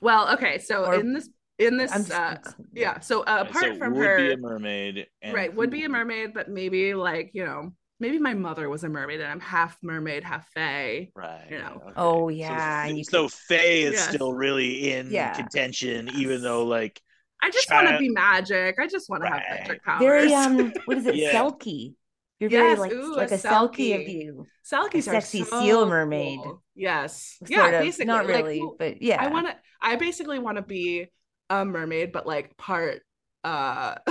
Well, 0.00 0.32
okay. 0.34 0.58
So 0.58 0.84
or, 0.84 0.94
in 0.94 1.12
this 1.12 1.28
in 1.58 1.76
this 1.76 1.90
just, 1.90 2.12
uh, 2.12 2.36
yeah 2.72 3.00
so 3.00 3.22
uh, 3.22 3.44
apart 3.48 3.64
so 3.64 3.74
from 3.76 3.94
would 3.94 4.06
her 4.06 4.16
be 4.16 4.32
a 4.32 4.36
mermaid 4.36 5.06
right 5.32 5.54
would 5.54 5.70
be 5.70 5.84
a 5.84 5.88
mermaid 5.88 6.32
but 6.32 6.48
maybe 6.48 6.94
like 6.94 7.30
you 7.34 7.44
know 7.44 7.72
maybe 8.00 8.18
my 8.18 8.32
mother 8.32 8.68
was 8.68 8.84
a 8.84 8.88
mermaid 8.88 9.20
and 9.20 9.30
i'm 9.30 9.40
half 9.40 9.76
mermaid 9.82 10.22
half 10.22 10.48
fae 10.54 11.08
right 11.14 11.46
you 11.50 11.58
know 11.58 11.82
okay. 11.84 11.92
oh 11.96 12.28
yeah 12.28 12.86
so, 12.86 13.02
so 13.02 13.28
fae 13.28 13.56
is 13.56 13.94
yes. 13.94 14.08
still 14.08 14.32
really 14.32 14.92
in 14.92 15.10
yeah. 15.10 15.34
contention 15.34 16.06
yes. 16.06 16.16
even 16.16 16.42
though 16.42 16.64
like 16.64 17.00
i 17.42 17.50
just 17.50 17.66
child... 17.66 17.86
want 17.86 17.96
to 17.96 17.98
be 17.98 18.08
magic 18.08 18.76
i 18.78 18.86
just 18.86 19.10
want 19.10 19.22
right. 19.22 19.30
to 19.30 19.48
have 19.48 19.58
magic 19.60 19.84
powers 19.84 20.00
very 20.00 20.32
um 20.32 20.72
what 20.84 20.96
is 20.96 21.06
it 21.06 21.14
yeah. 21.16 21.32
selkie 21.32 21.94
you're 22.40 22.50
very 22.50 22.76
like 22.76 22.92
ooh, 22.92 23.16
like 23.16 23.30
a, 23.30 23.34
a 23.34 23.38
selkie. 23.38 24.00
of 24.00 24.08
you. 24.08 24.46
Selkies 24.64 24.98
a 24.98 25.02
sexy 25.02 25.44
so 25.44 25.60
seal 25.60 25.86
mermaid. 25.86 26.40
Cool. 26.42 26.62
Yes. 26.74 27.36
Sort 27.38 27.50
yeah, 27.50 27.66
of. 27.66 27.82
basically. 27.82 28.06
Not 28.06 28.26
really, 28.26 28.60
like, 28.60 28.70
but 28.78 29.02
yeah. 29.02 29.22
I 29.22 29.28
want 29.28 29.48
to 29.48 29.56
I 29.80 29.96
basically 29.96 30.38
want 30.38 30.56
to 30.56 30.62
be 30.62 31.06
a 31.50 31.64
mermaid, 31.64 32.12
but 32.12 32.26
like 32.26 32.56
part 32.56 33.02
uh 33.44 33.96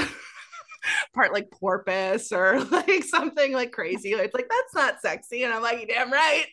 part 1.13 1.33
like 1.33 1.49
porpoise 1.51 2.31
or 2.31 2.63
like 2.71 3.03
something 3.03 3.53
like 3.53 3.71
crazy. 3.71 4.13
It's 4.13 4.33
like 4.33 4.49
that's 4.49 4.75
not 4.75 5.01
sexy. 5.01 5.43
And 5.43 5.53
I'm 5.53 5.61
like, 5.61 5.79
you 5.81 5.87
damn 5.87 6.11
right. 6.11 6.45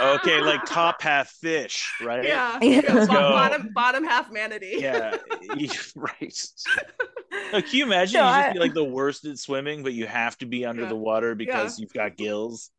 okay, 0.00 0.40
like 0.42 0.64
top 0.64 1.02
half 1.02 1.30
fish, 1.30 1.92
right? 2.02 2.24
Yeah. 2.24 2.58
yeah. 2.62 3.06
Bottom 3.06 3.70
bottom 3.74 4.04
half 4.04 4.32
manatee. 4.32 4.80
Yeah. 4.80 5.16
right. 5.96 6.42
Like, 7.52 7.66
can 7.66 7.76
you 7.78 7.84
imagine 7.84 8.20
no, 8.20 8.26
you 8.26 8.34
just 8.34 8.48
I... 8.48 8.52
be 8.52 8.58
like 8.58 8.74
the 8.74 8.84
worst 8.84 9.24
at 9.24 9.38
swimming, 9.38 9.82
but 9.82 9.92
you 9.92 10.06
have 10.06 10.36
to 10.38 10.46
be 10.46 10.64
under 10.64 10.82
yeah. 10.82 10.88
the 10.88 10.96
water 10.96 11.34
because 11.34 11.78
yeah. 11.78 11.82
you've 11.82 11.92
got 11.92 12.16
gills? 12.16 12.70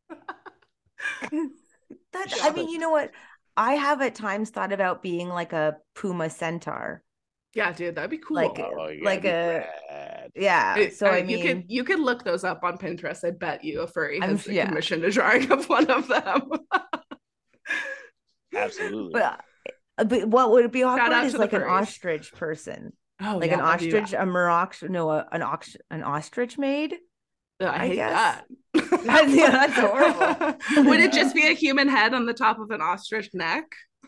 That's 2.12 2.44
I 2.44 2.50
mean, 2.50 2.68
you 2.68 2.78
know 2.78 2.90
what? 2.90 3.10
I 3.56 3.74
have 3.74 4.00
at 4.00 4.14
times 4.14 4.50
thought 4.50 4.72
about 4.72 5.02
being 5.02 5.28
like 5.28 5.52
a 5.52 5.76
puma 5.94 6.30
centaur. 6.30 7.02
Yeah, 7.54 7.72
dude, 7.72 7.96
that'd 7.96 8.10
be 8.10 8.18
cool. 8.18 8.36
Like, 8.36 8.58
oh, 8.58 8.90
like 9.02 9.24
a 9.24 9.58
rad. 9.58 9.68
Yeah. 10.34 10.90
So 10.90 11.06
I, 11.06 11.18
I, 11.18 11.22
mean, 11.22 11.38
you 11.38 11.44
could 11.44 11.64
you 11.68 11.84
could 11.84 12.00
look 12.00 12.24
those 12.24 12.44
up 12.44 12.64
on 12.64 12.78
Pinterest. 12.78 13.24
I 13.24 13.30
bet 13.30 13.64
you 13.64 13.80
a 13.82 13.86
furry 13.86 14.20
has 14.20 14.46
yeah. 14.46 14.66
commissioned 14.66 15.04
a 15.04 15.10
drawing 15.10 15.50
of 15.52 15.68
one 15.68 15.90
of 15.90 16.08
them. 16.08 16.50
Absolutely. 18.54 19.12
But, 19.12 19.40
uh, 19.98 20.04
but 20.04 20.28
what 20.28 20.50
would 20.50 20.70
be 20.70 20.82
awkward 20.82 21.24
is 21.24 21.34
like 21.34 21.52
an 21.52 21.62
ostrich 21.62 22.32
person. 22.32 22.92
Oh, 23.20 23.38
like 23.38 23.50
yeah, 23.50 23.58
an 23.58 23.60
ostrich, 23.60 24.12
a 24.12 24.26
murox, 24.26 24.88
no, 24.88 25.10
a, 25.10 25.26
an 25.30 25.42
ox, 25.42 25.76
an 25.90 26.02
ostrich 26.02 26.58
maid. 26.58 26.96
I, 27.60 27.66
I 27.66 27.86
hate 27.86 27.94
guess. 27.96 28.10
that. 28.10 28.44
that's, 29.04 29.32
yeah, 29.34 29.50
that's 29.50 29.74
horrible. 29.74 30.88
Would 30.90 31.00
it 31.00 31.12
just 31.12 31.34
be 31.34 31.46
a 31.46 31.52
human 31.54 31.88
head 31.88 32.14
on 32.14 32.26
the 32.26 32.34
top 32.34 32.58
of 32.58 32.70
an 32.70 32.80
ostrich 32.80 33.30
neck? 33.32 33.64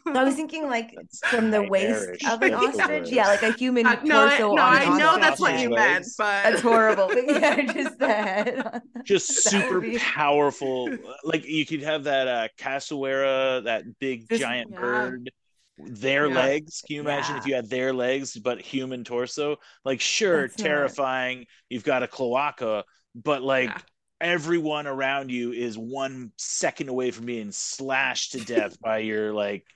I 0.07 0.25
was 0.25 0.35
thinking 0.37 0.69
like 0.69 0.95
from 1.31 1.51
the 1.51 1.63
waist 1.63 2.25
of 2.29 2.43
an 2.43 2.55
ostrich. 2.55 3.11
Yeah, 3.11 3.27
like 3.27 3.43
a 3.43 3.53
human 3.53 3.87
uh, 3.87 4.01
no, 4.05 4.29
torso. 4.29 4.57
I, 4.57 4.85
no, 4.85 4.93
I 4.93 4.99
know 4.99 5.19
that's 5.19 5.41
what 5.41 5.59
you 5.59 5.71
meant, 5.71 6.07
but 6.19 6.43
that's 6.43 6.61
horrible. 6.63 7.09
But 7.09 7.27
yeah, 7.27 7.73
just 7.73 7.99
the 7.99 8.09
head. 8.09 8.83
Just 9.05 9.49
super 9.49 9.81
be... 9.81 9.99
powerful. 9.99 10.91
Like 11.23 11.47
you 11.47 11.65
could 11.65 11.83
have 11.83 12.05
that 12.05 12.29
uh 12.29 12.49
cassowary, 12.59 13.63
that 13.63 13.85
big 13.99 14.29
just, 14.29 14.43
giant 14.43 14.71
yeah. 14.73 14.81
bird. 14.81 15.31
Their 15.77 16.29
yeah. 16.29 16.35
legs. 16.35 16.83
Can 16.87 16.97
you 16.97 17.01
imagine 17.01 17.35
yeah. 17.35 17.41
if 17.41 17.47
you 17.47 17.55
had 17.55 17.69
their 17.69 17.93
legs 17.93 18.37
but 18.37 18.61
human 18.61 19.03
torso? 19.03 19.57
Like, 19.85 20.01
sure, 20.01 20.43
that's 20.43 20.55
terrifying. 20.55 21.39
Not... 21.39 21.47
You've 21.69 21.85
got 21.85 22.05
a 22.05 22.07
cloaca, 22.07 22.85
but 23.17 23.43
like 23.43 23.73
everyone 24.21 24.87
around 24.87 25.31
you 25.31 25.53
is 25.53 25.77
one 25.77 26.31
second 26.39 26.89
away 26.89 27.11
from 27.11 27.27
being 27.27 27.51
slashed 27.51 28.33
to 28.33 28.41
death 28.41 28.81
by 28.81 28.99
your 28.99 29.33
like 29.33 29.67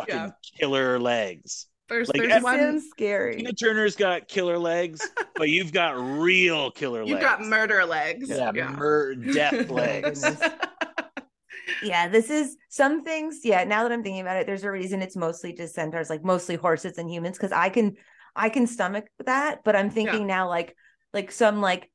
fucking 0.00 0.14
yeah. 0.14 0.30
killer 0.58 0.98
legs. 0.98 1.66
There's, 1.88 2.08
like, 2.08 2.20
there's 2.20 2.42
one 2.42 2.80
scary. 2.80 3.36
Tina 3.36 3.52
Turner's 3.52 3.96
got 3.96 4.28
killer 4.28 4.58
legs, 4.58 5.08
but 5.36 5.48
you've 5.48 5.72
got 5.72 5.96
real 5.98 6.70
killer 6.70 7.00
you've 7.00 7.18
legs. 7.18 7.22
You've 7.22 7.30
got 7.30 7.42
murder 7.42 7.84
legs. 7.86 8.28
Yeah, 8.28 8.52
yeah. 8.54 8.70
Mur- 8.70 9.14
death 9.32 9.70
legs. 9.70 10.22
yeah, 11.82 12.08
this 12.08 12.28
is 12.28 12.56
some 12.68 13.04
things. 13.04 13.40
Yeah, 13.42 13.64
now 13.64 13.84
that 13.84 13.92
I'm 13.92 14.02
thinking 14.02 14.20
about 14.20 14.36
it, 14.36 14.46
there's 14.46 14.64
a 14.64 14.70
reason 14.70 15.00
it's 15.00 15.16
mostly 15.16 15.54
just 15.54 15.74
centaurs, 15.74 16.10
like 16.10 16.22
mostly 16.22 16.56
horses 16.56 16.98
and 16.98 17.10
humans, 17.10 17.38
because 17.38 17.52
I 17.52 17.70
can 17.70 17.96
I 18.36 18.50
can 18.50 18.66
stomach 18.66 19.06
that. 19.24 19.60
But 19.64 19.74
I'm 19.74 19.88
thinking 19.88 20.20
yeah. 20.20 20.36
now, 20.36 20.48
like 20.48 20.76
like 21.14 21.32
some 21.32 21.62
like 21.62 21.90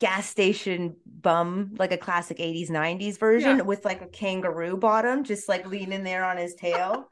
gas 0.00 0.28
station 0.28 0.96
bum, 1.06 1.74
like 1.78 1.92
a 1.92 1.98
classic 1.98 2.38
80s, 2.38 2.70
90s 2.70 3.18
version 3.18 3.58
yeah. 3.58 3.62
with 3.62 3.84
like 3.86 4.02
a 4.02 4.06
kangaroo 4.06 4.76
bottom, 4.76 5.24
just 5.24 5.48
like 5.48 5.66
leaning 5.66 6.04
there 6.04 6.24
on 6.24 6.36
his 6.36 6.54
tail. 6.54 7.08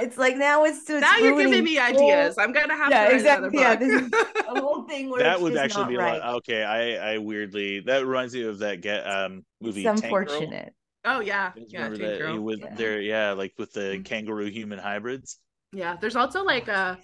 It's 0.00 0.18
like 0.18 0.36
now 0.36 0.64
it's, 0.64 0.88
it's 0.88 1.00
now 1.00 1.16
you're 1.18 1.36
giving 1.36 1.64
me 1.64 1.78
ideas. 1.78 2.36
I'm 2.38 2.52
gonna 2.52 2.76
have 2.76 2.90
yeah, 2.90 3.08
to 3.08 3.14
exactly. 3.14 3.50
Yeah, 3.52 3.76
this 3.76 4.02
is 4.02 4.12
a 4.48 4.60
whole 4.60 4.82
thing 4.82 5.10
where 5.10 5.22
that 5.22 5.40
would 5.40 5.56
actually 5.56 5.88
be 5.88 5.96
right. 5.96 6.16
a 6.16 6.18
lot. 6.18 6.34
Okay, 6.36 6.62
I 6.62 7.14
I 7.14 7.18
weirdly 7.18 7.80
that 7.80 8.06
reminds 8.06 8.34
me 8.34 8.42
of 8.42 8.58
that 8.60 8.80
get 8.80 9.08
um 9.08 9.44
movie. 9.60 9.86
It's 9.86 10.02
unfortunate. 10.02 10.74
Oh 11.04 11.20
yeah, 11.20 11.52
yeah, 11.68 11.88
that, 11.88 12.42
with 12.42 12.60
yeah. 12.60 12.74
their 12.74 13.00
yeah, 13.00 13.32
like 13.32 13.54
with 13.58 13.72
the 13.72 13.80
mm-hmm. 13.80 14.02
kangaroo 14.02 14.50
human 14.50 14.78
hybrids. 14.78 15.38
Yeah, 15.72 15.96
there's 16.00 16.16
also 16.16 16.44
like 16.44 16.68
a 16.68 16.98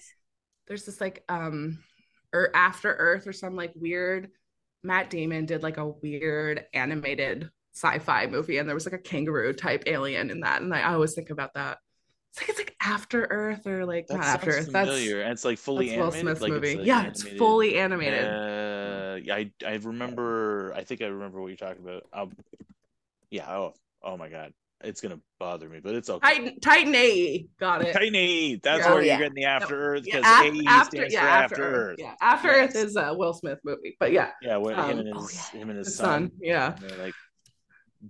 there's 0.67 0.85
this 0.85 1.01
like 1.01 1.25
um 1.29 1.79
or 2.33 2.51
after 2.55 2.93
Earth 2.93 3.27
or 3.27 3.33
some 3.33 3.57
like 3.57 3.73
weird 3.77 4.31
Matt 4.83 5.11
Damon 5.11 5.47
did 5.47 5.63
like 5.63 5.79
a 5.79 5.89
weird 5.89 6.67
animated 6.75 7.51
sci-fi 7.75 8.27
movie 8.27 8.59
and 8.59 8.69
there 8.69 8.75
was 8.75 8.87
like 8.87 8.95
a 8.95 8.99
kangaroo 8.99 9.53
type 9.53 9.85
alien 9.87 10.31
in 10.31 10.41
that 10.41 10.63
and 10.63 10.73
I 10.73 10.93
always 10.93 11.15
think 11.15 11.31
about 11.31 11.55
that. 11.55 11.79
It's 12.35 12.41
like 12.41 12.49
it's 12.49 12.59
like 12.59 12.77
After 12.81 13.27
Earth 13.31 13.65
or 13.67 13.87
like 13.87 14.09
that 14.09 14.17
not 14.17 14.27
After 14.27 14.51
Earth. 14.51 14.67
Familiar. 14.67 15.19
That's 15.19 15.25
and 15.25 15.33
it's 15.33 15.45
like 15.45 15.59
fully 15.59 15.91
that's 15.91 15.99
Will 15.99 16.07
animated. 16.07 16.21
Smith's 16.23 16.41
like 16.41 16.53
movie. 16.53 16.69
It's 16.69 16.79
like 16.79 16.87
yeah, 16.87 16.99
animated. 16.99 17.27
it's 17.27 17.39
fully 17.39 17.77
animated. 17.77 18.25
Uh, 18.25 19.33
I 19.33 19.51
I 19.65 19.75
remember. 19.77 20.73
I 20.75 20.83
think 20.83 21.01
I 21.03 21.07
remember 21.07 21.41
what 21.41 21.49
you're 21.49 21.57
talking 21.57 21.85
about. 21.85 22.07
I'll, 22.13 22.33
yeah. 23.31 23.49
Oh, 23.49 23.75
oh 24.03 24.17
my 24.17 24.29
god 24.29 24.53
it's 24.85 25.01
gonna 25.01 25.19
bother 25.39 25.69
me, 25.69 25.81
but 25.81 25.95
it's 25.95 26.11
okay. 26.11 26.29
Titan, 26.29 26.61
Titan 26.61 26.95
AE, 26.95 27.47
got 27.59 27.83
it. 27.83 27.93
Titan 27.93 28.15
AE, 28.15 28.57
that's 28.57 28.85
yeah. 28.85 28.91
where 28.91 28.99
oh, 28.99 29.05
you're 29.05 29.19
getting 29.19 29.35
the 29.35 29.45
After 29.45 29.81
Earth 29.81 30.05
because 30.05 30.23
yeah, 30.23 30.43
AE 30.43 30.65
after, 30.67 30.97
stands 30.97 31.15
yeah, 31.15 31.21
for 31.21 31.27
After, 31.27 31.55
After 31.55 31.65
Earth. 31.65 31.75
Earth. 31.75 31.97
Yeah, 31.99 32.15
After 32.21 32.49
yes. 32.49 32.69
Earth 32.69 32.85
is 32.85 32.97
a 32.97 33.15
Will 33.15 33.33
Smith 33.33 33.59
movie, 33.65 33.97
but 33.99 34.13
yeah, 34.13 34.31
yeah, 34.43 34.57
where 34.57 34.79
um, 34.79 34.91
him 34.91 34.99
and 35.01 35.09
his 35.09 35.51
oh, 35.55 35.59
him 35.59 35.71
and 35.71 35.79
his, 35.79 35.89
his 35.89 35.97
son, 35.97 36.29
son, 36.29 36.31
yeah, 36.41 36.77
like 37.01 37.15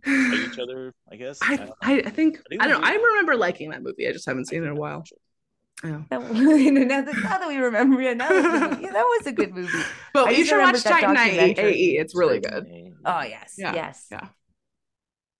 fight 0.04 0.48
each 0.52 0.58
other. 0.58 0.94
I 1.10 1.16
guess. 1.16 1.38
I 1.42 1.68
I, 1.82 1.98
I, 1.98 2.10
think 2.10 2.38
I, 2.38 2.48
think 2.48 2.62
I 2.62 2.68
don't. 2.68 2.80
know. 2.80 2.88
I 2.88 2.94
remember 2.94 3.36
liking 3.36 3.70
that 3.70 3.82
movie. 3.82 4.08
I 4.08 4.12
just 4.12 4.26
haven't 4.26 4.46
seen 4.46 4.62
it 4.62 4.66
in 4.66 4.72
a 4.72 4.74
while. 4.74 5.04
Yeah. 5.82 6.02
now, 6.10 6.18
that, 6.20 7.14
now 7.22 7.38
that 7.38 7.48
we 7.48 7.56
remember, 7.56 8.00
yeah, 8.00 8.14
that 8.14 8.30
was, 8.30 8.44
yeah, 8.80 8.92
that 8.92 9.02
was 9.02 9.26
a 9.26 9.32
good 9.32 9.52
movie. 9.52 9.78
But 10.14 10.36
you 10.36 10.44
should 10.44 10.60
watch 10.60 10.82
Titan 10.82 11.16
AE. 11.16 11.96
It's 11.98 12.14
really 12.16 12.40
good. 12.40 12.66
Oh 13.04 13.22
yes, 13.22 13.54
yeah. 13.58 13.74
yes, 13.74 14.06
yeah. 14.10 14.28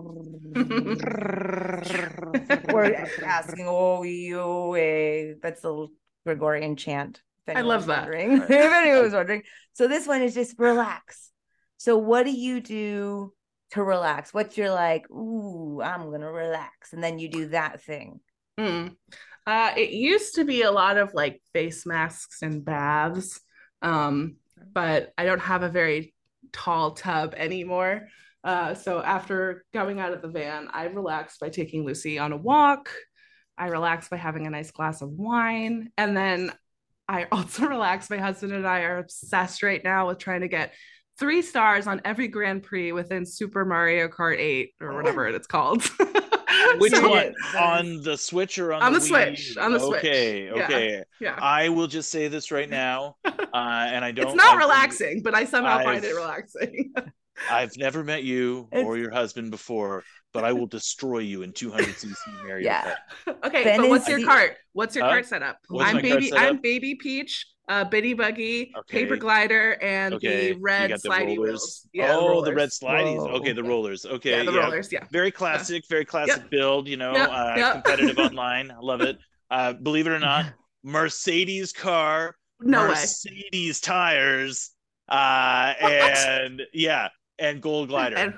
asking, 3.25 3.67
oh, 3.69 4.03
you, 4.03 4.77
eh, 4.77 5.35
that's 5.43 5.63
the 5.63 5.89
Gregorian 6.25 6.77
chant. 6.77 7.23
I 7.49 7.61
love 7.63 7.87
that. 7.87 8.09
if 8.13 8.51
anyone 8.51 9.03
was 9.03 9.13
wondering. 9.15 9.43
So 9.75 9.89
this 9.89 10.07
one 10.07 10.23
is 10.23 10.35
just 10.35 10.59
relax. 10.59 11.31
So 11.77 11.99
what 11.99 12.25
do 12.25 12.31
you 12.31 12.61
do 12.61 13.33
to 13.73 13.83
relax? 13.83 14.33
What's 14.33 14.57
your 14.57 14.71
like, 14.71 15.11
ooh, 15.11 15.83
I'm 15.83 16.11
gonna 16.11 16.31
relax. 16.31 16.93
And 16.93 17.03
then 17.03 17.19
you 17.19 17.29
do 17.29 17.49
that 17.49 17.83
thing. 17.83 18.21
Mm. 18.59 18.97
Uh, 19.47 19.73
it 19.77 19.91
used 19.91 20.37
to 20.37 20.45
be 20.45 20.63
a 20.63 20.71
lot 20.71 20.97
of 20.97 21.13
like 21.13 21.43
face 21.53 21.85
masks 21.85 22.43
and 22.43 22.65
baths. 22.65 23.41
Um, 23.83 24.37
but 24.73 25.13
I 25.19 25.27
don't 25.27 25.41
have 25.41 25.63
a 25.63 25.69
very 25.69 26.15
tall 26.53 26.93
tub 26.93 27.35
anymore. 27.37 28.09
Uh, 28.43 28.75
so 28.75 29.03
after 29.03 29.65
going 29.73 30.01
out 30.01 30.13
of 30.13 30.23
the 30.23 30.29
van, 30.29 30.69
I 30.73 30.87
relaxed 30.87 31.41
by 31.41 31.49
taking 31.49 31.85
Lucy 31.85 32.19
on 32.19 32.33
a 32.33 32.37
walk. 32.37 32.91
I 33.57 33.69
relaxed 33.69 34.11
by 34.11 34.17
having 34.17 34.47
a 34.47 34.51
nice 34.51 34.71
glass 34.71 35.01
of 35.03 35.11
wine. 35.11 35.91
And 35.97 36.17
then 36.17 36.53
I 37.09 37.27
also 37.33 37.67
relax. 37.67 38.11
My 38.11 38.19
husband 38.19 38.53
and 38.53 38.67
I 38.67 38.81
are 38.81 38.99
obsessed 38.99 39.63
right 39.63 39.83
now 39.83 40.09
with 40.09 40.19
trying 40.19 40.41
to 40.41 40.49
get 40.49 40.73
three 41.19 41.43
stars 41.43 41.87
on 41.87 42.01
every 42.05 42.29
Grand 42.29 42.63
Prix 42.63 42.93
within 42.93 43.25
Super 43.25 43.65
Mario 43.65 44.09
Kart 44.09 44.39
8 44.39 44.71
or 44.81 44.95
whatever 44.95 45.29
it's 45.29 45.47
called. 45.47 45.83
Which 46.79 46.93
so, 46.93 47.09
one? 47.09 47.35
On 47.59 48.03
the 48.03 48.17
Switch 48.17 48.59
or 48.59 48.73
on, 48.73 48.83
on 48.83 48.93
the, 48.93 48.99
the 48.99 49.05
Switch? 49.05 49.57
On 49.57 49.73
the 49.73 49.79
Switch. 49.79 49.99
Okay, 49.99 50.51
okay. 50.51 50.95
Yeah. 50.97 51.03
yeah. 51.21 51.39
I 51.41 51.69
will 51.69 51.87
just 51.87 52.11
say 52.11 52.29
this 52.29 52.51
right 52.51 52.69
now, 52.71 53.17
uh, 53.25 53.31
and 53.55 54.05
I 54.05 54.13
don't. 54.13 54.29
It's 54.29 54.37
not 54.37 54.57
I, 54.57 54.59
relaxing, 54.59 55.23
but 55.23 55.35
I 55.35 55.45
somehow 55.45 55.79
I've, 55.79 55.85
find 55.85 56.05
it 56.05 56.15
relaxing. 56.15 56.93
I've 57.51 57.77
never 57.77 58.05
met 58.05 58.23
you 58.23 58.69
it's... 58.73 58.87
or 58.87 58.97
your 58.97 59.11
husband 59.11 59.51
before, 59.51 60.05
but 60.33 60.45
I 60.45 60.53
will 60.53 60.67
destroy 60.67 61.19
you 61.19 61.43
in 61.43 61.53
200cc 61.53 62.17
Mario. 62.45 62.65
Yeah. 62.65 62.95
Okay, 63.45 63.65
ben 63.65 63.81
but 63.81 63.91
what's 63.91 64.09
your 64.09 64.25
cart? 64.25 64.57
What's 64.73 64.95
your 64.95 65.05
uh, 65.05 65.11
cart 65.11 65.27
setup? 65.27 65.59
I'm 65.79 66.01
baby. 66.01 66.33
I'm 66.35 66.59
baby 66.59 66.95
Peach 66.95 67.47
uh, 67.69 67.85
Biddybuggy, 67.85 68.73
okay. 68.77 69.01
Paper 69.01 69.17
Glider, 69.17 69.79
and 69.83 70.15
okay. 70.15 70.53
the 70.53 70.61
red 70.61 70.91
the 70.91 71.09
slidey 71.09 71.39
wheels. 71.39 71.89
Yeah, 71.93 72.17
oh, 72.17 72.41
the, 72.41 72.51
the 72.51 72.57
red 72.57 72.71
slideys. 72.71 73.17
Whoa. 73.17 73.37
Okay, 73.37 73.53
the 73.53 73.63
rollers. 73.63 74.05
Okay, 74.05 74.39
yeah, 74.39 74.45
the 74.45 74.53
yeah. 74.53 74.65
rollers. 74.65 74.93
Yeah, 74.93 75.05
very 75.11 75.31
classic, 75.31 75.85
very 75.89 76.05
classic 76.05 76.37
yep. 76.37 76.51
build. 76.51 76.89
You 76.89 76.97
know, 76.97 77.13
yep. 77.13 77.31
Uh, 77.31 77.55
yep. 77.57 77.73
competitive 77.75 78.19
online. 78.31 78.71
I 78.71 78.81
love 78.81 79.01
it. 79.01 79.19
Uh, 79.51 79.73
believe 79.73 80.07
it 80.07 80.11
or 80.11 80.19
not, 80.19 80.47
Mercedes 80.83 81.73
car, 81.73 82.37
no 82.61 82.89
Mercedes 82.89 83.81
way. 83.81 83.87
tires, 83.87 84.71
uh, 85.09 85.75
and 85.81 86.63
yeah, 86.73 87.09
and 87.39 87.61
gold 87.61 87.89
glider. 87.91 88.17
And, 88.17 88.35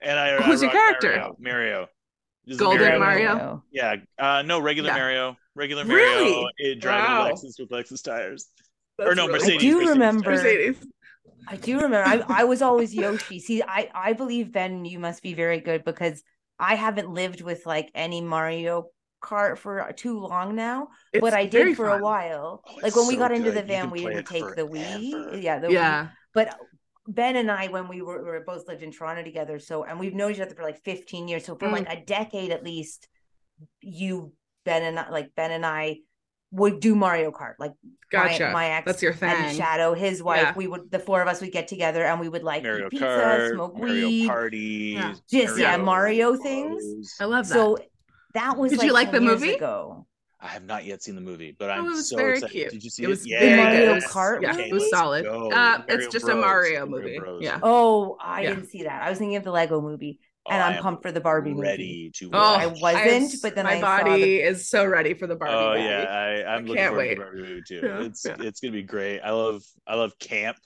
and 0.00 0.18
I 0.18 0.36
who's 0.42 0.62
I 0.62 0.66
your 0.66 0.72
character? 0.72 1.08
Mario. 1.08 1.36
Mario. 1.38 1.88
Golden 2.56 2.98
Mario. 2.98 3.34
Mario. 3.34 3.64
Yeah. 3.70 3.96
Uh, 4.18 4.42
no, 4.42 4.58
regular 4.58 4.90
yeah. 4.90 4.96
Mario. 4.96 5.36
Regular 5.54 5.84
Mario. 5.84 6.04
Really? 6.04 6.46
It 6.58 6.80
driving 6.80 7.10
wow. 7.10 7.30
Lexus 7.30 7.58
with 7.58 7.68
Lexus 7.70 8.02
tires. 8.02 8.46
That's 8.96 9.10
or 9.10 9.14
no, 9.14 9.26
really 9.26 9.38
Mercedes. 9.40 9.56
I 9.56 9.60
do 9.60 9.74
Mercedes 9.74 9.88
remember. 9.90 10.30
Mercedes. 10.30 10.86
I 11.46 11.56
do 11.56 11.74
remember. 11.76 12.04
I, 12.04 12.24
I 12.28 12.44
was 12.44 12.62
always 12.62 12.94
Yoshi. 12.94 13.40
See, 13.40 13.62
I 13.62 13.90
I 13.94 14.12
believe 14.12 14.52
Ben, 14.52 14.84
you 14.84 14.98
must 14.98 15.22
be 15.22 15.34
very 15.34 15.60
good 15.60 15.84
because 15.84 16.22
I 16.58 16.74
haven't 16.74 17.12
lived 17.12 17.42
with 17.42 17.64
like 17.66 17.90
any 17.94 18.20
Mario 18.20 18.88
Kart 19.22 19.58
for 19.58 19.92
too 19.96 20.18
long 20.18 20.54
now, 20.54 20.88
it's 21.12 21.20
but 21.20 21.34
I 21.34 21.46
did 21.46 21.76
for 21.76 21.88
fun. 21.88 22.00
a 22.00 22.02
while. 22.02 22.62
Oh, 22.66 22.78
like 22.82 22.94
when 22.96 23.06
we 23.08 23.16
got 23.16 23.28
good. 23.28 23.38
into 23.38 23.50
the 23.50 23.62
van, 23.62 23.90
we 23.90 24.04
didn't 24.04 24.26
take 24.26 24.42
forever. 24.42 24.56
the 24.56 24.68
Wii. 24.68 25.42
Yeah, 25.42 25.58
the 25.58 25.72
yeah. 25.72 26.04
Wii. 26.04 26.10
But 26.34 26.58
Ben 27.08 27.36
and 27.36 27.50
I, 27.50 27.68
when 27.68 27.88
we 27.88 28.02
were, 28.02 28.22
we 28.22 28.30
were 28.30 28.44
both 28.46 28.68
lived 28.68 28.82
in 28.82 28.92
Toronto 28.92 29.22
together, 29.24 29.58
so 29.58 29.84
and 29.84 29.98
we've 29.98 30.14
known 30.14 30.32
each 30.32 30.40
other 30.40 30.54
for 30.54 30.62
like 30.62 30.84
15 30.84 31.26
years. 31.26 31.44
So 31.44 31.56
for 31.56 31.68
mm. 31.68 31.72
like 31.72 31.88
a 31.88 32.04
decade 32.04 32.50
at 32.50 32.62
least, 32.62 33.08
you, 33.80 34.34
Ben 34.64 34.82
and 34.82 34.98
I, 34.98 35.08
like 35.08 35.34
Ben 35.34 35.50
and 35.50 35.64
I 35.64 36.00
would 36.50 36.80
do 36.80 36.94
Mario 36.94 37.30
Kart. 37.30 37.54
Like 37.58 37.72
gotcha. 38.12 38.46
my, 38.46 38.52
my 38.52 38.70
ex 38.70 38.86
that's 38.86 39.02
your 39.02 39.14
thing. 39.14 39.30
And 39.30 39.56
Shadow, 39.56 39.94
his 39.94 40.22
wife, 40.22 40.42
yeah. 40.42 40.52
we 40.54 40.66
would 40.66 40.90
the 40.90 40.98
four 40.98 41.22
of 41.22 41.28
us 41.28 41.40
would 41.40 41.52
get 41.52 41.66
together 41.66 42.04
and 42.04 42.20
we 42.20 42.28
would 42.28 42.42
like 42.42 42.62
Mario 42.62 42.90
pizza, 42.90 43.06
Kart, 43.06 43.52
smoke 43.54 43.78
Mario 43.78 44.06
weed, 44.06 44.26
parties, 44.26 44.94
yeah. 44.94 45.14
just 45.30 45.56
Mario 45.56 45.62
yeah, 45.62 45.76
Mario 45.78 46.36
things. 46.36 47.16
I 47.20 47.24
love 47.24 47.48
that. 47.48 47.54
So 47.54 47.78
that 48.34 48.56
was 48.58 48.72
did 48.72 48.78
like 48.78 48.86
you 48.86 48.92
like 48.92 49.12
the 49.12 49.20
movie? 49.20 49.54
Ago. 49.54 50.06
I 50.40 50.46
have 50.46 50.64
not 50.64 50.84
yet 50.84 51.02
seen 51.02 51.16
the 51.16 51.20
movie, 51.20 51.54
but 51.58 51.68
I'm 51.68 51.86
oh, 51.86 52.00
so 52.00 52.16
very 52.16 52.34
excited. 52.34 52.52
Cute. 52.52 52.70
Did 52.70 52.84
you 52.84 52.90
see 52.90 53.02
it? 53.02 53.08
Was 53.08 53.22
it? 53.26 53.30
Yeah, 53.30 53.56
Mario 53.56 53.96
Kart. 54.00 54.40
Yeah, 54.40 54.56
it 54.56 54.72
was 54.72 54.88
solid. 54.88 55.26
Uh, 55.26 55.82
it's 55.88 56.12
just 56.12 56.26
Bros, 56.26 56.36
a 56.36 56.40
Mario 56.40 56.86
movie. 56.86 57.18
Bros. 57.18 57.42
Yeah. 57.42 57.58
Oh, 57.62 58.16
I 58.20 58.42
yeah. 58.42 58.50
didn't 58.50 58.66
see 58.66 58.84
that. 58.84 59.02
I 59.02 59.10
was 59.10 59.18
thinking 59.18 59.36
of 59.36 59.42
the 59.42 59.50
Lego 59.50 59.80
movie, 59.80 60.20
oh, 60.46 60.52
and 60.52 60.62
I'm 60.62 60.80
pumped 60.80 61.02
for 61.02 61.10
the 61.10 61.20
Barbie 61.20 61.54
ready 61.54 62.12
movie. 62.14 62.30
to. 62.30 62.30
Oh, 62.32 62.54
I 62.54 62.66
wasn't, 62.66 63.42
but 63.42 63.56
then 63.56 63.64
my 63.64 63.78
I 63.78 63.80
body 63.80 64.22
the... 64.22 64.40
is 64.42 64.68
so 64.68 64.86
ready 64.86 65.14
for 65.14 65.26
the 65.26 65.34
Barbie. 65.34 65.54
Oh 65.54 65.72
movie. 65.72 65.88
yeah, 65.88 66.04
I, 66.08 66.54
I'm 66.54 66.64
I 66.64 66.68
looking 66.68 66.84
forward 66.84 66.98
wait. 66.98 67.08
to 67.08 67.14
the 67.14 67.20
Barbie 67.20 67.42
movie 67.42 67.62
too. 67.66 67.80
Yeah. 67.82 68.02
It's 68.02 68.24
it's 68.24 68.60
gonna 68.60 68.72
be 68.72 68.82
great. 68.84 69.20
I 69.20 69.32
love 69.32 69.62
I 69.88 69.96
love 69.96 70.16
camp. 70.20 70.56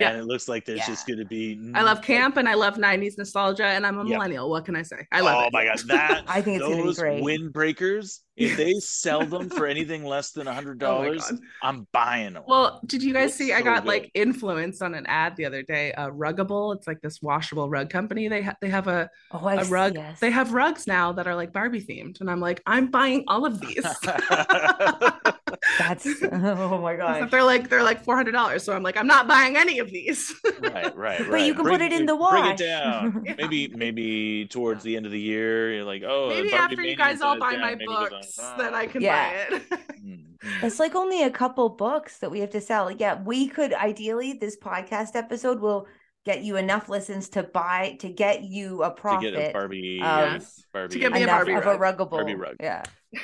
Yeah. 0.00 0.10
And 0.10 0.18
it 0.18 0.24
looks 0.24 0.48
like 0.48 0.64
there's 0.64 0.80
yeah. 0.80 0.86
just 0.86 1.06
going 1.06 1.20
to 1.20 1.24
be. 1.24 1.70
I 1.72 1.82
love 1.82 2.02
camp 2.02 2.36
and 2.36 2.48
I 2.48 2.54
love 2.54 2.74
90s 2.74 3.16
nostalgia 3.16 3.66
and 3.66 3.86
I'm 3.86 3.96
a 3.98 4.02
yep. 4.02 4.18
millennial. 4.18 4.50
What 4.50 4.64
can 4.64 4.74
I 4.74 4.82
say? 4.82 5.06
I 5.12 5.20
love 5.20 5.36
oh 5.36 5.42
it. 5.42 5.46
Oh 5.46 5.50
my 5.52 5.64
God. 5.66 5.78
That, 5.86 6.24
I 6.28 6.42
think 6.42 6.60
it's 6.60 6.66
going 6.66 6.82
to 6.82 6.88
be 6.88 6.94
great. 6.94 7.22
Windbreakers, 7.22 8.20
if 8.36 8.56
they 8.56 8.72
sell 8.80 9.24
them 9.26 9.48
for 9.48 9.68
anything 9.68 10.04
less 10.04 10.32
than 10.32 10.48
a 10.48 10.52
$100, 10.52 10.82
oh 10.82 11.38
I'm 11.62 11.86
buying 11.92 12.32
them. 12.32 12.42
Well, 12.48 12.80
did 12.86 13.04
you 13.04 13.12
guys 13.12 13.28
it's 13.28 13.36
see? 13.36 13.48
So 13.50 13.54
I 13.54 13.62
got 13.62 13.84
good. 13.84 13.88
like 13.88 14.10
influenced 14.14 14.82
on 14.82 14.94
an 14.94 15.06
ad 15.06 15.36
the 15.36 15.44
other 15.44 15.62
day. 15.62 15.92
Uh, 15.92 16.10
Ruggable. 16.10 16.74
It's 16.74 16.88
like 16.88 17.00
this 17.00 17.22
washable 17.22 17.70
rug 17.70 17.88
company. 17.88 18.26
They, 18.26 18.42
ha- 18.42 18.56
they 18.60 18.70
have 18.70 18.88
a, 18.88 19.08
oh, 19.30 19.46
a 19.46 19.64
rug. 19.66 19.94
Yes. 19.94 20.18
They 20.18 20.32
have 20.32 20.52
rugs 20.52 20.88
now 20.88 21.12
that 21.12 21.28
are 21.28 21.36
like 21.36 21.52
Barbie 21.52 21.84
themed. 21.84 22.20
And 22.20 22.28
I'm 22.28 22.40
like, 22.40 22.60
I'm 22.66 22.90
buying 22.90 23.22
all 23.28 23.46
of 23.46 23.60
these. 23.60 23.86
That's 25.78 26.06
oh 26.32 26.80
my 26.80 26.96
god. 26.96 27.30
They're 27.30 27.44
like 27.44 27.68
they're 27.68 27.82
like 27.82 28.04
four 28.04 28.16
hundred 28.16 28.32
dollars. 28.32 28.62
So 28.62 28.72
I'm 28.72 28.82
like, 28.82 28.96
I'm 28.96 29.06
not 29.06 29.28
buying 29.28 29.56
any 29.56 29.78
of 29.78 29.90
these. 29.90 30.34
right, 30.60 30.96
right, 30.96 30.96
right. 30.96 31.30
But 31.30 31.40
you 31.42 31.54
can 31.54 31.64
bring, 31.64 31.78
put 31.78 31.82
it 31.82 31.92
in 31.92 32.06
the 32.06 32.16
wash. 32.16 32.32
Bring 32.32 32.52
it 32.52 32.56
down. 32.56 33.22
yeah. 33.26 33.34
Maybe 33.38 33.68
maybe 33.68 34.46
towards 34.46 34.82
the 34.82 34.96
end 34.96 35.06
of 35.06 35.12
the 35.12 35.20
year, 35.20 35.74
you're 35.74 35.84
like, 35.84 36.02
oh, 36.04 36.28
maybe 36.28 36.52
after 36.52 36.82
you 36.82 36.96
guys 36.96 37.20
all 37.20 37.38
buy 37.38 37.56
my 37.56 37.76
books, 37.86 38.36
then 38.58 38.74
I 38.74 38.86
can 38.86 39.02
yeah. 39.02 39.48
buy 39.50 39.56
it. 39.56 39.70
Mm-hmm. 39.70 40.66
it's 40.66 40.78
like 40.78 40.94
only 40.94 41.22
a 41.22 41.30
couple 41.30 41.68
books 41.70 42.18
that 42.18 42.30
we 42.30 42.40
have 42.40 42.50
to 42.50 42.60
sell. 42.60 42.90
Yeah, 42.90 43.22
we 43.22 43.48
could 43.48 43.72
ideally 43.72 44.34
this 44.34 44.56
podcast 44.56 45.16
episode 45.16 45.60
will 45.60 45.86
get 46.24 46.42
you 46.42 46.56
enough 46.56 46.88
listens 46.88 47.28
to 47.30 47.42
buy 47.42 47.96
to 48.00 48.08
get 48.08 48.42
you 48.42 48.82
a 48.82 48.90
profit. 48.90 49.32
To 49.34 49.38
get 49.38 49.50
a 49.50 49.52
Barbie, 49.52 49.98
yes. 50.00 50.64
Barbie 50.72 50.92
to 50.94 50.98
get 50.98 51.12
me 51.12 51.22
a 51.22 51.26
Barbie 51.26 51.52
of 51.52 51.64
rug. 51.64 51.76
a 51.76 52.04
ruggable. 52.04 52.10
Barbie 52.10 52.34
rug. 52.34 52.56
Yeah. 52.60 52.82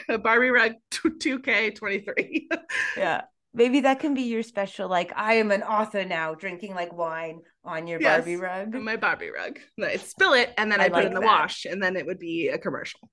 A 0.09 0.18
Barbie 0.18 0.51
rug 0.51 0.72
2K 0.91 1.74
23. 1.74 2.49
yeah. 2.97 3.22
Maybe 3.53 3.80
that 3.80 3.99
can 3.99 4.14
be 4.14 4.22
your 4.22 4.45
special. 4.45 4.88
Like, 4.88 5.12
I 5.16 5.34
am 5.34 5.51
an 5.51 5.62
author 5.62 6.05
now, 6.05 6.34
drinking 6.34 6.74
like 6.74 6.93
wine 6.93 7.41
on 7.64 7.88
your 7.88 8.01
yes, 8.01 8.18
Barbie 8.18 8.36
rug. 8.36 8.74
My 8.74 8.97
Barbie 8.97 9.30
rug. 9.30 9.59
I 9.82 9.97
spill 9.97 10.34
it 10.34 10.55
and 10.57 10.70
then 10.70 10.80
I, 10.80 10.84
I 10.84 10.88
put 10.88 10.95
like 10.95 11.05
it 11.05 11.09
in 11.09 11.14
the 11.14 11.20
that. 11.20 11.26
wash, 11.26 11.64
and 11.64 11.82
then 11.82 11.97
it 11.97 12.07
would 12.07 12.20
be 12.20 12.49
a 12.49 12.59
commercial. 12.59 13.11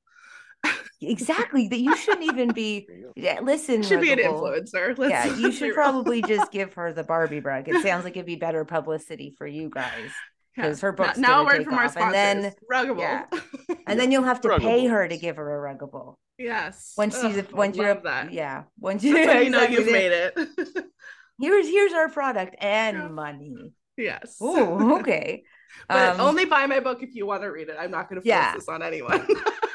exactly. 1.02 1.68
That 1.68 1.80
you 1.80 1.96
shouldn't 1.96 2.32
even 2.32 2.54
be. 2.54 2.88
Yeah, 3.16 3.40
listen, 3.42 3.82
should 3.82 4.02
be 4.02 4.12
an 4.12 4.20
influencer. 4.20 4.98
Let's 4.98 5.12
yeah, 5.12 5.36
you 5.36 5.52
should 5.52 5.74
probably 5.74 6.22
just 6.22 6.52
give 6.52 6.74
her 6.76 6.94
the 6.94 7.04
Barbie 7.04 7.40
rug. 7.40 7.68
It 7.68 7.82
sounds 7.82 8.04
like 8.04 8.16
it'd 8.16 8.26
be 8.26 8.36
better 8.36 8.64
publicity 8.64 9.34
for 9.38 9.48
you 9.48 9.70
guys 9.70 10.12
because 10.56 10.82
her 10.82 10.92
book's 10.92 11.18
now, 11.18 11.28
now 11.28 11.42
a 11.42 11.46
word 11.46 11.64
from 11.64 11.74
off. 11.76 11.80
our 11.80 11.90
sponsors. 11.90 12.16
And 12.16 12.44
then 12.44 12.54
ruggable. 12.72 13.00
Yeah. 13.00 13.26
and 13.88 14.00
then 14.00 14.12
you'll 14.12 14.24
have 14.24 14.42
to 14.42 14.58
pay 14.60 14.88
her 14.88 15.08
to 15.08 15.18
give 15.18 15.38
her 15.38 15.68
a 15.68 15.76
ruggable. 15.76 16.16
Yes. 16.38 16.94
Once 16.98 17.20
she's 17.20 17.38
Ugh, 17.38 17.52
once 17.52 17.78
you're 17.78 17.94
that. 17.94 18.32
Yeah. 18.32 18.64
Once 18.80 19.04
you, 19.04 19.14
That's 19.14 19.44
you 19.46 19.50
know 19.50 19.64
you've 19.64 19.92
made 19.92 20.12
it. 20.12 20.38
here's 21.40 21.68
here's 21.68 21.94
our 21.94 22.10
product 22.10 22.56
and 22.60 22.98
yeah. 22.98 23.08
money. 23.08 23.74
Yes. 23.98 24.38
Oh, 24.40 25.00
okay. 25.00 25.44
but 25.90 26.20
um, 26.20 26.22
only 26.22 26.46
buy 26.46 26.68
my 26.68 26.80
book 26.80 27.02
if 27.02 27.16
you 27.16 27.26
want 27.26 27.42
to 27.42 27.48
read 27.48 27.70
it. 27.70 27.76
I'm 27.80 27.92
not 27.92 28.10
going 28.10 28.22
to 28.22 28.28
force 28.28 28.28
yeah. 28.28 28.54
this 28.54 28.68
on 28.68 28.84
anyone. 28.84 29.28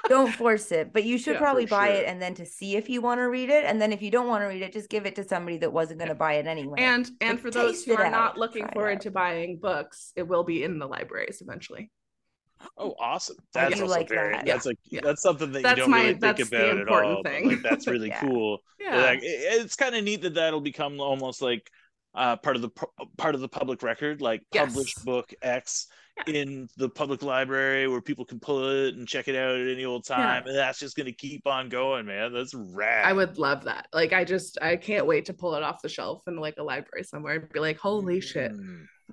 don't 0.09 0.33
force 0.33 0.71
it, 0.71 0.93
but 0.93 1.05
you 1.05 1.19
should 1.19 1.35
yeah, 1.35 1.41
probably 1.41 1.67
buy 1.67 1.89
sure. 1.89 1.97
it 1.97 2.07
and 2.07 2.23
then 2.23 2.35
to 2.35 2.47
see 2.47 2.77
if 2.77 2.89
you 2.89 3.01
want 3.01 3.19
to 3.19 3.29
read 3.29 3.51
it, 3.51 3.65
and 3.65 3.81
then 3.81 3.93
if 3.93 4.01
you 4.01 4.11
don't 4.11 4.29
want 4.29 4.43
to 4.43 4.47
read 4.47 4.63
it, 4.63 4.73
just 4.73 4.89
give 4.89 5.07
it 5.07 5.17
to 5.17 5.25
somebody 5.25 5.59
that 5.59 5.73
wasn't 5.73 5.99
going 5.99 6.11
to 6.11 6.15
buy 6.15 6.35
it 6.35 6.47
anyway. 6.47 6.79
And 6.79 7.11
and 7.21 7.41
for 7.41 7.51
those 7.51 7.85
who 7.85 7.97
are 7.97 8.11
not 8.11 8.39
looking 8.39 8.69
forward 8.69 9.01
to 9.03 9.11
buying 9.11 9.59
books, 9.59 10.13
it 10.15 10.29
will 10.29 10.45
be 10.45 10.63
in 10.63 10.79
the 10.79 10.87
libraries 10.87 11.41
eventually. 11.41 11.91
Oh, 12.77 12.95
awesome! 12.99 13.37
That's 13.55 13.81
also 13.81 13.87
like 13.87 14.09
very. 14.09 14.35
That. 14.35 14.47
That's 14.47 14.67
like 14.67 14.79
yeah. 14.85 15.01
that's 15.03 15.23
something 15.23 15.53
that 15.53 15.63
that's 15.63 15.77
you 15.77 15.83
don't 15.83 15.91
my, 15.91 16.03
really 16.03 16.15
think 16.15 16.39
about 16.41 16.79
at 16.79 16.89
all. 16.89 17.23
Thing. 17.23 17.49
Like, 17.49 17.63
that's 17.63 17.87
really 17.87 18.09
yeah. 18.09 18.21
cool. 18.21 18.59
Yeah, 18.81 18.97
like, 19.03 19.23
it, 19.23 19.63
it's 19.63 19.77
kind 19.77 19.95
of 19.95 20.05
neat 20.05 20.23
that 20.23 20.35
that'll 20.35 20.61
become 20.61 21.01
almost 21.01 21.43
like 21.43 21.71
uh, 22.15 22.37
part 22.37 22.57
of 22.57 22.63
the 22.63 22.71
part 23.17 23.35
of 23.35 23.41
the 23.41 23.49
public 23.49 23.83
record, 23.83 24.21
like 24.21 24.43
yes. 24.53 24.67
published 24.67 25.05
book 25.05 25.33
X 25.43 25.89
yeah. 26.27 26.35
in 26.35 26.69
the 26.77 26.89
public 26.89 27.23
library 27.23 27.89
where 27.89 28.01
people 28.01 28.25
can 28.25 28.39
pull 28.39 28.69
it 28.69 28.95
and 28.95 29.09
check 29.09 29.29
it 29.29 29.37
out 29.37 29.59
at 29.59 29.69
any 29.69 29.85
old 29.85 30.05
time. 30.05 30.43
Yeah. 30.45 30.51
And 30.51 30.59
that's 30.59 30.79
just 30.79 30.97
going 30.97 31.07
to 31.07 31.13
keep 31.13 31.47
on 31.47 31.69
going, 31.69 32.07
man. 32.07 32.33
That's 32.33 32.55
rad. 32.55 33.07
I 33.07 33.13
would 33.13 33.39
love 33.39 33.65
that. 33.65 33.89
Like, 33.93 34.13
I 34.13 34.25
just, 34.25 34.59
I 34.61 34.77
can't 34.77 35.07
wait 35.07 35.27
to 35.27 35.35
pull 35.35 35.55
it 35.55 35.63
off 35.63 35.83
the 35.83 35.89
shelf 35.89 36.23
in 36.27 36.37
like 36.37 36.55
a 36.59 36.63
library 36.63 37.05
somewhere 37.05 37.37
and 37.37 37.49
be 37.49 37.61
like, 37.61 37.79
holy 37.79 38.21
shit. 38.21 38.53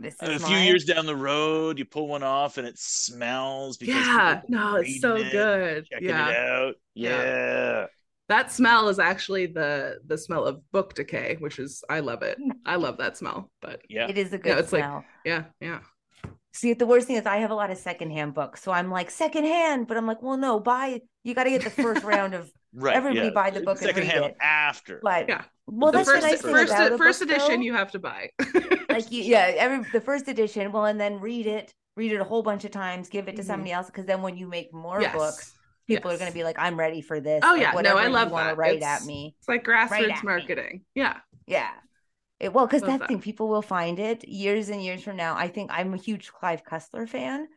Mm. 0.01 0.35
a 0.35 0.39
few 0.39 0.57
years 0.57 0.85
down 0.85 1.05
the 1.05 1.15
road, 1.15 1.77
you 1.77 1.85
pull 1.85 2.07
one 2.07 2.23
off 2.23 2.57
and 2.57 2.67
it 2.67 2.77
smells. 2.77 3.77
Because 3.77 3.95
yeah, 4.05 4.41
no, 4.47 4.75
it's 4.75 5.01
so 5.01 5.15
it, 5.15 5.31
good. 5.31 5.87
yeah, 5.99 6.29
it 6.29 6.35
out. 6.35 6.75
Yeah. 6.93 7.23
yeah. 7.23 7.85
That 8.29 8.51
smell 8.51 8.89
is 8.89 8.99
actually 8.99 9.47
the 9.47 9.99
the 10.05 10.17
smell 10.17 10.45
of 10.45 10.61
book 10.71 10.93
decay, 10.93 11.37
which 11.39 11.59
is 11.59 11.83
I 11.89 11.99
love 11.99 12.21
it. 12.21 12.37
I 12.65 12.75
love 12.75 12.97
that 12.97 13.17
smell. 13.17 13.49
But 13.61 13.81
yeah, 13.89 14.07
it 14.07 14.17
is 14.17 14.33
a 14.33 14.37
good 14.37 14.49
Yeah, 14.49 14.59
it's 14.59 14.69
smell. 14.69 14.95
Like, 14.97 15.05
yeah, 15.25 15.43
yeah. 15.59 15.79
See, 16.53 16.73
the 16.73 16.85
worst 16.85 17.07
thing 17.07 17.15
is 17.15 17.25
I 17.25 17.37
have 17.37 17.51
a 17.51 17.55
lot 17.55 17.71
of 17.71 17.77
secondhand 17.77 18.33
books, 18.33 18.61
so 18.61 18.71
I'm 18.71 18.89
like 18.89 19.11
secondhand, 19.11 19.87
but 19.87 19.97
I'm 19.97 20.07
like, 20.07 20.21
well, 20.21 20.37
no, 20.37 20.59
buy. 20.59 21.01
You 21.23 21.33
got 21.33 21.43
to 21.43 21.49
get 21.49 21.63
the 21.63 21.69
first 21.69 22.03
round 22.03 22.33
of 22.33 22.51
Right. 22.73 22.95
Everybody 22.95 23.27
yeah. 23.27 23.33
buy 23.33 23.49
the 23.49 23.61
book 23.61 23.77
and 23.77 23.87
Second 23.87 24.03
read 24.03 24.11
hand 24.11 24.25
it. 24.25 24.37
after. 24.41 24.99
But 25.01 25.27
Yeah. 25.27 25.43
well, 25.67 25.91
the 25.91 25.99
that's 25.99 26.09
first 26.09 26.21
the 26.21 26.27
nice 26.31 26.41
thing 26.41 26.51
first 26.51 26.71
about 26.73 26.91
a 26.91 26.97
first 26.97 27.19
book, 27.19 27.29
edition 27.29 27.55
though. 27.55 27.61
you 27.61 27.73
have 27.73 27.91
to 27.91 27.99
buy. 27.99 28.29
like 28.89 29.11
you, 29.11 29.23
yeah, 29.23 29.51
every 29.57 29.85
the 29.91 30.01
first 30.01 30.27
edition. 30.27 30.71
Well, 30.71 30.85
and 30.85 30.99
then 30.99 31.19
read 31.19 31.47
it, 31.47 31.73
read 31.95 32.11
it 32.11 32.21
a 32.21 32.23
whole 32.23 32.43
bunch 32.43 32.65
of 32.65 32.71
times, 32.71 33.09
give 33.09 33.27
it 33.27 33.35
to 33.37 33.41
Mhm. 33.41 33.45
somebody 33.45 33.71
else, 33.71 33.87
because 33.87 34.05
then 34.05 34.21
when 34.21 34.37
you 34.37 34.47
make 34.47 34.71
more 34.73 35.01
Yes. 35.01 35.15
books, 35.15 35.53
people 35.87 36.11
are 36.11 36.17
going 36.17 36.29
to 36.29 36.33
be 36.33 36.43
like, 36.43 36.57
"I'm 36.59 36.77
ready 36.77 37.01
for 37.01 37.19
this." 37.19 37.41
Oh, 37.43 37.53
like, 37.53 37.61
yeah. 37.61 37.69
No, 37.71 37.75
whatever 37.75 37.99
I 37.99 38.07
love 38.07 38.27
you 38.27 38.33
want 38.33 38.45
to 38.45 38.49
that. 38.51 38.57
write 38.57 38.75
It's- 38.77 39.01
at 39.01 39.07
me. 39.07 39.35
It's 39.39 39.47
like 39.47 39.63
grassroots 39.65 40.11
at 40.11 40.23
me. 40.23 40.29
marketing. 40.29 40.81
Yeah. 40.93 41.17
Yeah. 41.47 41.69
It, 42.39 42.53
well, 42.53 42.67
because 42.67 42.81
Love 42.83 42.91
that's 42.91 42.99
that. 43.01 43.07
thing, 43.09 43.19
people 43.19 43.49
will 43.49 43.61
find 43.63 43.99
it 43.99 44.25
years 44.27 44.69
and 44.69 44.81
years 44.81 45.01
from 45.03 45.17
now. 45.17 45.35
I 45.35 45.47
think 45.49 45.71
I'm 45.73 45.93
a 45.93 45.97
huge 45.97 46.31
Clive 46.31 46.63
Cussler 46.63 47.09
fan, 47.09 47.47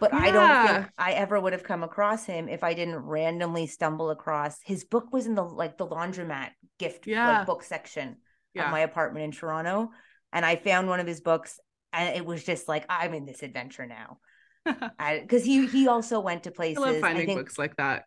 but 0.00 0.12
I 0.14 0.30
don't 0.30 0.60
think 0.60 0.88
I 0.98 1.12
ever 1.12 1.40
would 1.40 1.52
have 1.52 1.62
come 1.62 1.82
across 1.82 2.24
him 2.24 2.48
if 2.48 2.62
I 2.64 2.74
didn't 2.74 2.96
randomly 2.96 3.66
stumble 3.66 4.10
across 4.10 4.58
his 4.64 4.84
book 4.84 5.12
was 5.12 5.26
in 5.26 5.34
the 5.34 5.44
like 5.44 5.78
the 5.78 5.86
laundromat 5.86 6.50
gift 6.78 7.06
Yeah. 7.06 7.26
like 7.26 7.46
book 7.46 7.62
section 7.62 8.16
Yeah. 8.54 8.66
of 8.66 8.70
my 8.70 8.80
apartment 8.80 9.24
in 9.24 9.30
Toronto, 9.32 9.90
and 10.32 10.44
I 10.44 10.56
found 10.56 10.88
one 10.88 11.00
of 11.00 11.06
his 11.06 11.20
books, 11.20 11.58
and 11.92 12.16
it 12.16 12.24
was 12.24 12.42
just 12.44 12.68
like 12.68 12.84
I'm 12.88 13.14
in 13.14 13.24
this 13.24 13.42
adventure 13.42 13.86
now. 13.86 14.18
Because 15.20 15.44
he 15.44 15.66
he 15.66 15.88
also 15.88 16.20
went 16.20 16.44
to 16.44 16.50
places. 16.50 16.84
I 16.84 16.90
love 16.92 17.00
finding 17.00 17.26
think 17.26 17.40
books 17.40 17.58
like 17.58 17.76
that. 17.76 18.04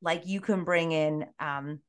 like 0.00 0.26
you 0.26 0.40
can 0.40 0.64
bring 0.64 0.92
in 0.92 1.26
um 1.40 1.80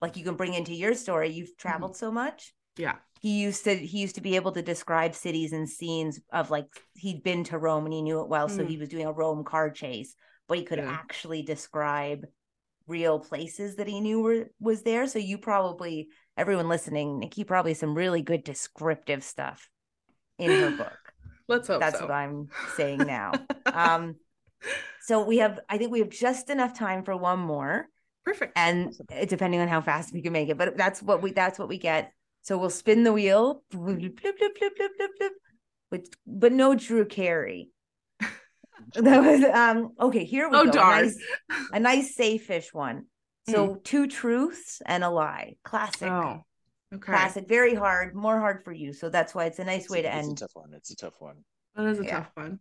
like 0.00 0.16
you 0.16 0.24
can 0.24 0.34
bring 0.36 0.54
into 0.54 0.74
your 0.74 0.94
story 0.94 1.28
Mm-hmm. 1.28 1.38
you've 1.38 1.56
traveled 1.56 1.96
so 1.96 2.10
much 2.12 2.52
Yeah. 2.76 2.96
he 3.20 3.40
used 3.40 3.64
to 3.64 3.74
he 3.76 4.00
used 4.00 4.16
to 4.16 4.20
be 4.20 4.36
able 4.36 4.52
to 4.52 4.62
describe 4.62 5.14
cities 5.14 5.52
and 5.52 5.68
scenes 5.68 6.20
of 6.32 6.50
like 6.50 6.66
he'd 6.94 7.22
been 7.22 7.44
to 7.44 7.58
rome 7.58 7.84
and 7.84 7.92
he 7.94 8.02
knew 8.02 8.20
it 8.20 8.28
well 8.28 8.48
so 8.48 8.62
Mm. 8.62 8.68
he 8.68 8.76
was 8.76 8.88
doing 8.88 9.06
a 9.06 9.12
rome 9.12 9.44
car 9.44 9.70
chase 9.70 10.14
but 10.48 10.58
he 10.58 10.64
could 10.64 10.78
Yeah. 10.78 10.90
actually 10.90 11.42
describe 11.42 12.26
real 12.86 13.18
places 13.18 13.76
that 13.76 13.86
he 13.88 14.00
knew 14.00 14.20
were 14.20 14.50
was 14.60 14.82
there 14.82 15.06
so 15.06 15.18
you 15.18 15.38
probably 15.38 16.08
everyone 16.36 16.68
listening 16.68 17.18
nikki 17.18 17.44
probably 17.44 17.74
some 17.74 17.94
really 17.94 18.20
good 18.22 18.44
descriptive 18.44 19.22
stuff 19.24 19.70
in 20.38 20.50
her 20.50 20.70
book 20.76 20.98
Let's 21.48 21.68
hope 21.68 21.80
that's 21.80 21.98
so. 21.98 22.04
what 22.06 22.10
i'm 22.14 22.48
saying 22.76 22.98
now 23.06 23.32
um 23.72 24.16
so 25.00 25.24
we 25.24 25.38
have 25.38 25.60
i 25.68 25.78
think 25.78 25.92
we 25.92 26.00
have 26.00 26.10
just 26.10 26.50
enough 26.50 26.76
time 26.76 27.04
for 27.04 27.16
one 27.16 27.38
more 27.38 27.86
Perfect. 28.24 28.52
and 28.56 28.92
depending 29.28 29.60
on 29.60 29.68
how 29.68 29.80
fast 29.80 30.12
we 30.12 30.20
can 30.22 30.32
make 30.32 30.48
it 30.48 30.58
but 30.58 30.76
that's 30.76 31.02
what 31.02 31.22
we 31.22 31.32
that's 31.32 31.58
what 31.58 31.68
we 31.68 31.78
get 31.78 32.12
so 32.44 32.56
we'll 32.56 32.70
spin 32.70 33.02
the 33.02 33.12
wheel 33.12 33.62
blip, 33.70 33.98
blip, 34.20 35.32
with, 35.90 36.08
but 36.26 36.52
no 36.52 36.74
drew 36.76 37.04
carey 37.04 37.70
that 38.94 39.20
was 39.22 39.42
um 39.52 39.92
okay 40.00 40.24
here 40.24 40.48
we 40.48 40.56
Oh, 40.56 40.64
go 40.66 40.70
darn. 40.72 40.98
a 40.98 41.02
nice, 41.02 41.18
a 41.72 41.80
nice 41.80 42.14
safe-ish 42.14 42.72
one 42.72 43.06
so 43.48 43.76
two 43.82 44.06
truths 44.06 44.80
and 44.86 45.02
a 45.04 45.10
lie 45.10 45.56
classic 45.64 46.10
oh. 46.10 46.42
Okay. 46.94 47.00
classic 47.12 47.48
very 47.48 47.74
hard 47.74 48.14
more 48.14 48.38
hard 48.38 48.62
for 48.64 48.72
you 48.72 48.92
so 48.92 49.08
that's 49.08 49.34
why 49.34 49.46
it's 49.46 49.58
a 49.58 49.64
nice 49.64 49.82
It's 49.84 49.90
way 49.90 49.98
a- 50.00 50.02
to 50.04 50.16
it's 50.16 50.26
end 50.28 50.38
a 50.38 50.40
tough 50.42 50.50
one. 50.54 50.72
It's 50.74 50.90
a 50.92 50.96
tough 50.96 51.14
one. 51.18 51.38
That 51.74 51.86
is 51.86 51.98
a 51.98 52.04
Yeah. 52.04 52.10
tough 52.18 52.30
one. 52.34 52.60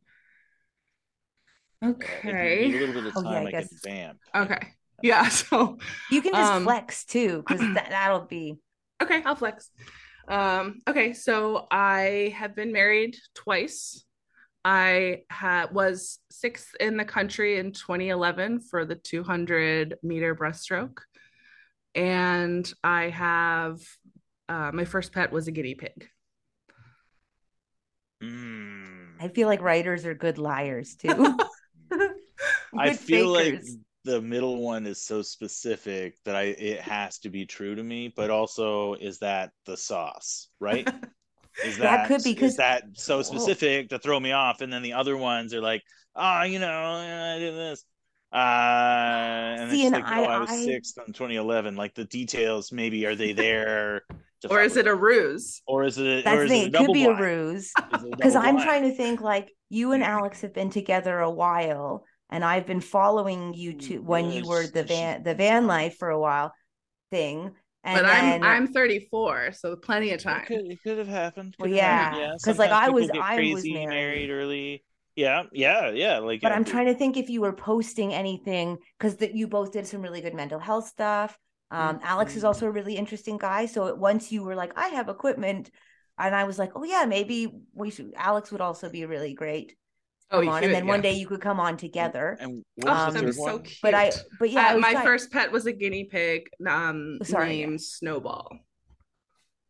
Yeah, 1.81 1.89
If 1.89 1.95
a 2.25 2.27
Okay. 2.29 2.71
little 2.71 2.93
bit 2.95 3.05
of 3.07 3.13
Oh, 3.17 3.21
yeah, 3.23 3.29
time, 3.29 3.43
I 3.45 3.47
I, 3.47 3.51
can 3.51 3.61
guess- 3.61 3.79
vamp. 3.83 4.19
Okay. 4.35 4.67
Yeah. 5.03 5.29
So 5.29 5.77
you 6.09 6.21
can 6.23 6.33
just 6.33 6.51
Um, 6.51 6.63
flex 6.63 7.05
too 7.05 7.43
because 7.45 7.59
that, 7.75 7.87
that'll 7.89 8.25
be 8.25 8.55
okay, 9.01 9.21
I'll 9.25 9.35
flex. 9.35 9.71
Um, 10.27 10.81
okay, 10.87 11.13
so 11.13 11.67
I 11.71 12.33
have 12.37 12.55
been 12.55 12.71
married 12.71 13.17
twice. 13.35 14.05
I 14.65 15.23
had 15.29 15.73
was 15.73 16.19
sixth 16.31 16.73
in 16.79 16.95
the 16.95 17.03
country 17.03 17.57
in 17.59 17.73
2011 17.73 18.61
for 18.61 18.85
the 18.85 18.95
200 18.95 19.97
meter 20.01 20.35
breaststroke, 20.35 20.99
and 21.95 22.71
I 22.83 23.09
have 23.09 23.79
uh, 24.47 24.71
my 24.73 24.85
first 24.85 25.11
pet 25.11 25.31
was 25.31 25.47
a 25.47 25.51
guinea 25.51 25.75
pig. 25.75 26.07
Mm. 28.23 29.15
i 29.19 29.27
feel 29.27 29.49
like 29.49 29.61
writers 29.61 30.05
are 30.05 30.13
good 30.13 30.37
liars 30.37 30.95
too 30.95 31.35
I 32.77 32.89
Good 32.89 32.99
feel 32.99 33.27
like 33.27 33.53
fakers. 33.53 33.77
The 34.05 34.21
middle 34.21 34.57
one 34.61 34.85
is 34.85 35.01
so 35.01 35.21
specific 35.21 36.15
that 36.25 36.35
I 36.35 36.43
it 36.43 36.81
has 36.81 37.19
to 37.19 37.29
be 37.29 37.45
true 37.45 37.75
to 37.75 37.83
me, 37.83 38.13
but 38.15 38.29
also 38.29 38.93
is 38.95 39.19
that 39.19 39.51
the 39.65 39.77
sauce, 39.77 40.49
right? 40.59 40.87
Is 41.63 41.77
That 41.77 42.07
could 42.07 42.23
be, 42.23 42.33
'cause- 42.33 42.53
is 42.53 42.57
that 42.57 42.83
so 42.93 43.17
Whoa. 43.17 43.21
specific 43.21 43.89
to 43.89 43.99
throw 43.99 44.19
me 44.19 44.31
off, 44.31 44.61
and 44.61 44.73
then 44.73 44.81
the 44.81 44.93
other 44.93 45.15
ones 45.15 45.53
are 45.53 45.61
like, 45.61 45.83
oh, 46.15 46.41
you 46.41 46.57
know, 46.57 46.67
I 46.95 47.37
did 47.37 47.53
this. 47.53 47.85
Uh, 48.33 48.37
and 49.59 49.69
See, 49.71 49.85
it's 49.85 49.93
and 49.95 50.03
like, 50.03 50.11
I- 50.11 50.21
oh, 50.25 50.29
I 50.29 50.39
was 50.39 50.49
I- 50.49 50.65
sixth 50.65 50.97
in 51.05 51.13
2011. 51.13 51.75
Like 51.75 51.93
the 51.93 52.05
details, 52.05 52.71
maybe 52.71 53.05
are 53.05 53.15
they 53.15 53.33
there? 53.33 54.01
or 54.49 54.61
is 54.61 54.77
it 54.77 54.87
a 54.87 54.95
ruse? 54.95 55.61
or 55.67 55.83
is 55.83 55.99
it? 55.99 56.25
That's 56.25 56.35
or 56.35 56.39
the 56.39 56.43
is 56.45 56.49
thing. 56.49 56.61
it, 56.61 56.65
It 56.65 56.71
could 56.71 56.79
double 56.79 56.93
be 56.95 57.05
a 57.05 57.13
ruse. 57.15 57.65
Is 57.65 57.71
it 58.03 58.13
a 58.13 58.15
Because 58.17 58.35
I'm 58.35 58.59
trying 58.59 58.83
to 58.89 58.95
think 58.95 59.21
like 59.21 59.51
you 59.69 59.91
and 59.91 60.03
Alex 60.03 60.41
have 60.41 60.55
been 60.55 60.71
together 60.71 61.19
a 61.19 61.29
while, 61.29 62.03
and 62.33 62.43
I've 62.43 62.65
been 62.65 62.81
following 62.81 63.53
you 63.53 63.73
to 63.87 63.99
when 63.99 64.31
you 64.31 64.43
were 64.51 64.65
the 64.67 64.83
van 64.83 65.23
the 65.23 65.35
van 65.35 65.67
life 65.67 65.95
for 65.97 66.09
a 66.09 66.19
while 66.19 66.53
thing. 67.11 67.51
And 67.85 67.97
but 67.99 68.05
then, 68.07 68.43
I'm 68.43 68.63
I'm 68.63 68.67
34, 68.73 69.51
so 69.53 69.75
plenty 69.75 70.09
of 70.11 70.19
It 70.19 70.23
time. 70.23 70.45
could, 70.45 70.65
it 70.73 70.79
could 70.83 70.97
have 70.97 71.07
happened. 71.07 71.55
Well, 71.59 71.67
Could 71.69 71.77
have 71.77 71.85
happened, 71.85 72.21
yeah, 72.21 72.35
'cause, 72.43 72.57
like, 72.57 72.71
I 72.71 72.89
was- 72.89 73.11
get 73.11 73.21
I 73.21 73.35
was 73.35 73.61
crazy, 73.61 73.85
married. 73.85 74.29
early. 74.29 74.83
Yeah, 75.15 75.43
yeah, 75.51 75.89
yeah. 75.91 76.17
Like, 76.19 76.41
but 76.41 76.49
yeah, 76.49 76.55
I'm 76.55 76.63
trying 76.65 76.87
to 76.87 76.95
think 76.95 77.17
if 77.17 77.29
you 77.29 77.41
were 77.41 77.53
posting 77.53 78.13
anything 78.13 78.77
because 78.97 79.17
that 79.17 79.35
you 79.35 79.47
both 79.47 79.71
did 79.71 79.85
some 79.85 80.01
really 80.01 80.21
good 80.21 80.33
mental 80.33 80.59
health 80.59 80.87
stuff. 80.87 81.37
Um, 81.71 81.99
Alex 82.03 82.35
is 82.35 82.43
also 82.43 82.67
a 82.67 82.71
really 82.71 82.95
interesting 82.95 83.37
guy. 83.37 83.65
So 83.67 83.93
once 83.95 84.31
you 84.31 84.43
were 84.43 84.55
like, 84.55 84.73
I 84.77 84.87
have 84.89 85.09
equipment, 85.09 85.69
and 86.17 86.35
I 86.35 86.43
was 86.45 86.57
like, 86.59 86.71
oh 86.75 86.83
yeah, 86.83 87.05
maybe 87.05 87.37
we 87.73 87.89
should. 87.91 88.13
Alex 88.15 88.51
would 88.51 88.61
also 88.61 88.89
be 88.89 89.05
really 89.05 89.33
great. 89.33 89.75
Oh, 90.33 90.39
on, 90.49 90.61
should, 90.61 90.65
and 90.65 90.73
then 90.73 90.87
one 90.87 91.01
day 91.01 91.13
you 91.13 91.27
could 91.27 91.41
come 91.41 91.59
on 91.59 91.77
together. 91.77 92.37
And 92.39 92.63
Oh, 92.83 92.87
what 92.87 92.93
was 92.93 93.07
Um, 93.07 93.13
the 93.13 93.19
that'd 93.21 93.35
so 93.35 93.59
cute. 93.59 93.77
But 93.83 93.93
I, 93.93 94.11
but 94.39 94.49
yeah, 94.49 94.69
Uh, 94.71 94.73
was 94.75 94.81
my 94.81 94.91
trying- 94.93 95.05
first 95.05 95.31
pet 95.31 95.51
was 95.51 95.65
a 95.67 95.71
guinea 95.71 96.05
pig 96.05 96.49
um, 96.67 97.19
Sorry, 97.23 97.59
yeah. 97.59 97.65
named 97.67 97.81
Snowball. 97.81 98.49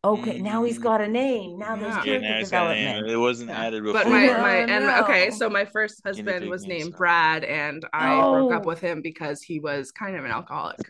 Okay, 0.02 0.38
now 0.38 0.64
he's 0.64 0.78
got 0.78 1.00
a 1.00 1.08
name. 1.08 1.58
Now 1.58 1.76
there's 1.76 1.94
Yeah. 1.94 1.96
Yeah, 1.96 2.04
character 2.04 2.28
now 2.28 2.38
it's 2.40 2.50
got 2.50 2.66
a 2.70 2.74
name. 2.74 2.84
development. 2.86 3.10
It 3.12 3.16
wasn't 3.16 3.50
Yeah. 3.50 3.60
added 3.64 3.82
before. 3.84 4.02
But 4.02 4.10
my, 4.10 4.28
Oh, 4.28 4.40
my 4.42 4.56
and 4.56 4.84
okay, 5.04 5.30
so 5.30 5.48
my 5.48 5.64
first 5.64 6.02
husband 6.04 6.50
was 6.50 6.62
named 6.62 6.68
named 6.68 6.82
Snowball. 6.84 6.98
Brad, 6.98 7.44
and 7.44 7.86
I 7.94 8.20
broke 8.20 8.52
up 8.52 8.66
with 8.66 8.80
him 8.80 9.00
because 9.00 9.40
he 9.42 9.60
was 9.60 9.90
kind 9.92 10.14
of 10.16 10.24
an 10.26 10.30
alcoholic. 10.30 10.80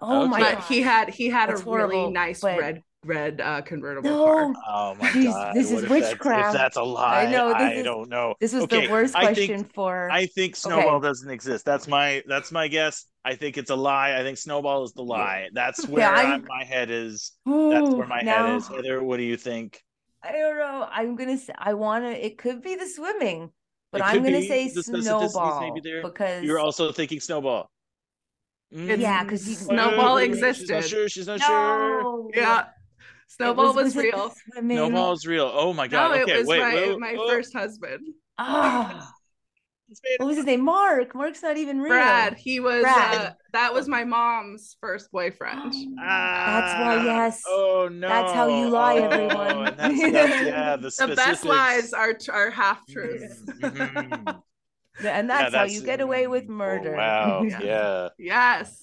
Oh 0.00 0.28
my 0.28 0.40
Okay. 0.42 0.54
But 0.54 0.64
he 0.64 0.82
had 0.82 1.08
he 1.10 1.28
had 1.28 1.48
That's 1.48 1.62
a 1.62 1.64
really 1.64 1.94
horrible, 1.96 2.10
nice 2.12 2.40
but- 2.40 2.58
red 2.60 2.82
red 3.06 3.40
uh, 3.40 3.62
convertible 3.62 4.10
No. 4.10 4.24
car. 4.24 4.52
Oh 4.68 4.94
my 4.96 5.08
Jeez, 5.10 5.24
god! 5.24 5.54
this 5.54 5.70
what 5.70 5.78
is 5.78 5.82
if 5.84 5.88
that's- 5.88 6.10
witchcraft. 6.10 6.54
If 6.54 6.60
that's 6.60 6.76
a 6.76 6.82
lie, 6.82 7.24
I 7.24 7.30
know, 7.30 7.52
I 7.52 7.72
is- 7.72 7.84
don't 7.84 8.08
know. 8.08 8.34
This 8.40 8.52
was 8.52 8.64
Okay, 8.64 8.86
the 8.86 8.92
worst 8.92 9.16
I 9.16 9.20
question 9.26 9.58
think- 9.58 9.74
for. 9.74 10.10
I 10.10 10.26
think 10.26 10.56
Snowball 10.56 11.00
doesn't 11.00 11.30
exist. 11.30 11.64
That's 11.64 11.86
my 11.88 12.22
that's 12.26 12.50
my 12.52 12.68
guess. 12.68 13.06
I 13.24 13.34
think 13.34 13.56
it's 13.58 13.70
a 13.70 13.76
lie. 13.76 14.16
I 14.18 14.22
think 14.22 14.38
Snowball 14.38 14.84
is 14.84 14.92
the 14.92 15.02
lie. 15.02 15.48
That's 15.52 15.86
where 15.88 16.06
I'm- 16.08 16.44
my 16.48 16.64
head 16.64 16.90
is. 16.90 17.32
That's 17.44 17.90
where 17.90 18.06
my 18.06 18.20
now, 18.22 18.46
head 18.46 18.56
is. 18.56 18.68
Heather, 18.68 19.02
what 19.02 19.16
do 19.18 19.22
you 19.22 19.36
think? 19.36 19.82
I 20.22 20.32
don't 20.32 20.58
know. 20.58 20.88
I'm 20.90 21.14
gonna 21.16 21.38
say 21.38 21.52
I 21.56 21.74
want 21.74 22.04
to. 22.04 22.10
It 22.26 22.36
could 22.38 22.60
be 22.62 22.74
the 22.74 22.86
swimming, 22.86 23.50
but 23.92 24.00
It 24.00 24.04
I'm 24.08 24.22
gonna 24.24 24.38
be. 24.40 24.48
say 24.48 24.68
The 24.68 24.82
snowball 24.82 25.60
maybe 25.60 25.80
there. 25.80 26.02
because 26.02 26.42
You're 26.42 26.58
also 26.58 26.90
thinking 26.92 27.20
Snowball. 27.20 27.70
It's- 28.72 28.98
Yeah, 28.98 29.24
'cause 29.24 29.48
you- 29.48 29.54
Snowball 29.54 30.16
Uh, 30.16 30.20
She's 30.22 30.40
not 30.40 30.48
existed. 30.50 30.84
sure. 30.84 31.08
She's 31.08 31.26
not 31.28 31.40
sure. 31.40 32.28
Yeah, 32.34 32.62
It 32.62 32.66
Snowball 33.28 33.74
was, 33.74 33.94
it 33.94 33.98
the 33.98 34.02
real. 34.04 34.34
Snowball 34.54 35.10
was 35.10 35.26
real. 35.26 35.50
Oh 35.52 35.72
my 35.72 35.88
god. 35.88 36.14
No, 36.16 36.22
okay, 36.22 36.32
it 36.32 36.38
was 36.38 36.46
wait. 36.46 36.60
my 36.60 36.74
wait, 36.74 36.98
my 36.98 37.16
oh. 37.18 37.28
first 37.28 37.52
husband, 37.52 38.06
Ah, 38.38 39.12
what 40.18 40.26
was 40.28 40.36
his 40.36 40.46
name? 40.46 40.64
Mark. 40.64 41.14
Mark's 41.14 41.42
not 41.42 41.56
even 41.56 41.80
real. 41.80 41.90
Brad. 41.92 42.34
He 42.36 42.60
was 42.60 42.82
Brad. 42.82 43.14
Uh, 43.20 43.32
that 43.52 43.74
was 43.74 43.88
my 43.88 44.04
mom's 44.04 44.76
first 44.80 45.10
boyfriend. 45.10 45.72
That's 45.72 45.92
why, 45.96 46.96
Ah, 46.98 47.04
yes. 47.04 47.42
Oh 47.46 47.88
no. 47.92 48.08
That's 48.08 48.32
how 48.32 48.48
you 48.48 48.68
lie, 48.68 48.98
Oh, 48.98 49.08
everyone. 49.08 49.66
and 49.68 49.78
that's, 49.78 50.12
that's, 50.12 50.42
yeah, 50.46 50.76
the, 50.76 51.06
the 51.06 51.14
best 51.14 51.44
lies 51.44 51.92
are 51.92 52.14
are 52.32 52.50
half 52.50 52.86
truths. 52.86 53.42
Mhm. 53.60 54.42
and 55.04 55.28
Yeah, 55.28 55.50
that's, 55.50 55.54
how 55.54 55.64
you 55.64 55.82
get 55.82 56.00
away 56.00 56.26
with 56.26 56.44
oh, 56.48 56.52
murder. 56.52 56.92
wow. 56.96 57.42
Yeah. 57.42 57.60
Yeah. 57.60 58.08
yes. 58.18 58.82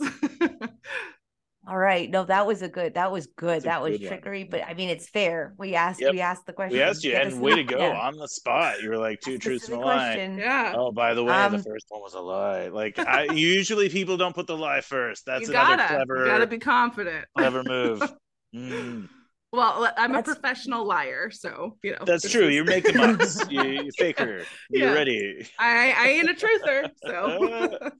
All 1.65 1.77
right. 1.77 2.09
No, 2.09 2.25
that 2.25 2.45
was 2.45 2.61
a 2.61 2.67
good. 2.67 2.93
That 2.95 3.09
was 3.11 3.27
good. 3.27 3.63
That 3.63 3.81
was 3.81 3.91
good 3.97 4.01
one. 4.01 4.07
trickery, 4.09 4.43
but 4.43 4.63
I 4.67 4.73
mean, 4.73 4.89
it's 4.89 5.07
fair. 5.07 5.53
We 5.57 5.75
asked. 5.75 6.01
Yep. 6.01 6.11
We 6.11 6.19
asked 6.19 6.45
the 6.45 6.51
question. 6.51 6.77
We 6.77 6.83
asked 6.83 7.03
you, 7.05 7.11
Get 7.11 7.27
and 7.27 7.39
way 7.41 7.55
to 7.55 7.63
go 7.63 7.77
yeah. 7.77 7.99
on 8.01 8.17
the 8.17 8.27
spot. 8.27 8.81
You 8.81 8.89
were 8.89 8.97
like 8.97 9.21
two 9.21 9.35
Ask 9.35 9.41
truths 9.43 9.69
and 9.69 9.77
a 9.77 9.79
lie. 9.79 10.15
yeah. 10.37 10.73
Oh, 10.75 10.91
by 10.91 11.13
the 11.13 11.23
way, 11.23 11.31
Um, 11.33 11.53
the 11.53 11.63
first 11.63 11.85
one 11.87 12.01
was 12.01 12.15
a 12.15 12.19
lie. 12.19 12.67
Like 12.67 12.99
I 12.99 13.23
usually 13.33 13.87
people 13.87 14.17
don't 14.17 14.35
put 14.35 14.47
the 14.47 14.57
lie 14.57 14.81
first. 14.81 15.25
That's 15.25 15.47
you 15.47 15.53
another 15.55 15.77
gotta, 15.77 15.95
clever, 15.95 16.19
you 16.25 16.31
gotta 16.31 16.47
be 16.47 16.59
confident. 16.59 17.25
clever 17.37 17.63
move. 17.63 18.01
Mm. 18.55 19.09
Well, 19.53 19.87
I'm 19.97 20.11
That's- 20.11 20.27
a 20.35 20.39
professional 20.39 20.83
liar, 20.83 21.29
so 21.29 21.77
you 21.83 21.91
know. 21.91 22.03
That's 22.05 22.27
true. 22.29 22.47
is- 22.47 22.55
You're 22.55 22.65
making 22.65 22.99
ups. 22.99 23.39
you, 23.51 23.63
you 23.63 23.91
faker. 23.97 24.43
You're 24.71 24.89
Yeah. 24.89 24.93
ready. 24.95 25.47
I 25.59 25.93
I 25.95 26.07
ain't 26.09 26.29
a 26.29 26.33
truther, 26.33 26.89
so 27.05 27.91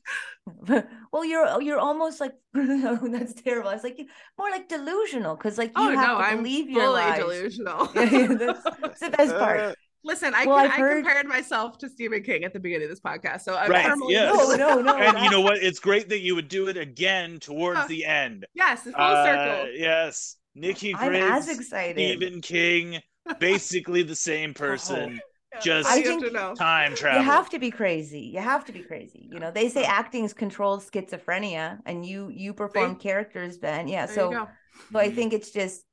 well, 1.13 1.23
you're 1.23 1.61
you're 1.61 1.80
almost 1.80 2.19
like 2.19 2.31
that's 2.53 3.34
terrible. 3.35 3.69
I 3.69 3.75
was 3.75 3.84
like 3.84 3.99
more 4.38 4.49
like 4.49 4.67
delusional 4.67 5.35
because 5.35 5.57
like 5.59 5.69
you 5.69 5.73
oh 5.77 5.89
have 5.95 6.07
no, 6.07 6.17
to 6.17 6.23
I'm 6.23 6.38
believe 6.38 6.69
your 6.69 6.85
fully 6.85 7.01
lies. 7.01 7.19
delusional. 7.19 7.89
Yeah, 7.95 8.03
yeah, 8.03 8.27
that's, 8.34 8.63
that's 8.81 8.99
the 8.99 9.09
best 9.11 9.35
part. 9.38 9.75
Listen, 10.05 10.34
I, 10.35 10.45
Well, 10.45 10.57
can, 10.57 10.65
I've 10.65 10.71
I 10.73 10.80
heard- 10.81 11.03
compared 11.05 11.27
myself 11.27 11.77
to 11.77 11.88
Stephen 11.88 12.23
King 12.23 12.43
at 12.43 12.51
the 12.51 12.59
beginning 12.59 12.85
of 12.85 12.89
this 12.89 12.99
podcast, 12.99 13.41
so 13.43 13.55
I'm 13.55 13.71
Right, 13.71 13.85
firmly 13.85 14.11
yes. 14.13 14.35
No, 14.35 14.55
no, 14.55 14.81
no. 14.81 14.97
and 14.97 15.15
that- 15.15 15.23
you 15.23 15.30
know 15.30 15.39
what? 15.39 15.57
It's 15.63 15.80
great 15.80 16.09
that 16.09 16.19
you 16.19 16.35
would 16.35 16.49
do 16.49 16.67
it 16.67 16.75
again 16.75 17.39
towards 17.39 17.80
Huh. 17.80 17.85
the 17.88 18.03
end. 18.03 18.45
yes, 18.53 18.85
it's 18.85 18.95
full 18.97 19.05
Uh, 19.05 19.23
circle. 19.23 19.71
Yes. 19.75 20.35
Nikki 20.55 20.93
I'm 20.95 21.09
Griggs, 21.09 21.47
as 21.47 21.49
excited. 21.49 21.95
Stephen 22.19 22.41
King, 22.41 22.99
basically 23.39 24.03
the 24.03 24.15
same 24.15 24.49
oh, 24.55 24.59
person, 24.59 25.19
Yeah, 25.53 25.59
just- 25.61 25.89
I 25.89 26.01
think- 26.01 26.57
time 26.57 26.95
travel. 26.95 27.21
You 27.21 27.25
have 27.25 27.49
to 27.51 27.59
be 27.59 27.71
crazy. 27.71 28.21
You 28.34 28.39
have 28.39 28.65
to 28.65 28.71
be 28.71 28.81
crazy. 28.81 29.27
You 29.31 29.39
know, 29.39 29.51
they 29.51 29.69
say 29.69 29.84
acting 29.84 30.23
is 30.25 30.34
controlled 30.34 30.81
schizophrenia, 30.81 31.80
and 31.85 32.05
you 32.05 32.30
you 32.30 32.53
perform 32.53 32.95
characters, 32.95 33.57
Ben. 33.57 33.88
Yeah, 33.88 34.05
There 34.05 34.15
so 34.15 34.31
you 34.31 34.38
go. 34.38 34.47
so 34.91 34.99
I 34.99 35.09
think 35.11 35.34
it's 35.34 35.51
just 35.51 35.84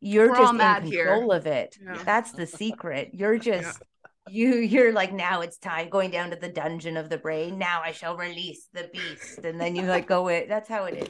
you're 0.00 0.30
We're 0.30 0.36
just 0.36 0.52
in 0.52 0.58
mad 0.58 0.84
here. 0.84 1.06
control 1.06 1.32
of 1.32 1.46
it. 1.46 1.76
Yeah. 1.84 1.98
That's 2.04 2.30
the 2.32 2.46
secret. 2.46 3.10
You're 3.12 3.38
just 3.52 3.82
you 4.30 4.56
you're 4.56 4.92
like 4.92 5.12
now 5.12 5.40
it's 5.40 5.58
time 5.58 5.88
going 5.88 6.10
down 6.10 6.30
to 6.30 6.36
the 6.36 6.48
dungeon 6.48 6.96
of 6.96 7.08
the 7.08 7.18
brain. 7.18 7.58
Now 7.58 7.80
I 7.82 7.92
shall 7.92 8.16
release 8.16 8.68
the 8.72 8.88
beast, 8.92 9.38
and 9.44 9.60
then 9.60 9.74
you 9.74 9.82
like 9.82 10.06
go 10.06 10.28
it. 10.28 10.48
That's 10.48 10.68
how 10.68 10.84
it 10.84 10.94
is. 10.94 11.08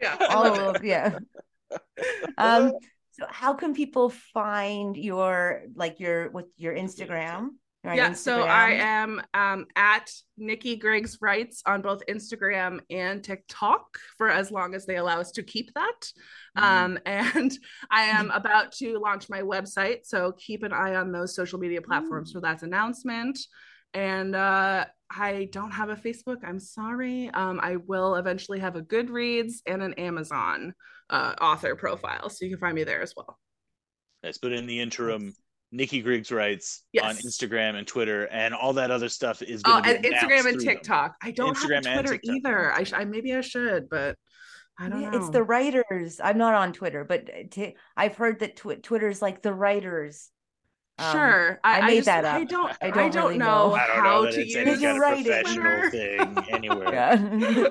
Yeah, 0.00 0.16
I 0.28 0.34
love 0.38 0.56
it. 0.56 0.60
All 0.62 0.76
of 0.76 0.84
yeah. 0.84 1.18
Um. 2.38 2.72
So 3.12 3.26
how 3.28 3.52
can 3.54 3.74
people 3.74 4.10
find 4.32 4.96
your 4.96 5.64
like 5.74 6.00
your 6.00 6.30
with 6.30 6.46
your 6.56 6.74
Instagram? 6.74 7.50
On 7.84 7.96
yeah, 7.96 8.12
so 8.12 8.42
I 8.42 8.72
am 8.72 9.22
um, 9.32 9.66
at 9.74 10.12
Nikki 10.36 10.76
Griggs 10.76 11.16
Writes 11.22 11.62
on 11.64 11.80
both 11.80 12.02
Instagram 12.10 12.80
and 12.90 13.24
TikTok 13.24 13.98
for 14.18 14.28
as 14.28 14.50
long 14.50 14.74
as 14.74 14.84
they 14.84 14.96
allow 14.96 15.18
us 15.18 15.30
to 15.32 15.42
keep 15.42 15.72
that. 15.74 16.12
Mhm. 16.58 16.62
Um, 16.62 16.98
and 17.06 17.52
I 17.90 18.02
am 18.02 18.30
about 18.34 18.72
to 18.72 18.98
launch 18.98 19.30
my 19.30 19.40
website, 19.40 20.00
so 20.04 20.32
keep 20.32 20.62
an 20.62 20.74
eye 20.74 20.94
on 20.94 21.10
those 21.10 21.34
social 21.34 21.58
media 21.58 21.80
platforms 21.80 22.32
for 22.32 22.40
that 22.42 22.62
announcement. 22.62 23.38
And 23.94 24.36
uh, 24.36 24.84
I 25.10 25.48
don't 25.50 25.72
have 25.72 25.88
a 25.88 25.96
Facebook. 25.96 26.44
I'm 26.44 26.60
sorry. 26.60 27.30
Um, 27.30 27.60
I 27.62 27.76
will 27.76 28.16
eventually 28.16 28.60
have 28.60 28.76
a 28.76 28.82
Goodreads 28.82 29.62
and 29.66 29.82
an 29.82 29.94
Amazon 29.94 30.74
uh, 31.10 31.34
author 31.40 31.74
profile, 31.76 32.30
so 32.30 32.44
you 32.44 32.50
can 32.52 32.58
find 32.60 32.74
me 32.74 32.84
there 32.84 33.02
as 33.02 33.12
well. 33.16 33.38
Nice. 34.22 34.38
But 34.38 34.52
in 34.52 34.66
the 34.66 34.80
interim, 34.80 35.34
Nikki 35.72 36.00
Griggs 36.02 36.32
writes 36.32 36.82
on 37.02 37.16
Instagram 37.16 37.76
and 37.76 37.86
Twitter, 37.86 38.24
and 38.26 38.54
all 38.54 38.72
that 38.74 38.90
other 38.90 39.08
stuff 39.08 39.42
is 39.42 39.62
Oh, 39.64 39.72
going 39.80 39.84
to 39.84 39.90
and 39.90 40.02
be 40.02 40.10
Instagram 40.10 40.30
and 40.32 40.42
through 40.42 40.50
them. 40.52 40.60
TikTok. 40.60 41.14
I 41.22 41.30
don't 41.30 41.56
Instagram 41.56 41.84
have 41.86 42.04
Twitter 42.04 42.20
either. 42.24 42.72
I, 42.72 42.84
sh- 42.84 42.92
I 42.94 43.04
maybe 43.04 43.34
I 43.34 43.40
should, 43.40 43.88
but 43.88 44.16
I 44.78 44.88
don't 44.88 45.00
Yeah, 45.02 45.10
know. 45.10 45.18
It's 45.18 45.30
the 45.30 45.42
writers. 45.42 46.20
I'm 46.22 46.38
not 46.38 46.54
on 46.54 46.72
Twitter, 46.72 47.04
but 47.04 47.28
uh, 47.28 47.42
t- 47.50 47.76
I've 47.96 48.16
heard 48.16 48.40
that 48.40 48.56
tw- 48.56 48.82
Twitter's 48.82 49.20
like 49.22 49.42
the 49.42 49.52
writers. 49.54 50.30
Um, 50.98 51.12
sure. 51.12 51.60
I 51.64 51.86
made 51.86 51.94
just, 51.96 52.06
that 52.06 52.24
I 52.26 52.42
up. 52.42 52.48
don't. 52.48 52.72
I 52.82 52.86
I 52.88 52.90
don't 52.90 53.12
don't, 53.12 53.24
really 53.26 53.38
know, 53.38 53.68
know. 53.70 53.74
I 53.74 53.86
don't 53.86 53.96
how 54.04 54.22
know 54.24 54.30
to 54.32 54.44
use 54.44 54.54
any 54.56 54.64
Because 54.76 54.80
kind 54.82 54.96
you're 54.96 55.04
of 55.04 55.24
professional 55.24 55.88
Twitter. 55.88 55.90
thing 55.90 56.44
anywhere. 56.50 56.92
Yeah. 56.92 57.68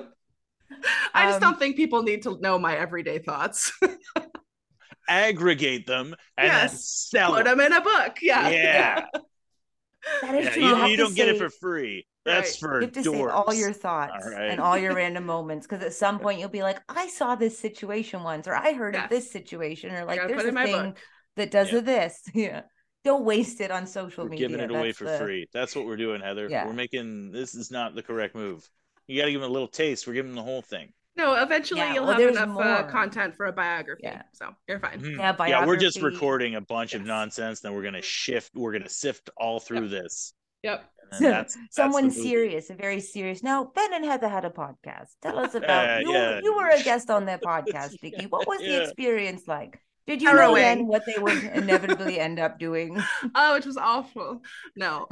I 1.14 1.24
just 1.24 1.36
Um, 1.36 1.40
don't 1.52 1.58
think 1.58 1.76
people 1.76 2.02
need 2.02 2.22
to 2.22 2.38
know 2.40 2.58
my 2.58 2.76
everyday 2.76 3.18
thoughts. 3.18 3.72
Aggregate 5.08 5.86
them 5.86 6.14
and 6.36 6.46
Yes. 6.46 6.84
sell 7.10 7.34
Put 7.34 7.44
them. 7.44 7.58
them 7.58 7.66
in 7.66 7.72
a 7.72 7.80
book. 7.80 8.18
Yeah. 8.22 8.48
Yeah. 8.48 9.04
that 10.22 10.34
is 10.36 10.44
Yeah, 10.46 10.50
true. 10.52 10.62
you, 10.62 10.74
have 10.76 10.90
you 10.90 10.96
don't 10.96 11.16
get 11.16 11.28
it 11.28 11.38
for 11.38 11.50
free. 11.50 12.06
That's 12.24 12.62
Right. 12.62 12.68
for 12.70 12.74
You 12.80 12.86
have 12.86 12.92
to 12.92 13.02
say 13.04 13.22
all 13.24 13.54
your 13.54 13.72
thoughts 13.72 14.24
All 14.26 14.30
right. 14.32 14.50
and 14.50 14.60
all 14.60 14.78
your 14.78 14.94
random 14.94 15.26
moments 15.26 15.66
because 15.66 15.84
at 15.84 15.94
some 15.94 16.20
point 16.20 16.38
you'll 16.38 16.48
be 16.48 16.62
like, 16.62 16.78
I 16.88 17.08
saw 17.08 17.34
this 17.34 17.58
situation 17.58 18.22
once, 18.22 18.46
or 18.46 18.54
I 18.54 18.72
heard 18.74 18.94
Yes. 18.94 19.04
of 19.04 19.10
this 19.10 19.30
situation, 19.32 19.90
or 19.92 20.04
like 20.04 20.20
there's 20.28 20.44
a 20.44 20.52
thing 20.52 20.90
book. 20.90 20.98
that 21.36 21.50
does 21.50 21.72
Yeah. 21.72 21.80
this. 21.80 22.22
Yeah. 22.34 22.62
Don't 23.02 23.24
waste 23.24 23.60
it 23.62 23.70
on 23.70 23.86
social 23.86 24.24
We're 24.24 24.30
media. 24.30 24.48
giving 24.48 24.62
it 24.62 24.70
away 24.70 24.92
for 24.92 25.04
the- 25.04 25.18
free. 25.18 25.48
That's 25.52 25.74
what 25.74 25.86
we're 25.86 25.96
doing, 25.96 26.20
Heather. 26.20 26.46
Yeah. 26.48 26.66
We're 26.66 26.74
making 26.74 27.32
this 27.32 27.54
is 27.54 27.70
not 27.70 27.94
the 27.94 28.02
correct 28.02 28.34
move. 28.34 28.68
You 29.10 29.20
got 29.20 29.26
to 29.26 29.32
give 29.32 29.40
them 29.40 29.50
a 29.50 29.52
little 29.52 29.68
taste. 29.68 30.06
We're 30.06 30.14
giving 30.14 30.30
them 30.32 30.36
the 30.36 30.42
whole 30.50 30.62
thing. 30.62 30.92
No, 31.16 31.34
eventually 31.34 31.80
Yeah, 31.80 31.94
you'll 31.94 32.06
well, 32.06 32.18
have 32.18 32.30
enough 32.30 32.56
uh, 32.58 32.82
content 32.84 33.34
for 33.34 33.46
a 33.46 33.52
biography. 33.52 34.02
Yeah. 34.04 34.22
So 34.32 34.54
you're 34.68 34.78
fine. 34.78 35.00
Mhm. 35.00 35.18
Yeah, 35.18 35.46
yeah, 35.46 35.66
we're 35.66 35.76
just 35.76 36.00
recording 36.00 36.54
a 36.54 36.60
bunch 36.60 36.94
of 36.94 37.02
nonsense. 37.04 37.60
Then 37.60 37.74
we're 37.74 37.82
gonna 37.82 38.00
shift. 38.00 38.52
We're 38.54 38.72
gonna 38.72 38.88
sift 38.88 39.28
all 39.36 39.58
through 39.60 39.88
this. 39.88 40.32
Yep. 40.62 40.84
And 41.12 41.24
that's, 41.26 41.54
that's 41.56 41.74
Someone 41.76 42.04
movie. 42.04 42.22
serious, 42.22 42.70
a 42.70 42.74
very 42.74 43.00
serious. 43.00 43.42
Now, 43.42 43.64
Ben 43.74 43.92
and 43.92 44.04
Heather 44.04 44.28
had 44.28 44.44
a 44.44 44.50
podcast. 44.50 45.08
Tell 45.20 45.38
us 45.40 45.54
about 45.60 45.88
Uh, 45.90 46.00
you. 46.02 46.12
yeah. 46.12 46.40
You 46.42 46.54
were 46.56 46.68
a 46.68 46.80
guest 46.82 47.10
on 47.10 47.24
their 47.26 47.38
podcast, 47.38 47.96
Nikki. 48.02 48.26
What 48.26 48.46
was 48.46 48.60
the 48.60 48.82
experience 48.84 49.48
like? 49.48 49.80
Did 50.06 50.22
you 50.22 50.32
know 50.32 50.54
then 50.54 50.86
what 50.86 51.04
they 51.06 51.16
would 51.18 51.42
inevitably 51.44 52.18
end 52.18 52.38
up 52.40 52.58
doing? 52.58 53.00
Oh, 53.34 53.56
it 53.56 53.66
was 53.66 53.76
awful. 53.76 54.42
No. 54.74 55.06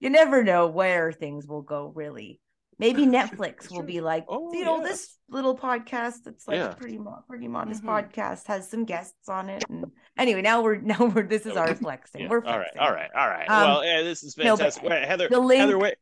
That's- 0.00 0.12
Just- 0.12 0.24
you 0.24 0.24
never 0.24 0.42
know 0.44 0.66
where 0.68 1.12
things 1.12 1.46
will 1.46 1.62
go. 1.62 1.92
Really, 1.94 2.40
maybe 2.78 3.04
Netflix 3.06 3.70
will 3.70 3.82
be 3.82 4.00
like, 4.00 4.24
Oh, 4.28 4.52
you 4.52 4.64
know, 4.64 4.78
yeah. 4.78 4.88
this 4.88 5.16
little 5.28 5.56
podcast 5.56 6.24
that's 6.24 6.48
like 6.48 6.56
Yeah. 6.56 6.74
pretty 6.74 6.98
mo- 6.98 7.22
pretty 7.28 7.48
modest 7.48 7.82
Mhm. 7.84 7.88
podcast 8.10 8.46
has 8.46 8.68
some 8.70 8.84
guests 8.84 9.28
on 9.28 9.48
it. 9.48 9.64
And 9.68 9.86
anyway, 10.18 10.42
now 10.42 10.62
we're 10.62 10.76
now 10.80 11.06
we're 11.14 11.26
this 11.26 11.46
is 11.46 11.56
our 11.56 11.74
flexing. 11.76 12.22
Yeah, 12.22 12.28
We're 12.28 12.44
all 12.44 12.58
right, 12.58 12.66
flexing. 12.72 12.80
all 12.80 12.92
right, 12.92 13.10
all 13.14 13.28
right. 13.28 13.48
Um, 13.50 13.62
well, 13.68 13.84
yeah, 13.84 14.02
this 14.02 14.22
is 14.22 14.36
no, 14.36 14.56
fantastic. 14.56 14.82
Wait, 14.88 15.04
Heather, 15.06 15.28
the 15.28 15.38
link- 15.40 15.60
Heather, 15.60 15.78
wait. 15.78 15.94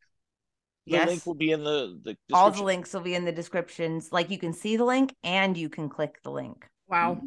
The 0.86 0.92
Yes. 0.92 1.08
link 1.08 1.26
will 1.26 1.34
be 1.34 1.50
in 1.50 1.64
the 1.64 2.00
the 2.02 2.16
all 2.32 2.50
the 2.50 2.62
links 2.62 2.94
will 2.94 3.02
be 3.02 3.14
in 3.14 3.26
the 3.26 3.32
descriptions 3.32 4.10
like 4.10 4.30
you 4.30 4.38
can 4.38 4.54
see 4.54 4.78
the 4.78 4.86
link 4.86 5.14
and 5.22 5.54
you 5.54 5.68
can 5.68 5.90
click 5.90 6.18
the 6.22 6.30
link 6.30 6.66
wow. 6.88 7.20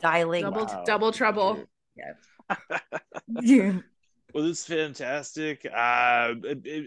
dialing 0.00 0.42
Double 0.42 0.64
Wow. 0.66 0.82
double 0.84 1.12
trouble. 1.12 1.64
Well, 4.36 4.44
this 4.44 4.60
is 4.60 4.66
fantastic. 4.66 5.66
Uh, 5.74 6.34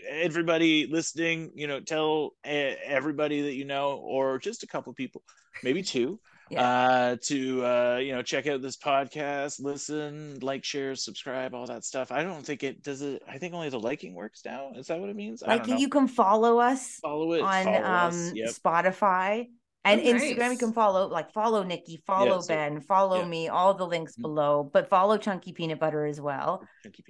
everybody 0.07 0.85
listening, 0.85 1.49
you 1.55 1.65
know, 1.65 1.79
tell 1.79 2.35
everybody 2.43 3.41
that 3.41 3.53
you 3.53 3.65
know, 3.65 3.93
or 3.93 4.37
just 4.37 4.61
a 4.61 4.67
couple 4.67 4.93
people, 4.93 5.23
maybe 5.63 5.81
two, 5.81 6.19
uh, 6.55 7.15
to 7.23 7.65
uh, 7.65 7.97
you 8.03 8.11
know, 8.11 8.21
check 8.21 8.45
out 8.45 8.61
this 8.61 8.77
podcast, 8.77 9.59
listen, 9.59 10.37
like, 10.43 10.63
share, 10.63 10.93
subscribe, 10.93 11.55
all 11.55 11.65
that 11.65 11.83
stuff. 11.83 12.11
I 12.11 12.21
don't 12.21 12.45
think 12.45 12.61
it 12.61 12.83
does 12.83 13.01
it. 13.01 13.23
I 13.27 13.39
think 13.39 13.55
only 13.55 13.69
the 13.69 13.79
liking 13.79 14.13
works 14.13 14.43
now. 14.45 14.73
Is 14.75 14.85
that 14.85 14.99
what 14.99 15.09
it 15.09 15.15
means? 15.15 15.41
I 15.41 15.53
like 15.53 15.63
don't 15.63 15.71
know. 15.71 15.77
you 15.77 15.89
can 15.89 16.07
follow 16.07 16.59
us 16.59 16.99
follow 17.01 17.33
it 17.33 17.41
on 17.41 17.63
follow 17.63 17.83
um. 17.83 18.31
Yep. 18.35 18.49
spotify 18.51 19.47
and 19.85 20.01
Oh, 20.01 20.03
instagram 20.03 20.51
you 20.51 20.57
can 20.57 20.73
follow 20.73 21.07
like 21.07 21.31
follow 21.31 21.63
nikki 21.63 22.01
follow 22.05 22.35
Yeah, 22.35 22.39
so- 22.41 22.47
ben 22.53 22.81
follow 22.81 23.19
yeah. 23.21 23.25
me 23.27 23.47
all 23.47 23.73
the 23.73 23.85
links 23.87 24.15
Mhm. 24.17 24.21
below 24.23 24.69
but 24.73 24.89
follow 24.89 25.17
chunky 25.17 25.53
peanut 25.53 25.79
butter 25.79 26.05
as 26.05 26.19
well 26.19 26.63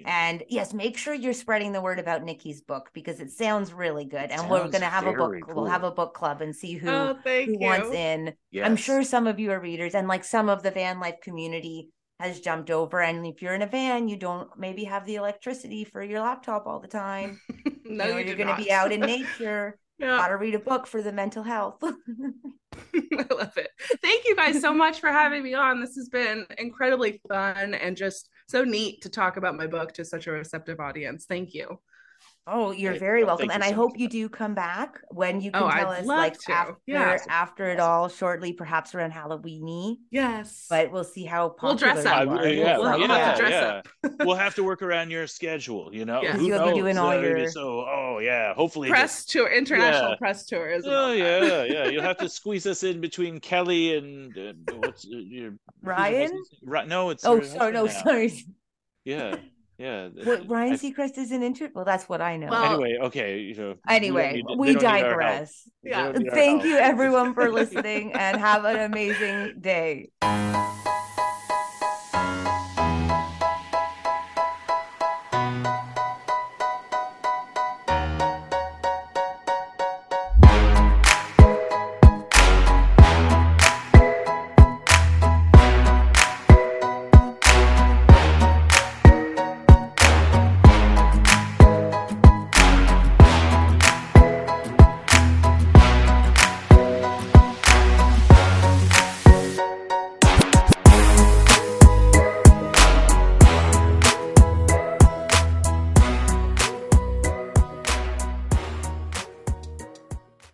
and 0.06 0.44
yes 0.50 0.74
make 0.74 0.98
sure 0.98 1.14
you're 1.14 1.34
spreading 1.34 1.72
the 1.72 1.82
word 1.82 2.00
about 2.00 2.24
nikki's 2.24 2.62
book 2.62 2.90
because 2.94 3.20
it 3.20 3.32
sounds 3.32 3.74
really 3.74 4.06
good 4.06 4.30
and 4.32 4.50
we're 4.50 4.68
gonna 4.68 4.86
have 4.86 5.08
a 5.08 5.14
book 5.14 5.32
very 5.32 5.42
we'll 5.48 5.66
have 5.66 5.84
a 5.84 5.92
book 5.92 6.14
club 6.14 6.42
and 6.42 6.56
see 6.56 6.74
who 6.74 6.90
oh, 6.90 7.18
who 7.26 7.58
wants 7.60 7.90
in 7.92 8.34
I'm 8.64 8.76
sure 8.76 9.04
some 9.04 9.26
of 9.28 9.40
you 9.40 9.52
are 9.52 9.60
readers 9.60 9.96
and 9.96 10.08
like 10.08 10.24
some 10.24 10.48
of 10.50 10.62
the 10.64 10.72
van 10.72 11.00
life 11.00 11.18
community 11.22 11.90
has 12.20 12.42
jumped 12.42 12.70
over. 12.70 13.00
And 13.02 13.26
if 13.26 13.42
you're 13.42 13.54
in 13.54 13.62
a 13.62 13.66
van, 13.66 14.10
you 14.10 14.18
don't 14.18 14.50
maybe 14.60 14.84
have 14.84 15.06
the 15.06 15.16
electricity 15.16 15.86
for 15.86 16.04
your 16.04 16.20
laptop 16.20 16.68
all 16.68 16.82
the 16.82 16.88
time. 16.90 17.40
no, 17.86 18.04
you 18.06 18.12
know, 18.12 18.18
you 18.18 18.26
you're 18.26 18.36
do 18.36 18.44
going 18.44 18.54
to 18.54 18.62
be 18.62 18.70
out 18.74 18.92
in 18.92 19.00
nature. 19.16 19.78
Yeah. 20.00 20.18
Gotta 20.18 20.38
read 20.38 20.56
a 20.56 20.60
book 20.60 20.88
for 20.88 21.02
the 21.02 21.12
mental 21.12 21.44
health. 21.44 21.84
I 21.84 23.26
love 23.34 23.58
it. 23.58 23.70
Thank 24.02 24.28
you 24.28 24.36
guys 24.36 24.62
so 24.62 24.74
much 24.74 25.00
for 25.00 25.10
having 25.10 25.44
me 25.44 25.54
on. 25.54 25.82
This 25.82 25.96
has 25.96 26.10
been 26.10 26.46
incredibly 26.58 27.22
fun 27.28 27.74
and 27.74 27.98
just 27.98 28.30
so 28.48 28.64
neat 28.64 29.02
to 29.02 29.10
talk 29.10 29.38
about 29.38 29.58
my 29.58 29.68
book 29.68 29.94
to 29.94 30.06
such 30.06 30.28
a 30.28 30.32
receptive 30.32 30.80
audience. 30.80 31.26
Thank 31.26 31.54
you. 31.54 31.80
Oh, 32.52 32.72
you're 32.72 32.92
Great. 32.94 33.00
very 33.00 33.24
Well, 33.24 33.38
welcome. 33.38 33.52
And 33.52 33.64
you 33.64 33.70
I 33.70 33.74
hope 33.74 33.98
you 33.98 34.08
do 34.10 34.28
come 34.30 34.54
back 34.56 35.00
when 35.10 35.42
you 35.42 35.52
can 35.52 35.64
Oh, 35.64 35.70
tell 35.70 35.90
I'd 35.90 36.00
us 36.02 36.06
like 36.06 36.38
to. 36.40 36.52
after 36.52 36.76
Yeah. 36.88 37.18
after 37.30 37.70
it 37.70 37.80
all, 37.80 38.10
shortly, 38.10 38.54
perhaps 38.54 38.94
around 38.96 39.12
Halloweeny. 39.14 39.98
Yes. 40.12 40.66
But 40.70 40.92
we'll 40.92 41.04
see 41.04 41.26
how 41.26 41.56
We'll 41.62 41.76
dress 41.76 42.06
up. 42.06 42.28
Uh, 42.28 42.44
yeah, 42.44 42.78
We'll- 42.78 43.00
we'll 43.00 43.08
yeah, 43.08 43.18
have 43.26 43.36
to 43.38 43.42
dress 43.42 43.52
yeah. 44.04 44.10
up. 44.10 44.16
we'll 44.26 44.36
have 44.46 44.56
to 44.56 44.64
work 44.64 44.82
around 44.82 45.12
your 45.12 45.28
schedule, 45.28 45.90
you 45.94 46.06
know. 46.06 46.22
Yeah. 46.22 46.38
You'll 46.38 46.68
be 46.70 46.76
doing 46.76 46.98
all 46.98 47.12
Uh, 47.12 47.20
your- 47.22 47.50
so 47.50 47.86
oh 47.88 48.20
yeah, 48.22 48.54
hopefully 48.54 48.90
press 48.90 49.26
tour, 49.26 49.50
international 49.50 50.12
Yeah. 50.12 50.16
press 50.18 50.46
tours. 50.46 50.84
Oh 50.86 51.10
that. 51.12 51.18
yeah, 51.18 51.64
yeah. 51.64 51.90
You'll 51.90 52.04
have 52.04 52.18
to 52.18 52.30
squeeze 52.40 52.66
us 52.68 52.84
in 52.84 53.00
between 53.02 53.40
Kelly 53.40 53.96
and 53.98 54.38
uh, 54.38 54.54
what's 54.78 55.06
uh, 55.06 55.10
your 55.12 55.20
who's 55.20 55.32
your 55.32 55.54
Ryan? 55.84 56.22
husband's 56.22 56.50
name? 56.64 56.72
Ri- 56.72 56.86
No, 56.88 57.10
it's 57.12 57.26
Oh, 57.26 57.42
sorry. 57.42 57.72
No, 57.74 57.86
now. 57.86 57.92
sorry. 57.92 58.34
Yeah, 59.06 59.36
Yeah. 59.80 60.10
What, 60.26 60.50
Ryan 60.50 60.74
Seacrest 60.74 61.18
is 61.18 61.32
an 61.32 61.42
introvert. 61.42 61.74
Well, 61.74 61.86
that's 61.86 62.10
what 62.10 62.22
I 62.22 62.36
know. 62.36 62.50
Well, 62.50 62.74
anyway, 62.74 62.98
okay. 63.04 63.40
You 63.40 63.56
know. 63.56 63.76
Anyway, 63.88 64.44
we, 64.46 64.74
we 64.74 64.76
digress. 64.76 65.70
Yeah. 65.84 66.12
Thank 66.34 66.66
you, 66.66 66.76
everyone, 66.76 67.34
for 67.34 67.50
listening, 67.60 68.12
and 68.14 68.38
have 68.38 68.66
an 68.66 68.80
amazing 68.82 69.62
day. 69.62 70.10